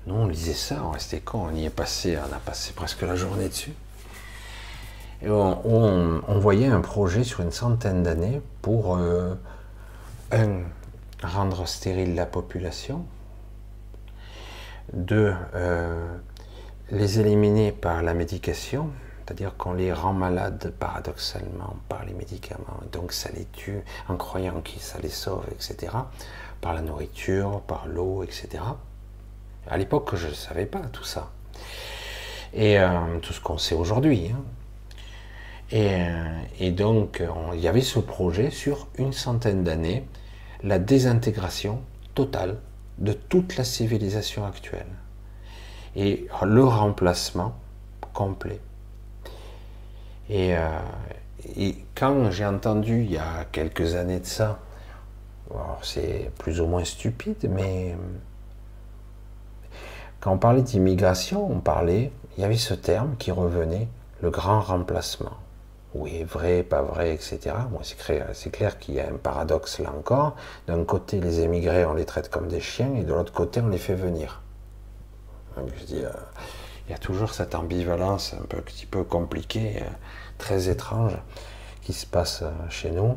Nous 0.08 0.16
on 0.16 0.28
lisait 0.28 0.54
ça, 0.54 0.84
on 0.84 0.92
restait 0.92 1.20
con, 1.20 1.48
on 1.52 1.56
y 1.56 1.66
est 1.66 1.72
passé, 1.72 2.18
on 2.18 2.34
a 2.34 2.40
passé 2.40 2.74
presque 2.74 3.02
la 3.02 3.16
journée 3.16 3.48
dessus. 3.48 3.74
On, 5.24 6.40
voyait 6.40 6.68
un 6.68 6.82
projet 6.82 7.24
sur 7.24 7.42
une 7.42 7.52
centaine 7.52 8.04
d'années 8.04 8.42
pour, 8.62 8.98
euh, 8.98 9.34
rendre 11.24 11.68
stérile 11.68 12.16
la 12.16 12.26
population, 12.26 13.06
deux, 14.94 15.34
euh, 15.56 16.16
les 16.92 17.20
éliminer 17.20 17.72
par 17.72 18.04
la 18.04 18.14
médication, 18.14 18.90
c'est-à-dire 19.26 19.58
qu'on 19.58 19.74
les 19.74 19.92
rend 19.92 20.14
malades 20.14 20.74
paradoxalement 20.80 21.78
par 21.90 22.06
les 22.06 22.14
médicaments, 22.14 22.80
donc 22.92 23.12
ça 23.12 23.30
les 23.34 23.46
tue 23.46 23.82
en 24.08 24.18
croyant 24.18 24.62
que 24.62 24.80
ça 24.80 25.00
les 25.02 25.10
sauve, 25.10 25.46
etc., 25.52 25.94
par 26.62 26.74
la 26.74 26.82
nourriture, 26.82 27.62
par 27.62 27.88
l'eau, 27.88 28.24
etc. 28.24 28.64
À 29.68 29.78
l'époque, 29.78 30.16
je 30.16 30.28
ne 30.28 30.34
savais 30.34 30.66
pas 30.66 30.82
tout 30.92 31.04
ça. 31.04 31.32
Et 32.54 32.80
euh, 32.80 33.20
tout 33.22 33.34
ce 33.34 33.42
qu'on 33.42 33.58
sait 33.58 33.76
aujourd'hui. 33.76 34.32
hein. 34.34 34.42
Et, 35.72 35.90
euh, 35.94 36.40
et 36.60 36.72
donc, 36.72 37.24
on- 37.36 37.54
il 37.54 37.60
y 37.60 37.68
avait 37.68 37.82
ce 37.82 38.00
projet 38.00 38.52
sur 38.52 38.88
une 38.98 39.14
centaine 39.14 39.64
d'années, 39.64 40.08
la 40.64 40.80
désintégration 40.80 41.82
totale 42.14 42.58
de 42.98 43.14
toute 43.14 43.58
la 43.58 43.64
civilisation 43.64 44.46
actuelle. 44.46 44.88
Et 45.96 46.28
le 46.44 46.64
remplacement 46.64 47.56
complet. 48.14 48.60
Et, 50.30 50.56
euh, 50.58 50.80
et 51.58 51.76
quand 51.96 52.32
j'ai 52.32 52.46
entendu 52.46 53.04
il 53.04 53.12
y 53.12 53.18
a 53.18 53.46
quelques 53.52 53.96
années 53.96 54.20
de 54.20 54.26
ça, 54.26 54.60
c'est 55.82 56.32
plus 56.40 56.60
ou 56.60 56.66
moins 56.66 56.84
stupide, 56.84 57.50
mais 57.50 57.96
quand 60.20 60.34
on 60.34 60.38
parlait 60.38 60.64
d'immigration, 60.64 61.50
on 61.50 61.60
parlait, 61.60 62.12
il 62.38 62.42
y 62.42 62.44
avait 62.44 62.58
ce 62.58 62.74
terme 62.74 63.16
qui 63.18 63.32
revenait, 63.32 63.88
le 64.22 64.32
grand 64.32 64.60
remplacement. 64.62 65.45
Oui, 65.98 66.24
vrai, 66.24 66.62
pas 66.64 66.82
vrai, 66.82 67.14
etc. 67.14 67.56
Moi, 67.72 67.82
c'est 67.84 68.52
clair, 68.52 68.80
qu'il 68.80 68.96
y 68.96 69.00
a 69.00 69.08
un 69.08 69.16
paradoxe 69.16 69.80
là 69.80 69.94
encore. 69.98 70.36
D'un 70.68 70.84
côté, 70.84 71.22
les 71.22 71.40
émigrés, 71.40 71.86
on 71.86 71.94
les 71.94 72.04
traite 72.04 72.28
comme 72.28 72.50
des 72.50 72.60
chiens, 72.60 72.94
et 72.96 73.04
de 73.04 73.14
l'autre 73.14 73.32
côté, 73.32 73.62
on 73.62 73.70
les 73.70 73.78
fait 73.78 73.96
venir. 73.96 74.42
Je 75.56 75.86
dis, 75.86 76.04
euh, 76.04 76.10
il 76.86 76.92
y 76.92 76.94
a 76.94 76.98
toujours 76.98 77.34
cette 77.34 77.56
ambivalence 77.56 78.34
un 78.34 78.46
petit 78.46 78.86
peu 78.86 79.06
compliquée, 79.06 79.78
euh, 79.82 79.86
très 80.38 80.68
étrange, 80.68 81.18
qui 81.82 81.94
se 81.94 82.06
passe 82.06 82.42
euh, 82.42 82.52
chez 82.70 82.92
nous. 82.92 83.16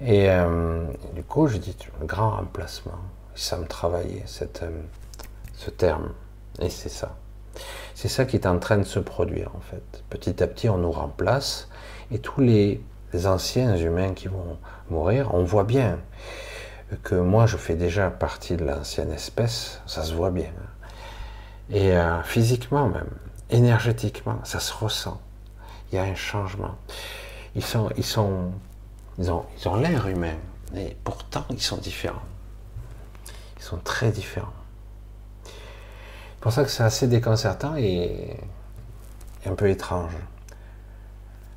Et 0.00 0.28
du 1.14 1.22
coup, 1.22 1.46
je 1.46 1.58
dis, 1.58 1.76
le 2.00 2.06
grand 2.06 2.30
remplacement, 2.30 2.98
ça 3.36 3.58
me 3.58 3.66
travaillait, 3.66 4.24
ce 4.26 5.70
terme. 5.70 6.12
Et 6.60 6.70
c'est 6.70 6.88
ça. 6.88 7.14
C'est 8.02 8.08
ça 8.08 8.24
qui 8.24 8.34
est 8.34 8.48
en 8.48 8.58
train 8.58 8.78
de 8.78 8.82
se 8.82 8.98
produire 8.98 9.52
en 9.54 9.60
fait. 9.60 10.02
Petit 10.10 10.42
à 10.42 10.48
petit, 10.48 10.68
on 10.68 10.76
nous 10.76 10.90
remplace 10.90 11.68
et 12.10 12.18
tous 12.18 12.40
les, 12.40 12.80
anciens 13.26 13.76
humains 13.76 14.12
qui 14.12 14.26
vont 14.26 14.58
mourir, 14.90 15.32
on 15.34 15.44
voit 15.44 15.62
bien 15.62 16.00
que 17.04 17.14
moi, 17.14 17.46
je 17.46 17.56
fais 17.56 17.76
déjà 17.76 18.10
partie 18.10 18.56
de 18.56 18.64
l'ancienne 18.64 19.12
espèce, 19.12 19.80
ça 19.86 20.02
se 20.02 20.14
voit 20.14 20.32
bien. 20.32 20.50
Et 21.70 21.92
euh, 21.92 22.20
physiquement 22.24 22.88
même, 22.88 23.10
énergétiquement, 23.50 24.40
ça 24.42 24.58
se 24.58 24.74
ressent. 24.74 25.20
Il 25.92 25.94
y 25.94 25.98
a 25.98 26.02
un 26.02 26.16
changement. 26.16 26.74
Ils 27.54 27.62
ils 27.62 28.00
ils 28.00 28.18
ont, 28.18 28.52
ils 29.16 29.68
ont 29.68 29.76
l'air 29.76 30.08
humains, 30.08 30.40
mais 30.72 30.96
pourtant 31.04 31.44
ils 31.50 31.62
sont 31.62 31.76
différents. 31.76 32.26
Ils 33.58 33.62
sont 33.62 33.78
très 33.78 34.10
différents. 34.10 34.61
C'est 36.42 36.46
pour 36.46 36.52
ça 36.54 36.64
que 36.64 36.70
c'est 36.70 36.82
assez 36.82 37.06
déconcertant 37.06 37.76
et 37.76 38.36
un 39.46 39.54
peu 39.54 39.70
étrange. 39.70 40.10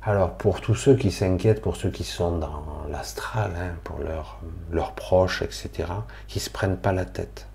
Alors 0.00 0.34
pour 0.34 0.60
tous 0.60 0.76
ceux 0.76 0.94
qui 0.94 1.10
s'inquiètent, 1.10 1.60
pour 1.60 1.74
ceux 1.74 1.90
qui 1.90 2.04
sont 2.04 2.38
dans 2.38 2.86
l'astral, 2.88 3.50
hein, 3.58 3.74
pour 3.82 3.98
leurs, 3.98 4.92
proches, 4.92 5.42
etc., 5.42 5.88
qui 6.28 6.38
ne 6.38 6.42
se 6.42 6.50
prennent 6.50 6.76
pas 6.76 6.92
la 6.92 7.04
tête, 7.04 7.48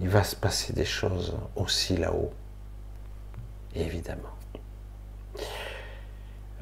il 0.00 0.08
va 0.08 0.24
se 0.24 0.34
passer 0.34 0.72
des 0.72 0.86
choses 0.86 1.36
aussi 1.54 1.98
là-haut, 1.98 2.32
évidemment. 3.74 4.34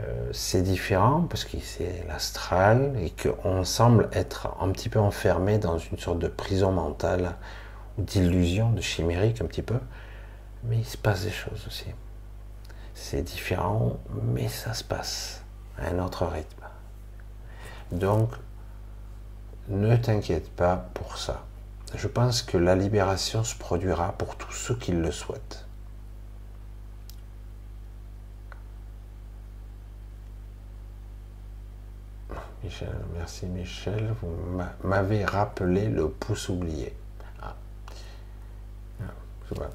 Euh, 0.01 0.31
c'est 0.33 0.63
différent 0.63 1.29
parce 1.31 1.45
que 1.45 1.59
c'est 1.63 2.05
l'astral 2.09 2.93
et 2.99 3.13
qu'on 3.13 3.63
semble 3.63 4.09
être 4.13 4.49
un 4.61 4.71
petit 4.71 4.89
peu 4.89 4.99
enfermé 4.99 5.59
dans 5.59 5.79
une 5.79 5.99
sorte 5.99 6.19
de 6.19 6.27
prison 6.27 6.73
mentale 6.73 7.37
d'illusion, 7.99 8.71
de 8.71 8.81
chimérique 8.81 9.41
un 9.41 9.47
petit 9.47 9.63
peu, 9.63 9.79
mais 10.65 10.79
il 10.79 10.85
se 10.85 10.97
passe 10.97 11.25
des 11.25 11.31
choses 11.31 11.67
aussi. 11.67 11.87
C'est 12.95 13.23
différent, 13.23 13.99
mais 14.23 14.49
ça 14.49 14.75
se 14.75 14.85
passe 14.85 15.43
à 15.79 15.89
un 15.89 15.99
autre 15.99 16.27
rythme. 16.27 16.65
Donc, 17.93 18.31
ne 19.69 19.97
t'inquiète 19.97 20.51
pas 20.51 20.77
pour 20.95 21.19
ça. 21.19 21.45
Je 21.95 22.09
pense 22.09 22.43
que 22.43 22.59
la 22.59 22.75
libération 22.75 23.45
se 23.45 23.55
produira 23.55 24.13
pour 24.13 24.37
tous 24.37 24.53
ceux 24.53 24.77
qui 24.77 24.93
le 24.93 25.13
souhaitent. 25.13 25.67
Michel, 32.65 32.97
merci 33.15 33.47
Michel, 33.47 34.13
vous 34.21 34.35
m'avez 34.83 35.25
rappelé 35.25 35.89
le 35.89 36.09
pouce 36.09 36.49
oublié. 36.49 36.93
Ah. 39.55 39.69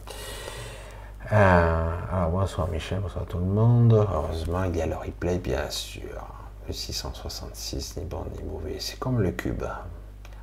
Ah, 1.29 1.33
euh, 1.33 1.91
alors 2.11 2.29
bonsoir 2.31 2.67
Michel, 2.67 2.99
bonsoir 2.99 3.25
tout 3.25 3.37
le 3.37 3.45
monde. 3.45 3.93
Heureusement, 3.93 4.65
il 4.65 4.75
y 4.75 4.81
a 4.81 4.85
le 4.85 4.97
replay, 4.97 5.37
bien 5.37 5.69
sûr. 5.69 6.27
Le 6.67 6.73
666, 6.73 7.97
ni 7.97 8.05
bon 8.05 8.25
ni 8.35 8.43
mauvais. 8.43 8.77
C'est 8.79 8.99
comme 8.99 9.21
le 9.21 9.31
cube. 9.31 9.63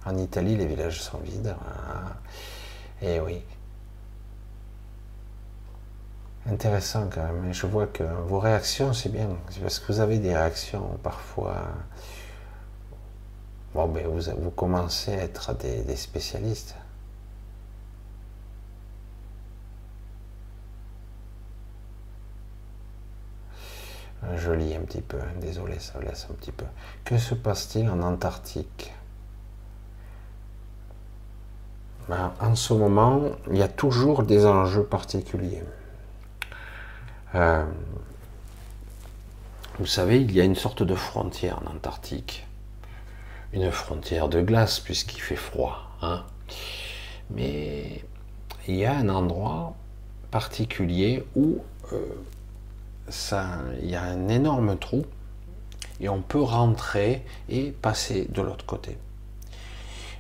En 0.07 0.16
Italie, 0.16 0.57
les 0.57 0.66
villages 0.66 1.03
sont 1.03 1.18
vides. 1.18 1.55
Et 3.03 3.16
eh 3.16 3.20
oui. 3.20 3.43
Intéressant 6.51 7.09
quand 7.12 7.24
même. 7.24 7.53
Je 7.53 7.66
vois 7.66 7.87
que 7.87 8.05
vos 8.05 8.39
réactions, 8.39 8.95
c'est 8.95 9.11
bien. 9.11 9.29
Parce 9.61 9.79
que 9.79 9.93
vous 9.93 10.01
avez 10.01 10.18
des 10.18 10.35
réactions 10.35 10.99
parfois. 11.03 11.57
Bon, 13.74 13.87
ben 13.89 14.07
vous 14.07 14.51
commencez 14.51 15.12
à 15.12 15.24
être 15.24 15.55
des 15.55 15.97
spécialistes. 15.97 16.74
Je 24.37 24.53
lis 24.53 24.75
un 24.75 24.81
petit 24.81 25.01
peu, 25.01 25.19
désolé, 25.41 25.79
ça 25.79 26.01
laisse 26.01 26.27
un 26.31 26.35
petit 26.35 26.53
peu. 26.53 26.64
Que 27.05 27.19
se 27.19 27.35
passe-t-il 27.35 27.89
en 27.89 28.03
Antarctique? 28.03 28.93
Ben, 32.09 32.33
En 32.41 32.55
ce 32.55 32.73
moment, 32.73 33.23
il 33.51 33.59
y 33.59 33.62
a 33.62 33.69
toujours 33.69 34.23
des 34.23 34.45
enjeux 34.45 34.85
particuliers. 34.85 35.62
Euh, 37.35 37.64
vous 39.79 39.87
savez, 39.87 40.21
il 40.21 40.33
y 40.33 40.41
a 40.41 40.45
une 40.45 40.57
sorte 40.57 40.83
de 40.83 40.95
frontière 40.95 41.61
en 41.64 41.77
Antarctique. 41.77 42.47
Une 43.53 43.71
frontière 43.71 44.29
de 44.29 44.41
glace, 44.41 44.81
puisqu'il 44.81 45.21
fait 45.21 45.37
froid. 45.37 45.91
Hein. 46.03 46.25
Mais 47.31 48.05
il 48.66 48.75
y 48.75 48.85
a 48.85 48.97
un 48.97 49.09
endroit 49.09 49.77
particulier 50.31 51.25
où 51.37 51.59
euh, 51.93 51.99
il 53.83 53.91
y 53.91 53.97
a 53.97 54.03
un 54.03 54.29
énorme 54.29 54.77
trou 54.79 55.05
et 56.01 56.09
on 56.09 56.23
peut 56.23 56.43
rentrer 56.43 57.25
et 57.49 57.73
passer 57.73 58.27
de 58.31 58.43
l'autre 58.43 58.67
côté. 58.67 58.99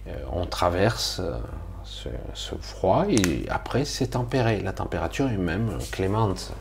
Euh, 0.08 0.16
on 0.32 0.46
traverse 0.46 1.20
euh, 1.20 1.38
ce, 1.84 2.54
froid 2.60 3.06
et 3.08 3.46
après 3.48 3.84
c'est 3.84 4.08
tempéré. 4.08 4.60
La 4.60 4.72
température 4.72 5.28
est 5.28 5.36
même 5.36 5.78
clémente. 5.92 6.52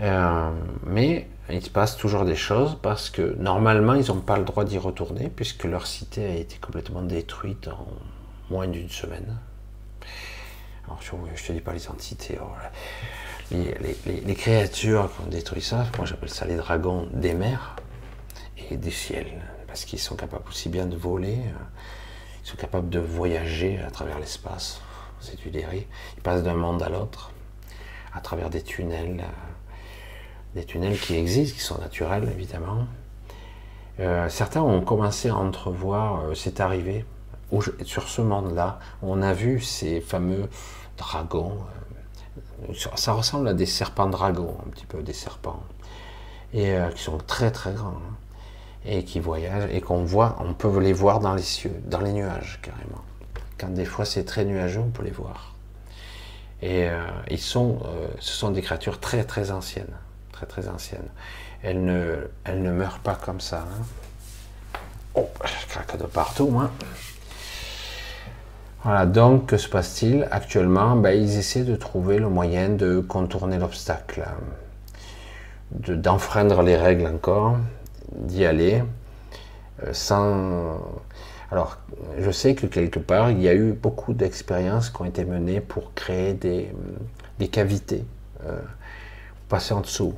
Euh, 0.00 0.50
mais 0.84 1.28
il 1.50 1.62
se 1.62 1.70
passe 1.70 1.96
toujours 1.96 2.24
des 2.24 2.36
choses 2.36 2.76
parce 2.82 3.10
que 3.10 3.36
normalement 3.38 3.94
ils 3.94 4.08
n'ont 4.08 4.20
pas 4.20 4.38
le 4.38 4.44
droit 4.44 4.64
d'y 4.64 4.78
retourner 4.78 5.28
puisque 5.28 5.64
leur 5.64 5.86
cité 5.86 6.26
a 6.26 6.34
été 6.34 6.56
complètement 6.56 7.02
détruite 7.02 7.68
en 7.68 7.86
moins 8.50 8.66
d'une 8.66 8.88
semaine. 8.88 9.38
Alors 10.86 11.00
je 11.00 11.14
ne 11.14 11.36
te 11.36 11.52
dis 11.52 11.60
pas 11.60 11.72
les 11.72 11.88
entités. 11.88 12.38
Oh 12.42 12.48
les, 14.24 14.34
créatures 14.34 15.10
qui 15.14 15.22
ont 15.22 15.30
détruit 15.30 15.62
ça, 15.62 15.86
moi 15.96 16.06
j'appelle 16.06 16.30
ça 16.30 16.44
les 16.46 16.56
dragons 16.56 17.08
des 17.12 17.34
mers 17.34 17.76
et 18.70 18.76
des 18.76 18.90
ciels, 18.90 19.42
parce 19.66 19.84
qu'ils 19.84 19.98
sont 19.98 20.16
capables 20.16 20.48
aussi 20.48 20.68
bien 20.68 20.86
de 20.86 20.96
voler, 20.96 21.38
euh, 21.38 21.64
ils 22.42 22.48
sont 22.48 22.56
capables 22.56 22.88
de 22.88 22.98
voyager 22.98 23.78
à 23.80 23.90
travers 23.90 24.18
l'espace, 24.18 24.80
c'est 25.20 25.38
du 25.38 25.50
dérive. 25.50 25.86
Ils 26.16 26.22
passent 26.22 26.42
d'un 26.42 26.54
monde 26.54 26.82
à 26.82 26.88
l'autre, 26.88 27.32
à 28.14 28.20
travers 28.20 28.50
des 28.50 28.62
tunnels, 28.62 29.20
euh, 29.20 30.54
des 30.54 30.64
tunnels 30.64 30.98
qui 30.98 31.16
existent, 31.16 31.56
qui 31.56 31.62
sont 31.62 31.78
naturels 31.78 32.28
évidemment. 32.34 32.86
Euh, 34.00 34.28
certains 34.28 34.62
ont 34.62 34.80
commencé 34.80 35.28
à 35.28 35.36
entrevoir, 35.36 36.34
c'est 36.34 36.60
arrivé, 36.60 37.04
sur 37.84 38.08
ce 38.08 38.20
monde-là, 38.20 38.80
on 39.02 39.22
a 39.22 39.32
vu 39.32 39.60
ces 39.60 40.00
fameux 40.00 40.48
dragons, 40.96 41.58
ça 42.96 43.12
ressemble 43.12 43.48
à 43.48 43.54
des 43.54 43.66
serpents 43.66 44.08
dragons, 44.08 44.56
un 44.66 44.70
petit 44.70 44.86
peu 44.86 45.02
des 45.02 45.12
serpents, 45.12 45.62
et 46.52 46.74
euh, 46.74 46.90
qui 46.90 47.02
sont 47.02 47.18
très 47.18 47.50
très 47.50 47.72
grands, 47.72 47.88
hein, 47.88 48.16
et 48.84 49.04
qui 49.04 49.20
voyagent, 49.20 49.70
et 49.72 49.80
qu'on 49.80 50.04
voit, 50.04 50.36
on 50.40 50.54
peut 50.54 50.78
les 50.78 50.92
voir 50.92 51.20
dans 51.20 51.34
les 51.34 51.42
cieux, 51.42 51.74
dans 51.84 52.00
les 52.00 52.12
nuages 52.12 52.60
carrément. 52.62 53.02
Quand 53.58 53.68
des 53.68 53.84
fois 53.84 54.04
c'est 54.04 54.24
très 54.24 54.44
nuageux, 54.44 54.80
on 54.80 54.90
peut 54.90 55.04
les 55.04 55.10
voir. 55.10 55.54
Et 56.62 56.88
euh, 56.88 57.06
ils 57.30 57.40
sont, 57.40 57.80
euh, 57.84 58.08
ce 58.20 58.32
sont 58.32 58.50
des 58.50 58.62
créatures 58.62 58.98
très 59.00 59.24
très 59.24 59.50
anciennes, 59.50 59.94
très 60.32 60.46
très 60.46 60.68
anciennes. 60.68 61.08
Elles 61.62 61.82
ne, 61.82 62.70
meurent 62.70 62.98
pas 62.98 63.14
comme 63.14 63.40
ça. 63.40 63.66
Hein. 63.68 64.80
Oh, 65.14 65.28
je 65.44 65.66
craque 65.68 65.96
de 65.96 66.04
partout, 66.04 66.48
moi. 66.48 66.70
Voilà, 68.84 69.06
donc 69.06 69.46
que 69.46 69.56
se 69.56 69.66
passe-t-il 69.66 70.28
Actuellement, 70.30 70.94
ben, 70.94 71.18
ils 71.18 71.38
essaient 71.38 71.64
de 71.64 71.74
trouver 71.74 72.18
le 72.18 72.28
moyen 72.28 72.68
de 72.68 73.00
contourner 73.00 73.58
l'obstacle, 73.58 74.22
d'enfreindre 75.70 76.60
les 76.60 76.76
règles 76.76 77.06
encore, 77.06 77.56
d'y 78.14 78.44
aller, 78.44 78.84
euh, 79.82 79.94
sans... 79.94 80.78
Alors, 81.50 81.78
je 82.18 82.30
sais 82.30 82.54
que 82.54 82.66
quelque 82.66 82.98
part, 82.98 83.30
il 83.30 83.40
y 83.40 83.48
a 83.48 83.54
eu 83.54 83.72
beaucoup 83.72 84.12
d'expériences 84.12 84.90
qui 84.90 85.00
ont 85.00 85.06
été 85.06 85.24
menées 85.24 85.62
pour 85.62 85.94
créer 85.94 86.34
des, 86.34 86.68
cavités, 87.48 88.04
euh, 88.44 88.58
passer 89.48 89.72
en 89.72 89.80
dessous. 89.80 90.12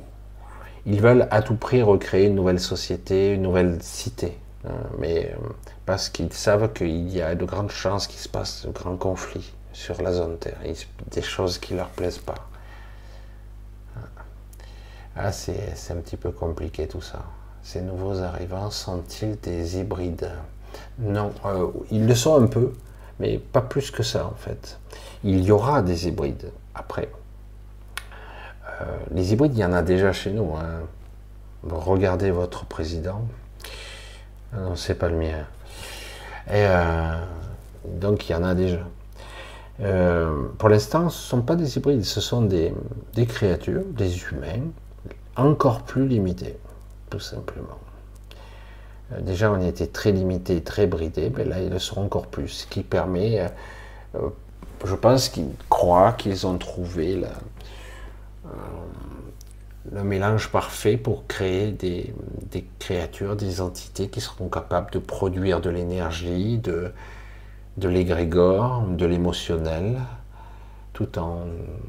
Ils 0.85 0.99
veulent 0.99 1.29
à 1.31 1.41
tout 1.41 1.55
prix 1.55 1.81
recréer 1.83 2.25
une 2.25 2.35
nouvelle 2.35 2.59
société, 2.59 3.33
une 3.33 3.43
nouvelle 3.43 3.77
cité. 3.81 4.37
Hein, 4.67 4.73
mais 4.97 5.31
euh, 5.31 5.47
parce 5.85 6.09
qu'ils 6.09 6.33
savent 6.33 6.73
qu'il 6.73 7.09
y 7.09 7.21
a 7.21 7.35
de 7.35 7.45
grandes 7.45 7.71
chances 7.71 8.07
qu'il 8.07 8.19
se 8.19 8.29
passe 8.29 8.65
de 8.65 8.71
grands 8.71 8.97
conflits 8.97 9.53
sur 9.73 10.01
la 10.01 10.11
zone 10.11 10.37
Terre, 10.37 10.59
des 11.11 11.21
choses 11.21 11.57
qui 11.59 11.75
leur 11.75 11.89
plaisent 11.89 12.17
pas. 12.17 12.47
Ah, 15.15 15.31
c'est 15.31 15.73
un 15.89 15.95
petit 15.95 16.17
peu 16.17 16.31
compliqué 16.31 16.87
tout 16.87 17.01
ça. 17.01 17.23
Ces 17.63 17.81
nouveaux 17.81 18.19
arrivants 18.21 18.69
sont-ils 18.69 19.39
des 19.39 19.79
hybrides? 19.79 20.31
Non, 20.99 21.31
euh, 21.45 21.67
ils 21.89 22.05
le 22.05 22.13
sont 22.13 22.41
un 22.41 22.45
peu, 22.45 22.73
mais 23.19 23.39
pas 23.39 23.61
plus 23.61 23.89
que 23.89 24.03
ça 24.03 24.27
en 24.27 24.35
fait. 24.35 24.79
Il 25.23 25.43
y 25.43 25.51
aura 25.51 25.81
des 25.81 26.07
hybrides 26.07 26.51
après. 26.75 27.09
Euh, 28.81 28.97
les 29.11 29.33
hybrides, 29.33 29.55
il 29.55 29.59
y 29.59 29.65
en 29.65 29.73
a 29.73 29.81
déjà 29.81 30.13
chez 30.13 30.31
nous. 30.31 30.55
Hein. 30.55 30.81
Regardez 31.63 32.29
votre 32.29 32.65
président, 32.65 33.27
non, 34.53 34.75
c'est 34.75 34.95
pas 34.95 35.09
le 35.09 35.17
mien. 35.17 35.45
Et 36.47 36.65
euh, 36.65 37.19
donc 37.85 38.29
il 38.29 38.31
y 38.31 38.35
en 38.35 38.43
a 38.43 38.55
déjà. 38.55 38.79
Euh, 39.79 40.47
pour 40.57 40.69
l'instant, 40.69 41.09
ce 41.09 41.17
ne 41.17 41.29
sont 41.29 41.41
pas 41.41 41.55
des 41.55 41.77
hybrides, 41.77 42.03
ce 42.03 42.21
sont 42.21 42.41
des, 42.41 42.73
créatures, 43.27 43.83
des 43.85 44.23
humains, 44.23 44.71
encore 45.35 45.83
plus 45.83 46.07
limités, 46.07 46.57
tout 47.09 47.19
simplement. 47.19 47.77
Euh, 49.11 49.21
déjà, 49.21 49.51
on 49.51 49.61
était 49.61 49.87
très 49.87 50.11
limité, 50.11 50.63
très 50.63 50.87
bridé, 50.87 51.31
mais 51.35 51.45
là, 51.45 51.61
ils 51.61 51.69
le 51.69 51.79
seront 51.79 52.05
encore 52.05 52.27
plus, 52.27 52.47
ce 52.47 52.67
qui 52.67 52.81
permet, 52.81 53.47
je 54.83 54.95
pense 54.95 55.29
qu'ils 55.29 55.49
croient 55.69 56.13
qu'ils 56.13 56.47
ont 56.47 56.57
trouvé 56.57 57.17
la, 57.17 57.29
le 59.91 60.03
mélange 60.03 60.49
parfait 60.49 60.97
pour 60.97 61.27
créer 61.27 61.71
des, 61.71 62.13
créatures, 62.79 63.35
des 63.35 63.61
entités 63.61 64.09
qui 64.09 64.21
seront 64.21 64.49
capables 64.49 64.91
de 64.91 64.99
produire 64.99 65.61
de 65.61 65.69
l'énergie, 65.69 66.57
de, 66.57 66.91
de 67.77 67.87
l'égrégore, 67.87 68.81
de 68.87 69.05
l'émotionnel, 69.05 69.99
tout 70.93 71.17
en 71.19 71.45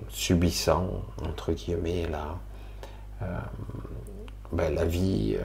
subissant, 0.09 0.91
entre 1.23 1.53
guillemets, 1.53 2.07
la, 2.11 2.39
euh, 3.23 3.39
ben, 4.53 4.75
la 4.75 4.85
vie 4.85 5.37
euh, 5.39 5.45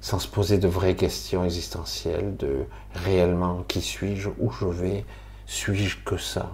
sans 0.00 0.18
se 0.18 0.28
poser 0.28 0.58
de 0.58 0.68
vraies 0.68 0.96
questions 0.96 1.44
existentielles, 1.44 2.36
de 2.36 2.64
réellement 2.94 3.64
qui 3.66 3.80
suis-je, 3.80 4.28
où 4.38 4.50
je 4.50 4.66
vais, 4.66 5.04
suis-je 5.46 5.98
que 6.04 6.18
ça, 6.18 6.50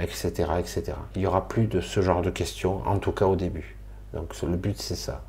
etc., 0.00 0.32
euh, 0.48 0.58
etc. 0.58 0.92
Il 1.14 1.20
n'y 1.20 1.26
aura 1.26 1.48
plus 1.48 1.66
de 1.66 1.80
ce 1.80 2.00
genre 2.00 2.22
de 2.22 2.30
questions, 2.30 2.82
en 2.86 2.98
tout 2.98 3.12
cas 3.12 3.26
au 3.26 3.36
début. 3.36 3.77
Donc 4.12 4.40
le 4.42 4.56
but 4.56 4.80
c'est 4.80 4.96
ça. 4.96 5.22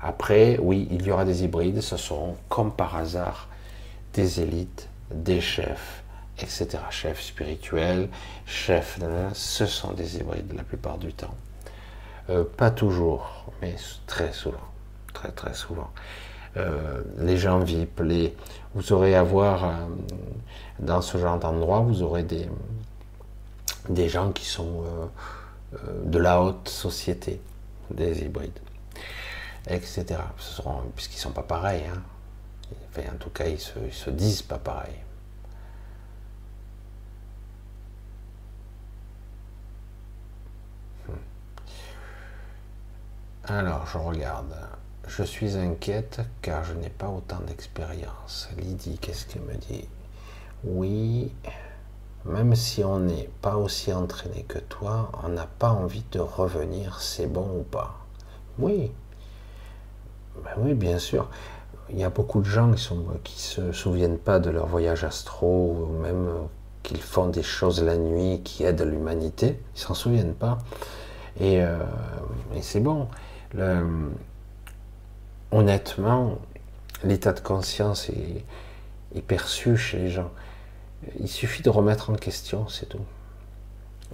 Après, 0.00 0.58
oui, 0.60 0.86
il 0.90 1.02
y 1.06 1.10
aura 1.10 1.24
des 1.24 1.44
hybrides, 1.44 1.80
ce 1.80 1.96
seront 1.96 2.36
comme 2.50 2.72
par 2.72 2.94
hasard 2.94 3.48
des 4.12 4.40
élites, 4.40 4.88
des 5.10 5.40
chefs, 5.40 6.04
etc. 6.38 6.68
Chefs 6.90 7.22
spirituels, 7.22 8.08
chefs, 8.44 8.98
ce 9.32 9.66
sont 9.66 9.92
des 9.92 10.18
hybrides 10.18 10.52
la 10.54 10.62
plupart 10.62 10.98
du 10.98 11.12
temps. 11.12 11.34
Euh, 12.30 12.44
pas 12.44 12.70
toujours, 12.70 13.46
mais 13.60 13.76
très 14.06 14.32
souvent, 14.32 14.68
très 15.12 15.30
très 15.30 15.54
souvent. 15.54 15.90
Euh, 16.56 17.02
les 17.18 17.36
gens 17.36 17.58
VIP, 17.58 18.00
vous 18.74 18.92
aurez 18.92 19.14
à 19.14 19.22
voir 19.22 19.64
euh, 19.64 19.70
dans 20.78 21.02
ce 21.02 21.18
genre 21.18 21.38
d'endroit, 21.38 21.80
vous 21.80 22.02
aurez 22.02 22.22
des, 22.22 22.48
des 23.88 24.08
gens 24.08 24.32
qui 24.32 24.44
sont 24.44 24.84
de 26.04 26.18
la 26.18 26.40
haute 26.40 26.68
société, 26.68 27.40
des 27.90 28.22
hybrides, 28.22 28.58
etc. 29.68 30.04
puisqu'ils 30.94 31.16
ne 31.16 31.20
sont 31.20 31.32
pas 31.32 31.42
pareils. 31.42 31.84
Hein. 31.86 32.02
en 33.12 33.16
tout 33.16 33.30
cas, 33.30 33.46
ils 33.46 33.60
se, 33.60 33.90
se 33.90 34.10
disent 34.10 34.42
pas 34.42 34.58
pareils. 34.58 35.04
Alors, 43.46 43.86
je 43.86 43.98
regarde. 43.98 44.54
Je 45.06 45.22
suis 45.22 45.58
inquiète 45.58 46.22
car 46.40 46.64
je 46.64 46.72
n'ai 46.72 46.88
pas 46.88 47.08
autant 47.08 47.40
d'expérience. 47.40 48.48
Lydie, 48.56 48.96
qu'est-ce 48.98 49.26
qu'elle 49.26 49.42
me 49.42 49.54
dit? 49.54 49.86
Oui, 50.64 51.30
même 52.24 52.54
si 52.54 52.84
on 52.84 53.00
n'est 53.00 53.28
pas 53.42 53.56
aussi 53.56 53.92
entraîné 53.92 54.44
que 54.48 54.58
toi, 54.58 55.10
on 55.22 55.28
n'a 55.28 55.46
pas 55.46 55.70
envie 55.70 56.04
de 56.12 56.20
revenir, 56.20 57.00
c'est 57.00 57.26
bon 57.26 57.46
ou 57.58 57.62
pas? 57.62 57.98
Oui. 58.58 58.92
Ben 60.42 60.52
oui, 60.58 60.74
bien 60.74 60.98
sûr. 60.98 61.28
Il 61.90 61.98
y 61.98 62.04
a 62.04 62.10
beaucoup 62.10 62.40
de 62.40 62.46
gens 62.46 62.72
qui 62.72 62.94
ne 62.94 63.18
qui 63.18 63.40
se 63.40 63.72
souviennent 63.72 64.18
pas 64.18 64.38
de 64.40 64.50
leur 64.50 64.66
voyage 64.66 65.04
astro, 65.04 65.76
ou 65.80 65.98
même 66.00 66.28
qu'ils 66.82 67.02
font 67.02 67.28
des 67.28 67.42
choses 67.42 67.82
la 67.82 67.96
nuit 67.96 68.40
qui 68.42 68.64
aident 68.64 68.82
l'humanité. 68.82 69.60
Ils 69.76 69.80
s'en 69.80 69.94
souviennent 69.94 70.34
pas. 70.34 70.58
Et, 71.38 71.62
euh, 71.62 71.78
et 72.54 72.62
c'est 72.62 72.80
bon 72.80 73.08
honnêtement, 75.54 76.38
l'état 77.04 77.32
de 77.32 77.40
conscience 77.40 78.08
est, 78.10 78.44
perçu 79.22 79.76
chez 79.76 79.98
les 79.98 80.10
gens. 80.10 80.30
Il 81.20 81.28
suffit 81.28 81.62
de 81.62 81.70
remettre 81.70 82.10
en 82.10 82.14
question, 82.14 82.68
c'est 82.68 82.88
tout. 82.88 83.04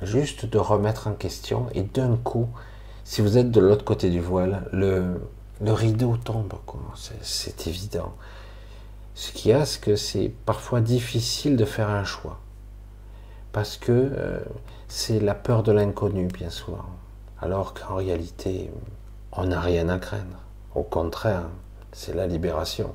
Juste 0.03 0.47
de 0.47 0.59
remettre 0.59 1.09
en 1.09 1.13
question, 1.13 1.67
et 1.75 1.83
d'un 1.83 2.17
coup, 2.17 2.49
si 3.05 3.21
vous 3.21 3.39
êtes 3.39 3.51
de 3.51 3.61
l'autre 3.61 3.85
côté 3.85 4.11
du 4.11 4.21
voile, 4.21 4.69
le, 4.73 5.21
rideau 5.61 6.17
tombe, 6.17 6.53
c'est 7.23 7.67
évident. 7.67 8.15
Ce 9.15 9.33
qu'il 9.33 9.51
y 9.51 9.55
a, 9.55 9.67
c'est 9.67 9.81
que 9.81 9.97
c'est 9.97 10.33
parfois 10.47 10.81
difficile 10.81 11.57
de 11.57 11.65
faire 11.65 11.91
un 11.91 12.05
choix. 12.05 12.39
Parce 13.53 13.77
que 13.77 13.93
euh, 13.93 14.39
c'est 14.89 15.21
la 15.21 15.35
peur 15.35 15.63
de 15.63 15.73
l'inconnu, 15.73 16.27
bien 16.27 16.51
souvent. 16.51 16.87
Alors 17.41 17.75
qu'en 17.75 17.97
réalité, 17.97 18.71
on 19.33 19.47
n'a 19.47 19.61
rien 19.61 19.89
à 19.89 19.99
craindre. 19.99 20.39
Au 20.75 20.83
contraire, 20.83 21.45
c'est 21.93 22.15
la 22.15 22.27
libération. 22.27 22.95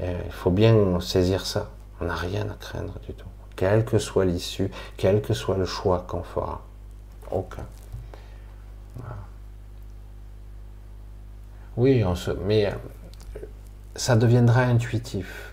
il 0.00 0.30
faut 0.30 0.50
bien 0.50 1.00
saisir 1.00 1.46
ça. 1.46 1.70
On 2.00 2.06
n'a 2.06 2.14
rien 2.14 2.48
à 2.48 2.54
craindre 2.54 2.98
du 3.06 3.12
tout. 3.14 3.28
Quelle 3.56 3.84
que 3.84 3.98
soit 3.98 4.24
l'issue, 4.24 4.70
quel 4.96 5.20
que 5.20 5.34
soit 5.34 5.56
le 5.56 5.66
choix 5.66 6.04
qu'on 6.06 6.22
fera. 6.22 6.62
Aucun. 7.30 7.66
Oui, 11.76 12.04
mais 12.44 12.66
euh, 12.66 12.70
ça 13.94 14.16
deviendra 14.16 14.62
intuitif. 14.62 15.52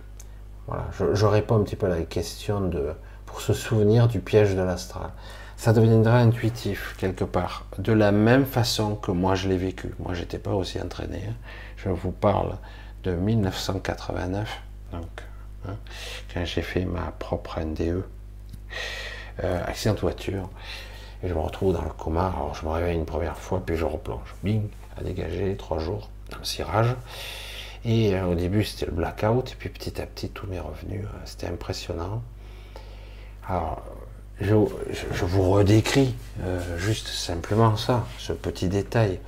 Voilà, 0.68 0.86
je, 0.98 1.14
je, 1.14 1.26
réponds 1.26 1.58
un 1.58 1.64
petit 1.64 1.76
peu 1.76 1.86
à 1.86 1.90
la 1.90 2.02
question 2.02 2.62
de, 2.62 2.94
pour 3.28 3.42
se 3.42 3.54
souvenir 3.54 4.08
du 4.08 4.20
piège 4.20 4.56
de 4.56 4.62
l'astral 4.62 5.12
ça 5.58 5.74
deviendra 5.74 6.20
intuitif 6.20 6.96
quelque 6.98 7.24
part, 7.24 7.66
de 7.78 7.94
la 7.94 8.12
même 8.12 8.46
façon 8.46 8.96
que 8.96 9.12
moi 9.12 9.36
je 9.36 9.48
l'ai 9.48 9.58
vécu. 9.58 9.94
Moi, 10.00 10.14
j'étais 10.14 10.40
pas 10.40 10.54
aussi 10.54 10.80
entraîné. 10.80 11.24
Hein. 11.30 11.34
Je 11.78 11.90
vous 11.90 12.12
parle 12.12 12.58
de 13.04 13.12
1989, 13.12 14.62
donc 14.92 15.24
hein, 15.70 15.78
quand 16.34 16.46
j'ai 16.46 16.62
fait 16.62 16.86
ma 16.86 17.12
propre 17.20 17.60
NDE, 17.60 18.04
euh, 19.44 19.62
accident 19.66 19.96
de 19.96 20.00
voiture, 20.00 20.50
je 21.24 21.34
me 21.34 21.40
retrouve 21.40 21.74
dans 21.74 21.84
le 21.84 21.90
coma. 21.90 22.28
Alors, 22.28 22.56
je 22.56 22.66
me 22.66 22.72
réveille 22.72 22.96
une 22.96 23.06
première 23.06 23.38
fois, 23.38 23.62
puis 23.66 23.76
je 23.76 23.86
replonge. 23.86 24.34
Bing, 24.44 24.68
à 24.98 25.04
dégager, 25.04 25.56
trois 25.58 25.80
jours 25.80 26.10
dans 26.32 26.38
le 26.38 26.46
cirage. 26.46 26.96
Et 27.84 28.16
euh, 28.16 28.28
au 28.28 28.36
début, 28.36 28.64
c'était 28.64 28.86
le 28.86 28.94
blackout, 28.94 29.52
et 29.52 29.56
puis 29.56 29.70
petit 29.70 30.02
à 30.02 30.06
petit, 30.06 30.30
tout 30.30 30.48
m'est 30.48 30.60
revenu. 30.60 31.00
Euh, 31.00 31.08
c'était 31.26 31.48
impressionnant. 31.48 32.24
Alors, 33.48 33.84
je, 34.40 34.54
vous 34.54 35.52
redécris 35.52 36.16
juste 36.78 37.08
simplement 37.08 37.78
ça, 37.78 38.06
ce 38.18 38.34
petit 38.34 38.68
détail. 38.68 39.20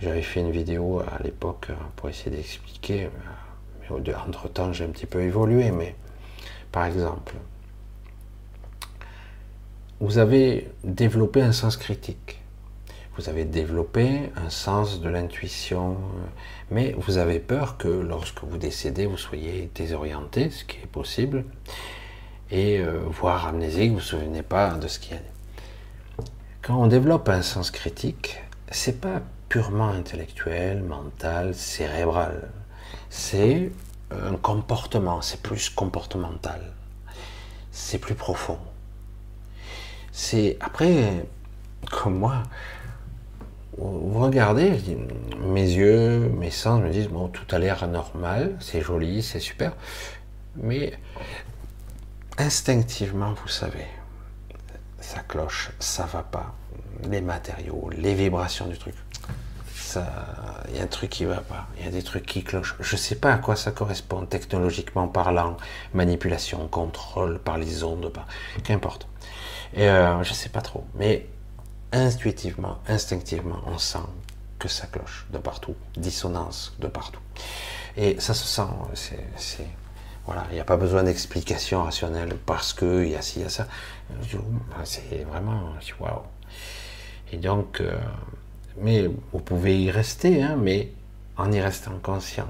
J'avais 0.00 0.22
fait 0.22 0.40
une 0.40 0.52
vidéo 0.52 1.00
à 1.00 1.20
l'époque 1.22 1.68
pour 1.96 2.08
essayer 2.08 2.30
d'expliquer, 2.30 3.08
euh, 3.90 4.00
mais 4.04 4.14
entre 4.14 4.48
temps 4.48 4.72
j'ai 4.72 4.84
un 4.84 4.88
petit 4.88 5.06
peu 5.06 5.20
évolué, 5.22 5.70
mais 5.70 5.94
par 6.72 6.84
exemple, 6.84 7.34
vous 10.00 10.18
avez 10.18 10.70
développé 10.84 11.42
un 11.42 11.52
sens 11.52 11.76
critique, 11.76 12.40
vous 13.16 13.28
avez 13.28 13.44
développé 13.44 14.30
un 14.36 14.50
sens 14.50 15.00
de 15.00 15.08
l'intuition, 15.08 15.96
mais 16.70 16.94
vous 16.98 17.18
avez 17.18 17.40
peur 17.40 17.76
que 17.76 17.88
lorsque 17.88 18.44
vous 18.44 18.58
décédez, 18.58 19.06
vous 19.06 19.16
soyez 19.16 19.70
désorienté, 19.74 20.50
ce 20.50 20.64
qui 20.64 20.78
est 20.78 20.86
possible, 20.86 21.44
et 22.50 22.78
euh, 22.78 23.00
voire 23.08 23.48
amnésique, 23.48 23.90
vous 23.90 23.96
ne 23.96 24.00
vous 24.00 24.06
souvenez 24.06 24.42
pas 24.42 24.74
de 24.74 24.86
ce 24.86 24.98
qu'il 25.00 25.14
y 25.14 25.18
a. 25.18 25.22
Quand 26.62 26.80
on 26.80 26.86
développe 26.86 27.28
un 27.28 27.42
sens 27.42 27.70
critique, 27.70 28.40
c'est 28.70 29.00
pas 29.00 29.22
purement 29.48 29.88
intellectuel, 29.88 30.82
mental, 30.82 31.54
cérébral. 31.54 32.50
C'est 33.10 33.72
un 34.10 34.36
comportement, 34.36 35.22
c'est 35.22 35.42
plus 35.42 35.70
comportemental. 35.70 36.72
C'est 37.70 37.98
plus 37.98 38.14
profond. 38.14 38.58
C'est 40.12 40.56
après, 40.60 41.26
comme 41.90 42.18
moi, 42.18 42.42
vous 43.76 44.18
regardez, 44.20 44.72
mes 45.40 45.62
yeux, 45.62 46.28
mes 46.28 46.50
sens 46.50 46.82
me 46.82 46.90
disent 46.90 47.08
bon, 47.08 47.28
tout 47.28 47.46
a 47.54 47.58
l'air 47.58 47.86
normal, 47.86 48.56
c'est 48.60 48.80
joli, 48.80 49.22
c'est 49.22 49.38
super, 49.38 49.76
mais 50.56 50.92
instinctivement, 52.38 53.34
vous 53.34 53.48
savez, 53.48 53.86
ça 55.00 55.20
cloche, 55.20 55.70
ça 55.78 56.04
va 56.06 56.22
pas. 56.22 56.54
Les 57.08 57.20
matériaux, 57.20 57.88
les 57.96 58.14
vibrations 58.14 58.66
du 58.66 58.76
truc. 58.76 58.94
Il 60.68 60.76
y 60.76 60.80
a 60.80 60.82
un 60.82 60.86
truc 60.86 61.10
qui 61.10 61.24
va 61.24 61.40
pas, 61.40 61.66
il 61.78 61.84
y 61.84 61.88
a 61.88 61.90
des 61.90 62.02
trucs 62.02 62.26
qui 62.26 62.44
clochent. 62.44 62.76
Je 62.80 62.96
sais 62.96 63.14
pas 63.14 63.32
à 63.32 63.38
quoi 63.38 63.56
ça 63.56 63.70
correspond 63.70 64.26
technologiquement 64.26 65.08
parlant, 65.08 65.56
manipulation, 65.94 66.68
contrôle 66.68 67.38
par 67.38 67.58
les 67.58 67.84
ondes, 67.84 68.12
qu'importe. 68.64 69.08
Et 69.74 69.88
euh, 69.88 70.22
je 70.22 70.32
sais 70.32 70.48
pas 70.48 70.60
trop, 70.60 70.84
mais 70.94 71.26
intuitivement, 71.92 72.78
instinctivement, 72.88 73.60
on 73.66 73.78
sent 73.78 74.06
que 74.58 74.68
ça 74.68 74.86
cloche 74.86 75.26
de 75.32 75.38
partout, 75.38 75.74
dissonance 75.96 76.74
de 76.80 76.88
partout. 76.88 77.20
Et 77.96 78.18
ça 78.20 78.34
se 78.34 78.46
sent, 78.46 78.68
c'est 78.94 79.66
Voilà, 80.26 80.44
il 80.50 80.54
n'y 80.54 80.60
a 80.60 80.64
pas 80.64 80.76
besoin 80.76 81.02
d'explication 81.02 81.82
rationnelle 81.82 82.36
parce 82.44 82.72
que 82.72 83.04
il 83.04 83.10
y 83.10 83.16
a 83.16 83.22
ci, 83.22 83.40
il 83.40 83.42
y 83.42 83.46
a 83.46 83.48
ça. 83.48 83.66
C'est 84.84 85.24
vraiment, 85.24 85.72
waouh. 86.00 86.22
Et 87.32 87.36
donc, 87.36 87.80
euh, 87.80 87.98
mais 88.80 89.08
vous 89.32 89.40
pouvez 89.40 89.80
y 89.82 89.90
rester, 89.90 90.42
hein, 90.42 90.56
mais 90.60 90.92
en 91.36 91.50
y 91.52 91.60
restant 91.60 91.98
conscient. 92.02 92.48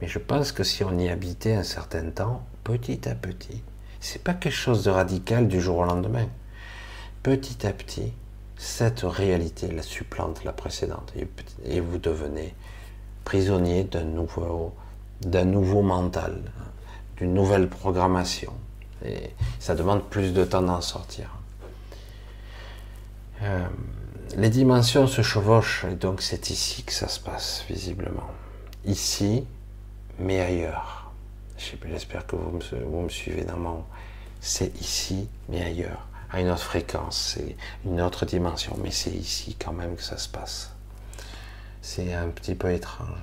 Mais 0.00 0.08
je 0.08 0.18
pense 0.18 0.52
que 0.52 0.64
si 0.64 0.84
on 0.84 0.98
y 0.98 1.08
habitait 1.08 1.54
un 1.54 1.62
certain 1.62 2.10
temps, 2.10 2.42
petit 2.64 3.08
à 3.08 3.14
petit, 3.14 3.62
c'est 4.00 4.22
pas 4.22 4.34
quelque 4.34 4.52
chose 4.54 4.84
de 4.84 4.90
radical 4.90 5.48
du 5.48 5.60
jour 5.60 5.78
au 5.78 5.84
lendemain. 5.84 6.28
Petit 7.22 7.66
à 7.66 7.72
petit, 7.72 8.12
cette 8.56 9.00
réalité 9.00 9.68
la 9.68 9.82
supplante 9.82 10.44
la 10.44 10.52
précédente 10.52 11.12
et 11.64 11.80
vous 11.80 11.98
devenez 11.98 12.54
prisonnier 13.24 13.84
d'un 13.84 14.04
nouveau, 15.44 15.82
mental, 15.82 16.40
d'une 17.16 17.34
nouvelle 17.34 17.68
programmation. 17.68 18.52
Et 19.04 19.30
ça 19.58 19.74
demande 19.74 20.04
plus 20.04 20.32
de 20.32 20.44
temps 20.44 20.62
d'en 20.62 20.80
sortir. 20.80 21.30
Euh, 23.42 23.68
les 24.36 24.50
dimensions 24.50 25.06
se 25.06 25.22
chevauchent 25.22 25.84
et 25.90 25.94
donc 25.94 26.22
c'est 26.22 26.50
ici 26.50 26.82
que 26.82 26.92
ça 26.92 27.08
se 27.08 27.20
passe 27.20 27.64
visiblement. 27.68 28.28
Ici, 28.84 29.44
mais 30.18 30.40
ailleurs. 30.40 31.12
J'espère 31.56 32.26
que 32.26 32.36
vous 32.36 32.50
me, 32.50 32.84
vous 32.84 33.00
me 33.00 33.08
suivez 33.08 33.44
dans 33.44 33.56
mon... 33.56 33.84
C'est 34.40 34.74
ici, 34.80 35.28
mais 35.48 35.62
ailleurs, 35.62 36.06
à 36.30 36.40
une 36.40 36.50
autre 36.50 36.62
fréquence, 36.62 37.34
c'est 37.34 37.56
une 37.84 38.00
autre 38.00 38.24
dimension, 38.26 38.76
mais 38.82 38.92
c'est 38.92 39.10
ici 39.10 39.56
quand 39.56 39.72
même 39.72 39.96
que 39.96 40.02
ça 40.02 40.18
se 40.18 40.28
passe. 40.28 40.72
C'est 41.82 42.14
un 42.14 42.28
petit 42.28 42.54
peu 42.54 42.72
étrange. 42.72 43.18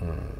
Hmm. 0.00 0.32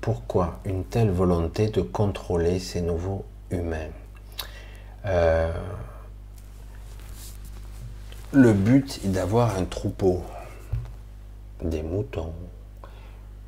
Pourquoi 0.00 0.60
une 0.64 0.84
telle 0.84 1.10
volonté 1.10 1.68
de 1.68 1.82
contrôler 1.82 2.58
ces 2.58 2.80
nouveaux 2.80 3.24
humains 3.50 3.90
euh, 5.04 5.52
Le 8.32 8.52
but 8.52 9.00
est 9.04 9.08
d'avoir 9.08 9.56
un 9.56 9.64
troupeau, 9.64 10.22
des 11.62 11.82
moutons. 11.82 12.32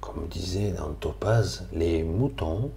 Comme 0.01 0.27
disait 0.29 0.73
dans 0.73 0.93
Topaz, 0.93 1.67
les 1.73 2.03
moutons. 2.03 2.71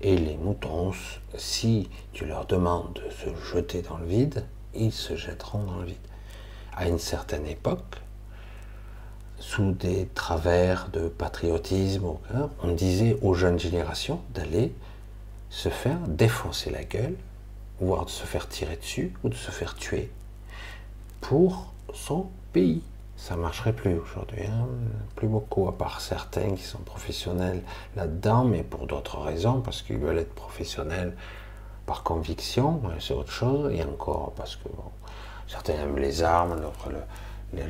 Et 0.00 0.16
les 0.16 0.36
moutons, 0.36 0.92
si 1.36 1.88
tu 2.12 2.26
leur 2.26 2.46
demandes 2.46 2.94
de 2.94 3.10
se 3.10 3.34
jeter 3.52 3.82
dans 3.82 3.96
le 3.98 4.06
vide, 4.06 4.44
ils 4.74 4.92
se 4.92 5.16
jetteront 5.16 5.64
dans 5.64 5.78
le 5.78 5.86
vide. 5.86 5.96
À 6.76 6.88
une 6.88 6.98
certaine 6.98 7.46
époque, 7.46 8.02
sous 9.38 9.72
des 9.72 10.06
travers 10.14 10.88
de 10.88 11.08
patriotisme, 11.08 12.06
on 12.62 12.72
disait 12.72 13.18
aux 13.22 13.34
jeunes 13.34 13.58
générations 13.58 14.20
d'aller 14.34 14.74
se 15.50 15.68
faire 15.68 15.98
défoncer 16.08 16.70
la 16.70 16.84
gueule, 16.84 17.16
voire 17.80 18.04
de 18.04 18.10
se 18.10 18.24
faire 18.24 18.48
tirer 18.48 18.76
dessus 18.76 19.12
ou 19.22 19.28
de 19.28 19.34
se 19.34 19.50
faire 19.50 19.74
tuer 19.74 20.10
pour 21.20 21.72
son 21.92 22.28
pays. 22.52 22.82
Ça 23.16 23.36
marcherait 23.36 23.72
plus 23.72 23.98
aujourd'hui, 23.98 24.44
hein. 24.46 24.68
plus 25.14 25.28
beaucoup, 25.28 25.68
à 25.68 25.76
part 25.76 26.00
certains 26.00 26.54
qui 26.54 26.62
sont 26.62 26.80
professionnels 26.80 27.62
là-dedans, 27.96 28.44
mais 28.44 28.62
pour 28.62 28.86
d'autres 28.86 29.18
raisons, 29.18 29.62
parce 29.62 29.80
qu'ils 29.80 29.98
veulent 29.98 30.18
être 30.18 30.34
professionnels 30.34 31.16
par 31.86 32.02
conviction, 32.02 32.82
c'est 33.00 33.14
autre 33.14 33.30
chose, 33.30 33.72
et 33.72 33.82
encore 33.82 34.32
parce 34.36 34.56
que 34.56 34.68
certains 35.48 35.74
aiment 35.74 35.98
les 35.98 36.22
armes, 36.22 36.60
le, 36.90 36.98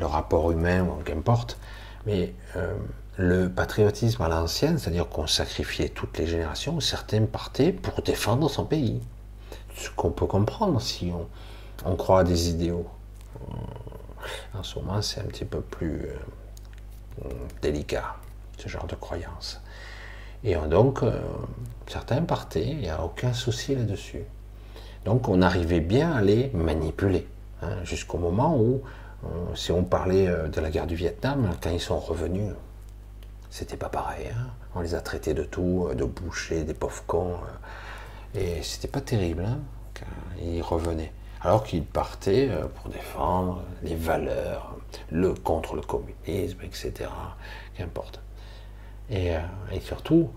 rapport 0.03 0.51
humain, 0.51 0.87
qu'importe, 1.05 1.59
mais 2.07 2.35
euh, 2.57 2.74
le 3.16 3.49
patriotisme 3.49 4.22
à 4.22 4.29
l'ancienne, 4.29 4.79
c'est-à-dire 4.79 5.09
qu'on 5.09 5.27
sacrifiait 5.27 5.89
toutes 5.89 6.18
les 6.18 6.27
générations, 6.27 6.81
certains 6.81 7.24
partaient 7.24 7.72
pour 7.72 8.03
défendre 8.03 8.49
son 8.49 8.64
pays. 8.64 9.01
Ce 9.77 9.91
qu'on 9.91 10.11
peut 10.11 10.27
comprendre 10.27 10.81
si 10.81 11.12
on, 11.85 11.97
croit 11.97 12.20
à 12.20 12.24
des 12.24 12.51
idéaux. 12.51 12.87
En 14.55 14.62
ce 14.62 14.79
moment, 14.79 15.03
c'est 15.03 15.20
un 15.20 15.24
petit 15.24 15.45
peu 15.45 15.61
plus 15.61 16.09
euh, 17.24 17.29
délicat, 17.62 18.16
ce 18.59 18.68
genre 18.68 18.87
de 18.87 18.95
croyance. 18.95 19.61
Et 20.43 20.55
donc, 20.55 21.03
euh, 21.03 21.20
certains 21.87 22.22
partaient, 22.22 22.66
il 22.66 22.79
n'y 22.79 22.89
a 22.89 23.05
aucun 23.05 23.33
souci 23.33 23.74
là-dessus. 23.74 24.22
Donc, 25.05 25.29
on 25.29 25.43
arrivait 25.43 25.81
bien 25.81 26.12
à 26.12 26.22
les 26.22 26.51
manipuler, 26.55 27.27
hein, 27.62 27.77
jusqu'au 27.85 28.18
moment 28.18 28.59
où, 28.59 28.83
si 29.55 29.73
on 29.73 29.83
parlait 29.83 30.27
de 30.27 30.61
la 30.61 30.71
guerre 30.71 30.87
du 30.87 30.95
Vietnam, 30.95 31.51
quand 31.61 31.71
ils 31.71 31.81
sont 31.81 31.99
revenus, 31.99 32.53
c'était 33.51 33.79
pas 33.79 33.89
pareil. 33.89 34.27
Hein. 34.29 34.51
On 34.75 34.81
les 34.81 34.95
a 34.95 35.01
traités 35.01 35.33
de 35.33 35.43
tout, 35.43 35.89
euh, 35.89 35.95
de 35.95 36.05
bouchers, 36.05 36.64
des 36.64 36.75
pauvres 36.75 37.03
cons. 37.07 37.37
Euh. 38.35 38.59
et 38.59 38.62
c'était 38.62 38.87
pas 38.87 39.01
terrible 39.01 39.45
hein, 39.47 39.61
quand 39.95 40.43
ils 40.43 40.61
revenaient. 40.61 41.12
Alors 41.41 41.64
qu'ils 41.64 41.85
partaient 41.85 42.49
euh, 42.51 42.67
pour 42.67 42.91
défendre 42.91 43.62
les 43.83 43.95
valeurs, 43.95 44.77
le 45.11 45.33
contre 45.33 45.75
le 45.75 45.81
communisme, 45.81 46.59
etc. 46.62 47.09
Qu'importe. 47.75 48.21
Et, 49.09 49.31
et 49.73 49.81
surtout, 49.81 50.31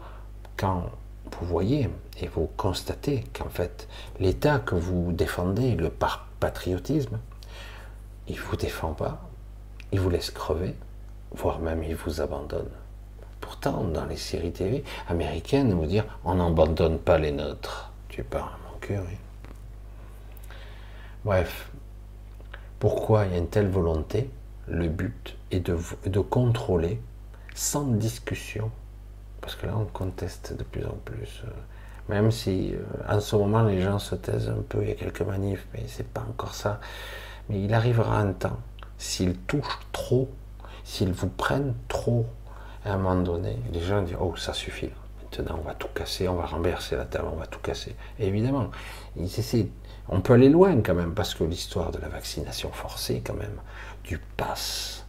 quand 0.55 0.83
vous 1.31 1.45
voyez 1.47 1.89
et 2.21 2.27
vous 2.27 2.49
constatez 2.55 3.25
qu'en 3.33 3.49
fait, 3.49 3.89
l'État 4.19 4.59
que 4.59 4.75
vous 4.75 5.11
défendez, 5.11 5.75
le 5.75 5.91
patriotisme, 6.39 7.19
il 8.29 8.39
vous 8.39 8.55
défend 8.55 8.93
pas, 8.93 9.21
il 9.91 9.99
vous 9.99 10.09
laisse 10.09 10.31
crever, 10.31 10.75
voire 11.31 11.59
même 11.59 11.83
il 11.83 11.95
vous 11.95 12.21
abandonne. 12.21 12.69
Pourtant, 13.41 13.83
dans 13.83 14.05
les 14.05 14.17
séries 14.17 14.51
TV 14.51 14.83
américaines, 15.07 15.79
va 15.79 15.87
dire 15.87 16.05
on 16.23 16.35
n'abandonne 16.35 16.99
pas 16.99 17.17
les 17.17 17.31
nôtres. 17.31 17.91
Tu 18.09 18.23
parles 18.23 18.51
à 18.51 18.71
mon 18.71 18.79
cœur. 18.79 19.03
Bref, 21.25 21.69
pourquoi 22.79 23.25
il 23.25 23.31
y 23.31 23.35
a 23.35 23.37
une 23.37 23.49
telle 23.49 23.69
volonté? 23.69 24.29
Le 24.67 24.87
but 24.87 25.37
est 25.51 25.59
de, 25.59 25.77
de 26.05 26.19
contrôler 26.19 27.01
sans 27.55 27.85
discussion. 27.85 28.71
Parce 29.41 29.55
que 29.55 29.65
là, 29.65 29.73
on 29.77 29.85
conteste 29.85 30.55
de 30.55 30.63
plus 30.63 30.85
en 30.85 30.97
plus. 31.03 31.43
Euh, 31.45 31.51
même 32.09 32.31
si 32.31 32.73
euh, 32.73 32.79
en 33.07 33.19
ce 33.19 33.35
moment 33.35 33.63
les 33.63 33.81
gens 33.81 33.99
se 33.99 34.15
taisent 34.15 34.49
un 34.49 34.61
peu, 34.67 34.81
il 34.81 34.89
y 34.89 34.91
a 34.91 34.95
quelques 34.95 35.21
manifs, 35.21 35.65
mais 35.73 35.83
c'est 35.87 36.07
pas 36.07 36.25
encore 36.29 36.55
ça. 36.55 36.79
Mais 37.49 37.61
il 37.61 37.73
arrivera 37.73 38.19
un 38.19 38.33
temps, 38.33 38.59
s'ils 38.97 39.35
touchent 39.35 39.79
trop, 39.91 40.29
s'ils 40.83 41.11
vous 41.11 41.29
prennent 41.29 41.73
trop 41.87 42.25
à 42.85 42.93
un 42.93 42.97
moment 42.97 43.21
donné, 43.21 43.57
les 43.73 43.81
gens 43.81 44.01
disent 44.01 44.17
Oh, 44.19 44.35
ça 44.37 44.53
suffit. 44.53 44.89
Maintenant, 45.23 45.59
on 45.59 45.67
va 45.67 45.73
tout 45.73 45.87
casser, 45.93 46.27
on 46.27 46.35
va 46.35 46.45
renverser 46.45 46.95
la 46.95 47.05
table, 47.05 47.27
on 47.31 47.37
va 47.37 47.45
tout 47.45 47.59
casser. 47.59 47.95
évidemment. 48.19 48.71
On 50.11 50.21
peut 50.21 50.33
aller 50.33 50.49
loin 50.49 50.81
quand 50.81 50.95
même, 50.95 51.13
parce 51.13 51.35
que 51.35 51.43
l'histoire 51.43 51.91
de 51.91 51.99
la 51.99 52.07
vaccination 52.07 52.71
forcée, 52.71 53.21
quand 53.23 53.35
même, 53.35 53.61
du 54.03 54.19
pass, 54.37 55.05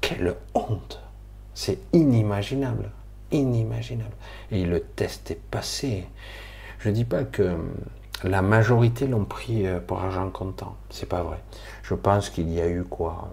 quelle 0.00 0.36
honte 0.54 1.00
C'est 1.54 1.78
inimaginable. 1.92 2.90
Inimaginable. 3.32 4.14
Et 4.52 4.64
le 4.64 4.80
test 4.80 5.30
est 5.32 5.40
passé. 5.50 6.06
Je 6.78 6.90
ne 6.90 6.94
dis 6.94 7.04
pas 7.04 7.24
que 7.24 7.56
la 8.22 8.42
majorité 8.42 9.06
l'ont 9.06 9.24
pris 9.24 9.66
euh, 9.66 9.80
pour 9.80 10.00
argent 10.00 10.30
comptant. 10.30 10.76
C'est 10.90 11.08
pas 11.08 11.22
vrai. 11.22 11.38
Je 11.82 11.94
pense 11.94 12.30
qu'il 12.30 12.50
y 12.50 12.60
a 12.60 12.68
eu 12.68 12.84
quoi 12.84 13.30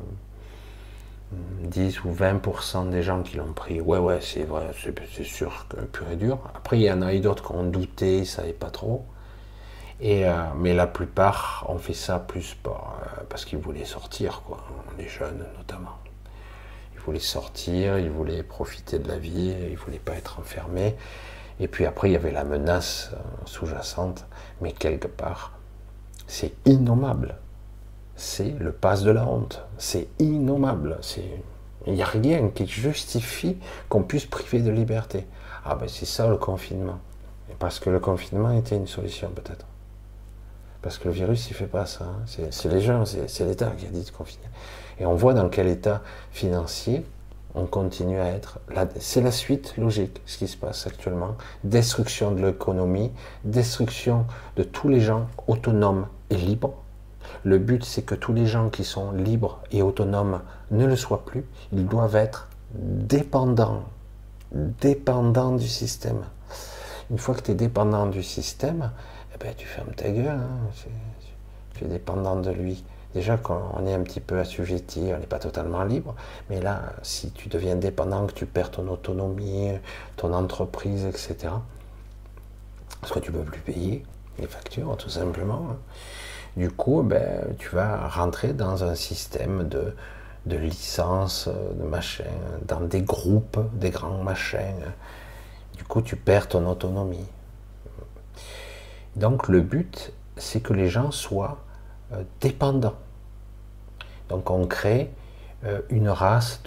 10 1.31 2.03
ou 2.03 2.13
20% 2.13 2.89
des 2.89 3.03
gens 3.03 3.21
qui 3.21 3.37
l'ont 3.37 3.53
pris, 3.53 3.79
ouais, 3.79 3.99
ouais, 3.99 4.19
c'est 4.21 4.43
vrai, 4.43 4.71
c'est 5.15 5.23
sûr 5.23 5.65
que 5.69 5.77
pur 5.77 6.09
et 6.11 6.15
dur. 6.15 6.39
Après, 6.55 6.77
il 6.77 6.83
y 6.83 6.91
en 6.91 7.01
a 7.01 7.13
eu 7.13 7.19
d'autres 7.19 7.47
qui 7.47 7.51
ont 7.53 7.63
douté, 7.63 8.17
ils 8.17 8.21
ne 8.21 8.25
savaient 8.25 8.53
pas 8.53 8.69
trop. 8.69 9.05
Et, 10.01 10.27
euh, 10.27 10.33
mais 10.57 10.73
la 10.73 10.87
plupart 10.87 11.65
ont 11.69 11.77
fait 11.77 11.93
ça 11.93 12.19
plus 12.19 12.57
euh, 12.65 12.71
parce 13.29 13.45
qu'ils 13.45 13.59
voulaient 13.59 13.85
sortir, 13.85 14.41
les 14.97 15.07
jeunes 15.07 15.45
notamment. 15.57 15.99
Ils 16.95 16.99
voulaient 16.99 17.19
sortir, 17.19 17.99
ils 17.99 18.09
voulaient 18.09 18.43
profiter 18.43 18.99
de 18.99 19.07
la 19.07 19.17
vie, 19.17 19.53
ils 19.67 19.71
ne 19.71 19.77
voulaient 19.77 19.99
pas 19.99 20.13
être 20.13 20.39
enfermés. 20.39 20.95
Et 21.61 21.69
puis 21.69 21.85
après, 21.85 22.09
il 22.09 22.13
y 22.13 22.17
avait 22.17 22.31
la 22.31 22.43
menace 22.43 23.11
euh, 23.13 23.17
sous-jacente, 23.45 24.25
mais 24.59 24.73
quelque 24.73 25.07
part, 25.07 25.53
c'est 26.27 26.51
innommable 26.65 27.35
c'est 28.21 28.55
le 28.59 28.71
passe 28.71 29.01
de 29.01 29.09
la 29.09 29.25
honte. 29.25 29.63
C'est 29.79 30.07
innommable. 30.19 30.99
Il 31.88 31.93
n'y 31.93 32.03
a 32.03 32.05
rien 32.05 32.49
qui 32.49 32.67
justifie 32.67 33.57
qu'on 33.89 34.03
puisse 34.03 34.25
priver 34.25 34.61
de 34.61 34.69
liberté. 34.69 35.25
Ah 35.65 35.75
ben 35.75 35.88
c'est 35.89 36.05
ça 36.05 36.27
le 36.27 36.38
confinement. 36.38 36.99
Parce 37.57 37.79
que 37.79 37.89
le 37.89 37.99
confinement 37.99 38.51
était 38.51 38.75
une 38.75 38.88
solution 38.88 39.29
peut-être. 39.29 39.65
Parce 40.83 40.99
que 40.99 41.07
le 41.07 41.13
virus, 41.13 41.49
il 41.49 41.53
ne 41.53 41.57
fait 41.57 41.67
pas 41.67 41.88
ça. 41.88 42.05
Hein. 42.05 42.47
C'est 42.51 42.69
les 42.69 42.81
gens, 42.81 43.05
c'est 43.05 43.45
l'État 43.45 43.71
qui 43.77 43.88
a 43.88 43.89
dit 43.89 44.03
de 44.03 44.11
confiner. 44.11 44.47
Et 44.99 45.05
on 45.05 45.15
voit 45.15 45.33
dans 45.33 45.49
quel 45.49 45.67
état 45.67 46.01
financier 46.31 47.03
on 47.56 47.65
continue 47.65 48.19
à 48.19 48.28
être. 48.28 48.60
C'est 48.99 49.22
la 49.22 49.32
suite 49.32 49.76
logique, 49.78 50.22
ce 50.26 50.38
qui 50.38 50.48
se 50.48 50.57
passe 50.57 50.88
actuellement. 50.88 51.36
Destruction 51.64 52.32
de 52.32 52.45
l'économie, 52.45 53.11
destruction 53.44 54.26
de 54.56 54.64
tous 54.64 54.88
les 54.88 55.02
gens 55.02 55.28
autonomes 55.48 56.07
et 56.30 56.38
libres 56.38 56.73
Le 57.44 57.57
but, 57.57 57.84
c'est 57.84 58.03
que 58.03 58.15
tous 58.15 58.34
les 58.34 58.45
gens 58.45 58.69
qui 58.69 58.84
sont 58.84 59.11
libres 59.11 59.60
et 59.72 59.82
autonomes 59.82 60.41
ne 60.72 60.86
le 60.86 60.95
soient 60.95 61.26
plus. 61.26 61.44
Ils 61.72 61.88
doivent 61.88 62.15
être 62.15 62.48
dépendants, 62.73 63.84
dépendants 64.52 65.56
du 65.56 65.68
système. 65.68 66.23
Une 67.10 67.18
fois 67.18 67.36
que 67.36 67.41
tu 67.41 67.52
es 67.52 67.56
dépendant 67.56 68.06
du 68.06 68.23
système, 68.23 68.91
eh 69.34 69.38
ben, 69.38 69.53
tu 69.56 69.68
fermes 69.68 69.94
ta 69.94 70.10
gueule. 70.10 70.28
Hein. 70.28 70.69
Tu 71.76 71.84
es 71.84 71.88
dépendant 71.88 72.38
de 72.38 72.52
lui. 72.52 72.84
Déjà, 73.13 73.38
quand 73.38 73.73
on 73.77 73.85
est 73.85 73.93
un 73.93 74.01
petit 74.03 74.21
peu 74.21 74.39
assujetti, 74.39 75.11
on 75.13 75.19
n'est 75.19 75.25
pas 75.25 75.39
totalement 75.39 75.83
libre. 75.83 76.15
Mais 76.49 76.61
là, 76.61 76.93
si 77.03 77.31
tu 77.31 77.49
deviens 77.49 77.75
dépendant, 77.75 78.25
que 78.25 78.33
tu 78.33 78.45
perds 78.45 78.71
ton 78.71 78.88
autonomie, 78.88 79.71
ton 80.15 80.33
entreprise, 80.33 81.05
etc., 81.05 81.53
parce 83.01 83.13
que 83.13 83.19
tu 83.19 83.31
ne 83.31 83.38
peux 83.38 83.43
plus 83.43 83.59
payer 83.59 84.03
les 84.39 84.47
factures, 84.47 84.95
tout 84.95 85.09
simplement. 85.09 85.67
Hein. 85.71 85.77
Du 86.55 86.69
coup, 86.69 87.01
ben, 87.01 87.55
tu 87.57 87.69
vas 87.75 88.07
rentrer 88.07 88.53
dans 88.53 88.83
un 88.83 88.95
système 88.95 89.67
de, 89.67 89.95
de 90.45 90.57
licence, 90.57 91.47
de 91.47 91.83
machin, 91.83 92.23
dans 92.67 92.81
des 92.81 93.01
groupes, 93.01 93.59
des 93.73 93.89
grands 93.89 94.23
machins. 94.23 94.85
Du 95.75 95.83
coup, 95.83 96.01
tu 96.01 96.15
perds 96.15 96.47
ton 96.47 96.67
autonomie. 96.69 97.27
Donc, 99.15 99.47
le 99.47 99.61
but, 99.61 100.13
c'est 100.38 100.61
que 100.61 100.73
les 100.73 100.89
gens 100.89 101.11
soient 101.11 101.57
dépendants. 102.39 102.95
Donc, 104.29 104.49
on 104.49 104.65
crée 104.65 105.11
euh, 105.65 105.81
une 105.89 106.09
race 106.09 106.61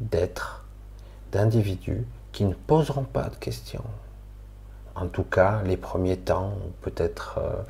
d'êtres, 0.00 0.64
d'individus 1.32 2.04
qui 2.32 2.44
ne 2.44 2.52
poseront 2.52 3.04
pas 3.04 3.28
de 3.30 3.36
questions. 3.36 3.84
En 4.94 5.06
tout 5.06 5.22
cas, 5.22 5.62
les 5.64 5.76
premiers 5.76 6.18
temps, 6.18 6.52
peut-être. 6.82 7.38
Euh, 7.38 7.62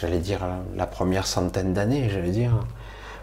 j'allais 0.00 0.20
dire, 0.20 0.40
la 0.74 0.86
première 0.86 1.26
centaine 1.26 1.74
d'années, 1.74 2.08
j'allais 2.08 2.30
dire. 2.30 2.52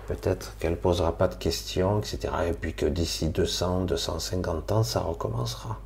Peut-être 0.08 0.58
qu'elle 0.58 0.76
posera 0.76 1.18
pas 1.18 1.30
de 1.30 1.36
questions, 1.36 2.00
etc. 2.00 2.34
Et 2.50 2.54
puis 2.54 2.74
que 2.74 2.86
d'ici 2.86 3.30
200, 3.30 3.86
250 3.86 4.72
ans, 4.72 4.84
ça 4.84 5.00
recommencera. 5.00 5.80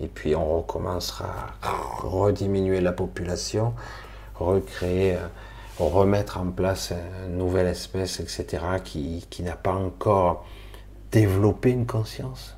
Et 0.00 0.08
puis 0.08 0.34
on 0.34 0.56
recommencera 0.58 1.28
à 1.62 1.72
rediminuer 2.02 2.80
la 2.80 2.92
population, 2.92 3.74
recréer, 4.34 5.16
euh, 5.16 5.26
remettre 5.78 6.38
en 6.38 6.50
place 6.50 6.92
une 7.26 7.36
nouvelle 7.36 7.66
espèce, 7.66 8.20
etc., 8.20 8.64
qui, 8.82 9.26
n'a 9.40 9.56
pas 9.56 9.74
encore 9.74 10.46
développé 11.12 11.70
une 11.70 11.86
conscience. 11.86 12.56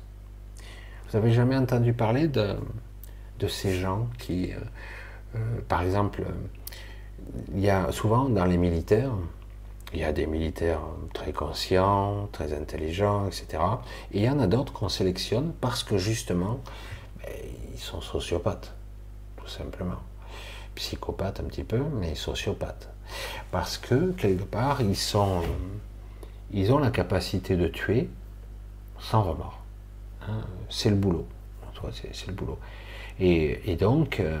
Vous 1.09 1.17
avez 1.17 1.31
jamais 1.31 1.57
entendu 1.57 1.93
parler 1.93 2.27
de, 2.27 2.55
de 3.39 3.47
ces 3.47 3.75
gens 3.75 4.07
qui, 4.17 4.53
euh, 4.53 4.57
euh, 5.35 5.61
par 5.67 5.81
exemple, 5.81 6.23
il 7.53 7.59
y 7.59 7.69
a 7.69 7.91
souvent 7.91 8.29
dans 8.29 8.45
les 8.45 8.57
militaires, 8.57 9.11
il 9.93 9.99
y 9.99 10.03
a 10.03 10.11
des 10.11 10.27
militaires 10.27 10.81
très 11.13 11.33
conscients, 11.33 12.29
très 12.31 12.53
intelligents, 12.53 13.27
etc. 13.27 13.63
Et 14.11 14.19
il 14.19 14.23
y 14.23 14.29
en 14.29 14.39
a 14.39 14.47
d'autres 14.47 14.71
qu'on 14.71 14.89
sélectionne 14.89 15.51
parce 15.59 15.83
que 15.83 15.97
justement, 15.97 16.59
ben, 17.17 17.33
ils 17.73 17.79
sont 17.79 18.01
sociopathes, 18.01 18.73
tout 19.37 19.47
simplement. 19.47 19.99
Psychopathes 20.75 21.39
un 21.39 21.45
petit 21.45 21.63
peu, 21.63 21.81
mais 21.99 22.15
sociopathes. 22.15 22.89
Parce 23.51 23.77
que, 23.77 24.11
quelque 24.11 24.43
part, 24.43 24.81
ils, 24.81 24.95
sont, 24.95 25.41
ont 26.53 26.79
la 26.79 26.91
capacité 26.91 27.55
de 27.55 27.67
tuer 27.67 28.09
sans 28.99 29.23
remords. 29.23 29.59
Hein. 30.27 30.41
C'est 30.69 30.89
le 30.89 30.95
boulot. 30.95 31.27
Et, 33.19 33.75
donc, 33.75 34.19
euh, 34.19 34.37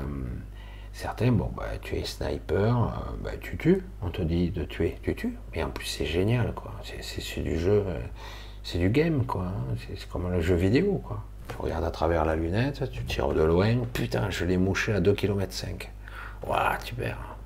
Certains, 0.93 1.31
bon, 1.31 1.49
bah, 1.55 1.63
tu 1.81 1.95
es 1.95 2.03
sniper, 2.03 2.77
euh, 2.77 3.15
bah, 3.23 3.31
tu 3.39 3.55
tues. 3.55 3.83
On 4.01 4.09
te 4.09 4.21
dit 4.21 4.49
de 4.49 4.65
tuer, 4.65 4.97
tu 5.01 5.15
tues. 5.15 5.37
Mais 5.53 5.63
en 5.63 5.69
plus, 5.69 5.85
c'est 5.85 6.05
génial, 6.05 6.53
quoi. 6.53 6.73
C'est 6.83 7.41
du 7.41 7.57
jeu, 7.57 7.85
euh, 7.87 7.99
c'est 8.63 8.79
du 8.79 8.89
game, 8.89 9.25
quoi. 9.25 9.45
Hein. 9.45 9.75
C'est 9.95 10.09
comme 10.09 10.29
le 10.29 10.41
jeu 10.41 10.55
vidéo, 10.55 11.01
quoi. 11.05 11.23
Tu 11.47 11.55
regardes 11.57 11.85
à 11.85 11.91
travers 11.91 12.25
la 12.25 12.35
lunette, 12.35 12.91
tu 12.91 13.03
tires 13.05 13.29
de 13.29 13.43
loin. 13.43 13.77
Putain, 13.93 14.29
je 14.29 14.43
l'ai 14.43 14.57
mouché 14.57 14.93
à 14.93 14.99
2 14.99 15.13
km 15.13 15.53
5. 15.53 15.89
Ouah, 16.45 16.77
tu 16.83 16.95
perds. 16.95 17.37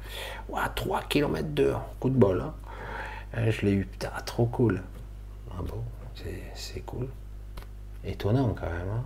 Ouah, 0.50 0.70
3 0.70 1.04
km 1.04 1.48
2. 1.50 1.74
Coup 2.00 2.10
de 2.10 2.16
bol, 2.16 2.42
hein. 2.42 2.54
Euh, 3.38 3.52
je 3.52 3.66
l'ai 3.66 3.72
eu, 3.72 3.86
putain, 3.86 4.12
trop 4.26 4.46
cool. 4.46 4.82
Ah 5.52 5.62
bon, 5.62 5.82
c'est 6.56 6.82
cool. 6.82 7.08
Étonnant, 8.06 8.56
quand 8.60 8.68
même, 8.68 8.90
hein. 8.96 9.04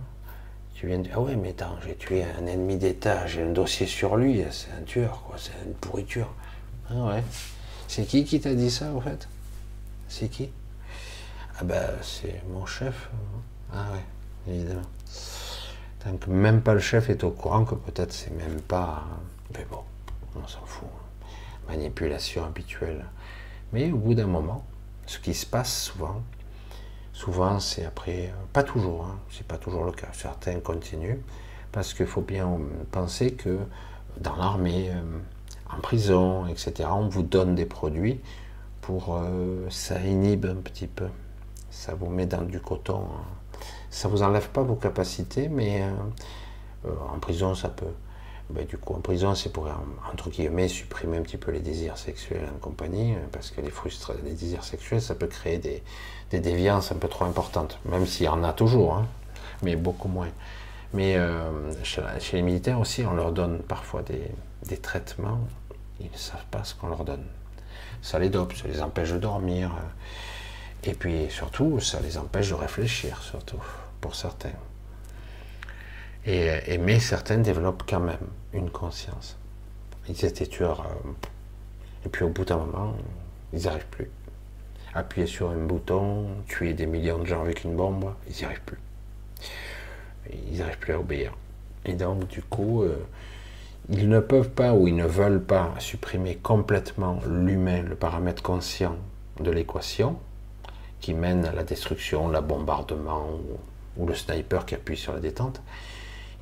Tu 0.74 0.86
viens 0.86 0.98
de 1.00 1.10
ah 1.12 1.20
ouais, 1.20 1.34
mais 1.34 1.50
attends, 1.50 1.76
j'ai 1.84 1.96
tué 1.96 2.22
un 2.22 2.46
ennemi 2.46 2.76
d'État, 2.76 3.26
j'ai 3.26 3.42
un 3.42 3.50
dossier 3.50 3.86
sur 3.86 4.16
lui, 4.16 4.44
c'est 4.52 4.70
un 4.70 4.82
tueur, 4.82 5.24
quoi, 5.26 5.36
c'est 5.36 5.50
une 5.66 5.74
pourriture. 5.74 6.32
Ah 6.88 7.06
ouais. 7.06 7.24
C'est 7.88 8.04
qui 8.04 8.24
qui 8.24 8.40
t'a 8.40 8.54
dit 8.54 8.70
ça, 8.70 8.92
en 8.92 9.00
fait? 9.00 9.28
C'est 10.08 10.28
qui? 10.28 10.50
Ah 11.58 11.64
ben, 11.64 11.90
c'est 12.02 12.42
mon 12.48 12.64
chef. 12.64 13.10
Ah 13.72 13.86
ouais, 13.92 14.54
évidemment. 14.54 14.82
Tant 15.98 16.16
que 16.16 16.30
même 16.30 16.62
pas 16.62 16.74
le 16.74 16.80
chef 16.80 17.10
est 17.10 17.24
au 17.24 17.30
courant 17.30 17.64
que 17.64 17.74
peut-être 17.74 18.12
c'est 18.12 18.30
même 18.30 18.60
pas. 18.60 19.02
Mais 19.54 19.66
bon, 19.68 19.80
on 20.36 20.46
s'en 20.46 20.64
fout. 20.64 20.86
Manipulation 21.68 22.44
habituelle. 22.44 23.04
Mais 23.72 23.92
au 23.92 23.98
bout 23.98 24.14
d'un 24.14 24.26
moment, 24.26 24.64
ce 25.06 25.18
qui 25.18 25.34
se 25.34 25.46
passe 25.46 25.82
souvent, 25.82 26.22
Souvent, 27.18 27.58
c'est 27.58 27.84
après, 27.84 28.32
pas 28.52 28.62
toujours, 28.62 29.06
hein, 29.06 29.18
c'est 29.28 29.44
pas 29.44 29.58
toujours 29.58 29.82
le 29.82 29.90
cas. 29.90 30.06
Certains 30.12 30.60
continuent 30.60 31.18
parce 31.72 31.92
qu'il 31.92 32.06
faut 32.06 32.20
bien 32.20 32.48
penser 32.92 33.32
que 33.32 33.58
dans 34.20 34.36
l'armée, 34.36 34.90
euh, 34.90 35.18
en 35.76 35.80
prison, 35.80 36.46
etc., 36.46 36.88
on 36.92 37.08
vous 37.08 37.24
donne 37.24 37.56
des 37.56 37.66
produits 37.66 38.20
pour 38.82 39.16
euh, 39.16 39.66
ça 39.68 39.98
inhibe 39.98 40.46
un 40.46 40.62
petit 40.62 40.86
peu, 40.86 41.08
ça 41.70 41.96
vous 41.96 42.08
met 42.08 42.26
dans 42.26 42.42
du 42.42 42.60
coton. 42.60 43.00
Hein. 43.00 43.58
Ça 43.90 44.06
vous 44.06 44.22
enlève 44.22 44.50
pas 44.50 44.62
vos 44.62 44.76
capacités, 44.76 45.48
mais 45.48 45.82
euh, 46.84 46.90
en 47.12 47.18
prison, 47.18 47.56
ça 47.56 47.68
peut. 47.68 47.94
Ben, 48.50 48.64
du 48.64 48.78
coup, 48.78 48.94
en 48.94 49.00
prison, 49.00 49.34
c'est 49.34 49.52
pour, 49.52 49.68
guillemets, 50.30 50.68
supprimer 50.68 51.18
un 51.18 51.22
petit 51.22 51.36
peu 51.36 51.50
les 51.50 51.60
désirs 51.60 51.98
sexuels 51.98 52.48
en 52.54 52.58
compagnie, 52.58 53.14
parce 53.30 53.50
que 53.50 53.60
les 53.60 53.70
les 54.24 54.30
désirs 54.32 54.64
sexuels, 54.64 55.02
ça 55.02 55.14
peut 55.14 55.26
créer 55.26 55.58
des, 55.58 55.82
des 56.30 56.40
déviances 56.40 56.92
un 56.92 56.96
peu 56.96 57.08
trop 57.08 57.24
importantes, 57.24 57.78
même 57.84 58.06
s'il 58.06 58.26
y 58.26 58.28
en 58.28 58.42
a 58.44 58.52
toujours, 58.52 58.94
hein, 58.94 59.06
mais 59.62 59.76
beaucoup 59.76 60.08
moins. 60.08 60.30
Mais 60.94 61.16
euh, 61.16 61.50
chez, 61.82 62.02
les 62.32 62.42
militaires 62.42 62.80
aussi, 62.80 63.04
on 63.04 63.14
leur 63.14 63.32
donne 63.32 63.58
parfois 63.60 64.02
des, 64.02 64.76
traitements, 64.78 65.40
ils 66.00 66.10
ne 66.10 66.16
savent 66.16 66.46
pas 66.50 66.64
ce 66.64 66.74
qu'on 66.74 66.88
leur 66.88 67.04
donne. 67.04 67.24
Ça 68.00 68.18
les 68.18 68.28
dope, 68.28 68.54
ça 68.54 68.68
les 68.68 68.80
empêche 68.80 69.12
de 69.12 69.18
dormir, 69.18 69.72
et 70.84 70.94
puis 70.94 71.26
surtout, 71.30 71.80
ça 71.80 72.00
les 72.00 72.16
empêche 72.16 72.50
de 72.50 72.54
réfléchir, 72.54 73.22
surtout, 73.22 73.60
pour 74.00 74.14
certains. 74.14 74.52
Et, 76.24 76.78
mais 76.78 77.00
certains 77.00 77.38
développent 77.38 77.84
quand 77.88 78.00
même 78.00 78.18
une 78.52 78.70
conscience. 78.70 79.36
Ils 80.08 80.24
étaient 80.24 80.46
tueurs, 80.46 80.80
euh, 80.80 81.10
et 82.06 82.08
puis 82.08 82.24
au 82.24 82.30
bout 82.30 82.44
d'un 82.44 82.58
moment, 82.58 82.94
ils 83.52 83.64
n'arrivent 83.64 83.86
plus 83.86 84.10
appuyer 84.94 85.26
sur 85.26 85.50
un 85.50 85.56
bouton, 85.56 86.26
tuer 86.46 86.74
des 86.74 86.86
millions 86.86 87.18
de 87.18 87.26
gens 87.26 87.42
avec 87.42 87.64
une 87.64 87.76
bombe, 87.76 88.12
ils 88.28 88.36
n'y 88.36 88.44
arrivent 88.44 88.62
plus. 88.62 88.78
Ils 90.50 90.58
n'arrivent 90.58 90.78
plus 90.78 90.92
à 90.92 91.00
obéir. 91.00 91.32
Et 91.84 91.94
donc, 91.94 92.26
du 92.28 92.42
coup, 92.42 92.82
euh, 92.82 92.96
ils 93.88 94.08
ne 94.08 94.20
peuvent 94.20 94.50
pas 94.50 94.74
ou 94.74 94.88
ils 94.88 94.96
ne 94.96 95.06
veulent 95.06 95.42
pas 95.42 95.74
supprimer 95.78 96.36
complètement 96.36 97.20
l'humain, 97.26 97.82
le 97.82 97.94
paramètre 97.94 98.42
conscient 98.42 98.96
de 99.40 99.50
l'équation, 99.50 100.18
qui 101.00 101.14
mène 101.14 101.44
à 101.44 101.52
la 101.52 101.64
destruction, 101.64 102.28
le 102.28 102.40
bombardement 102.40 103.26
ou, 103.96 104.06
le 104.06 104.14
sniper 104.14 104.64
qui 104.64 104.74
appuie 104.76 104.96
sur 104.96 105.12
la 105.12 105.18
détente. 105.18 105.60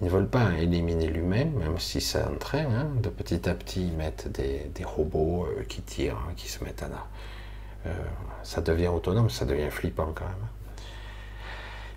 Ils 0.01 0.07
ne 0.07 0.11
veulent 0.11 0.29
pas 0.29 0.53
éliminer 0.59 1.07
l'humain, 1.07 1.47
même 1.47 1.79
si 1.79 2.01
ça 2.01 2.29
entraîne. 2.31 2.73
Hein, 2.73 2.89
de 3.03 3.09
petit 3.09 3.49
à 3.49 3.55
petit, 3.55 3.89
ils 3.89 3.97
mettent 3.97 4.29
des, 4.29 4.85
robots 4.85 5.47
euh, 5.47 5.63
qui 5.65 5.81
tirent, 5.81 6.19
hein, 6.29 6.33
qui 6.37 6.49
se 6.49 6.63
mettent 6.63 6.83
à, 6.83 6.89
euh, 7.87 7.93
ça 8.43 8.61
devient 8.61 8.89
autonome, 8.89 9.31
ça 9.31 9.45
devient 9.45 9.71
flippant 9.71 10.13
quand 10.15 10.25
même. 10.25 10.35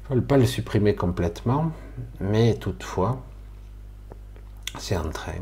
Ils 0.09 0.13
ne 0.13 0.15
veulent 0.15 0.27
pas 0.27 0.37
le 0.37 0.45
supprimer 0.45 0.95
complètement, 0.95 1.71
mais 2.19 2.55
toutefois, 2.55 3.21
c'est 4.77 4.97
en 4.97 5.09
train. 5.09 5.33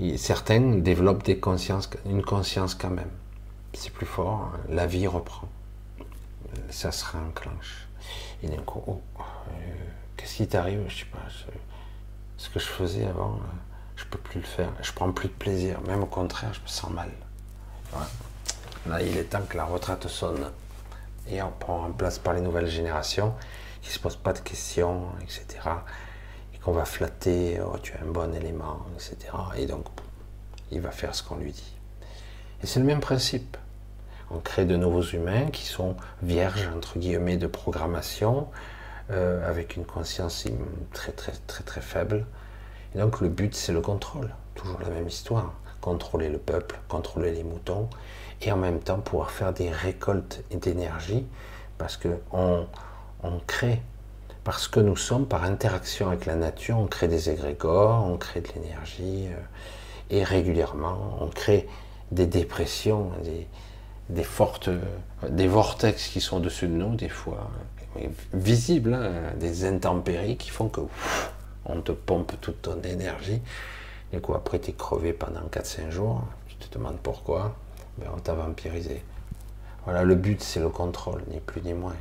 Euh, 0.00 0.16
certains 0.16 0.78
développent 0.78 1.24
des 1.24 1.38
consciences, 1.38 1.90
une 2.06 2.22
conscience 2.22 2.74
quand 2.74 2.90
même. 2.90 3.10
C'est 3.72 3.92
plus 3.92 4.06
fort, 4.06 4.52
hein. 4.52 4.60
la 4.68 4.86
vie 4.86 5.06
reprend. 5.06 5.48
Ça 6.70 6.90
se 6.90 7.04
réenclenche. 7.04 7.88
Et 8.42 8.48
d'un 8.48 8.62
coup, 8.62 8.82
oh, 8.86 9.00
euh, 9.18 9.52
qu'est-ce 10.20 10.36
qui 10.36 10.46
t'arrive? 10.46 10.84
Je 10.88 10.98
sais 10.98 11.04
pas. 11.06 11.18
ce 12.36 12.48
que 12.50 12.60
je 12.60 12.66
faisais 12.66 13.06
avant, 13.06 13.40
je 13.96 14.04
peux 14.04 14.18
plus 14.18 14.40
le 14.40 14.46
faire. 14.46 14.72
Je 14.82 14.92
prends 14.92 15.10
plus 15.12 15.28
de 15.28 15.34
plaisir. 15.34 15.80
Même 15.82 16.02
au 16.02 16.06
contraire, 16.06 16.52
je 16.52 16.60
me 16.60 16.66
sens 16.66 16.90
mal. 16.90 17.10
Là, 18.86 19.02
il 19.02 19.16
est 19.16 19.24
temps 19.24 19.42
que 19.48 19.56
la 19.56 19.64
retraite 19.64 20.06
sonne. 20.08 20.50
Et 21.28 21.42
on 21.42 21.50
prend 21.50 21.84
en 21.84 21.92
place 21.92 22.18
par 22.18 22.34
les 22.34 22.40
nouvelles 22.40 22.68
générations 22.68 23.34
qui 23.82 23.90
se 23.90 23.98
posent 23.98 24.16
pas 24.16 24.32
de 24.32 24.40
questions, 24.40 25.04
etc. 25.22 25.46
Et 26.54 26.58
qu'on 26.58 26.72
va 26.72 26.84
flatter, 26.84 27.60
oh, 27.60 27.78
tu 27.82 27.92
es 27.92 28.00
un 28.00 28.10
bon 28.10 28.34
élément, 28.34 28.86
etc. 28.94 29.32
Et 29.56 29.66
donc, 29.66 29.86
il 30.70 30.80
va 30.80 30.90
faire 30.90 31.14
ce 31.14 31.22
qu'on 31.22 31.36
lui 31.36 31.52
dit. 31.52 31.74
Et 32.62 32.66
c'est 32.66 32.80
le 32.80 32.86
même 32.86 33.00
principe. 33.00 33.56
On 34.30 34.38
crée 34.38 34.64
de 34.64 34.76
nouveaux 34.76 35.02
humains 35.02 35.46
qui 35.46 35.66
sont 35.66 35.96
vierges, 36.22 36.68
entre 36.76 36.98
guillemets, 36.98 37.36
de 37.36 37.46
programmation, 37.46 38.48
euh, 39.10 39.48
avec 39.48 39.76
une 39.76 39.84
conscience 39.84 40.46
très 40.92 41.12
très 41.12 41.32
très 41.46 41.64
très 41.64 41.80
faible. 41.80 42.26
Donc 42.94 43.20
le 43.20 43.28
but, 43.28 43.54
c'est 43.54 43.72
le 43.72 43.80
contrôle. 43.80 44.30
Toujours 44.54 44.80
la 44.80 44.90
même 44.90 45.06
histoire. 45.06 45.54
Contrôler 45.80 46.28
le 46.28 46.38
peuple, 46.38 46.78
contrôler 46.88 47.32
les 47.32 47.44
moutons, 47.44 47.88
et 48.42 48.52
en 48.52 48.56
même 48.56 48.80
temps 48.80 48.98
pouvoir 48.98 49.30
faire 49.30 49.52
des 49.52 49.70
récoltes 49.70 50.42
d'énergie, 50.50 51.26
parce 51.78 51.96
qu'on 51.96 52.66
on 53.22 53.40
crée 53.46 53.80
parce 54.44 54.68
que 54.68 54.80
nous 54.80 54.96
sommes 54.96 55.26
par 55.26 55.44
interaction 55.44 56.08
avec 56.08 56.26
la 56.26 56.34
nature, 56.34 56.78
on 56.78 56.86
crée 56.86 57.08
des 57.08 57.30
égrégores, 57.30 58.04
on 58.06 58.16
crée 58.16 58.40
de 58.40 58.48
l'énergie, 58.54 59.28
euh, 59.28 59.36
et 60.10 60.24
régulièrement, 60.24 61.18
on 61.20 61.28
crée 61.28 61.68
des 62.10 62.26
dépressions, 62.26 63.12
des, 64.08 64.24
fortes, 64.24 64.70
des 65.28 65.46
vortex 65.46 66.08
qui 66.08 66.20
sont 66.20 66.38
au-dessus 66.38 66.66
de 66.66 66.72
nous, 66.72 66.96
des 66.96 67.08
fois 67.08 67.50
visibles, 68.32 68.94
hein, 68.94 69.34
des 69.38 69.64
intempéries 69.64 70.36
qui 70.36 70.50
font 70.50 70.68
que 70.68 70.80
on 71.64 71.80
te 71.80 71.92
pompe 71.92 72.32
toute 72.40 72.62
ton 72.62 72.80
énergie. 72.82 73.40
Du 74.12 74.20
coup, 74.20 74.34
après, 74.34 74.58
tu 74.58 74.70
es 74.70 74.72
crevé 74.72 75.12
pendant 75.12 75.46
4-5 75.50 75.90
jours, 75.90 76.24
tu 76.48 76.56
te 76.56 76.74
demandes 76.76 76.98
pourquoi, 77.02 77.56
ben, 77.98 78.08
on 78.14 78.18
t'a 78.18 78.34
vampirisé. 78.34 79.02
Voilà, 79.84 80.04
le 80.04 80.14
but, 80.14 80.42
c'est 80.42 80.60
le 80.60 80.68
contrôle, 80.68 81.22
ni 81.30 81.40
plus 81.40 81.62
ni 81.62 81.74
moins. 81.74 81.94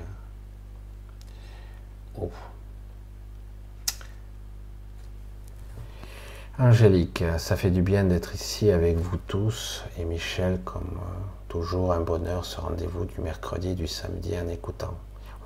Angélique, 6.57 7.23
ça 7.37 7.55
fait 7.55 7.71
du 7.71 7.81
bien 7.81 8.03
d'être 8.03 8.35
ici 8.35 8.69
avec 8.69 8.97
vous 8.97 9.17
tous. 9.27 9.85
Et 9.97 10.03
Michel, 10.03 10.59
comme 10.65 10.97
euh, 10.97 11.19
toujours, 11.47 11.93
un 11.93 12.01
bonheur 12.01 12.43
ce 12.43 12.59
rendez-vous 12.59 13.05
du 13.05 13.21
mercredi, 13.21 13.75
du 13.75 13.87
samedi 13.87 14.37
en 14.37 14.49
écoutant. 14.49 14.97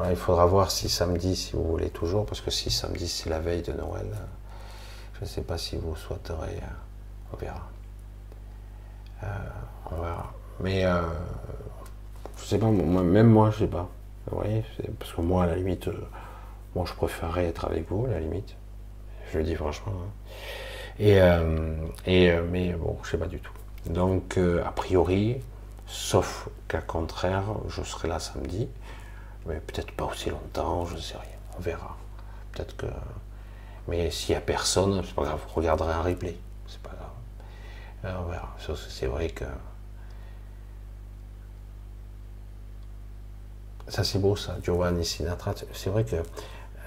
Il 0.10 0.16
faudra 0.16 0.46
voir 0.46 0.72
si 0.72 0.90
samedi, 0.90 1.36
si 1.36 1.54
vous 1.54 1.64
voulez 1.64 1.90
toujours, 1.90 2.26
parce 2.26 2.42
que 2.42 2.52
si 2.52 2.70
samedi 2.70 3.08
c'est 3.08 3.30
la 3.30 3.40
veille 3.40 3.62
de 3.62 3.74
Noël, 3.74 4.08
euh, 4.12 4.26
je 5.16 5.22
ne 5.22 5.26
sais 5.30 5.42
pas 5.42 5.58
si 5.58 5.78
vous 5.78 5.96
souhaiterez. 5.96 6.60
Euh, 6.62 7.28
on 7.34 7.38
verra. 7.38 7.70
on 9.92 10.02
verra. 10.02 10.34
Mais 10.60 10.84
je 12.38 12.44
sais 12.44 12.60
pas, 12.60 12.68
même 12.68 13.28
moi, 13.28 13.50
je 13.52 13.60
sais 13.60 13.68
pas. 13.68 13.90
Parce 15.00 15.14
que 15.14 15.22
moi, 15.22 15.44
à 15.44 15.48
la 15.48 15.56
limite, 15.56 15.90
je 16.76 16.94
préférerais 16.94 17.46
être 17.46 17.66
avec 17.66 17.90
vous, 17.90 18.06
à 18.06 18.10
la 18.10 18.20
limite. 18.20 18.56
Je 19.32 19.40
le 19.40 19.44
dis 19.44 19.56
franchement. 19.56 19.94
Hein. 19.96 20.12
Et, 21.00 21.22
euh, 21.22 21.76
et, 22.06 22.32
euh, 22.32 22.44
mais 22.50 22.74
bon, 22.74 22.98
je 23.04 23.12
sais 23.12 23.18
pas 23.18 23.26
du 23.26 23.40
tout. 23.40 23.52
Donc, 23.88 24.38
euh, 24.38 24.64
a 24.66 24.72
priori, 24.72 25.38
sauf 25.88 26.50
qu'à 26.68 26.82
contraire, 26.82 27.44
je 27.68 27.82
serai 27.82 28.08
là 28.08 28.20
samedi, 28.20 28.70
mais 29.46 29.60
peut-être 29.60 29.92
pas 29.92 30.06
aussi 30.06 30.30
longtemps, 30.30 30.86
je 30.86 30.96
ne 30.96 31.00
sais 31.00 31.16
rien. 31.16 31.38
On 31.58 31.62
verra. 31.62 31.98
Peut-être 32.52 32.76
que. 32.78 32.88
Mais 33.88 34.10
s'il 34.12 34.34
n'y 34.34 34.38
a 34.38 34.42
personne, 34.42 35.02
c'est 35.06 35.14
pas 35.14 35.24
grave, 35.24 35.40
vous 35.48 35.54
regarderez 35.56 35.94
un 35.94 36.02
replay. 36.02 36.38
C'est 36.68 36.82
pas 36.82 36.92
grave. 36.92 38.18
on 38.22 38.30
verra. 38.30 38.56
C'est 38.90 39.08
vrai 39.08 39.30
que. 39.30 39.46
Ça, 43.90 44.04
c'est 44.04 44.20
beau, 44.20 44.36
ça, 44.36 44.56
Giovanni 44.64 45.04
Sinatra. 45.04 45.54
C'est 45.74 45.90
vrai 45.90 46.06
que 46.06 46.16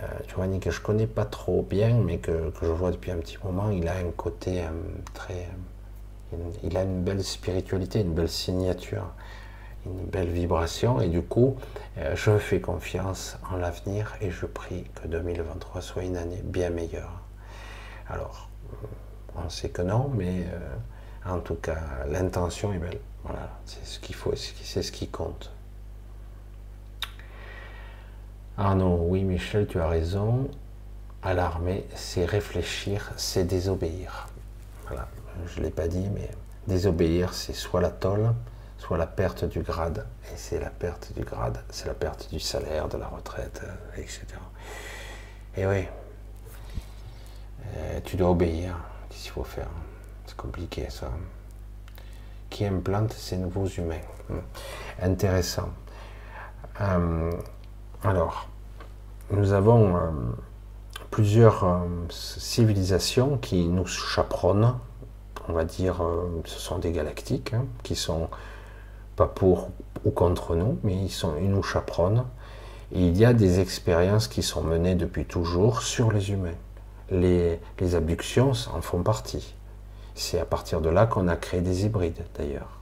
euh, 0.02 0.06
Giovanni 0.28 0.60
que 0.60 0.70
je 0.70 0.80
connais 0.80 1.06
pas 1.06 1.24
trop 1.24 1.62
bien, 1.62 1.94
mais 1.98 2.18
que, 2.18 2.52
je 2.60 2.66
vois 2.66 2.90
depuis 2.90 3.10
un 3.10 3.18
petit 3.18 3.38
moment, 3.42 3.70
il 3.70 3.88
a 3.88 3.96
un 3.96 4.10
côté 4.10 4.62
euh, 4.62 4.70
très. 5.14 5.48
il 6.62 6.76
a 6.76 6.82
une 6.82 7.02
belle 7.02 7.24
spiritualité, 7.24 8.00
une 8.00 8.12
belle 8.12 8.28
signature, 8.28 9.10
une 9.86 10.06
belle 10.06 10.28
vibration, 10.28 11.00
et 11.00 11.08
du 11.08 11.22
coup, 11.22 11.56
euh, 11.98 12.14
je 12.14 12.38
fais 12.38 12.60
confiance 12.60 13.38
en 13.50 13.56
l'avenir 13.56 14.14
et 14.20 14.30
je 14.30 14.46
prie 14.46 14.84
que 14.94 15.08
2023 15.08 15.80
soit 15.80 16.02
une 16.04 16.16
année 16.16 16.40
bien 16.42 16.70
meilleure. 16.70 17.22
Alors, 18.08 18.48
on 19.36 19.48
sait 19.48 19.68
que 19.68 19.82
non, 19.82 20.10
mais 20.14 20.46
en 21.26 21.40
tout 21.40 21.56
cas, 21.56 21.78
l'intention 22.08 22.72
est 22.72 22.78
belle. 22.78 23.00
Voilà, 23.24 23.50
c'est 23.64 23.84
ce 23.84 23.98
qu'il 23.98 24.14
faut, 24.14 24.34
c'est 24.36 24.82
ce 24.82 24.92
qui 24.92 25.08
compte. 25.08 25.50
Ah 28.58 28.74
non, 28.74 29.04
oui 29.08 29.22
Michel, 29.22 29.66
tu 29.66 29.80
as 29.80 29.88
raison. 29.88 30.48
À 31.22 31.34
l'armée, 31.34 31.84
c'est 31.94 32.24
réfléchir, 32.24 33.12
c'est 33.16 33.44
désobéir. 33.44 34.28
Voilà, 34.86 35.08
je 35.46 35.58
ne 35.58 35.64
l'ai 35.64 35.70
pas 35.70 35.88
dit, 35.88 36.08
mais 36.14 36.30
désobéir, 36.68 37.34
c'est 37.34 37.52
soit 37.52 37.80
la 37.80 37.90
tôle, 37.90 38.32
soit 38.78 38.98
la 38.98 39.06
perte 39.06 39.44
du 39.44 39.60
grade. 39.60 40.06
Et 40.32 40.36
c'est 40.36 40.60
la 40.60 40.70
perte 40.70 41.12
du 41.14 41.24
grade, 41.24 41.58
c'est 41.70 41.86
la 41.86 41.94
perte 41.94 42.28
du 42.30 42.40
salaire, 42.40 42.88
de 42.88 42.98
la 42.98 43.08
retraite, 43.08 43.62
euh, 43.64 44.00
etc. 44.00 44.26
Et 45.56 45.66
oui, 45.66 45.86
euh, 47.76 48.00
tu 48.04 48.16
dois 48.16 48.30
obéir. 48.30 48.76
Qu'est-ce 49.08 49.22
qu'il 49.22 49.32
faut 49.32 49.44
faire? 49.44 49.68
C'est 50.26 50.36
compliqué 50.36 50.88
ça. 50.90 51.10
Qui 52.50 52.66
implante 52.66 53.12
ces 53.12 53.36
nouveaux 53.36 53.66
humains? 53.66 54.02
Hmm. 54.28 54.38
Intéressant. 55.02 55.70
Euh, 56.80 57.32
alors, 58.04 58.48
nous 59.30 59.52
avons 59.52 59.98
plusieurs 61.10 61.84
civilisations 62.10 63.38
qui 63.38 63.66
nous 63.66 63.86
chaperonnent, 63.86 64.78
on 65.48 65.52
va 65.52 65.64
dire, 65.64 66.02
ce 66.44 66.58
sont 66.58 66.78
des 66.78 66.92
galactiques, 66.92 67.54
hein, 67.54 67.64
qui 67.82 67.96
sont 67.96 68.28
pas 69.16 69.26
pour 69.26 69.70
ou 70.04 70.10
contre 70.10 70.54
nous, 70.54 70.78
mais 70.84 70.94
ils, 70.94 71.10
sont, 71.10 71.32
nous 71.40 71.62
chaperonnent. 71.62 72.24
Et 72.92 73.00
il 73.00 73.16
y 73.16 73.24
a 73.24 73.32
des 73.32 73.58
expériences 73.58 74.28
qui 74.28 74.42
sont 74.42 74.62
menées 74.62 74.94
depuis 74.94 75.24
toujours 75.24 75.82
sur 75.82 76.12
les 76.12 76.30
humains. 76.30 76.54
Les, 77.10 77.60
les 77.80 77.94
abductions 77.94 78.52
en 78.72 78.80
font 78.80 79.02
partie. 79.02 79.54
C'est 80.14 80.38
à 80.38 80.44
partir 80.44 80.80
de 80.80 80.88
là 80.88 81.06
qu'on 81.06 81.28
a 81.28 81.36
créé 81.36 81.60
des 81.60 81.84
hybrides, 81.84 82.24
d'ailleurs. 82.36 82.80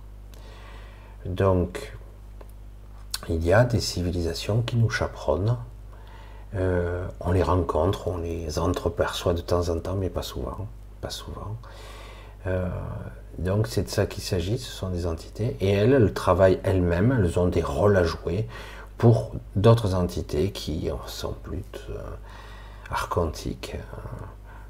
Donc, 1.25 1.97
il 3.29 3.45
y 3.45 3.53
a 3.53 3.65
des 3.65 3.81
civilisations 3.81 4.63
qui 4.63 4.77
nous 4.77 4.91
chaperonnent. 4.91 5.57
Euh, 6.55 7.07
on 7.21 7.33
les 7.33 7.43
rencontre, 7.43 8.09
on 8.09 8.19
les 8.19 8.59
entreperçoit 8.59 9.35
de 9.35 9.41
temps 9.41 9.69
en 9.71 9.79
temps, 9.81 9.95
mais 9.95 10.11
pas 10.11 10.23
souvent. 10.23 10.67
Pas 11.01 11.11
souvent. 11.11 11.57
Euh, 12.47 12.69
donc 13.39 13.67
c'est 13.67 13.83
de 13.83 13.89
ça 13.89 14.07
qu'il 14.07 14.23
s'agit, 14.23 14.59
ce 14.59 14.71
sont 14.71 14.91
des 14.91 15.07
entités. 15.07 15.57
Et 15.61 15.71
elles, 15.71 15.93
elles 15.93 16.13
travaillent 16.13 16.61
elles-mêmes, 16.63 17.17
elles 17.19 17.39
ont 17.39 17.49
des 17.49 17.63
rôles 17.63 17.97
à 17.97 18.05
jouer 18.05 18.47
pour 18.99 19.33
d'autres 19.57 19.95
entités 19.95 20.51
qui 20.51 20.89
sont 21.07 21.35
plus 21.43 21.65
euh, 21.91 21.99
archontiques, 22.91 23.77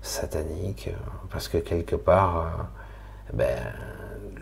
sataniques, 0.03 0.91
parce 1.31 1.49
que 1.49 1.59
quelque 1.59 1.97
part, 1.97 2.69
ben, 3.33 3.59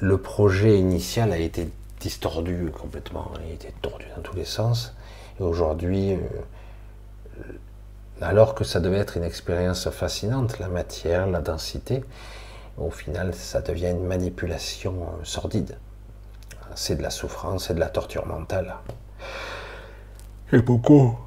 le 0.00 0.18
projet 0.18 0.78
initial 0.78 1.32
a 1.32 1.38
été 1.38 1.68
distordu 2.00 2.70
complètement, 2.72 3.30
il 3.44 3.50
a 3.50 3.54
été 3.54 3.72
tordu 3.82 4.04
dans 4.16 4.22
tous 4.22 4.36
les 4.36 4.44
sens. 4.44 4.94
Et 5.38 5.42
aujourd'hui, 5.42 6.14
euh, 6.14 6.18
alors 8.20 8.54
que 8.54 8.64
ça 8.64 8.80
devait 8.80 8.98
être 8.98 9.16
une 9.16 9.24
expérience 9.24 9.88
fascinante, 9.90 10.58
la 10.58 10.68
matière, 10.68 11.26
la 11.26 11.40
densité, 11.40 12.02
au 12.78 12.90
final, 12.90 13.34
ça 13.34 13.60
devient 13.60 13.90
une 13.90 14.04
manipulation 14.06 14.94
euh, 15.02 15.24
sordide. 15.24 15.78
C'est 16.74 16.96
de 16.96 17.02
la 17.02 17.10
souffrance, 17.10 17.66
c'est 17.68 17.74
de 17.74 17.80
la 17.80 17.90
torture 17.90 18.26
mentale. 18.26 18.76
Et 20.52 20.60
beaucoup, 20.60 21.18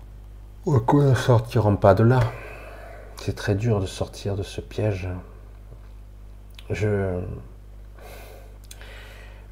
beaucoup 0.66 1.02
ne 1.02 1.14
sortiront 1.14 1.78
pas 1.78 1.94
de 1.94 2.04
là? 2.04 2.20
C'est 3.18 3.36
très 3.36 3.56
dur 3.56 3.80
de 3.80 3.86
sortir 3.86 4.36
de 4.36 4.44
ce 4.44 4.62
piège. 4.62 5.08
Je, 6.70 7.22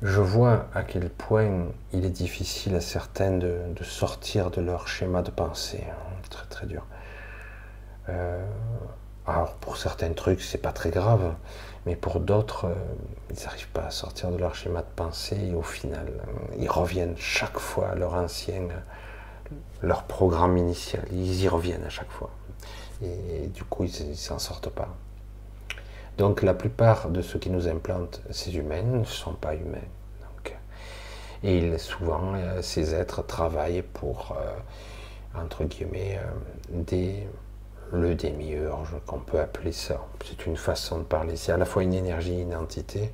je 0.02 0.20
vois 0.20 0.68
à 0.74 0.84
quel 0.84 1.10
point 1.10 1.68
il 1.94 2.06
est 2.06 2.10
difficile 2.10 2.76
à 2.76 2.82
certains 2.82 3.32
de, 3.32 3.74
sortir 3.84 4.52
de 4.52 4.62
leur 4.62 4.88
schéma 4.88 5.22
de 5.22 5.32
pensée. 5.32 5.84
Très 6.30 6.46
très 6.48 6.68
dur. 6.68 6.86
Euh, 8.10 8.46
alors 9.26 9.54
pour 9.56 9.78
certains 9.78 10.12
trucs 10.12 10.42
c'est 10.42 10.58
pas 10.58 10.74
très 10.74 10.90
grave, 10.90 11.34
mais 11.86 11.96
pour 11.96 12.20
d'autres 12.20 12.66
euh, 12.66 12.76
ils 13.30 13.44
n'arrivent 13.44 13.70
pas 13.70 13.86
à 13.86 13.92
sortir 13.92 14.32
de 14.32 14.38
leur 14.38 14.56
schéma 14.56 14.82
de 14.82 14.88
pensée 14.96 15.38
et 15.50 15.54
au 15.54 15.62
final 15.62 16.12
ils 16.58 16.70
reviennent 16.70 17.16
chaque 17.18 17.60
fois 17.60 17.90
à 17.90 17.96
leur 17.96 18.14
ancien, 18.14 18.68
leur 19.82 20.04
programme 20.04 20.58
initial. 20.58 21.04
Ils 21.12 21.42
y 21.42 21.48
reviennent 21.48 21.84
à 21.84 21.90
chaque 21.90 22.12
fois. 22.12 22.30
Et, 23.02 23.48
du 23.48 23.64
coup 23.64 23.84
ils, 23.84 24.10
ne 24.10 24.14
s'en 24.14 24.40
sortent 24.40 24.70
pas. 24.70 24.88
Donc 26.18 26.42
la 26.44 26.54
plupart 26.54 27.10
de 27.10 27.22
ceux 27.22 27.40
qui 27.40 27.50
nous 27.50 27.68
implantent 27.68 28.22
ces 28.30 28.56
humains 28.56 28.84
ne 28.84 29.04
sont 29.04 29.34
pas 29.34 29.56
humains. 29.56 29.90
et 31.44 31.78
souvent, 31.78 32.34
euh, 32.36 32.62
ces 32.62 32.96
êtres 32.96 33.26
travaillent 33.26 33.82
pour, 33.82 34.38
euh, 34.38 35.40
entre 35.42 35.66
guillemets, 35.66 36.18
euh, 36.18 36.32
des, 36.70 37.28
le 37.94 38.16
démiurge, 38.16 38.96
qu'on 39.06 39.20
peut 39.20 39.40
appeler 39.40 39.72
ça. 39.72 40.06
C'est 40.26 40.46
une 40.46 40.58
façon 40.58 41.00
de 41.00 41.04
parler. 41.04 41.38
C'est 41.38 41.54
à 41.54 41.58
la 41.58 41.66
fois 41.66 41.84
une 41.84 41.94
énergie, 41.94 42.42
une 42.42 42.56
entité, 42.56 43.12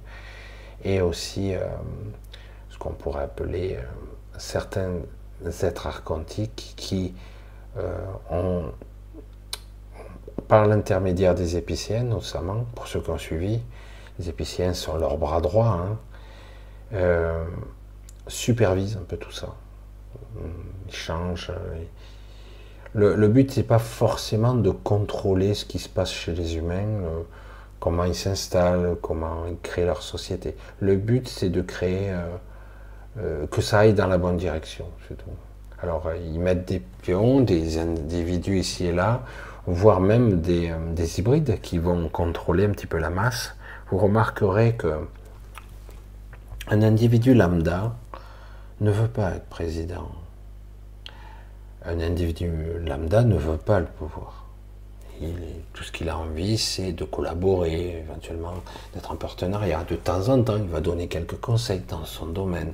et 0.84 1.01
aussi 1.01 1.53
qu'on 2.80 2.93
pourrait 2.93 3.23
appeler 3.23 3.76
euh, 3.76 3.81
certains 4.38 4.93
êtres 5.61 5.85
archontiques 5.85 6.73
qui 6.76 7.14
euh, 7.77 7.93
ont, 8.31 8.72
par 10.47 10.65
l'intermédiaire 10.65 11.35
des 11.35 11.57
épiciens 11.57 12.03
notamment, 12.03 12.65
pour 12.73 12.88
ceux 12.88 13.01
qui 13.01 13.10
ont 13.11 13.18
suivi, 13.18 13.61
les 14.18 14.30
épiciens 14.30 14.73
sont 14.73 14.97
leur 14.97 15.18
bras 15.18 15.41
droit, 15.41 15.68
hein, 15.68 15.97
euh, 16.93 17.45
supervisent 18.27 18.97
un 18.97 19.06
peu 19.06 19.18
tout 19.18 19.31
ça. 19.31 19.53
Ils 20.88 20.93
changent. 20.93 21.51
Le, 22.95 23.16
le 23.16 23.28
but, 23.28 23.52
c'est 23.52 23.64
pas 23.64 23.80
forcément 23.80 24.56
de 24.56 24.72
contrôler 24.72 25.53
ce 25.53 25.66
qui 25.66 25.78
se 25.80 25.90
passe 25.90 26.11
chez 26.11 26.34
les 26.34 26.56
humains, 26.57 27.03
euh, 27.03 27.22
comment 27.80 28.03
ils 28.03 28.16
s'installent, 28.16 28.98
comment 29.02 29.45
ils 29.48 29.60
créent 29.61 29.86
leur 29.86 30.02
société. 30.02 30.56
Le 30.80 30.95
but, 30.95 31.28
c'est 31.28 31.49
de 31.49 31.61
créer 31.61 32.10
euh, 32.10 32.28
euh, 33.20 33.48
que 33.48 33.61
ça 33.61 33.80
aille 33.80 33.94
dans 33.94 34.07
la 34.07 34.18
bonne 34.18 34.38
direction, 34.38 34.86
c'est 35.07 35.16
tout. 35.16 35.30
Alors, 35.82 36.10
ils 36.20 36.40
mettent 36.40 36.68
des 36.68 36.80
pions, 36.80 37.41
des 37.41 37.78
individus 37.78 38.60
ici 38.60 38.88
et 38.88 38.91
là, 38.91 39.22
voire 39.66 40.02
même 40.02 40.41
des, 40.41 40.74
des 40.94 41.20
hybrides 41.20 41.61
qui 41.61 41.78
vont 41.78 42.10
contrôler 42.10 42.66
un 42.66 42.72
petit 42.72 42.88
peu 42.88 42.98
la 42.98 43.10
masse. 43.10 43.56
Vous 43.91 43.98
remarquerez 43.98 44.76
que 44.76 45.07
un 46.70 46.82
individu 46.82 47.34
lambda 47.34 47.95
ne 48.82 48.91
veut 48.91 49.07
pas 49.07 49.32
être 49.32 49.45
président. 49.45 50.10
Un 51.85 51.99
individu 51.99 52.51
lambda 52.85 53.23
ne 53.23 53.38
veut 53.38 53.57
pas 53.57 53.80
le 53.80 53.85
pouvoir. 53.85 54.45
Tout 55.73 55.84
ce 55.84 55.91
qu'il 55.91 56.07
a 56.10 56.18
envie, 56.18 56.57
c'est 56.57 56.93
de 56.93 57.03
collaborer, 57.03 57.99
éventuellement 57.99 58.53
d'être 58.93 59.11
en 59.11 59.15
partenariat. 59.15 59.84
De 59.89 59.95
temps 59.95 60.30
en 60.30 60.41
temps, 60.43 60.57
il 60.57 60.69
va 60.69 60.80
donner 60.80 61.07
quelques 61.07 61.39
conseils 61.39 61.81
dans 61.88 62.06
son 62.06 62.27
domaine, 62.27 62.73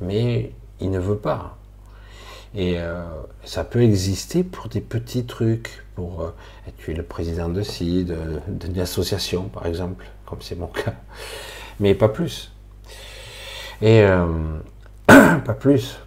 mais 0.00 0.52
il 0.80 0.90
ne 0.90 0.98
veut 0.98 1.18
pas. 1.18 1.56
Et 2.54 2.78
euh, 2.78 3.02
ça 3.44 3.64
peut 3.64 3.82
exister 3.82 4.44
pour 4.44 4.68
des 4.68 4.80
petits 4.80 5.24
trucs, 5.24 5.84
pour 5.96 6.22
euh, 6.22 6.34
tu 6.78 6.92
es 6.92 6.94
le 6.94 7.02
président 7.02 7.48
de 7.48 7.62
ci, 7.62 8.06
d'une 8.48 8.78
association 8.78 9.44
par 9.44 9.66
exemple, 9.66 10.06
comme 10.24 10.40
c'est 10.40 10.56
mon 10.56 10.68
cas, 10.68 10.94
mais 11.80 11.94
pas 11.94 12.08
plus. 12.08 12.52
Et 13.82 14.02
euh, 14.02 14.26
pas 15.06 15.54
plus. 15.58 15.98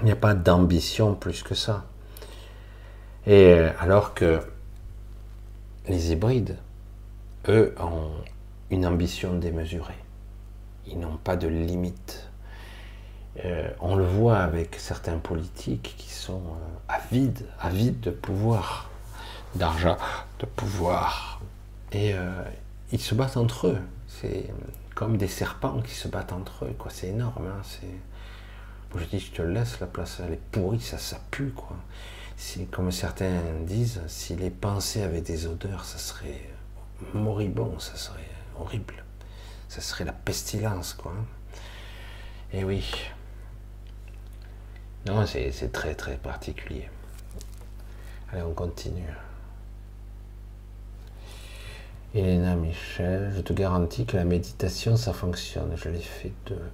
Il 0.00 0.04
n'y 0.06 0.12
a 0.12 0.16
pas 0.16 0.34
d'ambition 0.34 1.14
plus 1.14 1.42
que 1.42 1.54
ça. 1.54 1.84
Et 3.26 3.52
euh, 3.52 3.70
alors 3.80 4.14
que 4.14 4.40
les 5.88 6.12
hybrides, 6.12 6.56
eux, 7.48 7.74
ont 7.80 8.10
une 8.70 8.86
ambition 8.86 9.34
démesurée. 9.36 9.98
Ils 10.86 10.98
n'ont 11.00 11.16
pas 11.16 11.36
de 11.36 11.48
limite. 11.48 12.28
Euh, 13.44 13.70
on 13.80 13.96
le 13.96 14.04
voit 14.04 14.38
avec 14.38 14.76
certains 14.76 15.18
politiques 15.18 15.94
qui 15.98 16.10
sont 16.10 16.42
euh, 16.42 16.78
avides, 16.88 17.46
avides 17.60 18.00
de 18.00 18.10
pouvoir, 18.10 18.90
d'argent, 19.56 19.96
de 20.38 20.46
pouvoir. 20.46 21.40
Et 21.92 22.14
ils 22.92 23.00
se 23.00 23.14
battent 23.14 23.38
entre 23.38 23.68
eux. 23.68 23.78
C'est 24.06 24.50
comme 24.94 25.16
des 25.16 25.26
serpents 25.28 25.80
qui 25.80 25.94
se 25.94 26.06
battent 26.06 26.34
entre 26.34 26.66
eux. 26.66 26.76
C'est 26.90 27.08
énorme. 27.08 27.46
hein. 27.46 27.62
Je 28.96 29.04
dis, 29.04 29.20
je 29.20 29.32
te 29.32 29.42
laisse, 29.42 29.80
la 29.80 29.86
place, 29.86 30.20
elle 30.24 30.34
est 30.34 30.40
pourrie, 30.50 30.80
ça, 30.80 30.96
pue. 31.30 31.50
Quoi. 31.50 31.76
Comme 32.70 32.90
certains 32.90 33.40
disent, 33.62 34.00
si 34.06 34.34
les 34.36 34.50
pensées 34.50 35.02
avaient 35.02 35.20
des 35.20 35.46
odeurs, 35.46 35.84
ça 35.84 35.98
serait 35.98 36.48
moribond, 37.14 37.78
ça 37.78 37.96
serait 37.96 38.30
horrible. 38.58 39.04
Ça 39.68 39.80
serait 39.80 40.04
la 40.04 40.12
pestilence, 40.12 40.94
quoi. 40.94 41.12
Et 42.52 42.64
oui. 42.64 42.90
Non, 45.06 45.26
c'est 45.26 45.72
très 45.72 45.94
très 45.94 46.16
particulier. 46.16 46.88
Allez, 48.32 48.42
on 48.42 48.54
continue. 48.54 49.12
Elena 52.14 52.54
Michel, 52.54 53.32
je 53.36 53.42
te 53.42 53.52
garantis 53.52 54.06
que 54.06 54.16
la 54.16 54.24
méditation, 54.24 54.96
ça 54.96 55.12
fonctionne. 55.12 55.76
Je 55.76 55.90
l'ai 55.90 56.00
fait 56.00 56.32
deux, 56.46 56.70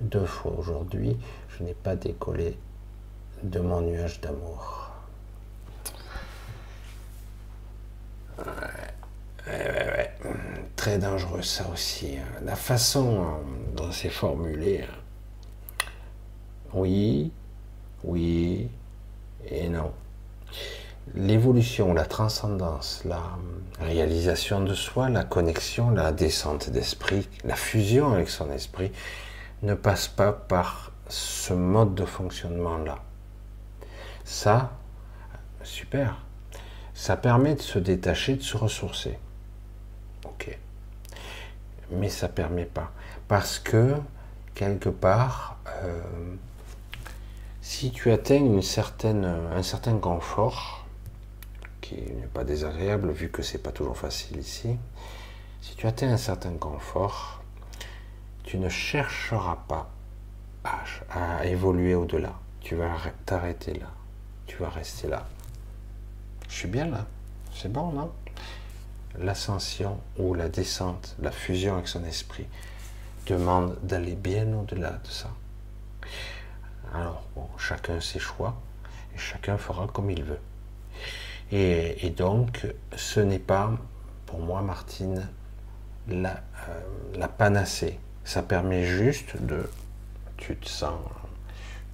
deux 0.00 0.26
fois 0.26 0.52
aujourd'hui. 0.58 1.16
Je 1.58 1.64
n'ai 1.64 1.74
pas 1.74 1.96
décollé 1.96 2.56
de 3.42 3.60
mon 3.60 3.80
nuage 3.80 4.20
d'amour. 4.20 4.90
Très 10.76 10.98
dangereux 10.98 11.42
ça 11.42 11.66
aussi. 11.72 12.16
hein. 12.16 12.40
La 12.44 12.56
façon 12.56 13.20
euh, 13.22 13.76
dont 13.76 13.92
c'est 13.92 14.08
formulé. 14.10 14.82
hein. 14.82 15.86
Oui, 16.72 17.32
oui 18.04 18.68
et 19.48 19.68
non. 19.68 19.92
L'évolution, 21.14 21.92
la 21.92 22.06
transcendance, 22.06 23.02
la 23.04 23.20
réalisation 23.80 24.60
de 24.62 24.74
soi, 24.74 25.08
la 25.08 25.24
connexion, 25.24 25.90
la 25.90 26.12
descente 26.12 26.70
d'esprit, 26.70 27.28
la 27.44 27.56
fusion 27.56 28.12
avec 28.12 28.28
son 28.28 28.50
esprit 28.52 28.92
ne 29.62 29.74
passe 29.74 30.08
pas 30.08 30.32
par 30.32 30.92
ce 31.08 31.52
mode 31.52 31.94
de 31.94 32.04
fonctionnement-là. 32.04 32.98
Ça, 34.24 34.72
super. 35.62 36.18
Ça 36.94 37.16
permet 37.16 37.54
de 37.54 37.62
se 37.62 37.78
détacher, 37.78 38.36
de 38.36 38.42
se 38.42 38.56
ressourcer. 38.56 39.18
Ok. 40.24 40.56
Mais 41.90 42.08
ça 42.08 42.28
permet 42.28 42.66
pas. 42.66 42.92
Parce 43.28 43.58
que, 43.58 43.96
quelque 44.54 44.88
part, 44.88 45.58
euh, 45.82 46.00
si 47.60 47.90
tu 47.90 48.10
atteins 48.12 48.36
une 48.36 48.60
un 49.24 49.62
certain 49.62 49.98
confort, 49.98 50.86
qui 51.80 51.96
n'est 51.96 52.30
pas 52.32 52.44
désagréable 52.44 53.10
vu 53.10 53.30
que 53.30 53.42
c'est 53.42 53.58
pas 53.58 53.72
toujours 53.72 53.96
facile 53.96 54.38
ici, 54.38 54.76
si 55.60 55.74
tu 55.74 55.86
atteins 55.86 56.12
un 56.12 56.16
certain 56.16 56.52
confort, 56.54 57.39
tu 58.50 58.58
ne 58.58 58.68
chercheras 58.68 59.58
pas 59.68 59.88
à, 60.64 61.46
évoluer 61.46 61.94
au-delà. 61.94 62.32
Tu 62.60 62.74
vas 62.74 62.92
arrê- 62.96 63.12
t'arrêter 63.24 63.74
là. 63.74 63.86
Tu 64.48 64.56
vas 64.56 64.68
rester 64.68 65.06
là. 65.06 65.24
Je 66.48 66.56
suis 66.56 66.66
bien 66.66 66.86
là. 66.86 67.06
C'est 67.54 67.70
bon, 67.70 67.92
non? 67.92 68.10
L'ascension 69.20 70.00
ou 70.18 70.34
la 70.34 70.48
descente, 70.48 71.14
la 71.22 71.30
fusion 71.30 71.74
avec 71.74 71.86
son 71.86 72.02
esprit, 72.02 72.48
demande 73.24 73.78
d'aller 73.84 74.16
bien 74.16 74.52
au-delà 74.52 74.94
de 74.94 75.08
ça. 75.08 75.30
Alors, 76.92 77.22
chacun 77.56 78.00
ses 78.00 78.18
choix, 78.18 78.56
et 79.14 79.18
chacun 79.18 79.58
fera 79.58 79.86
comme 79.86 80.10
il 80.10 80.24
veut. 80.24 80.40
Et, 81.52 82.10
donc, 82.10 82.66
ce 82.96 83.20
n'est 83.20 83.38
pas, 83.38 83.70
pour 84.26 84.40
moi, 84.40 84.60
Martine, 84.60 85.28
la, 86.08 86.32
euh, 86.68 86.80
la 87.14 87.28
panacée. 87.28 88.00
Ça 88.30 88.44
permet 88.44 88.84
juste 88.84 89.42
de... 89.42 89.68
Tu 90.36 90.54
te 90.54 90.68
sens... 90.68 91.00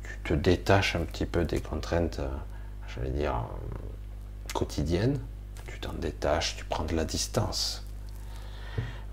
Tu 0.02 0.18
te 0.22 0.34
détaches 0.34 0.94
un 0.94 1.00
petit 1.00 1.24
peu 1.24 1.46
des 1.46 1.62
contraintes, 1.62 2.18
euh, 2.18 2.28
j'allais 2.88 3.08
dire, 3.08 3.36
euh, 3.36 4.52
quotidiennes. 4.52 5.18
Tu 5.66 5.80
t'en 5.80 5.94
détaches, 5.94 6.56
tu 6.56 6.66
prends 6.66 6.84
de 6.84 6.94
la 6.94 7.06
distance. 7.06 7.86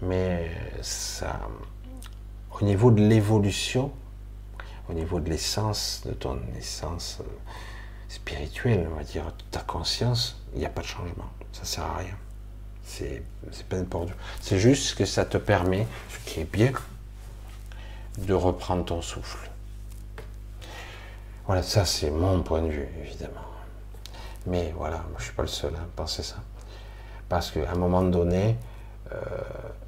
Mais 0.01 0.51
ça... 0.81 1.39
Au 2.59 2.65
niveau 2.65 2.91
de 2.91 3.01
l'évolution, 3.01 3.93
au 4.89 4.93
niveau 4.93 5.21
de 5.21 5.29
l'essence, 5.29 6.01
de 6.05 6.11
ton 6.11 6.41
essence 6.57 7.19
euh, 7.21 7.23
spirituelle, 8.09 8.85
on 8.91 8.95
va 8.95 9.03
dire, 9.05 9.27
de 9.27 9.43
ta 9.49 9.61
conscience, 9.61 10.43
il 10.55 10.59
n'y 10.59 10.65
a 10.65 10.69
pas 10.69 10.81
de 10.81 10.87
changement. 10.87 11.31
Ça 11.53 11.63
sert 11.63 11.85
à 11.85 11.99
rien. 11.99 12.17
C'est 12.83 13.23
peine 13.69 13.85
perdue. 13.85 14.13
C'est 14.41 14.59
juste 14.59 14.97
que 14.97 15.05
ça 15.05 15.23
te 15.23 15.37
permet, 15.37 15.87
ce 16.09 16.29
qui 16.29 16.41
est 16.41 16.51
bien, 16.51 16.73
de 18.17 18.33
reprendre 18.33 18.85
ton 18.85 19.01
souffle. 19.01 19.49
Voilà, 21.45 21.61
ça 21.61 21.85
c'est 21.85 22.09
mon 22.09 22.41
point 22.41 22.61
de 22.61 22.67
vue, 22.67 22.87
évidemment. 23.01 23.41
Mais 24.45 24.73
voilà, 24.77 25.03
je 25.13 25.19
ne 25.19 25.23
suis 25.23 25.33
pas 25.33 25.43
le 25.43 25.47
seul 25.47 25.73
à 25.75 25.85
penser 25.95 26.23
ça. 26.23 26.37
Parce 27.29 27.51
qu'à 27.51 27.71
un 27.71 27.75
moment 27.75 28.03
donné, 28.03 28.57
euh, 29.11 29.17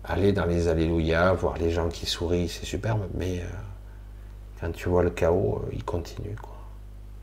aller 0.03 0.33
dans 0.33 0.45
les 0.45 0.67
Alléluia, 0.67 1.33
voir 1.33 1.57
les 1.57 1.71
gens 1.71 1.89
qui 1.89 2.05
sourient, 2.05 2.49
c'est 2.49 2.65
superbe, 2.65 3.07
mais 3.13 3.39
euh, 3.39 3.45
quand 4.59 4.71
tu 4.71 4.89
vois 4.89 5.03
le 5.03 5.11
chaos, 5.11 5.61
euh, 5.63 5.69
il 5.73 5.83
continue. 5.83 6.35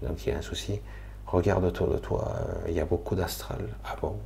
Donc 0.03 0.27
il 0.27 0.33
y 0.33 0.33
a 0.33 0.39
un 0.39 0.43
souci. 0.43 0.81
Regarde 1.27 1.65
autour 1.65 1.89
de 1.89 1.99
toi, 1.99 2.37
il 2.69 2.75
y 2.75 2.81
a 2.81 2.85
beaucoup 2.85 3.15
d'astral. 3.15 3.67
Ah 3.85 3.97
bon? 4.01 4.17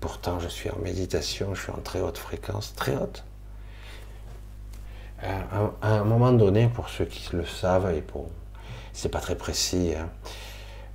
Pourtant, 0.00 0.40
je 0.40 0.48
suis 0.48 0.70
en 0.70 0.78
méditation, 0.78 1.54
je 1.54 1.62
suis 1.62 1.72
en 1.72 1.80
très 1.80 2.00
haute 2.00 2.16
fréquence, 2.16 2.74
très 2.74 2.96
haute. 2.96 3.24
Euh, 5.22 5.70
à, 5.82 5.88
à 5.88 6.00
un 6.00 6.04
moment 6.04 6.32
donné, 6.32 6.68
pour 6.68 6.88
ceux 6.88 7.04
qui 7.04 7.34
le 7.36 7.44
savent, 7.44 7.92
et 7.94 8.00
pour. 8.00 8.28
C'est 8.92 9.10
pas 9.10 9.20
très 9.20 9.36
précis, 9.36 9.92
hein, 9.96 10.08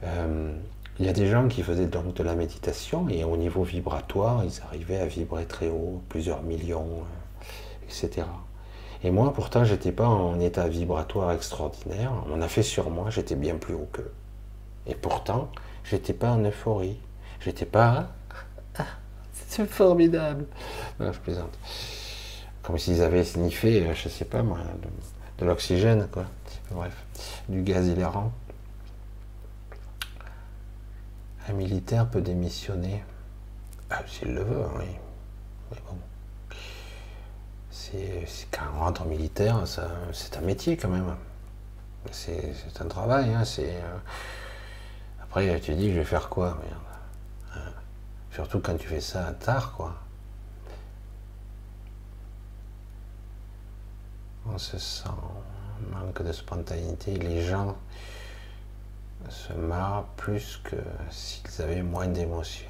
euh, 0.03 0.53
il 0.99 1.05
y 1.05 1.09
a 1.09 1.13
des 1.13 1.27
gens 1.27 1.47
qui 1.47 1.61
faisaient 1.61 1.87
donc 1.87 2.13
de 2.13 2.23
la 2.23 2.35
méditation 2.35 3.09
et 3.09 3.23
au 3.23 3.35
niveau 3.35 3.63
vibratoire, 3.63 4.43
ils 4.45 4.61
arrivaient 4.61 4.99
à 4.99 5.07
vibrer 5.07 5.45
très 5.45 5.67
haut, 5.67 6.01
plusieurs 6.07 6.41
millions, 6.41 6.87
euh, 7.01 7.85
etc. 7.85 8.25
Et 9.03 9.11
moi, 9.11 9.33
pourtant, 9.33 9.65
j'étais 9.65 9.91
pas 9.91 10.07
en 10.07 10.39
état 10.39 10.67
vibratoire 10.67 11.31
extraordinaire. 11.31 12.13
On 12.31 12.41
a 12.41 12.47
fait 12.47 12.63
sur 12.63 12.89
moi, 12.89 13.09
j'étais 13.09 13.35
bien 13.35 13.55
plus 13.55 13.73
haut 13.73 13.89
qu'eux. 13.91 14.11
Et 14.87 14.95
pourtant, 14.95 15.49
j'étais 15.83 16.13
pas 16.13 16.31
en 16.31 16.43
euphorie. 16.43 16.97
J'étais 17.41 17.65
pas. 17.65 18.07
Ah, 18.77 18.85
c'est 19.33 19.69
formidable. 19.69 20.45
Non, 20.99 21.11
je 21.11 21.19
plaisante. 21.19 21.57
Comme 22.65 22.79
s'ils 22.79 23.01
avaient 23.03 23.23
sniffé, 23.23 23.85
euh, 23.85 23.93
je 23.93 24.09
sais 24.09 24.25
pas 24.25 24.41
moi, 24.41 24.57
de, 25.39 25.45
l'oxygène, 25.45 26.07
quoi. 26.11 26.25
Bref, 26.71 26.95
du 27.47 27.61
gaz 27.61 27.87
hilarant. 27.87 28.31
Un 31.47 31.53
militaire 31.53 32.09
peut 32.09 32.21
démissionner. 32.21 33.03
Ah, 33.91 34.01
s'il 34.07 34.33
le 34.33 34.41
veut, 34.41 34.63
oui. 34.79 34.85
Mais 35.71 35.77
bon. 35.87 35.97
C'est 37.69 38.25
quand 38.49 38.65
on 38.75 38.79
rentre 38.79 39.03
en 39.03 39.05
militaire, 39.05 39.61
c'est 40.13 40.37
un 40.37 40.41
métier 40.41 40.75
quand 40.75 40.89
même. 40.89 41.15
C'est 42.11 42.51
un 42.79 42.87
travail. 42.87 43.31
hein, 43.31 43.43
euh, 43.59 43.97
Après, 45.21 45.59
tu 45.59 45.75
dis, 45.75 45.91
je 45.91 45.99
vais 45.99 46.05
faire 46.05 46.29
quoi 46.29 46.57
merde 46.63 46.81
Hein. 47.55 47.71
Surtout 48.31 48.59
quand 48.59 48.75
tu 48.77 48.87
fais 48.87 49.01
ça 49.01 49.33
tard, 49.33 49.73
quoi. 49.73 49.95
On 54.47 54.57
se 54.57 54.77
sent 54.77 55.09
manque 55.91 56.21
de 56.23 56.31
spontanéité. 56.31 57.15
Les 57.15 57.41
gens 57.41 57.75
se 59.29 59.53
marrent 59.53 60.07
plus 60.17 60.61
que 60.63 60.75
s'ils 61.09 61.61
avaient 61.61 61.81
moins 61.81 62.07
d'émotions. 62.07 62.69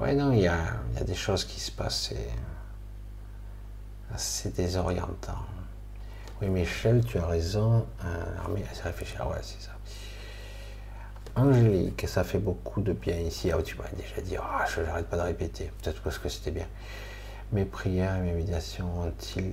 Ouais, 0.00 0.14
non, 0.14 0.32
il 0.32 0.40
y 0.40 0.48
a, 0.48 0.58
des 1.06 1.14
choses 1.14 1.44
qui 1.44 1.60
se 1.60 1.70
passent. 1.70 2.08
C'est 2.10 2.30
assez 4.12 4.50
désorientant. 4.50 5.38
Oui, 6.42 6.48
Michel, 6.48 7.04
tu 7.04 7.18
as 7.18 7.26
raison. 7.26 7.86
Euh, 8.04 8.24
réfléchie. 8.82 9.14
Ah 9.18 9.28
ouais, 9.28 9.38
c'est 9.42 9.62
ça. 9.62 9.70
Angélique, 11.36 12.06
ça 12.08 12.22
fait 12.22 12.38
beaucoup 12.38 12.80
de 12.80 12.92
bien 12.92 13.16
ici. 13.16 13.50
Ah, 13.52 13.62
tu 13.62 13.76
m'as 13.76 13.88
déjà 13.96 14.20
dit, 14.20 14.36
ah, 14.36 14.64
je 14.66 14.80
n'arrête 14.80 15.06
pas 15.08 15.16
de 15.16 15.22
répéter. 15.22 15.70
Peut-être 15.82 16.00
parce 16.02 16.18
que 16.18 16.28
c'était 16.28 16.50
bien. 16.50 16.66
Mes 17.52 17.64
prières 17.64 18.16
et 18.16 18.20
mes 18.20 18.32
méditations 18.32 19.02
ont-ils 19.02 19.52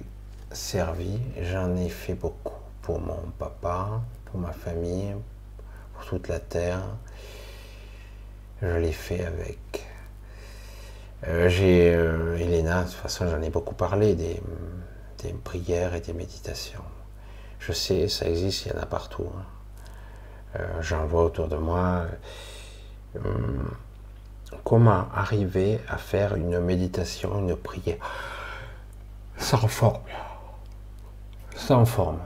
servi 0.53 1.19
J'en 1.41 1.75
ai 1.75 1.89
fait 1.89 2.13
beaucoup 2.13 2.53
pour 2.81 2.99
mon 2.99 3.31
papa, 3.37 4.01
pour 4.25 4.39
ma 4.39 4.51
famille, 4.51 5.15
pour 5.93 6.05
toute 6.05 6.27
la 6.27 6.39
terre. 6.39 6.81
Je 8.61 8.67
l'ai 8.77 8.91
fait 8.91 9.25
avec. 9.25 9.85
Euh, 11.27 11.49
J'ai 11.49 11.93
euh, 11.95 12.37
Elena, 12.37 12.83
de 12.83 12.89
toute 12.89 12.97
façon, 12.97 13.29
j'en 13.29 13.41
ai 13.41 13.49
beaucoup 13.49 13.75
parlé 13.75 14.15
des, 14.15 14.41
prières 15.43 15.93
et 15.95 16.01
des 16.01 16.13
méditations. 16.13 16.83
Je 17.59 17.73
sais, 17.73 18.07
ça 18.07 18.27
existe, 18.27 18.65
il 18.65 18.73
y 18.73 18.75
en 18.75 18.81
a 18.81 18.85
partout. 18.85 19.27
hein. 19.37 19.45
Euh, 20.59 20.81
J'en 20.81 21.05
vois 21.05 21.25
autour 21.25 21.47
de 21.47 21.55
moi. 21.57 22.05
Hum, 23.15 23.69
comment 24.63 25.05
arriver 25.13 25.79
à 25.87 25.97
faire 25.97 26.35
une 26.35 26.59
méditation, 26.59 27.39
une 27.39 27.55
prière? 27.55 27.97
Sans 29.37 29.67
forme 29.67 30.01
Sans 31.61 31.85
forme. 31.85 32.17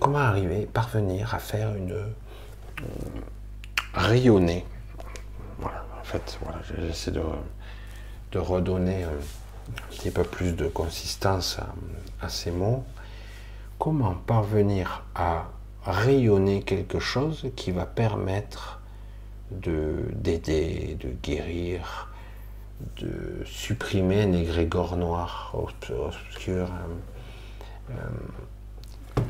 Comment 0.00 0.18
arriver, 0.18 0.66
parvenir 0.66 1.34
à 1.36 1.38
faire 1.38 1.72
une. 1.76 1.92
hum, 1.92 3.22
rayonner? 3.94 4.66
Voilà, 5.60 5.84
en 6.00 6.02
fait, 6.02 6.36
voilà, 6.42 6.58
j'essaie 6.76 7.12
de, 7.12 7.22
redonner 8.36 9.04
un, 9.04 9.10
petit 9.90 10.10
peu 10.10 10.24
plus 10.24 10.50
de 10.50 10.66
consistance 10.66 11.60
à, 12.20 12.28
ces 12.28 12.50
mots. 12.50 12.84
Comment 13.78 14.14
parvenir 14.14 15.04
à 15.14 15.44
rayonner 15.84 16.62
quelque 16.62 16.98
chose 16.98 17.46
qui 17.54 17.70
va 17.70 17.86
permettre 17.86 18.80
de 19.52 20.06
d'aider, 20.12 20.98
de 20.98 21.10
guérir, 21.22 22.08
de 22.96 23.44
supprimer 23.44 24.22
un 24.22 24.32
égrégore 24.32 24.96
noir, 24.96 25.54
obs- 25.54 25.92
obscur, 25.92 26.64
euh, 26.64 26.68
euh, 26.68 27.13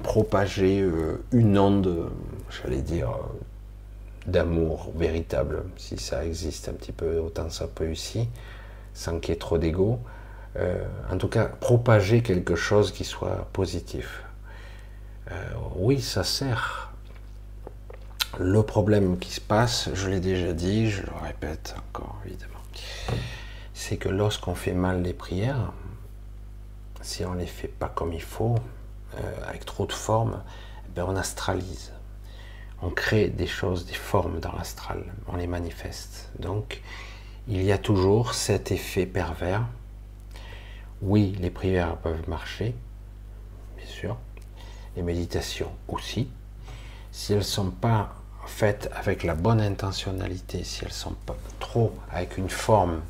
propager 0.02 0.80
euh, 0.80 1.24
une 1.32 1.58
onde, 1.58 1.86
euh, 1.86 2.08
j'allais 2.50 2.82
dire, 2.82 3.10
euh, 3.10 4.30
d'amour 4.30 4.92
véritable, 4.94 5.64
si 5.76 5.98
ça 5.98 6.24
existe 6.24 6.68
un 6.68 6.72
petit 6.72 6.92
peu, 6.92 7.18
autant 7.18 7.50
ça 7.50 7.66
peut 7.66 7.90
ici, 7.90 8.28
sans 8.94 9.18
qu'il 9.18 9.30
y 9.30 9.36
ait 9.36 9.38
trop 9.38 9.58
d'ego. 9.58 9.98
Euh, 10.56 10.84
en 11.10 11.18
tout 11.18 11.28
cas, 11.28 11.46
propager 11.46 12.22
quelque 12.22 12.54
chose 12.54 12.92
qui 12.92 13.04
soit 13.04 13.48
positif. 13.52 14.22
Euh, 15.30 15.34
oui, 15.76 16.00
ça 16.00 16.22
sert. 16.22 16.92
Le 18.38 18.62
problème 18.62 19.18
qui 19.18 19.32
se 19.32 19.40
passe, 19.40 19.90
je 19.94 20.08
l'ai 20.08 20.20
déjà 20.20 20.52
dit, 20.52 20.90
je 20.90 21.02
le 21.02 21.12
répète 21.22 21.74
encore 21.78 22.20
évidemment, 22.26 22.52
c'est 23.74 23.96
que 23.96 24.08
lorsqu'on 24.08 24.54
fait 24.54 24.72
mal 24.72 25.02
les 25.02 25.12
prières, 25.12 25.72
si 27.04 27.24
on 27.24 27.34
les 27.34 27.46
fait 27.46 27.68
pas 27.68 27.88
comme 27.88 28.12
il 28.12 28.22
faut, 28.22 28.56
euh, 29.16 29.46
avec 29.46 29.64
trop 29.64 29.86
de 29.86 29.92
formes, 29.92 30.42
ben 30.96 31.04
on 31.06 31.16
astralise. 31.16 31.92
On 32.82 32.90
crée 32.90 33.28
des 33.28 33.46
choses, 33.46 33.86
des 33.86 33.94
formes 33.94 34.40
dans 34.40 34.52
l'astral, 34.52 35.04
on 35.28 35.36
les 35.36 35.46
manifeste. 35.46 36.30
Donc, 36.38 36.82
il 37.46 37.62
y 37.62 37.72
a 37.72 37.78
toujours 37.78 38.34
cet 38.34 38.72
effet 38.72 39.06
pervers. 39.06 39.66
Oui, 41.02 41.36
les 41.40 41.50
prières 41.50 41.96
peuvent 41.98 42.28
marcher, 42.28 42.74
bien 43.76 43.86
sûr, 43.86 44.16
les 44.96 45.02
méditations 45.02 45.72
aussi, 45.88 46.28
si 47.12 47.32
elles 47.32 47.38
ne 47.38 47.44
sont 47.44 47.70
pas 47.70 48.14
faites 48.46 48.90
avec 48.94 49.24
la 49.24 49.34
bonne 49.34 49.60
intentionnalité, 49.60 50.64
si 50.64 50.80
elles 50.82 50.88
ne 50.88 50.94
sont 50.94 51.16
pas 51.26 51.36
trop 51.60 51.94
avec 52.10 52.38
une 52.38 52.50
forme, 52.50 53.02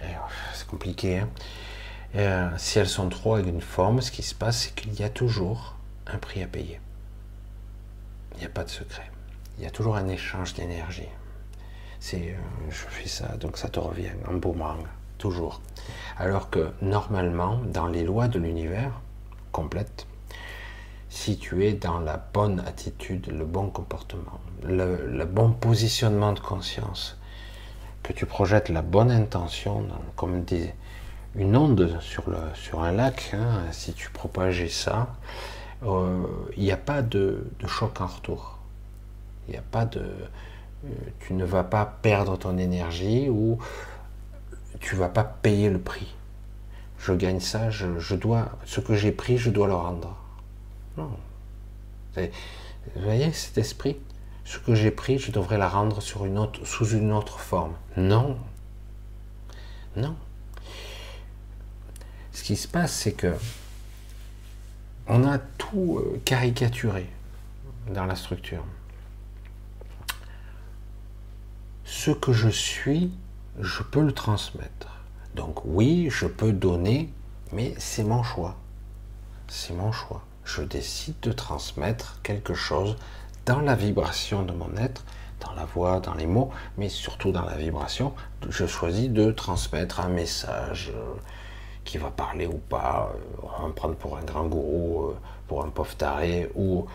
eh, 0.00 0.06
c'est 0.54 0.66
compliqué, 0.66 1.18
hein, 1.18 1.28
Euh, 2.16 2.48
si 2.58 2.78
elles 2.78 2.88
sont 2.88 3.08
trop 3.08 3.36
forme, 3.60 4.00
ce 4.00 4.12
qui 4.12 4.22
se 4.22 4.34
passe, 4.34 4.62
c'est 4.62 4.74
qu'il 4.74 4.94
y 4.94 5.02
a 5.02 5.08
toujours 5.08 5.74
un 6.06 6.18
prix 6.18 6.42
à 6.42 6.46
payer. 6.46 6.80
Il 8.34 8.40
n'y 8.40 8.46
a 8.46 8.50
pas 8.50 8.62
de 8.62 8.70
secret. 8.70 9.10
Il 9.58 9.64
y 9.64 9.66
a 9.66 9.70
toujours 9.70 9.96
un 9.96 10.08
échange 10.08 10.54
d'énergie. 10.54 11.08
C'est, 11.98 12.30
euh, 12.30 12.70
je 12.70 12.84
fais 12.88 13.08
ça, 13.08 13.36
donc 13.36 13.56
ça 13.56 13.68
te 13.68 13.80
revient 13.80 14.12
en 14.28 14.34
boomerang, 14.34 14.84
toujours. 15.18 15.60
Alors 16.16 16.50
que 16.50 16.70
normalement, 16.82 17.60
dans 17.66 17.88
les 17.88 18.04
lois 18.04 18.28
de 18.28 18.38
l'univers 18.38 18.92
complète, 19.50 20.06
si 21.08 21.38
tu 21.38 21.64
es 21.64 21.72
dans 21.72 22.00
la 22.00 22.16
bonne 22.32 22.60
attitude, 22.60 23.26
le 23.28 23.44
bon 23.44 23.70
comportement, 23.70 24.40
le, 24.62 25.06
le 25.06 25.24
bon 25.24 25.50
positionnement 25.52 26.32
de 26.32 26.40
conscience, 26.40 27.16
que 28.02 28.12
tu 28.12 28.26
projettes 28.26 28.68
la 28.68 28.82
bonne 28.82 29.10
intention, 29.10 29.88
comme 30.16 30.44
des, 30.44 30.74
une 31.36 31.56
onde 31.56 31.98
sur, 32.00 32.30
le, 32.30 32.38
sur 32.54 32.82
un 32.82 32.92
lac, 32.92 33.32
hein, 33.34 33.62
si 33.72 33.92
tu 33.92 34.10
propageais 34.10 34.68
ça, 34.68 35.08
euh, 35.82 36.22
il 36.56 36.62
n'y 36.62 36.72
a 36.72 36.76
pas 36.76 37.02
de, 37.02 37.44
choc 37.66 38.00
en 38.00 38.06
retour. 38.06 38.58
Il 39.48 39.52
n'y 39.52 39.58
a 39.58 39.64
pas 39.70 39.84
de. 39.84 40.00
euh, 40.00 40.88
Tu 41.20 41.34
ne 41.34 41.44
vas 41.44 41.64
pas 41.64 41.84
perdre 42.02 42.36
ton 42.38 42.56
énergie 42.56 43.28
ou 43.28 43.58
tu 44.80 44.96
vas 44.96 45.08
pas 45.08 45.24
payer 45.24 45.70
le 45.70 45.78
prix. 45.78 46.14
Je 46.98 47.12
gagne 47.12 47.40
ça, 47.40 47.68
je, 47.68 48.14
dois. 48.14 48.48
Ce 48.64 48.80
que 48.80 48.94
j'ai 48.94 49.12
pris, 49.12 49.36
je 49.36 49.50
dois 49.50 49.66
le 49.66 49.74
rendre. 49.74 50.16
Non. 50.96 51.10
Vous 52.16 53.02
voyez 53.02 53.32
cet 53.32 53.58
esprit? 53.58 53.98
Ce 54.44 54.58
que 54.58 54.74
j'ai 54.74 54.90
pris, 54.90 55.18
je 55.18 55.30
devrais 55.32 55.58
la 55.58 55.68
rendre 55.68 56.00
sous 56.00 56.24
une 56.24 57.12
autre 57.12 57.38
forme. 57.40 57.74
Non. 57.96 58.38
Non. 59.96 60.16
Ce 62.34 62.42
qui 62.42 62.56
se 62.56 62.68
passe, 62.68 62.92
c'est 62.92 63.12
que 63.12 63.34
on 65.06 65.24
a 65.24 65.38
tout 65.38 65.98
euh, 65.98 66.20
caricaturé 66.24 67.06
dans 67.94 68.06
la 68.06 68.16
structure. 68.16 68.64
Ce 71.84 72.10
que 72.10 72.32
je 72.32 72.48
suis, 72.48 73.12
je 73.60 73.82
peux 73.82 74.02
le 74.02 74.12
transmettre. 74.12 74.88
Donc 75.34 75.64
oui, 75.64 76.08
je 76.10 76.26
peux 76.26 76.52
donner, 76.52 77.08
mais 77.52 77.74
c'est 77.78 78.04
mon 78.04 78.22
choix. 78.22 78.56
C'est 79.46 79.74
mon 79.74 79.92
choix. 79.92 80.24
Je 80.44 80.62
décide 80.62 81.18
de 81.20 81.32
transmettre 81.32 82.20
quelque 82.22 82.54
chose 82.54 82.96
dans 83.46 83.60
la 83.60 83.76
vibration 83.76 84.42
de 84.42 84.52
mon 84.52 84.74
être, 84.76 85.04
dans 85.40 85.52
la 85.52 85.66
voix, 85.66 86.00
dans 86.00 86.14
les 86.14 86.26
mots, 86.26 86.50
mais 86.78 86.88
surtout 86.88 87.30
dans 87.30 87.44
la 87.44 87.56
vibration. 87.56 88.12
Je 88.48 88.66
choisis 88.66 89.08
de 89.08 89.30
transmettre 89.30 90.00
un 90.00 90.08
message 90.08 90.92
euh, 90.94 91.14
qui 91.84 91.98
va 91.98 92.10
parler 92.10 92.46
ou 92.46 92.58
pas. 92.58 93.12
euh, 93.14 93.46
On 93.58 93.62
va 93.62 93.68
me 93.68 93.72
prendre 93.72 93.94
pour 93.96 94.16
un 94.16 94.22
grand 94.22 94.44
gourou, 94.46 95.10
euh, 95.10 95.16
pour 95.46 95.64
un 95.64 95.68
pauvre 95.68 95.94
taré, 95.96 96.50
ou 96.54 96.86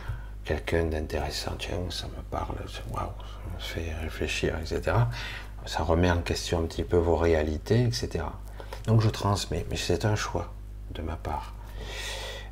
quelqu'un 0.44 0.86
d'intéressant. 0.86 1.52
Tiens, 1.60 1.78
ça 1.90 2.08
me 2.08 2.22
parle, 2.30 2.56
waouh, 2.92 3.06
ça 3.08 3.56
me 3.56 3.60
fait 3.60 3.94
réfléchir, 4.02 4.58
etc. 4.60 4.98
Ça 5.66 5.84
remet 5.84 6.10
en 6.10 6.22
question 6.22 6.60
un 6.60 6.64
petit 6.64 6.84
peu 6.84 6.98
vos 6.98 7.16
réalités, 7.16 7.84
etc. 7.84 8.26
Donc 8.86 9.02
je 9.02 9.10
transmets, 9.10 9.66
mais 9.70 9.78
c'est 9.78 10.06
un 10.06 10.16
choix 10.16 10.52
de 10.92 11.02
ma 11.02 11.16
part. 11.16 11.54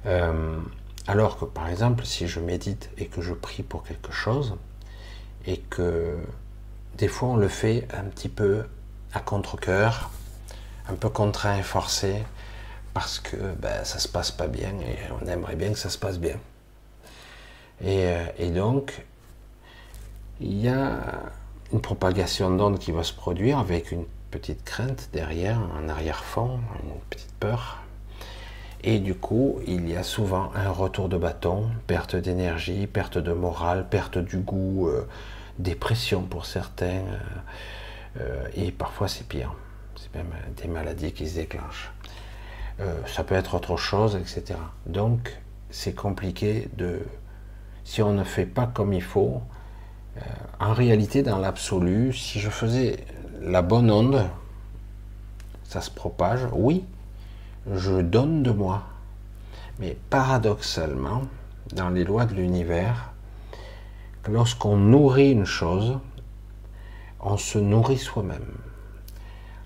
Euh, 0.05 0.59
alors 1.07 1.39
que 1.39 1.45
par 1.45 1.67
exemple, 1.69 2.05
si 2.05 2.27
je 2.27 2.39
médite 2.39 2.89
et 2.97 3.07
que 3.07 3.21
je 3.21 3.33
prie 3.33 3.63
pour 3.63 3.83
quelque 3.83 4.11
chose, 4.11 4.55
et 5.45 5.57
que 5.57 6.17
des 6.97 7.07
fois 7.07 7.29
on 7.29 7.37
le 7.37 7.47
fait 7.47 7.87
un 7.97 8.03
petit 8.03 8.29
peu 8.29 8.65
à 9.13 9.21
contre-coeur, 9.21 10.11
un 10.89 10.95
peu 10.95 11.09
contraint 11.09 11.57
et 11.57 11.63
forcé, 11.63 12.23
parce 12.93 13.19
que 13.19 13.35
ben, 13.59 13.83
ça 13.83 13.99
se 13.99 14.07
passe 14.07 14.31
pas 14.31 14.47
bien 14.47 14.69
et 14.69 14.97
on 15.21 15.27
aimerait 15.27 15.55
bien 15.55 15.71
que 15.71 15.79
ça 15.79 15.89
se 15.89 15.97
passe 15.97 16.19
bien. 16.19 16.37
Et, 17.81 18.05
euh, 18.07 18.49
donc, 18.51 19.05
il 20.39 20.59
y 20.59 20.67
a 20.67 20.99
une 21.73 21.81
propagation 21.81 22.49
d'ondes 22.49 22.79
qui 22.79 22.91
va 22.91 23.03
se 23.03 23.13
produire 23.13 23.59
avec 23.59 23.91
une 23.91 24.05
petite 24.31 24.63
crainte 24.63 25.09
derrière, 25.13 25.59
un 25.77 25.89
arrière-fond, 25.89 26.59
une 26.83 26.99
petite 27.09 27.33
peur. 27.39 27.83
Et 28.83 28.99
du 28.99 29.15
coup, 29.15 29.59
il 29.67 29.89
y 29.89 29.95
a 29.95 30.03
souvent 30.03 30.51
un 30.55 30.69
retour 30.69 31.09
de 31.09 31.17
bâton, 31.17 31.69
perte 31.87 32.15
d'énergie, 32.15 32.87
perte 32.87 33.17
de 33.17 33.33
morale, 33.33 33.87
perte 33.89 34.17
du 34.17 34.37
goût, 34.37 34.87
euh, 34.87 35.07
dépression 35.59 36.21
pour 36.21 36.45
certains, 36.45 37.03
euh, 38.19 38.47
et 38.55 38.71
parfois 38.71 39.07
c'est 39.07 39.27
pire. 39.27 39.53
Des 40.61 40.67
maladies 40.67 41.11
qui 41.11 41.27
se 41.27 41.35
déclenchent. 41.35 41.91
ça 43.05 43.23
peut 43.23 43.35
être 43.35 43.55
autre 43.55 43.77
chose, 43.77 44.15
etc. 44.15 44.59
Donc, 44.85 45.37
c'est 45.69 45.93
compliqué 45.93 46.69
de... 46.77 47.01
Si 47.83 48.01
on 48.01 48.13
ne 48.13 48.23
fait 48.23 48.45
pas 48.45 48.67
comme 48.67 48.93
il 48.93 49.01
faut, 49.01 49.41
en 50.59 50.73
réalité, 50.73 51.23
dans 51.23 51.37
l'absolu, 51.37 52.13
si 52.13 52.39
je 52.39 52.49
faisais 52.49 53.05
la 53.41 53.61
bonne 53.61 53.91
onde, 53.91 54.27
ça 55.63 55.81
se 55.81 55.91
propage, 55.91 56.41
oui, 56.53 56.85
je 57.71 58.01
donne 58.01 58.43
de 58.43 58.51
moi. 58.51 58.83
Mais 59.79 59.97
paradoxalement, 60.09 61.23
dans 61.73 61.89
les 61.89 62.03
lois 62.03 62.25
de 62.25 62.33
l'univers, 62.33 63.11
lorsqu'on 64.27 64.77
nourrit 64.77 65.31
une 65.31 65.45
chose, 65.45 65.99
on 67.19 67.37
se 67.37 67.59
nourrit 67.59 67.97
soi-même. 67.97 68.57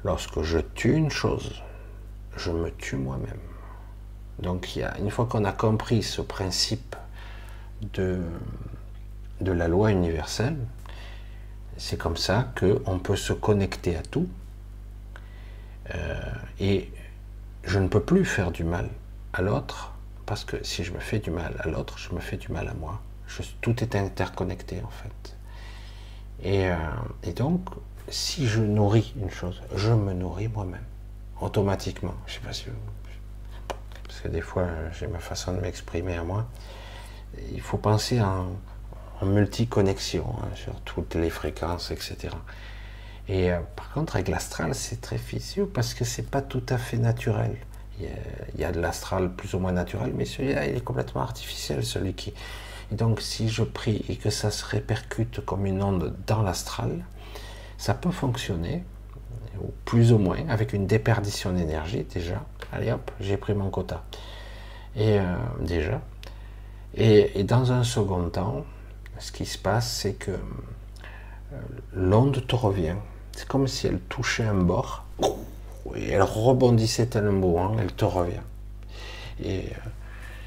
Lorsque 0.03 0.41
je 0.41 0.59
tue 0.59 0.93
une 0.93 1.11
chose, 1.11 1.61
je 2.35 2.51
me 2.51 2.71
tue 2.71 2.95
moi-même. 2.95 3.39
Donc 4.39 4.75
il 4.75 4.79
y 4.79 4.83
a, 4.83 4.97
une 4.97 5.11
fois 5.11 5.25
qu'on 5.25 5.45
a 5.45 5.51
compris 5.51 6.01
ce 6.01 6.21
principe 6.21 6.95
de, 7.93 8.19
de 9.41 9.51
la 9.51 9.67
loi 9.67 9.91
universelle, 9.91 10.57
c'est 11.77 11.97
comme 11.97 12.17
ça 12.17 12.51
qu'on 12.59 12.99
peut 12.99 13.15
se 13.15 13.33
connecter 13.33 13.95
à 13.95 14.01
tout. 14.01 14.27
Euh, 15.93 16.19
et 16.59 16.91
je 17.63 17.79
ne 17.79 17.87
peux 17.87 18.01
plus 18.01 18.25
faire 18.25 18.51
du 18.51 18.63
mal 18.63 18.89
à 19.33 19.41
l'autre, 19.41 19.93
parce 20.25 20.45
que 20.45 20.63
si 20.63 20.83
je 20.83 20.93
me 20.93 20.99
fais 20.99 21.19
du 21.19 21.31
mal 21.31 21.55
à 21.59 21.67
l'autre, 21.67 21.97
je 21.97 22.13
me 22.13 22.19
fais 22.19 22.37
du 22.37 22.51
mal 22.51 22.67
à 22.67 22.73
moi. 22.73 23.01
tout 23.61 23.83
est 23.83 23.95
interconnecté 23.95 24.81
en 24.83 24.89
fait. 24.89 25.35
Euh, 26.45 26.75
et, 27.23 27.33
donc, 27.33 27.61
si 28.11 28.47
je 28.47 28.61
nourris 28.61 29.13
une 29.19 29.31
chose, 29.31 29.61
je 29.75 29.91
me 29.91 30.13
nourris 30.13 30.47
moi-même, 30.47 30.85
automatiquement. 31.39 32.13
Je 32.27 32.33
sais 32.33 32.39
pas 32.41 32.53
si 32.53 32.65
Parce 34.07 34.19
que 34.19 34.27
des 34.27 34.41
fois, 34.41 34.67
j'ai 34.97 35.07
ma 35.07 35.19
façon 35.19 35.53
de 35.53 35.59
m'exprimer 35.59 36.15
à 36.15 36.23
moi. 36.23 36.45
Il 37.51 37.61
faut 37.61 37.77
penser 37.77 38.21
en, 38.21 38.47
en 39.21 39.25
multi-connexion 39.25 40.25
hein, 40.41 40.47
sur 40.55 40.79
toutes 40.81 41.15
les 41.15 41.29
fréquences, 41.29 41.91
etc. 41.91 42.29
Et 43.27 43.51
euh, 43.51 43.59
par 43.75 43.91
contre, 43.91 44.15
avec 44.15 44.27
l'astral, 44.27 44.75
c'est 44.75 44.99
très 44.99 45.17
difficile 45.17 45.65
parce 45.65 45.93
que 45.93 46.03
c'est 46.03 46.29
pas 46.29 46.41
tout 46.41 46.63
à 46.69 46.77
fait 46.77 46.97
naturel. 46.97 47.55
Il 47.99 48.59
y 48.59 48.65
a, 48.65 48.71
de 48.71 48.79
l'astral 48.79 49.31
plus 49.31 49.53
ou 49.53 49.59
moins 49.59 49.73
naturel, 49.73 50.11
mais 50.15 50.25
celui-là, 50.25 50.65
il 50.65 50.75
est 50.75 50.83
complètement 50.83 51.21
artificiel, 51.21 51.85
celui 51.85 52.15
qui. 52.15 52.33
Et 52.91 52.95
donc, 52.95 53.21
si 53.21 53.47
je 53.47 53.61
prie 53.61 54.03
et 54.09 54.15
que 54.15 54.31
ça 54.31 54.49
se 54.49 54.65
répercute 54.65 55.45
comme 55.45 55.67
une 55.67 55.83
onde 55.83 56.15
dans 56.25 56.41
l'astral, 56.41 57.05
ça 57.81 57.95
peut 57.95 58.11
fonctionner, 58.11 58.83
ou 59.59 59.71
plus 59.85 60.13
ou 60.13 60.19
moins, 60.19 60.47
avec 60.49 60.71
une 60.71 60.85
déperdition 60.85 61.51
d'énergie 61.51 62.03
déjà. 62.03 62.43
Allez 62.71 62.91
hop, 62.91 63.09
j'ai 63.19 63.37
pris 63.37 63.55
mon 63.55 63.71
quota. 63.71 64.03
Et 64.95 65.17
euh, 65.19 65.35
déjà. 65.59 65.99
et, 66.93 67.43
dans 67.43 67.71
un 67.71 67.83
second 67.83 68.29
temps, 68.29 68.65
ce 69.17 69.31
qui 69.31 69.47
se 69.47 69.57
passe, 69.57 69.91
c'est 69.91 70.13
que 70.13 70.29
euh, 70.29 71.57
l'onde 71.95 72.45
te 72.45 72.55
revient. 72.55 72.97
C'est 73.31 73.47
comme 73.47 73.67
si 73.67 73.87
elle 73.87 73.99
touchait 73.99 74.45
un 74.45 74.53
bord 74.53 75.03
et 75.95 76.11
elle 76.11 76.21
rebondissait 76.21 77.07
tellement 77.07 77.75
elle 77.79 77.93
te 77.93 78.05
revient. 78.05 78.45
Et 79.43 79.55
il 79.55 79.65
euh, 79.69 79.89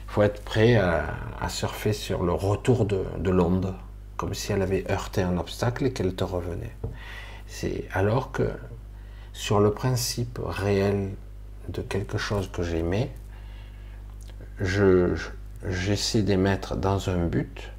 faut 0.06 0.22
être 0.22 0.44
prêt 0.44 0.76
à, 0.76 1.48
surfer 1.48 1.94
sur 1.94 2.22
le 2.22 2.32
retour 2.32 2.84
de, 2.84 3.30
l'onde, 3.30 3.74
comme 4.16 4.34
si 4.34 4.52
elle 4.52 4.62
avait 4.62 4.88
heurté 4.88 5.22
un 5.22 5.36
obstacle 5.36 5.86
et 5.86 5.92
qu'elle 5.92 6.14
te 6.14 6.22
revenait. 6.22 6.76
C'est 7.54 7.84
alors 7.92 8.32
que 8.32 8.50
sur 9.32 9.60
le 9.60 9.70
principe 9.70 10.40
réel 10.44 11.10
de 11.68 11.82
quelque 11.82 12.18
chose 12.18 12.50
que 12.50 12.64
j'aimais, 12.64 13.12
j'essaie 14.60 16.22
d'émettre 16.22 16.74
dans 16.74 17.08
un 17.08 17.26
but 17.26 17.70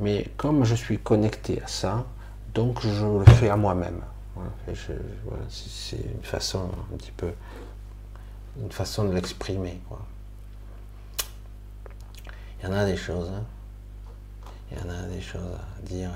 mais 0.00 0.30
comme 0.36 0.64
je 0.64 0.76
suis 0.76 0.98
connecté 0.98 1.60
à 1.60 1.66
ça, 1.66 2.06
donc 2.54 2.80
je 2.80 3.04
le 3.04 3.24
fais 3.24 3.48
à 3.48 3.56
moi-même. 3.56 4.00
c'est 5.48 5.96
une 5.96 6.22
façon 6.22 6.70
un 6.92 6.96
petit 6.96 7.10
peu, 7.10 7.32
une 8.62 8.70
façon 8.70 9.04
de 9.04 9.14
l'exprimer. 9.14 9.80
Il 12.60 12.68
y 12.68 12.68
en 12.68 12.72
a 12.72 12.84
des 12.84 12.96
choses. 12.96 13.28
Hein. 13.28 13.44
Il 14.70 14.78
y 14.78 14.80
en 14.80 14.90
a 14.90 15.02
des 15.08 15.20
choses 15.20 15.40
à 15.42 15.82
dire. 15.82 16.10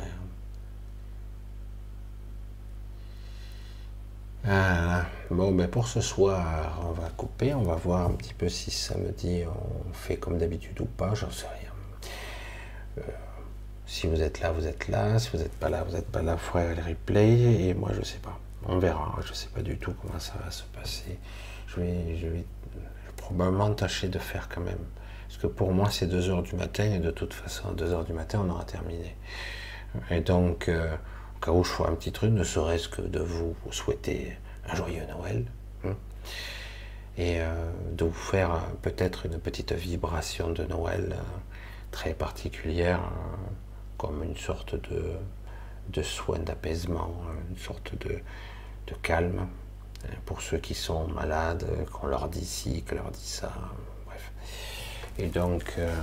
Ah, 4.47 5.05
bon, 5.31 5.53
ben 5.53 5.69
pour 5.69 5.87
ce 5.87 6.01
soir, 6.01 6.81
on 6.85 6.93
va 6.93 7.09
couper, 7.11 7.55
on 7.55 7.63
va 7.63 7.77
voir 7.77 8.07
un 8.07 8.15
petit 8.15 8.35
peu 8.35 8.49
si 8.49 8.71
samedi 8.73 9.45
on 9.47 9.93
fait 9.93 10.17
comme 10.17 10.39
d'habitude 10.39 10.81
ou 10.81 10.87
pas, 10.87 11.15
j'en 11.15 11.31
sais 11.31 11.47
rien. 11.47 11.71
Euh, 12.99 13.03
si 13.87 14.07
vous 14.07 14.23
êtes 14.23 14.41
là, 14.41 14.53
vous 14.53 14.67
êtes 14.67 14.89
là. 14.89 15.19
Si 15.19 15.31
vous 15.31 15.39
n'êtes 15.39 15.55
pas 15.55 15.69
là, 15.69 15.85
vous 15.85 15.93
n'êtes 15.93 16.11
pas 16.11 16.23
là. 16.23 16.37
Ferez 16.37 16.75
le 16.75 16.83
replay. 16.83 17.69
Et 17.69 17.75
moi, 17.75 17.91
je 17.93 18.03
sais 18.03 18.19
pas. 18.19 18.39
On 18.65 18.79
verra. 18.79 19.19
Je 19.27 19.33
sais 19.33 19.49
pas 19.49 19.61
du 19.63 19.77
tout 19.77 19.95
comment 20.01 20.19
ça 20.19 20.35
va 20.43 20.51
se 20.51 20.63
passer. 20.65 21.19
Je 21.67 21.81
vais, 21.81 22.45
probablement 23.17 23.73
tâcher 23.75 24.09
de 24.09 24.19
faire 24.19 24.49
quand 24.49 24.63
même. 24.63 24.79
Parce 25.29 25.39
que 25.41 25.47
pour 25.47 25.73
moi, 25.73 25.89
c'est 25.91 26.07
2 26.07 26.31
heures 26.31 26.43
du 26.43 26.57
matin. 26.57 26.85
Et 26.85 26.99
de 26.99 27.11
toute 27.11 27.35
façon, 27.35 27.69
à 27.69 27.73
2 27.73 27.93
heures 27.93 28.05
du 28.05 28.13
matin, 28.13 28.43
on 28.45 28.51
aura 28.51 28.65
terminé. 28.65 29.17
Et 30.11 30.21
donc, 30.21 30.69
euh, 30.69 30.97
cas 31.43 31.53
où 31.53 31.65
je 31.65 31.71
ferai 31.71 31.91
un 31.91 31.95
petit 31.95 32.13
truc, 32.13 32.31
ne 32.31 32.45
serait-ce 32.45 32.89
que 32.89 33.03
de 33.03 33.21
vous 33.21 33.55
souhaiter 33.71 34.37
un 34.69 34.75
joyeux 34.75 35.05
Noël. 35.07 35.45
Hein, 35.85 35.97
et 37.19 37.41
euh, 37.41 37.71
de 37.93 38.05
vous 38.05 38.13
faire 38.13 38.63
peut-être 38.81 39.27
une 39.27 39.39
petite 39.39 39.73
vibration 39.73 40.51
de 40.51 40.65
Noël 40.65 41.17
euh, 41.19 41.23
très 41.91 42.15
particulière 42.15 43.01
comme 43.99 44.23
une 44.25 44.37
sorte 44.37 44.75
de, 44.91 45.13
de 45.91 46.03
soin 46.03 46.39
d'apaisement, 46.39 47.15
une 47.51 47.59
sorte 47.59 47.95
de, 47.99 48.21
de, 48.87 48.95
calme 49.03 49.47
pour 50.25 50.41
ceux 50.41 50.59
qui 50.59 50.75
sont 50.75 51.07
malades, 51.09 51.67
qu'on 51.93 52.07
leur 52.07 52.29
dit 52.29 52.45
ci, 52.45 52.83
qu'on 52.83 52.97
leur 52.97 53.11
dit 53.11 53.29
ça, 53.29 53.53
bref. 54.07 54.33
Et 55.19 55.27
donc, 55.27 55.75
euh, 55.79 55.95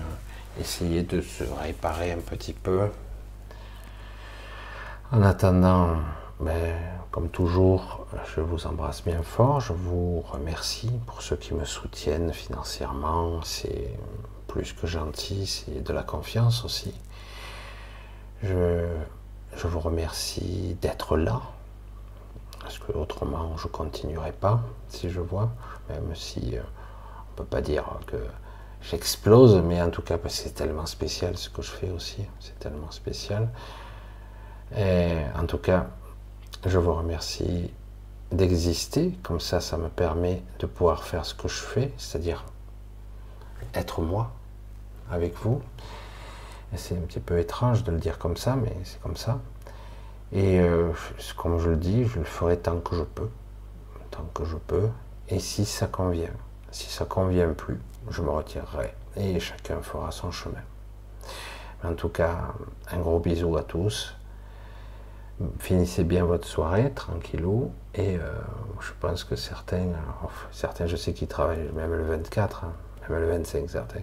essayer 0.59 1.03
de 1.03 1.21
se 1.21 1.43
réparer 1.43 2.11
un 2.11 2.19
petit 2.19 2.53
peu. 2.53 2.89
En 5.11 5.23
attendant, 5.23 5.95
ben, 6.39 6.75
comme 7.09 7.29
toujours, 7.29 8.05
je 8.35 8.41
vous 8.41 8.67
embrasse 8.67 9.03
bien 9.03 9.23
fort, 9.23 9.59
je 9.59 9.73
vous 9.73 10.21
remercie 10.21 10.91
pour 11.07 11.23
ceux 11.23 11.35
qui 11.35 11.55
me 11.55 11.65
soutiennent 11.65 12.31
financièrement, 12.31 13.41
c'est 13.41 13.89
plus 14.45 14.71
que 14.73 14.85
gentil, 14.85 15.47
c'est 15.47 15.83
de 15.83 15.93
la 15.93 16.03
confiance 16.03 16.63
aussi. 16.63 16.93
Je, 18.43 18.85
vous 19.63 19.79
remercie 19.79 20.77
d'être 20.79 21.17
là, 21.17 21.41
parce 22.61 22.77
que 22.77 22.91
autrement 22.91 23.57
je 23.57 23.67
continuerai 23.67 24.31
pas 24.31 24.61
si 24.89 25.09
je 25.09 25.21
vois, 25.21 25.49
même 25.89 26.13
si 26.13 26.55
euh, 26.55 26.61
on 27.31 27.37
peut 27.37 27.45
pas 27.45 27.61
dire 27.61 27.83
que 28.05 28.17
j'explose, 28.83 29.55
mais 29.55 29.81
en 29.81 29.89
tout 29.89 30.03
cas 30.03 30.19
c'est 30.27 30.53
tellement 30.53 30.85
spécial 30.85 31.35
ce 31.35 31.49
que 31.49 31.63
je 31.63 31.71
fais 31.71 31.89
aussi, 31.89 32.27
c'est 32.39 32.59
tellement 32.59 32.91
spécial. 32.91 33.49
Et 34.77 35.17
en 35.37 35.45
tout 35.45 35.57
cas, 35.57 35.87
je 36.65 36.77
vous 36.77 36.93
remercie 36.93 37.71
d'exister. 38.31 39.17
Comme 39.23 39.39
ça, 39.39 39.61
ça 39.61 39.77
me 39.77 39.89
permet 39.89 40.43
de 40.59 40.65
pouvoir 40.65 41.03
faire 41.03 41.25
ce 41.25 41.33
que 41.33 41.47
je 41.47 41.59
fais, 41.59 41.93
c'est-à-dire 41.97 42.45
être 43.73 44.01
moi 44.01 44.31
avec 45.11 45.35
vous. 45.35 45.61
C'est 46.75 46.95
un 46.95 47.01
petit 47.01 47.19
peu 47.19 47.39
étrange 47.39 47.83
de 47.83 47.91
le 47.91 47.97
dire 47.97 48.19
comme 48.19 48.37
ça, 48.37 48.55
mais 48.55 48.75
c'est 48.83 49.01
comme 49.01 49.17
ça. 49.17 49.39
Et 50.31 50.59
euh, 50.59 50.91
comme 51.35 51.59
je 51.59 51.71
le 51.71 51.77
dis, 51.77 52.05
je 52.05 52.19
le 52.19 52.25
ferai 52.25 52.57
tant 52.57 52.79
que 52.79 52.95
je 52.95 53.03
peux. 53.03 53.29
Tant 54.11 54.25
que 54.33 54.45
je 54.45 54.55
peux. 54.55 54.89
Et 55.29 55.39
si 55.39 55.65
ça 55.65 55.87
convient. 55.87 56.29
Si 56.71 56.89
ça 56.89 57.05
convient 57.05 57.53
plus, 57.53 57.79
je 58.09 58.21
me 58.21 58.29
retirerai. 58.29 58.93
Et 59.15 59.39
chacun 59.39 59.81
fera 59.81 60.11
son 60.11 60.31
chemin. 60.31 60.61
En 61.83 61.93
tout 61.93 62.09
cas, 62.09 62.53
un 62.91 62.99
gros 62.99 63.19
bisou 63.19 63.57
à 63.57 63.63
tous 63.63 64.15
finissez 65.59 66.03
bien 66.03 66.25
votre 66.25 66.47
soirée, 66.47 66.91
tranquillou. 66.91 67.71
Et 67.95 68.17
euh, 68.17 68.31
je 68.79 68.91
pense 68.99 69.23
que 69.23 69.35
certains, 69.35 69.87
oh, 70.23 70.29
certains, 70.51 70.87
je 70.87 70.95
sais 70.95 71.13
qu'ils 71.13 71.27
travaillent 71.27 71.69
même 71.73 71.93
le 71.93 72.03
24, 72.03 72.65
hein, 72.65 72.73
même 73.09 73.19
le 73.19 73.27
25, 73.27 73.69
certains. 73.69 74.01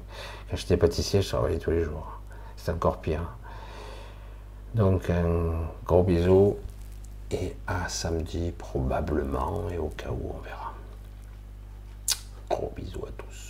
Quand 0.50 0.56
j'étais 0.56 0.76
pâtissier, 0.76 1.22
je 1.22 1.28
travaillais 1.28 1.58
tous 1.58 1.70
les 1.70 1.84
jours. 1.84 2.20
C'est 2.56 2.72
encore 2.72 2.98
pire. 2.98 3.36
Donc, 4.74 5.10
un 5.10 5.52
gros 5.86 6.02
bisou. 6.02 6.56
Et 7.30 7.56
à 7.66 7.88
samedi, 7.88 8.52
probablement. 8.56 9.68
Et 9.70 9.78
au 9.78 9.88
cas 9.88 10.10
où, 10.10 10.32
on 10.36 10.40
verra. 10.42 10.72
Gros 12.48 12.72
bisous 12.76 13.04
à 13.04 13.10
tous. 13.18 13.45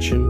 attention. 0.00 0.29